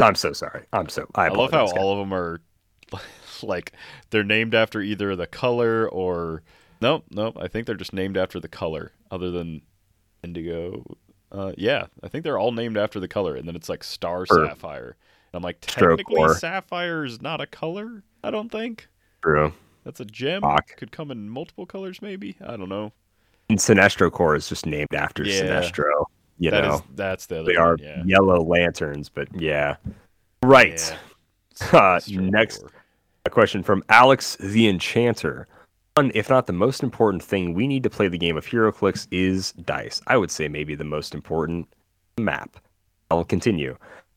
I'm 0.00 0.14
so 0.14 0.32
sorry. 0.32 0.64
I'm 0.72 0.88
so. 0.88 1.06
I, 1.14 1.26
I 1.26 1.28
love 1.28 1.50
how 1.52 1.66
guys. 1.66 1.74
all 1.76 1.92
of 1.92 1.98
them 1.98 2.12
are 2.14 2.40
like 3.42 3.72
they're 4.10 4.24
named 4.24 4.54
after 4.54 4.80
either 4.80 5.14
the 5.16 5.26
color 5.26 5.88
or 5.88 6.42
nope, 6.80 7.04
nope. 7.10 7.36
I 7.40 7.48
think 7.48 7.66
they're 7.66 7.76
just 7.76 7.92
named 7.92 8.16
after 8.16 8.40
the 8.40 8.48
color, 8.48 8.92
other 9.10 9.30
than 9.30 9.62
indigo. 10.22 10.84
Uh, 11.30 11.52
yeah, 11.56 11.86
I 12.02 12.08
think 12.08 12.24
they're 12.24 12.38
all 12.38 12.52
named 12.52 12.76
after 12.76 13.00
the 13.00 13.08
color, 13.08 13.34
and 13.36 13.48
then 13.48 13.56
it's 13.56 13.68
like 13.68 13.82
Star. 13.84 14.26
Sapphire. 14.26 14.96
And 15.32 15.38
I'm 15.38 15.42
like, 15.42 15.60
technically, 15.62 16.28
sapphire 16.34 17.04
is 17.06 17.22
not 17.22 17.40
a 17.40 17.46
color. 17.46 18.02
I 18.22 18.30
don't 18.30 18.52
think 18.52 18.88
True. 19.22 19.54
that's 19.82 19.98
a 20.00 20.04
gem. 20.04 20.42
Fuck. 20.42 20.76
Could 20.76 20.92
come 20.92 21.10
in 21.10 21.30
multiple 21.30 21.64
colors, 21.64 22.02
maybe. 22.02 22.36
I 22.46 22.56
don't 22.58 22.68
know. 22.68 22.92
And 23.48 23.58
Sinestro 23.58 24.12
Corps 24.12 24.36
is 24.36 24.48
just 24.48 24.66
named 24.66 24.94
after 24.94 25.24
Yeah. 25.24 25.42
Sinestro. 25.62 26.04
You 26.42 26.50
That 26.50 26.64
is 26.64 26.70
know, 26.70 26.84
that's 26.96 27.26
the 27.26 27.36
other. 27.40 27.52
they 27.52 27.56
one, 27.56 27.66
are 27.68 27.76
Yeah. 27.80 28.02
yellow 28.04 28.42
lanterns, 28.42 29.08
but 29.08 29.28
yeah. 29.40 29.76
Right. 30.42 30.80
Yeah. 30.90 30.98
Uh, 31.72 32.00
next. 32.08 32.64
A 33.26 33.30
question 33.30 33.62
from 33.62 33.84
Alex 33.88 34.34
the 34.40 34.66
Enchanter. 34.68 35.46
One, 35.94 36.10
if 36.14 36.28
not 36.28 36.48
the 36.48 36.52
most 36.52 36.82
important 36.82 37.22
thing 37.22 37.54
we 37.54 37.68
need 37.68 37.84
to 37.84 37.90
play 37.90 38.08
the 38.08 38.18
game 38.18 38.36
of 38.36 38.44
HeroClix 38.44 39.06
is 39.12 39.52
dice. 39.52 40.00
I 40.08 40.16
would 40.16 40.32
say 40.32 40.48
maybe 40.48 40.74
the 40.74 40.82
most 40.82 41.14
important 41.14 41.68
map. 42.18 42.56
I'll 43.12 43.24
continue. 43.24 43.76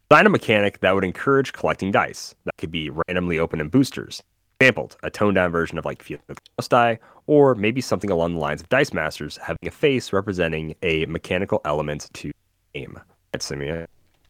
Design 0.09 0.25
a 0.25 0.29
mechanic 0.29 0.79
that 0.79 0.95
would 0.95 1.03
encourage 1.03 1.53
collecting 1.53 1.91
dice. 1.91 2.33
That 2.45 2.57
could 2.57 2.71
be 2.71 2.89
randomly 2.89 3.37
open 3.37 3.61
in 3.61 3.69
boosters. 3.69 4.23
Exampled, 4.59 4.97
a 5.03 5.09
toned 5.09 5.35
down 5.35 5.51
version 5.51 5.77
of 5.77 5.85
like 5.85 6.01
Field 6.01 6.21
of 6.29 6.37
Chaos 6.43 6.67
die, 6.67 6.99
or 7.27 7.55
maybe 7.55 7.81
something 7.81 8.09
along 8.09 8.35
the 8.35 8.39
lines 8.39 8.61
of 8.61 8.69
Dice 8.69 8.93
Masters 8.93 9.37
having 9.37 9.67
a 9.67 9.71
face 9.71 10.13
representing 10.13 10.75
a 10.81 11.05
mechanical 11.07 11.61
element 11.65 12.09
to 12.13 12.31
aim. 12.73 12.93
game. 12.93 12.99
That's 13.31 13.51
I 13.51 13.55
mean, 13.55 13.85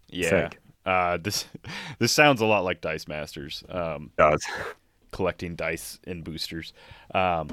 Yeah. 0.09 0.49
Uh, 0.85 1.17
this 1.17 1.45
this 1.99 2.11
sounds 2.11 2.41
a 2.41 2.45
lot 2.45 2.63
like 2.63 2.81
Dice 2.81 3.07
Masters. 3.07 3.63
Um, 3.69 4.11
does. 4.17 4.43
collecting 5.15 5.55
dice 5.55 5.97
in 6.05 6.21
boosters. 6.23 6.73
Um, 7.13 7.49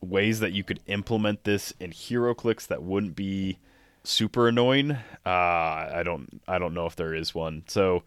ways 0.00 0.38
that 0.38 0.52
you 0.52 0.62
could 0.62 0.78
implement 0.86 1.42
this 1.42 1.72
in 1.80 1.90
HeroClix 1.90 2.68
that 2.68 2.80
wouldn't 2.80 3.16
be 3.16 3.58
super 4.04 4.46
annoying. 4.46 4.92
Uh, 4.92 4.98
I 5.26 6.02
don't 6.04 6.40
I 6.46 6.58
don't 6.58 6.74
know 6.74 6.86
if 6.86 6.96
there 6.96 7.14
is 7.14 7.34
one. 7.34 7.64
So 7.66 8.04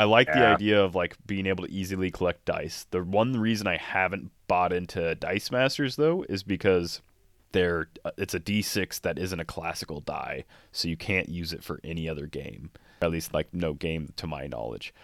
I 0.00 0.04
like 0.04 0.28
the 0.28 0.46
idea 0.54 0.82
of 0.82 0.94
like 0.94 1.16
being 1.26 1.46
able 1.46 1.66
to 1.66 1.70
easily 1.72 2.10
collect 2.10 2.46
dice. 2.46 2.86
The 2.90 3.02
one 3.02 3.36
reason 3.38 3.66
I 3.66 3.76
haven't 3.76 4.30
bought 4.48 4.72
into 4.72 5.14
Dice 5.14 5.50
Masters 5.50 5.96
though 5.96 6.24
is 6.28 6.42
because 6.42 7.02
they're 7.52 7.88
uh, 8.04 8.10
it's 8.16 8.32
a 8.32 8.40
D6 8.40 9.00
that 9.02 9.18
isn't 9.18 9.40
a 9.40 9.44
classical 9.44 10.00
die, 10.00 10.44
so 10.72 10.88
you 10.88 10.96
can't 10.96 11.28
use 11.28 11.52
it 11.52 11.62
for 11.62 11.80
any 11.84 12.08
other 12.08 12.26
game. 12.26 12.70
At 13.02 13.10
least 13.10 13.34
like 13.34 13.52
no 13.52 13.74
game 13.74 14.08
to 14.16 14.26
my 14.26 14.46
knowledge, 14.46 14.94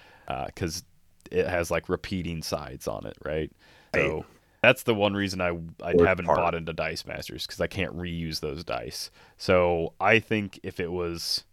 because 0.46 0.82
it 1.30 1.46
has 1.46 1.70
like 1.70 1.88
repeating 1.88 2.42
sides 2.42 2.88
on 2.88 3.04
it, 3.06 3.18
right? 3.24 3.52
So 3.94 4.16
Right. 4.16 4.24
that's 4.62 4.84
the 4.84 4.94
one 4.94 5.12
reason 5.14 5.40
I 5.42 5.58
I 5.82 5.94
haven't 5.98 6.26
part. 6.26 6.38
bought 6.38 6.54
into 6.54 6.72
Dice 6.72 7.04
Masters 7.04 7.46
because 7.46 7.60
I 7.60 7.66
can't 7.66 7.94
reuse 7.94 8.40
those 8.40 8.64
dice. 8.64 9.10
So 9.36 9.92
I 10.00 10.20
think 10.20 10.58
if 10.62 10.80
it 10.80 10.90
was 10.90 11.44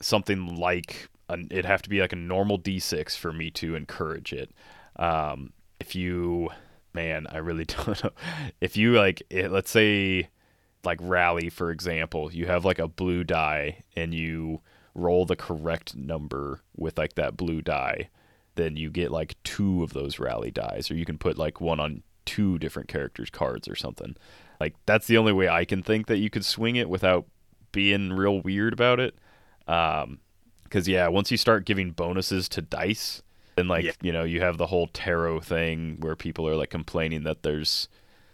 something 0.00 0.54
like 0.56 1.08
an, 1.28 1.48
it'd 1.50 1.64
have 1.64 1.82
to 1.82 1.88
be 1.88 2.00
like 2.00 2.12
a 2.12 2.16
normal 2.16 2.58
D6 2.58 3.16
for 3.16 3.32
me 3.32 3.50
to 3.52 3.74
encourage 3.74 4.32
it. 4.32 4.52
Um, 4.96 5.52
if 5.80 5.94
you, 5.94 6.50
man, 6.94 7.26
I 7.30 7.38
really 7.38 7.64
don't 7.66 8.02
know. 8.02 8.10
If 8.60 8.76
you 8.76 8.92
like, 8.92 9.22
it, 9.30 9.50
let's 9.50 9.70
say, 9.70 10.28
like 10.84 10.98
rally 11.02 11.50
for 11.50 11.70
example, 11.70 12.32
you 12.32 12.46
have 12.46 12.64
like 12.64 12.78
a 12.78 12.88
blue 12.88 13.24
die 13.24 13.82
and 13.96 14.14
you 14.14 14.60
roll 14.94 15.26
the 15.26 15.36
correct 15.36 15.94
number 15.94 16.62
with 16.76 16.96
like 16.96 17.14
that 17.14 17.36
blue 17.36 17.60
die, 17.60 18.08
then 18.54 18.76
you 18.76 18.88
get 18.88 19.10
like 19.10 19.36
two 19.42 19.82
of 19.82 19.92
those 19.92 20.18
rally 20.18 20.50
dies, 20.50 20.90
or 20.90 20.94
you 20.94 21.04
can 21.04 21.18
put 21.18 21.36
like 21.36 21.60
one 21.60 21.80
on 21.80 22.02
two 22.24 22.58
different 22.58 22.88
characters' 22.88 23.30
cards 23.30 23.68
or 23.68 23.76
something. 23.76 24.16
Like 24.58 24.74
that's 24.86 25.06
the 25.06 25.18
only 25.18 25.32
way 25.32 25.48
I 25.48 25.64
can 25.64 25.82
think 25.82 26.06
that 26.06 26.18
you 26.18 26.30
could 26.30 26.44
swing 26.44 26.76
it 26.76 26.88
without 26.88 27.26
being 27.72 28.12
real 28.12 28.40
weird 28.40 28.72
about 28.72 29.00
it. 29.00 29.14
Um, 29.68 30.20
because 30.76 30.86
yeah, 30.88 31.08
once 31.08 31.30
you 31.30 31.38
start 31.38 31.64
giving 31.64 31.90
bonuses 31.92 32.50
to 32.50 32.60
dice, 32.60 33.22
then 33.54 33.66
like 33.66 33.84
Yeah. 33.86 33.92
you 34.02 34.12
know 34.12 34.24
you 34.24 34.42
have 34.42 34.58
the 34.58 34.66
whole 34.66 34.88
tarot 34.88 35.40
thing 35.40 35.96
where 36.00 36.14
people 36.14 36.46
are 36.46 36.54
like 36.54 36.68
complaining 36.68 37.22
that 37.22 37.42
there's, 37.42 37.88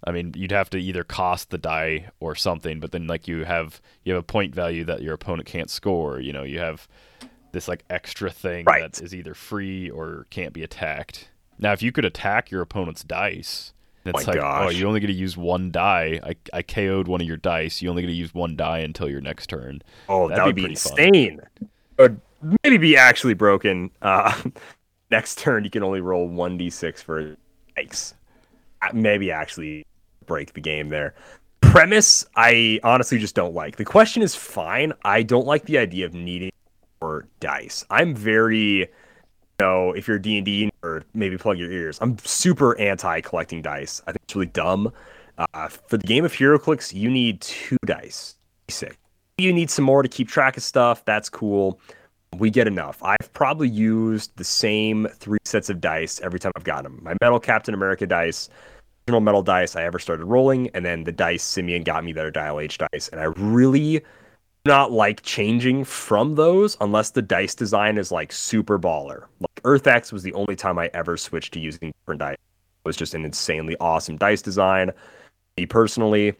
I 0.04 0.10
mean, 0.10 0.32
you'd 0.36 0.50
have 0.50 0.68
to 0.70 0.78
either 0.78 1.04
cost 1.04 1.50
the 1.50 1.58
die 1.58 2.08
or 2.18 2.34
something, 2.34 2.80
but 2.80 2.90
then 2.90 3.06
like 3.06 3.28
you 3.28 3.44
have 3.44 3.80
you 4.02 4.12
have 4.14 4.20
a 4.20 4.24
point 4.26 4.56
value 4.56 4.82
that 4.86 5.02
your 5.02 5.14
opponent 5.14 5.46
can't 5.46 5.70
score. 5.70 6.18
You 6.18 6.32
know, 6.32 6.42
you 6.42 6.58
have 6.58 6.88
this 7.52 7.68
like 7.68 7.84
extra 7.88 8.28
thing 8.28 8.64
Right. 8.64 8.82
that 8.82 9.00
is 9.00 9.14
either 9.14 9.34
free 9.34 9.88
or 9.88 10.26
can't 10.30 10.52
be 10.52 10.64
attacked. 10.64 11.28
Now, 11.60 11.72
if 11.72 11.80
you 11.80 11.92
could 11.92 12.04
attack 12.04 12.50
your 12.50 12.60
opponent's 12.60 13.04
dice, 13.04 13.72
it's 14.04 14.26
My 14.26 14.32
like, 14.32 14.42
oh, 14.42 14.68
you 14.70 14.88
only 14.88 14.98
get 14.98 15.06
to 15.06 15.12
use 15.12 15.36
one 15.36 15.70
die. 15.70 16.18
I, 16.24 16.34
I 16.52 16.62
KO'd 16.62 17.06
one 17.06 17.20
of 17.20 17.26
your 17.28 17.36
dice. 17.36 17.80
You 17.80 17.88
only 17.88 18.02
get 18.02 18.08
to 18.08 18.14
use 18.14 18.34
one 18.34 18.56
die 18.56 18.80
until 18.80 19.08
your 19.08 19.20
next 19.20 19.46
turn. 19.46 19.80
Oh, 20.08 20.26
That'd 20.26 20.38
that 20.38 20.42
be 20.42 20.48
would 20.48 20.56
be, 20.56 20.62
pretty 20.62 20.74
fun. 20.74 20.92
insane. 20.98 21.40
It 21.98 22.02
would 22.02 22.20
maybe 22.62 22.78
be 22.78 22.96
actually 22.96 23.34
broken. 23.34 23.90
Uh, 24.00 24.32
next 25.10 25.38
turn, 25.38 25.64
you 25.64 25.70
can 25.70 25.82
only 25.82 26.00
roll 26.00 26.28
1d6 26.28 27.02
for 27.02 27.36
Yikes. 27.76 28.14
Uh, 28.82 28.88
Maybe 28.92 29.30
actually 29.30 29.84
break 30.26 30.54
the 30.54 30.60
game 30.60 30.88
there. 30.88 31.14
Premise, 31.60 32.26
I 32.36 32.80
honestly 32.82 33.18
just 33.18 33.34
don't 33.34 33.54
like. 33.54 33.76
The 33.76 33.84
question 33.84 34.22
is 34.22 34.34
fine. 34.34 34.92
I 35.04 35.22
don't 35.22 35.46
like 35.46 35.64
the 35.64 35.78
idea 35.78 36.06
of 36.06 36.14
needing 36.14 36.50
more 37.00 37.26
dice. 37.40 37.84
I'm 37.90 38.14
very, 38.14 38.80
you 38.80 38.86
know, 39.60 39.92
if 39.92 40.08
you're 40.08 40.18
D 40.18 40.36
and 40.36 40.44
D 40.44 40.70
or 40.82 41.04
maybe 41.14 41.38
plug 41.38 41.58
your 41.58 41.70
ears. 41.70 41.98
I'm 42.00 42.18
super 42.18 42.78
anti 42.78 43.20
collecting 43.20 43.62
dice. 43.62 44.02
I 44.06 44.12
think 44.12 44.20
it's 44.24 44.34
really 44.34 44.46
dumb. 44.46 44.92
Uh, 45.38 45.68
for 45.68 45.96
the 45.96 46.06
game 46.06 46.24
of 46.24 46.32
HeroClix, 46.32 46.92
you 46.92 47.10
need 47.10 47.40
two 47.40 47.78
dice. 47.86 48.36
Basic. 48.66 48.98
You 49.38 49.52
need 49.52 49.70
some 49.70 49.84
more 49.84 50.02
to 50.02 50.08
keep 50.08 50.28
track 50.28 50.56
of 50.56 50.62
stuff. 50.62 51.04
That's 51.04 51.28
cool. 51.30 51.80
We 52.38 52.50
get 52.50 52.66
enough. 52.66 53.02
I've 53.02 53.32
probably 53.34 53.68
used 53.68 54.36
the 54.36 54.44
same 54.44 55.06
three 55.16 55.38
sets 55.44 55.68
of 55.68 55.80
dice 55.80 56.20
every 56.22 56.40
time 56.40 56.52
I've 56.56 56.64
got 56.64 56.82
them. 56.82 56.98
My 57.02 57.14
Metal 57.20 57.38
Captain 57.38 57.74
America 57.74 58.06
dice, 58.06 58.48
original 59.06 59.20
metal 59.20 59.42
dice 59.42 59.76
I 59.76 59.84
ever 59.84 59.98
started 59.98 60.24
rolling, 60.24 60.70
and 60.74 60.84
then 60.84 61.04
the 61.04 61.12
dice 61.12 61.42
Simeon 61.42 61.82
got 61.82 62.04
me 62.04 62.12
that 62.12 62.24
are 62.24 62.30
Dial 62.30 62.58
H 62.58 62.78
dice. 62.78 63.08
And 63.08 63.20
I 63.20 63.24
really 63.24 64.02
not 64.64 64.92
like 64.92 65.22
changing 65.22 65.84
from 65.84 66.36
those 66.36 66.76
unless 66.80 67.10
the 67.10 67.22
dice 67.22 67.54
design 67.54 67.98
is 67.98 68.10
like 68.10 68.32
super 68.32 68.78
baller. 68.78 69.24
Like 69.40 69.60
Earth 69.64 69.86
X 69.86 70.12
was 70.12 70.22
the 70.22 70.32
only 70.34 70.56
time 70.56 70.78
I 70.78 70.88
ever 70.94 71.16
switched 71.16 71.52
to 71.54 71.60
using 71.60 71.92
different 72.00 72.20
dice. 72.20 72.34
It 72.34 72.88
was 72.88 72.96
just 72.96 73.14
an 73.14 73.24
insanely 73.24 73.76
awesome 73.78 74.16
dice 74.16 74.40
design. 74.40 74.90
Me 75.58 75.66
personally, 75.66 76.34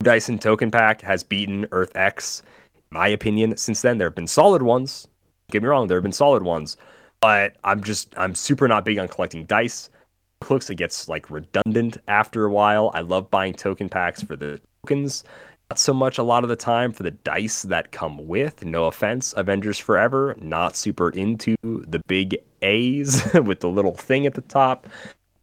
Dyson 0.00 0.38
Token 0.38 0.70
Pack 0.70 1.00
has 1.00 1.24
beaten 1.24 1.66
Earth 1.72 1.96
X, 1.96 2.42
in 2.76 2.82
my 2.90 3.08
opinion. 3.08 3.56
Since 3.56 3.82
then, 3.82 3.98
there 3.98 4.06
have 4.06 4.14
been 4.14 4.28
solid 4.28 4.62
ones. 4.62 5.08
Get 5.50 5.62
me 5.62 5.68
wrong, 5.68 5.86
there 5.86 5.96
have 5.96 6.02
been 6.02 6.12
solid 6.12 6.42
ones, 6.42 6.76
but 7.20 7.56
I'm 7.64 7.82
just 7.82 8.12
I'm 8.16 8.34
super 8.34 8.66
not 8.66 8.84
big 8.84 8.98
on 8.98 9.08
collecting 9.08 9.44
dice. 9.44 9.90
Looks 10.50 10.68
it 10.70 10.74
gets 10.74 11.08
like 11.08 11.30
redundant 11.30 11.98
after 12.08 12.44
a 12.44 12.50
while. 12.50 12.90
I 12.94 13.00
love 13.00 13.30
buying 13.30 13.54
token 13.54 13.88
packs 13.88 14.22
for 14.22 14.36
the 14.36 14.60
tokens, 14.82 15.24
not 15.70 15.78
so 15.78 15.94
much 15.94 16.18
a 16.18 16.22
lot 16.22 16.42
of 16.42 16.48
the 16.48 16.56
time 16.56 16.92
for 16.92 17.02
the 17.02 17.10
dice 17.10 17.62
that 17.62 17.92
come 17.92 18.26
with. 18.26 18.64
No 18.64 18.86
offense, 18.86 19.34
Avengers 19.36 19.78
Forever, 19.78 20.36
not 20.40 20.76
super 20.76 21.10
into 21.10 21.56
the 21.62 22.00
big 22.06 22.36
A's 22.62 23.22
with 23.34 23.60
the 23.60 23.68
little 23.68 23.94
thing 23.94 24.26
at 24.26 24.34
the 24.34 24.42
top. 24.42 24.86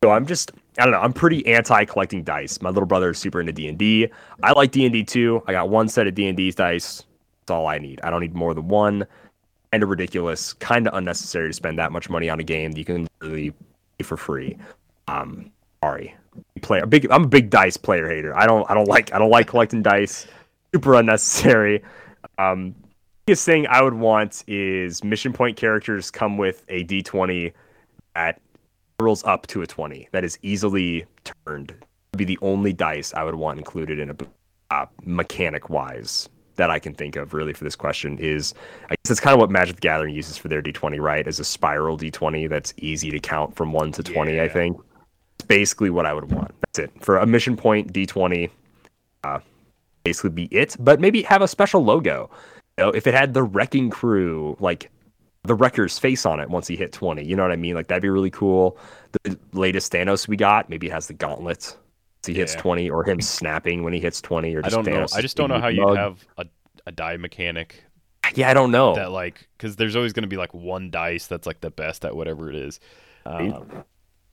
So 0.03 0.11
I'm 0.11 0.25
just 0.25 0.51
I 0.77 0.83
don't 0.83 0.91
know. 0.91 0.99
I'm 0.99 1.13
pretty 1.13 1.45
anti 1.47 1.85
collecting 1.85 2.23
dice. 2.23 2.61
My 2.61 2.69
little 2.69 2.85
brother 2.85 3.11
is 3.11 3.19
super 3.19 3.39
into 3.39 3.53
D 3.53 3.67
and 3.67 3.77
D. 3.77 4.09
I 4.41 4.51
like 4.51 4.71
D 4.71 4.85
and 4.85 4.91
D 4.93 5.03
too. 5.03 5.43
I 5.47 5.53
got 5.53 5.69
one 5.69 5.87
set 5.87 6.07
of 6.07 6.15
D 6.15 6.27
and 6.27 6.35
D 6.35 6.51
dice. 6.51 7.03
That's 7.41 7.51
all 7.51 7.67
I 7.67 7.77
need. 7.77 8.01
I 8.03 8.09
don't 8.09 8.21
need 8.21 8.35
more 8.35 8.53
than 8.53 8.67
one. 8.67 9.05
Of 9.81 9.89
ridiculous. 9.89 10.53
Kind 10.53 10.87
of 10.87 10.93
unnecessary 10.93 11.49
to 11.49 11.53
spend 11.53 11.79
that 11.79 11.91
much 11.91 12.09
money 12.09 12.29
on 12.29 12.39
a 12.39 12.43
game 12.43 12.71
that 12.71 12.77
you 12.77 12.85
can 12.85 13.07
literally 13.19 13.51
play 13.51 14.03
for 14.03 14.17
free. 14.17 14.57
Um, 15.07 15.51
sorry. 15.83 16.15
Player, 16.61 16.85
big. 16.85 17.09
I'm 17.09 17.23
a 17.23 17.27
big 17.27 17.49
dice 17.49 17.77
player 17.77 18.07
hater. 18.07 18.37
I 18.37 18.45
don't. 18.45 18.69
I 18.69 18.73
don't 18.73 18.87
like. 18.87 19.13
I 19.13 19.19
don't 19.19 19.31
like 19.31 19.47
collecting 19.47 19.81
dice. 19.81 20.27
Super 20.73 20.95
unnecessary. 20.95 21.83
Um, 22.37 22.75
biggest 23.25 23.45
thing 23.45 23.67
I 23.67 23.81
would 23.81 23.93
want 23.93 24.43
is 24.47 25.03
mission 25.03 25.33
point 25.33 25.57
characters 25.57 26.11
come 26.11 26.37
with 26.37 26.63
a 26.69 26.83
D20 26.83 27.53
that 28.15 28.41
rolls 28.99 29.23
up 29.23 29.47
to 29.47 29.61
a 29.61 29.67
20 29.67 30.09
that 30.11 30.23
is 30.23 30.37
easily 30.41 31.05
turned 31.45 31.73
would 32.13 32.17
be 32.17 32.25
the 32.25 32.39
only 32.41 32.73
dice 32.73 33.13
I 33.13 33.23
would 33.23 33.35
want 33.35 33.57
included 33.57 33.99
in 33.99 34.11
a 34.11 34.15
uh, 34.71 34.85
mechanic 35.03 35.69
wise 35.69 36.29
that 36.55 36.69
I 36.69 36.79
can 36.79 36.93
think 36.93 37.15
of 37.15 37.33
really 37.33 37.53
for 37.53 37.63
this 37.63 37.75
question 37.75 38.17
is 38.19 38.53
I 38.85 38.95
guess 38.95 39.09
that's 39.09 39.19
kind 39.19 39.33
of 39.33 39.39
what 39.39 39.49
Magic 39.49 39.75
the 39.75 39.81
Gathering 39.81 40.13
uses 40.13 40.37
for 40.37 40.47
their 40.47 40.61
D20 40.61 40.99
right 40.99 41.27
as 41.27 41.39
a 41.39 41.43
spiral 41.43 41.97
D20 41.97 42.49
that's 42.49 42.73
easy 42.77 43.11
to 43.11 43.19
count 43.19 43.55
from 43.55 43.73
1 43.73 43.91
to 43.93 44.03
20 44.03 44.39
I 44.39 44.47
think. 44.47 44.77
It's 45.39 45.47
basically 45.47 45.89
what 45.89 46.05
I 46.05 46.13
would 46.13 46.31
want. 46.31 46.53
That's 46.61 46.79
it 46.79 47.03
for 47.03 47.17
a 47.17 47.25
mission 47.25 47.55
point 47.57 47.91
D20. 47.91 48.49
Uh, 49.23 49.39
basically 50.03 50.29
be 50.29 50.45
it, 50.45 50.75
but 50.79 50.99
maybe 50.99 51.21
have 51.23 51.41
a 51.41 51.47
special 51.47 51.83
logo. 51.83 52.29
You 52.77 52.85
know, 52.85 52.89
if 52.91 53.07
it 53.07 53.13
had 53.13 53.33
the 53.33 53.43
wrecking 53.43 53.89
crew, 53.89 54.57
like 54.59 54.91
the 55.43 55.55
wrecker's 55.55 55.99
face 55.99 56.25
on 56.25 56.39
it 56.39 56.49
once 56.49 56.67
he 56.67 56.75
hit 56.75 56.91
20, 56.91 57.23
you 57.23 57.35
know 57.35 57.43
what 57.43 57.51
I 57.51 57.55
mean? 57.55 57.75
Like 57.75 57.87
that'd 57.87 58.01
be 58.01 58.09
really 58.09 58.31
cool. 58.31 58.77
The 59.23 59.37
latest 59.53 59.91
Thanos 59.91 60.27
we 60.27 60.35
got 60.35 60.69
maybe 60.69 60.87
it 60.87 60.93
has 60.93 61.07
the 61.07 61.13
gauntlet. 61.13 61.77
He 62.25 62.33
hits 62.33 62.55
20, 62.55 62.89
or 62.89 63.03
him 63.03 63.21
snapping 63.21 63.83
when 63.83 63.93
he 63.93 63.99
hits 63.99 64.21
20, 64.21 64.55
or 64.55 64.59
I 64.59 64.61
just 64.63 64.75
don't 64.75 64.85
know. 64.85 65.05
I 65.13 65.21
just 65.21 65.37
don't 65.37 65.49
know 65.49 65.59
how 65.59 65.67
you 65.67 65.87
have 65.95 66.25
a, 66.37 66.45
a 66.85 66.91
die 66.91 67.17
mechanic 67.17 67.83
Yeah, 68.35 68.49
I 68.49 68.53
don't 68.53 68.71
know. 68.71 68.95
that 68.95 69.11
like 69.11 69.47
because 69.57 69.75
there's 69.75 69.95
always 69.95 70.13
going 70.13 70.23
to 70.23 70.29
be 70.29 70.37
like 70.37 70.53
one 70.53 70.89
dice 70.89 71.27
that's 71.27 71.47
like 71.47 71.61
the 71.61 71.71
best 71.71 72.05
at 72.05 72.15
whatever 72.15 72.49
it 72.49 72.55
is. 72.55 72.79
Um, 73.25 73.83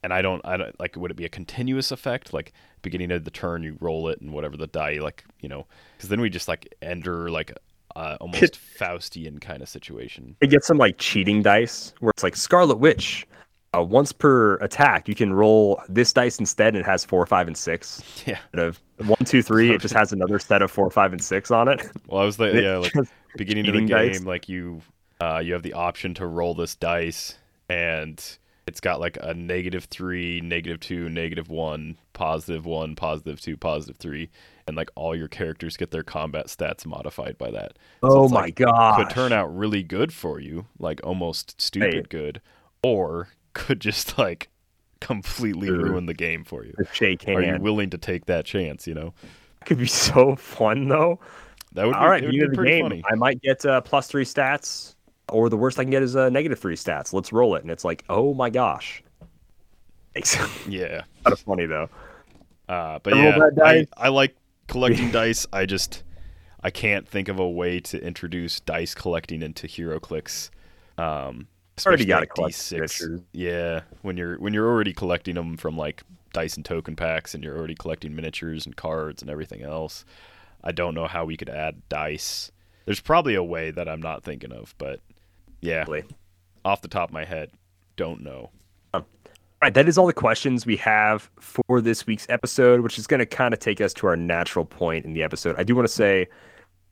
and 0.02 0.12
I 0.12 0.22
don't, 0.22 0.40
I 0.44 0.56
don't 0.56 0.78
like. 0.80 0.96
Would 0.96 1.10
it 1.10 1.16
be 1.16 1.24
a 1.26 1.28
continuous 1.28 1.90
effect? 1.92 2.32
Like 2.32 2.52
beginning 2.82 3.12
of 3.12 3.24
the 3.24 3.30
turn, 3.30 3.62
you 3.62 3.76
roll 3.80 4.08
it, 4.08 4.20
and 4.20 4.32
whatever 4.32 4.56
the 4.56 4.66
die, 4.66 4.98
like 5.00 5.24
you 5.40 5.48
know, 5.48 5.66
because 5.96 6.08
then 6.08 6.20
we 6.20 6.30
just 6.30 6.48
like 6.48 6.74
enter 6.80 7.30
like 7.30 7.52
uh, 7.96 8.16
almost 8.20 8.58
Faustian 8.78 9.40
kind 9.40 9.62
of 9.62 9.68
situation. 9.68 10.36
It 10.40 10.48
gets 10.48 10.66
some 10.66 10.78
like 10.78 10.96
cheating 10.98 11.42
dice 11.42 11.92
where 12.00 12.10
it's 12.10 12.22
like 12.22 12.36
Scarlet 12.36 12.78
Witch. 12.78 13.26
Uh, 13.76 13.82
once 13.84 14.10
per 14.10 14.54
attack, 14.56 15.08
you 15.08 15.14
can 15.14 15.32
roll 15.32 15.80
this 15.88 16.12
dice 16.12 16.40
instead, 16.40 16.74
and 16.74 16.78
it 16.78 16.86
has 16.86 17.04
four, 17.04 17.24
five, 17.24 17.46
and 17.46 17.56
six. 17.56 18.02
Yeah. 18.26 18.38
Instead 18.52 18.66
of 18.66 18.80
one, 19.08 19.24
two, 19.24 19.42
three, 19.42 19.70
it 19.72 19.80
just 19.80 19.94
has 19.94 20.12
another 20.12 20.38
set 20.40 20.60
of 20.60 20.70
four, 20.70 20.90
five, 20.90 21.12
and 21.12 21.22
six 21.22 21.50
on 21.52 21.68
it. 21.68 21.88
Well, 22.08 22.20
I 22.20 22.24
was 22.24 22.38
like, 22.38 22.54
yeah, 22.54 22.78
like 22.78 22.92
beginning 23.36 23.68
of 23.68 23.74
the 23.74 23.80
game, 23.80 23.88
dice. 23.88 24.24
like 24.24 24.48
you, 24.48 24.82
uh, 25.20 25.40
you 25.44 25.52
have 25.52 25.62
the 25.62 25.74
option 25.74 26.14
to 26.14 26.26
roll 26.26 26.54
this 26.54 26.74
dice, 26.74 27.38
and 27.68 28.20
it's 28.66 28.80
got 28.80 28.98
like 28.98 29.18
a 29.20 29.34
negative 29.34 29.84
three, 29.84 30.40
negative 30.40 30.80
two, 30.80 31.08
negative 31.08 31.48
one, 31.48 31.96
positive 32.12 32.66
one, 32.66 32.96
positive 32.96 33.40
two, 33.40 33.56
positive 33.56 33.98
three, 33.98 34.30
and 34.66 34.76
like 34.76 34.90
all 34.96 35.14
your 35.14 35.28
characters 35.28 35.76
get 35.76 35.92
their 35.92 36.02
combat 36.02 36.46
stats 36.46 36.84
modified 36.84 37.38
by 37.38 37.52
that. 37.52 37.78
So 38.02 38.22
oh 38.24 38.28
my 38.28 38.42
like, 38.42 38.56
god! 38.56 38.96
Could 38.96 39.10
turn 39.14 39.32
out 39.32 39.56
really 39.56 39.84
good 39.84 40.12
for 40.12 40.40
you, 40.40 40.66
like 40.80 41.00
almost 41.04 41.60
stupid 41.60 41.94
Right. 41.94 42.08
good, 42.08 42.40
or 42.82 43.28
could 43.66 43.80
just 43.80 44.18
like 44.18 44.48
completely 45.00 45.70
ruin 45.70 46.06
the 46.06 46.14
game 46.14 46.44
for 46.44 46.64
you. 46.64 46.74
shake 46.92 47.26
Are 47.28 47.42
you 47.42 47.58
willing 47.60 47.90
to 47.90 47.98
take 47.98 48.26
that 48.26 48.44
chance? 48.44 48.86
You 48.86 48.94
know, 48.94 49.14
Could 49.64 49.78
be 49.78 49.86
so 49.86 50.36
fun 50.36 50.88
though. 50.88 51.20
that 51.72 51.86
would 51.86 51.92
be, 51.92 51.98
All 51.98 52.08
right, 52.08 52.22
it 52.22 52.26
would 52.26 52.32
be 52.52 52.56
the 52.56 52.64
game, 52.64 52.84
funny. 52.84 53.02
I 53.10 53.14
might 53.14 53.40
get 53.42 53.64
uh, 53.64 53.80
plus 53.80 54.08
three 54.08 54.24
stats, 54.24 54.94
or 55.30 55.48
the 55.48 55.56
worst 55.56 55.78
I 55.78 55.84
can 55.84 55.90
get 55.90 56.02
is 56.02 56.16
uh, 56.16 56.28
negative 56.28 56.58
three 56.58 56.76
stats. 56.76 57.12
Let's 57.12 57.32
roll 57.32 57.54
it, 57.54 57.62
and 57.62 57.70
it's 57.70 57.84
like, 57.84 58.04
oh 58.08 58.34
my 58.34 58.50
gosh. 58.50 59.02
It's 60.14 60.34
kind 60.34 60.50
Yeah. 60.68 61.02
of 61.24 61.38
funny 61.40 61.66
though. 61.66 61.88
Uh, 62.68 62.98
but 63.02 63.16
yeah, 63.16 63.38
I. 63.64 63.86
I 63.96 64.08
like 64.08 64.36
collecting 64.68 65.10
dice. 65.12 65.46
I 65.52 65.66
just 65.66 66.02
I 66.62 66.70
can't 66.70 67.06
think 67.08 67.28
of 67.28 67.38
a 67.38 67.48
way 67.48 67.80
to 67.80 68.00
introduce 68.04 68.60
dice 68.60 68.94
collecting 68.94 69.42
into 69.42 69.66
HeroClix. 69.66 70.50
Um, 70.98 71.46
Already 71.86 72.04
gotta 72.04 72.22
like 72.22 72.34
collect 72.34 72.54
D6. 72.56 72.72
miniatures. 72.72 73.20
Yeah, 73.32 73.80
when 74.02 74.16
you're 74.16 74.36
when 74.38 74.52
you're 74.54 74.68
already 74.68 74.92
collecting 74.92 75.34
them 75.34 75.56
from 75.56 75.76
like 75.76 76.02
dice 76.32 76.56
and 76.56 76.64
token 76.64 76.96
packs, 76.96 77.34
and 77.34 77.42
you're 77.42 77.56
already 77.56 77.74
collecting 77.74 78.14
miniatures 78.14 78.66
and 78.66 78.76
cards 78.76 79.22
and 79.22 79.30
everything 79.30 79.62
else. 79.62 80.04
I 80.62 80.72
don't 80.72 80.94
know 80.94 81.06
how 81.06 81.24
we 81.24 81.36
could 81.36 81.48
add 81.48 81.82
dice. 81.88 82.52
There's 82.84 83.00
probably 83.00 83.34
a 83.34 83.42
way 83.42 83.70
that 83.70 83.88
I'm 83.88 84.00
not 84.02 84.22
thinking 84.22 84.52
of, 84.52 84.74
but 84.78 85.00
yeah, 85.60 85.84
Really. 85.88 86.04
off 86.64 86.82
the 86.82 86.88
top 86.88 87.08
of 87.10 87.12
my 87.14 87.24
head, 87.24 87.50
don't 87.96 88.22
know. 88.22 88.50
All 88.92 89.66
right, 89.66 89.74
that 89.74 89.88
is 89.88 89.98
all 89.98 90.06
the 90.06 90.14
questions 90.14 90.64
we 90.64 90.76
have 90.78 91.30
for 91.38 91.82
this 91.82 92.06
week's 92.06 92.26
episode, 92.30 92.80
which 92.80 92.98
is 92.98 93.06
going 93.06 93.18
to 93.18 93.26
kind 93.26 93.52
of 93.52 93.60
take 93.60 93.78
us 93.82 93.92
to 93.94 94.06
our 94.06 94.16
natural 94.16 94.64
point 94.64 95.04
in 95.04 95.12
the 95.12 95.22
episode. 95.22 95.54
I 95.58 95.64
do 95.64 95.74
want 95.76 95.86
to 95.86 95.92
say 95.92 96.28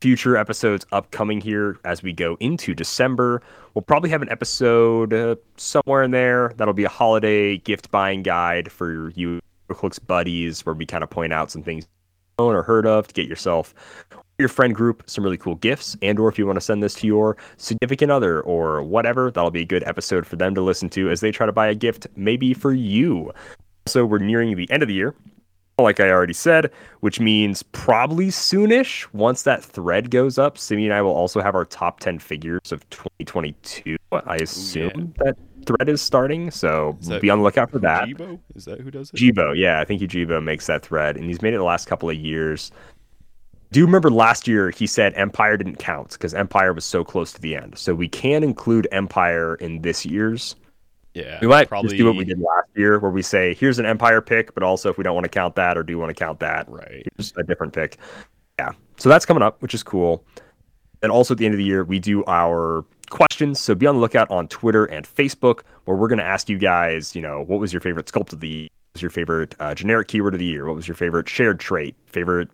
future 0.01 0.37
episodes 0.37 0.85
upcoming 0.91 1.41
here 1.41 1.77
as 1.83 2.01
we 2.01 2.13
go 2.13 2.37
into 2.39 2.73
December. 2.73 3.41
We'll 3.73 3.81
probably 3.81 4.09
have 4.09 4.21
an 4.21 4.29
episode 4.29 5.13
uh, 5.13 5.35
somewhere 5.57 6.03
in 6.03 6.11
there 6.11 6.53
that'll 6.57 6.73
be 6.73 6.85
a 6.85 6.89
holiday 6.89 7.57
gift 7.57 7.91
buying 7.91 8.23
guide 8.23 8.71
for 8.71 9.09
you 9.11 9.39
Clicks 9.73 9.99
buddies 9.99 10.65
where 10.65 10.73
we 10.73 10.85
kind 10.85 11.03
of 11.03 11.09
point 11.09 11.31
out 11.33 11.51
some 11.51 11.63
things 11.63 11.87
known 12.39 12.55
or 12.55 12.63
heard 12.63 12.85
of 12.85 13.07
to 13.07 13.13
get 13.13 13.27
yourself 13.27 13.73
your 14.37 14.47
friend 14.47 14.73
group 14.73 15.03
some 15.05 15.23
really 15.23 15.37
cool 15.37 15.55
gifts 15.55 15.97
and 16.01 16.17
or 16.17 16.29
if 16.29 16.39
you 16.39 16.45
want 16.45 16.55
to 16.55 16.61
send 16.61 16.81
this 16.81 16.93
to 16.95 17.05
your 17.05 17.35
significant 17.57 18.09
other 18.09 18.41
or 18.41 18.81
whatever 18.81 19.29
that'll 19.29 19.51
be 19.51 19.61
a 19.61 19.65
good 19.65 19.83
episode 19.85 20.25
for 20.25 20.37
them 20.37 20.55
to 20.55 20.61
listen 20.61 20.89
to 20.89 21.09
as 21.09 21.19
they 21.19 21.31
try 21.31 21.45
to 21.45 21.51
buy 21.51 21.67
a 21.67 21.75
gift 21.75 22.07
maybe 22.15 22.53
for 22.53 22.73
you 22.73 23.31
so 23.85 24.05
we're 24.05 24.17
nearing 24.17 24.55
the 24.55 24.69
end 24.71 24.81
of 24.81 24.87
the 24.87 24.95
year 24.95 25.13
like 25.81 25.99
i 25.99 26.09
already 26.09 26.33
said 26.33 26.71
which 26.99 27.19
means 27.19 27.63
probably 27.63 28.27
soonish 28.27 29.07
once 29.13 29.43
that 29.43 29.63
thread 29.63 30.11
goes 30.11 30.37
up 30.37 30.57
simi 30.57 30.85
and 30.85 30.93
i 30.93 31.01
will 31.01 31.13
also 31.13 31.41
have 31.41 31.55
our 31.55 31.65
top 31.65 31.99
10 31.99 32.19
figures 32.19 32.71
of 32.71 32.87
2022 32.89 33.97
i 34.25 34.35
assume 34.35 35.13
that 35.17 35.35
thread 35.65 35.89
is 35.89 36.01
starting 36.01 36.49
so 36.49 36.97
Is 37.01 37.09
be 37.19 37.29
on 37.29 37.39
the 37.39 37.43
lookout 37.43 37.69
for 37.69 37.79
that 37.79 38.07
Jibo? 38.07 38.39
Is 38.55 38.65
that 38.65 38.81
who 38.81 38.91
does 38.91 39.09
it? 39.09 39.15
Jibo, 39.15 39.53
yeah, 39.55 39.79
I 39.79 39.85
think 39.85 40.01
Jibo 40.01 40.41
makes 40.41 40.67
that 40.67 40.83
thread, 40.83 41.15
and 41.15 41.25
he's 41.25 41.41
made 41.41 41.53
it 41.53 41.57
the 41.57 41.63
last 41.63 41.85
couple 41.85 42.09
of 42.09 42.15
years. 42.15 42.71
Do 43.71 43.79
you 43.79 43.85
remember 43.85 44.09
last 44.09 44.47
year 44.47 44.71
he 44.71 44.87
said 44.87 45.13
Empire 45.15 45.55
didn't 45.55 45.77
count 45.77 46.11
because 46.11 46.33
Empire 46.33 46.73
was 46.73 46.85
so 46.85 47.03
close 47.03 47.31
to 47.33 47.41
the 47.41 47.55
end, 47.55 47.77
so 47.77 47.93
we 47.93 48.07
can 48.07 48.43
include 48.43 48.87
Empire 48.91 49.55
in 49.55 49.81
this 49.81 50.05
year's. 50.05 50.55
Yeah, 51.19 51.39
We 51.41 51.47
might 51.47 51.67
probably 51.69 51.89
just 51.89 51.97
do 51.97 52.05
what 52.05 52.15
we 52.15 52.25
did 52.25 52.39
last 52.39 52.67
year, 52.75 52.99
where 52.99 53.11
we 53.11 53.21
say 53.21 53.53
here's 53.53 53.79
an 53.79 53.85
Empire 53.85 54.21
pick, 54.21 54.53
but 54.53 54.63
also 54.63 54.89
if 54.89 54.97
we 54.97 55.03
don't 55.03 55.13
want 55.15 55.25
to 55.25 55.29
count 55.29 55.55
that 55.55 55.77
or 55.77 55.83
do 55.83 55.97
want 55.97 56.09
to 56.09 56.13
count 56.13 56.39
that, 56.39 56.67
Right. 56.69 57.05
here's 57.17 57.33
a 57.37 57.43
different 57.43 57.73
pick. 57.73 57.97
Yeah, 58.59 58.71
so 58.97 59.09
that's 59.09 59.25
coming 59.25 59.43
up, 59.43 59.61
which 59.61 59.73
is 59.73 59.83
cool. 59.83 60.23
And 61.01 61.11
also 61.11 61.33
at 61.33 61.37
the 61.37 61.45
end 61.45 61.53
of 61.53 61.57
the 61.59 61.63
year, 61.63 61.83
we 61.83 61.99
do 61.99 62.23
our 62.27 62.83
questions. 63.09 63.59
So 63.59 63.73
be 63.73 63.87
on 63.87 63.95
the 63.95 64.01
lookout 64.01 64.29
on 64.29 64.47
Twitter 64.49 64.85
and 64.85 65.07
Facebook, 65.07 65.61
where 65.85 65.95
we're 65.95 66.09
going 66.09 66.19
to 66.19 66.25
ask 66.25 66.49
you 66.49 66.57
guys, 66.57 67.15
you 67.15 67.21
know, 67.21 67.43
what 67.43 67.59
was 67.59 67.71
your 67.71 67.79
favorite 67.79 68.07
sculpt 68.07 68.33
of 68.33 68.39
the 68.41 68.47
year? 68.47 68.63
What 68.69 68.95
was 68.95 69.01
your 69.01 69.11
favorite 69.11 69.55
uh, 69.59 69.73
generic 69.75 70.07
keyword 70.09 70.33
of 70.33 70.39
the 70.39 70.45
year? 70.45 70.65
What 70.65 70.75
was 70.75 70.87
your 70.87 70.95
favorite 70.95 71.29
shared 71.29 71.59
trait? 71.59 71.95
Favorite 72.07 72.49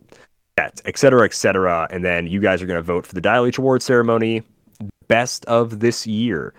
set, 0.59 0.79
et 0.85 0.97
cetera, 0.97 1.25
et 1.25 1.33
cetera. 1.33 1.87
And 1.89 2.05
then 2.05 2.27
you 2.27 2.39
guys 2.39 2.61
are 2.61 2.65
going 2.67 2.77
to 2.77 2.83
vote 2.83 3.05
for 3.07 3.15
the 3.15 3.21
Dial 3.21 3.45
H 3.45 3.57
Award 3.57 3.81
ceremony, 3.81 4.43
best 5.07 5.43
of 5.45 5.79
this 5.79 6.05
year. 6.05 6.53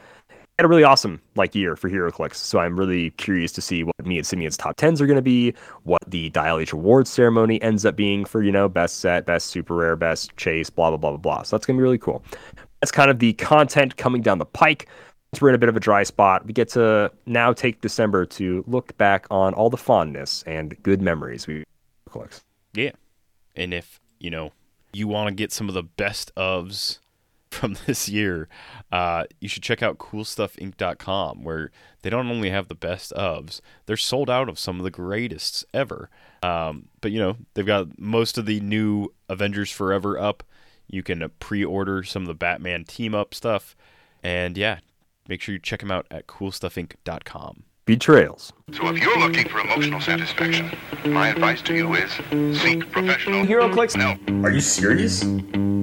Had 0.58 0.64
a 0.64 0.68
really 0.68 0.84
awesome 0.84 1.20
like 1.34 1.54
year 1.54 1.76
for 1.76 1.90
HeroClix, 1.90 2.36
so 2.36 2.58
I'm 2.58 2.78
really 2.78 3.10
curious 3.10 3.52
to 3.52 3.60
see 3.60 3.84
what 3.84 3.94
me 4.06 4.16
and 4.16 4.26
Simeon's 4.26 4.56
top 4.56 4.76
tens 4.76 5.02
are 5.02 5.06
going 5.06 5.16
to 5.16 5.22
be, 5.22 5.52
what 5.82 6.00
the 6.06 6.30
Dial 6.30 6.58
H 6.58 6.72
Awards 6.72 7.10
ceremony 7.10 7.60
ends 7.60 7.84
up 7.84 7.94
being 7.94 8.24
for 8.24 8.42
you 8.42 8.50
know 8.50 8.66
best 8.66 9.00
set, 9.00 9.26
best 9.26 9.48
super 9.48 9.74
rare, 9.74 9.96
best 9.96 10.34
chase, 10.38 10.70
blah 10.70 10.88
blah 10.88 10.96
blah 10.96 11.10
blah 11.10 11.18
blah. 11.18 11.42
So 11.42 11.56
that's 11.56 11.66
going 11.66 11.76
to 11.76 11.80
be 11.80 11.82
really 11.82 11.98
cool. 11.98 12.24
That's 12.80 12.90
kind 12.90 13.10
of 13.10 13.18
the 13.18 13.34
content 13.34 13.98
coming 13.98 14.22
down 14.22 14.38
the 14.38 14.46
pike. 14.46 14.88
Since 15.34 15.42
we're 15.42 15.50
in 15.50 15.54
a 15.54 15.58
bit 15.58 15.68
of 15.68 15.76
a 15.76 15.80
dry 15.80 16.04
spot, 16.04 16.46
we 16.46 16.54
get 16.54 16.70
to 16.70 17.12
now 17.26 17.52
take 17.52 17.82
December 17.82 18.24
to 18.24 18.64
look 18.66 18.96
back 18.96 19.26
on 19.30 19.52
all 19.52 19.68
the 19.68 19.76
fondness 19.76 20.42
and 20.46 20.74
good 20.82 21.02
memories 21.02 21.46
we 21.46 21.64
HeroClix. 22.08 22.40
Yeah. 22.72 22.92
And 23.56 23.74
if, 23.74 24.00
you 24.20 24.30
know, 24.30 24.52
you 24.94 25.06
want 25.06 25.28
to 25.28 25.34
get 25.34 25.52
some 25.52 25.68
of 25.68 25.74
the 25.74 25.82
best 25.82 26.34
ofs 26.36 27.00
from 27.56 27.76
this 27.86 28.08
year, 28.08 28.48
uh, 28.92 29.24
you 29.40 29.48
should 29.48 29.62
check 29.62 29.82
out 29.82 29.98
coolstuffinc.com 29.98 31.42
where 31.42 31.70
they 32.02 32.10
don't 32.10 32.30
only 32.30 32.50
have 32.50 32.68
the 32.68 32.74
best 32.74 33.12
ofs, 33.16 33.60
they're 33.86 33.96
sold 33.96 34.30
out 34.30 34.48
of 34.48 34.58
some 34.58 34.78
of 34.78 34.84
the 34.84 34.90
greatest 34.90 35.64
ever. 35.74 36.10
Um, 36.42 36.88
but, 37.00 37.10
you 37.10 37.18
know, 37.18 37.36
they've 37.54 37.66
got 37.66 37.98
most 37.98 38.38
of 38.38 38.46
the 38.46 38.60
new 38.60 39.08
Avengers 39.28 39.70
Forever 39.70 40.18
up. 40.18 40.42
You 40.88 41.02
can 41.02 41.28
pre 41.40 41.64
order 41.64 42.02
some 42.04 42.22
of 42.22 42.28
the 42.28 42.34
Batman 42.34 42.84
team 42.84 43.14
up 43.14 43.34
stuff. 43.34 43.74
And 44.22 44.56
yeah, 44.56 44.78
make 45.28 45.40
sure 45.40 45.54
you 45.54 45.58
check 45.58 45.80
them 45.80 45.90
out 45.90 46.06
at 46.10 46.26
coolstuffinc.com. 46.26 47.64
Betrayals. 47.86 48.52
So 48.72 48.88
if 48.88 48.98
you're 49.00 49.16
looking 49.16 49.48
for 49.48 49.60
emotional 49.60 50.00
satisfaction, 50.00 50.76
my 51.04 51.28
advice 51.28 51.62
to 51.62 51.72
you 51.72 51.94
is 51.94 52.10
seek 52.60 52.90
professional 52.90 53.46
HeroClix? 53.46 53.94
No. 53.96 54.42
Are 54.44 54.50
you 54.50 54.60
serious? 54.60 55.22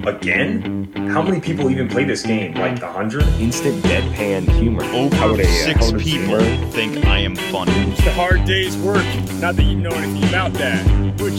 Again? 0.06 0.92
How 1.14 1.22
many 1.22 1.40
people 1.40 1.72
even 1.72 1.88
play 1.88 2.04
this 2.04 2.22
game? 2.24 2.56
Like 2.56 2.82
a 2.82 2.92
hundred? 2.92 3.24
Instant 3.40 3.82
deadpan 3.86 4.50
humor. 4.50 4.84
How 4.84 5.28
Over 5.28 5.38
would 5.38 5.40
a, 5.40 5.44
uh, 5.48 5.64
six 5.66 5.92
how 5.92 5.98
people 5.98 6.40
humor- 6.42 6.72
think 6.72 7.06
I 7.06 7.20
am 7.20 7.38
funny. 7.38 7.72
It's 7.94 8.06
a 8.06 8.12
hard 8.12 8.44
day's 8.44 8.76
work. 8.76 9.06
Not 9.40 9.56
that 9.56 9.64
you 9.64 9.78
know 9.78 9.92
anything 9.92 10.28
about 10.28 10.52
that. 10.56 10.86
Which 11.22 11.36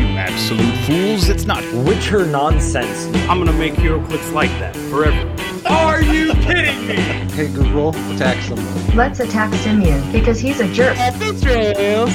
You 0.00 0.06
absolute 0.16 0.74
fools, 0.86 1.28
it's 1.28 1.44
not 1.44 1.62
Witcher 1.84 2.24
nonsense. 2.24 3.04
I'm 3.28 3.38
gonna 3.38 3.52
make 3.52 3.74
HeroClix 3.74 4.32
like 4.32 4.50
that 4.60 4.74
forever. 4.88 5.30
Are 5.68 6.02
you 6.02 6.23
kidding 6.44 6.86
me? 6.86 6.94
Hey 7.34 7.48
Google, 7.48 7.90
attack 8.14 8.42
someone. 8.42 8.96
Let's 8.96 9.20
attack 9.20 9.52
Simeon 9.54 10.12
because 10.12 10.38
he's 10.38 10.60
a 10.60 10.68
jerk. 10.72 10.96
Betrayals. 11.18 12.14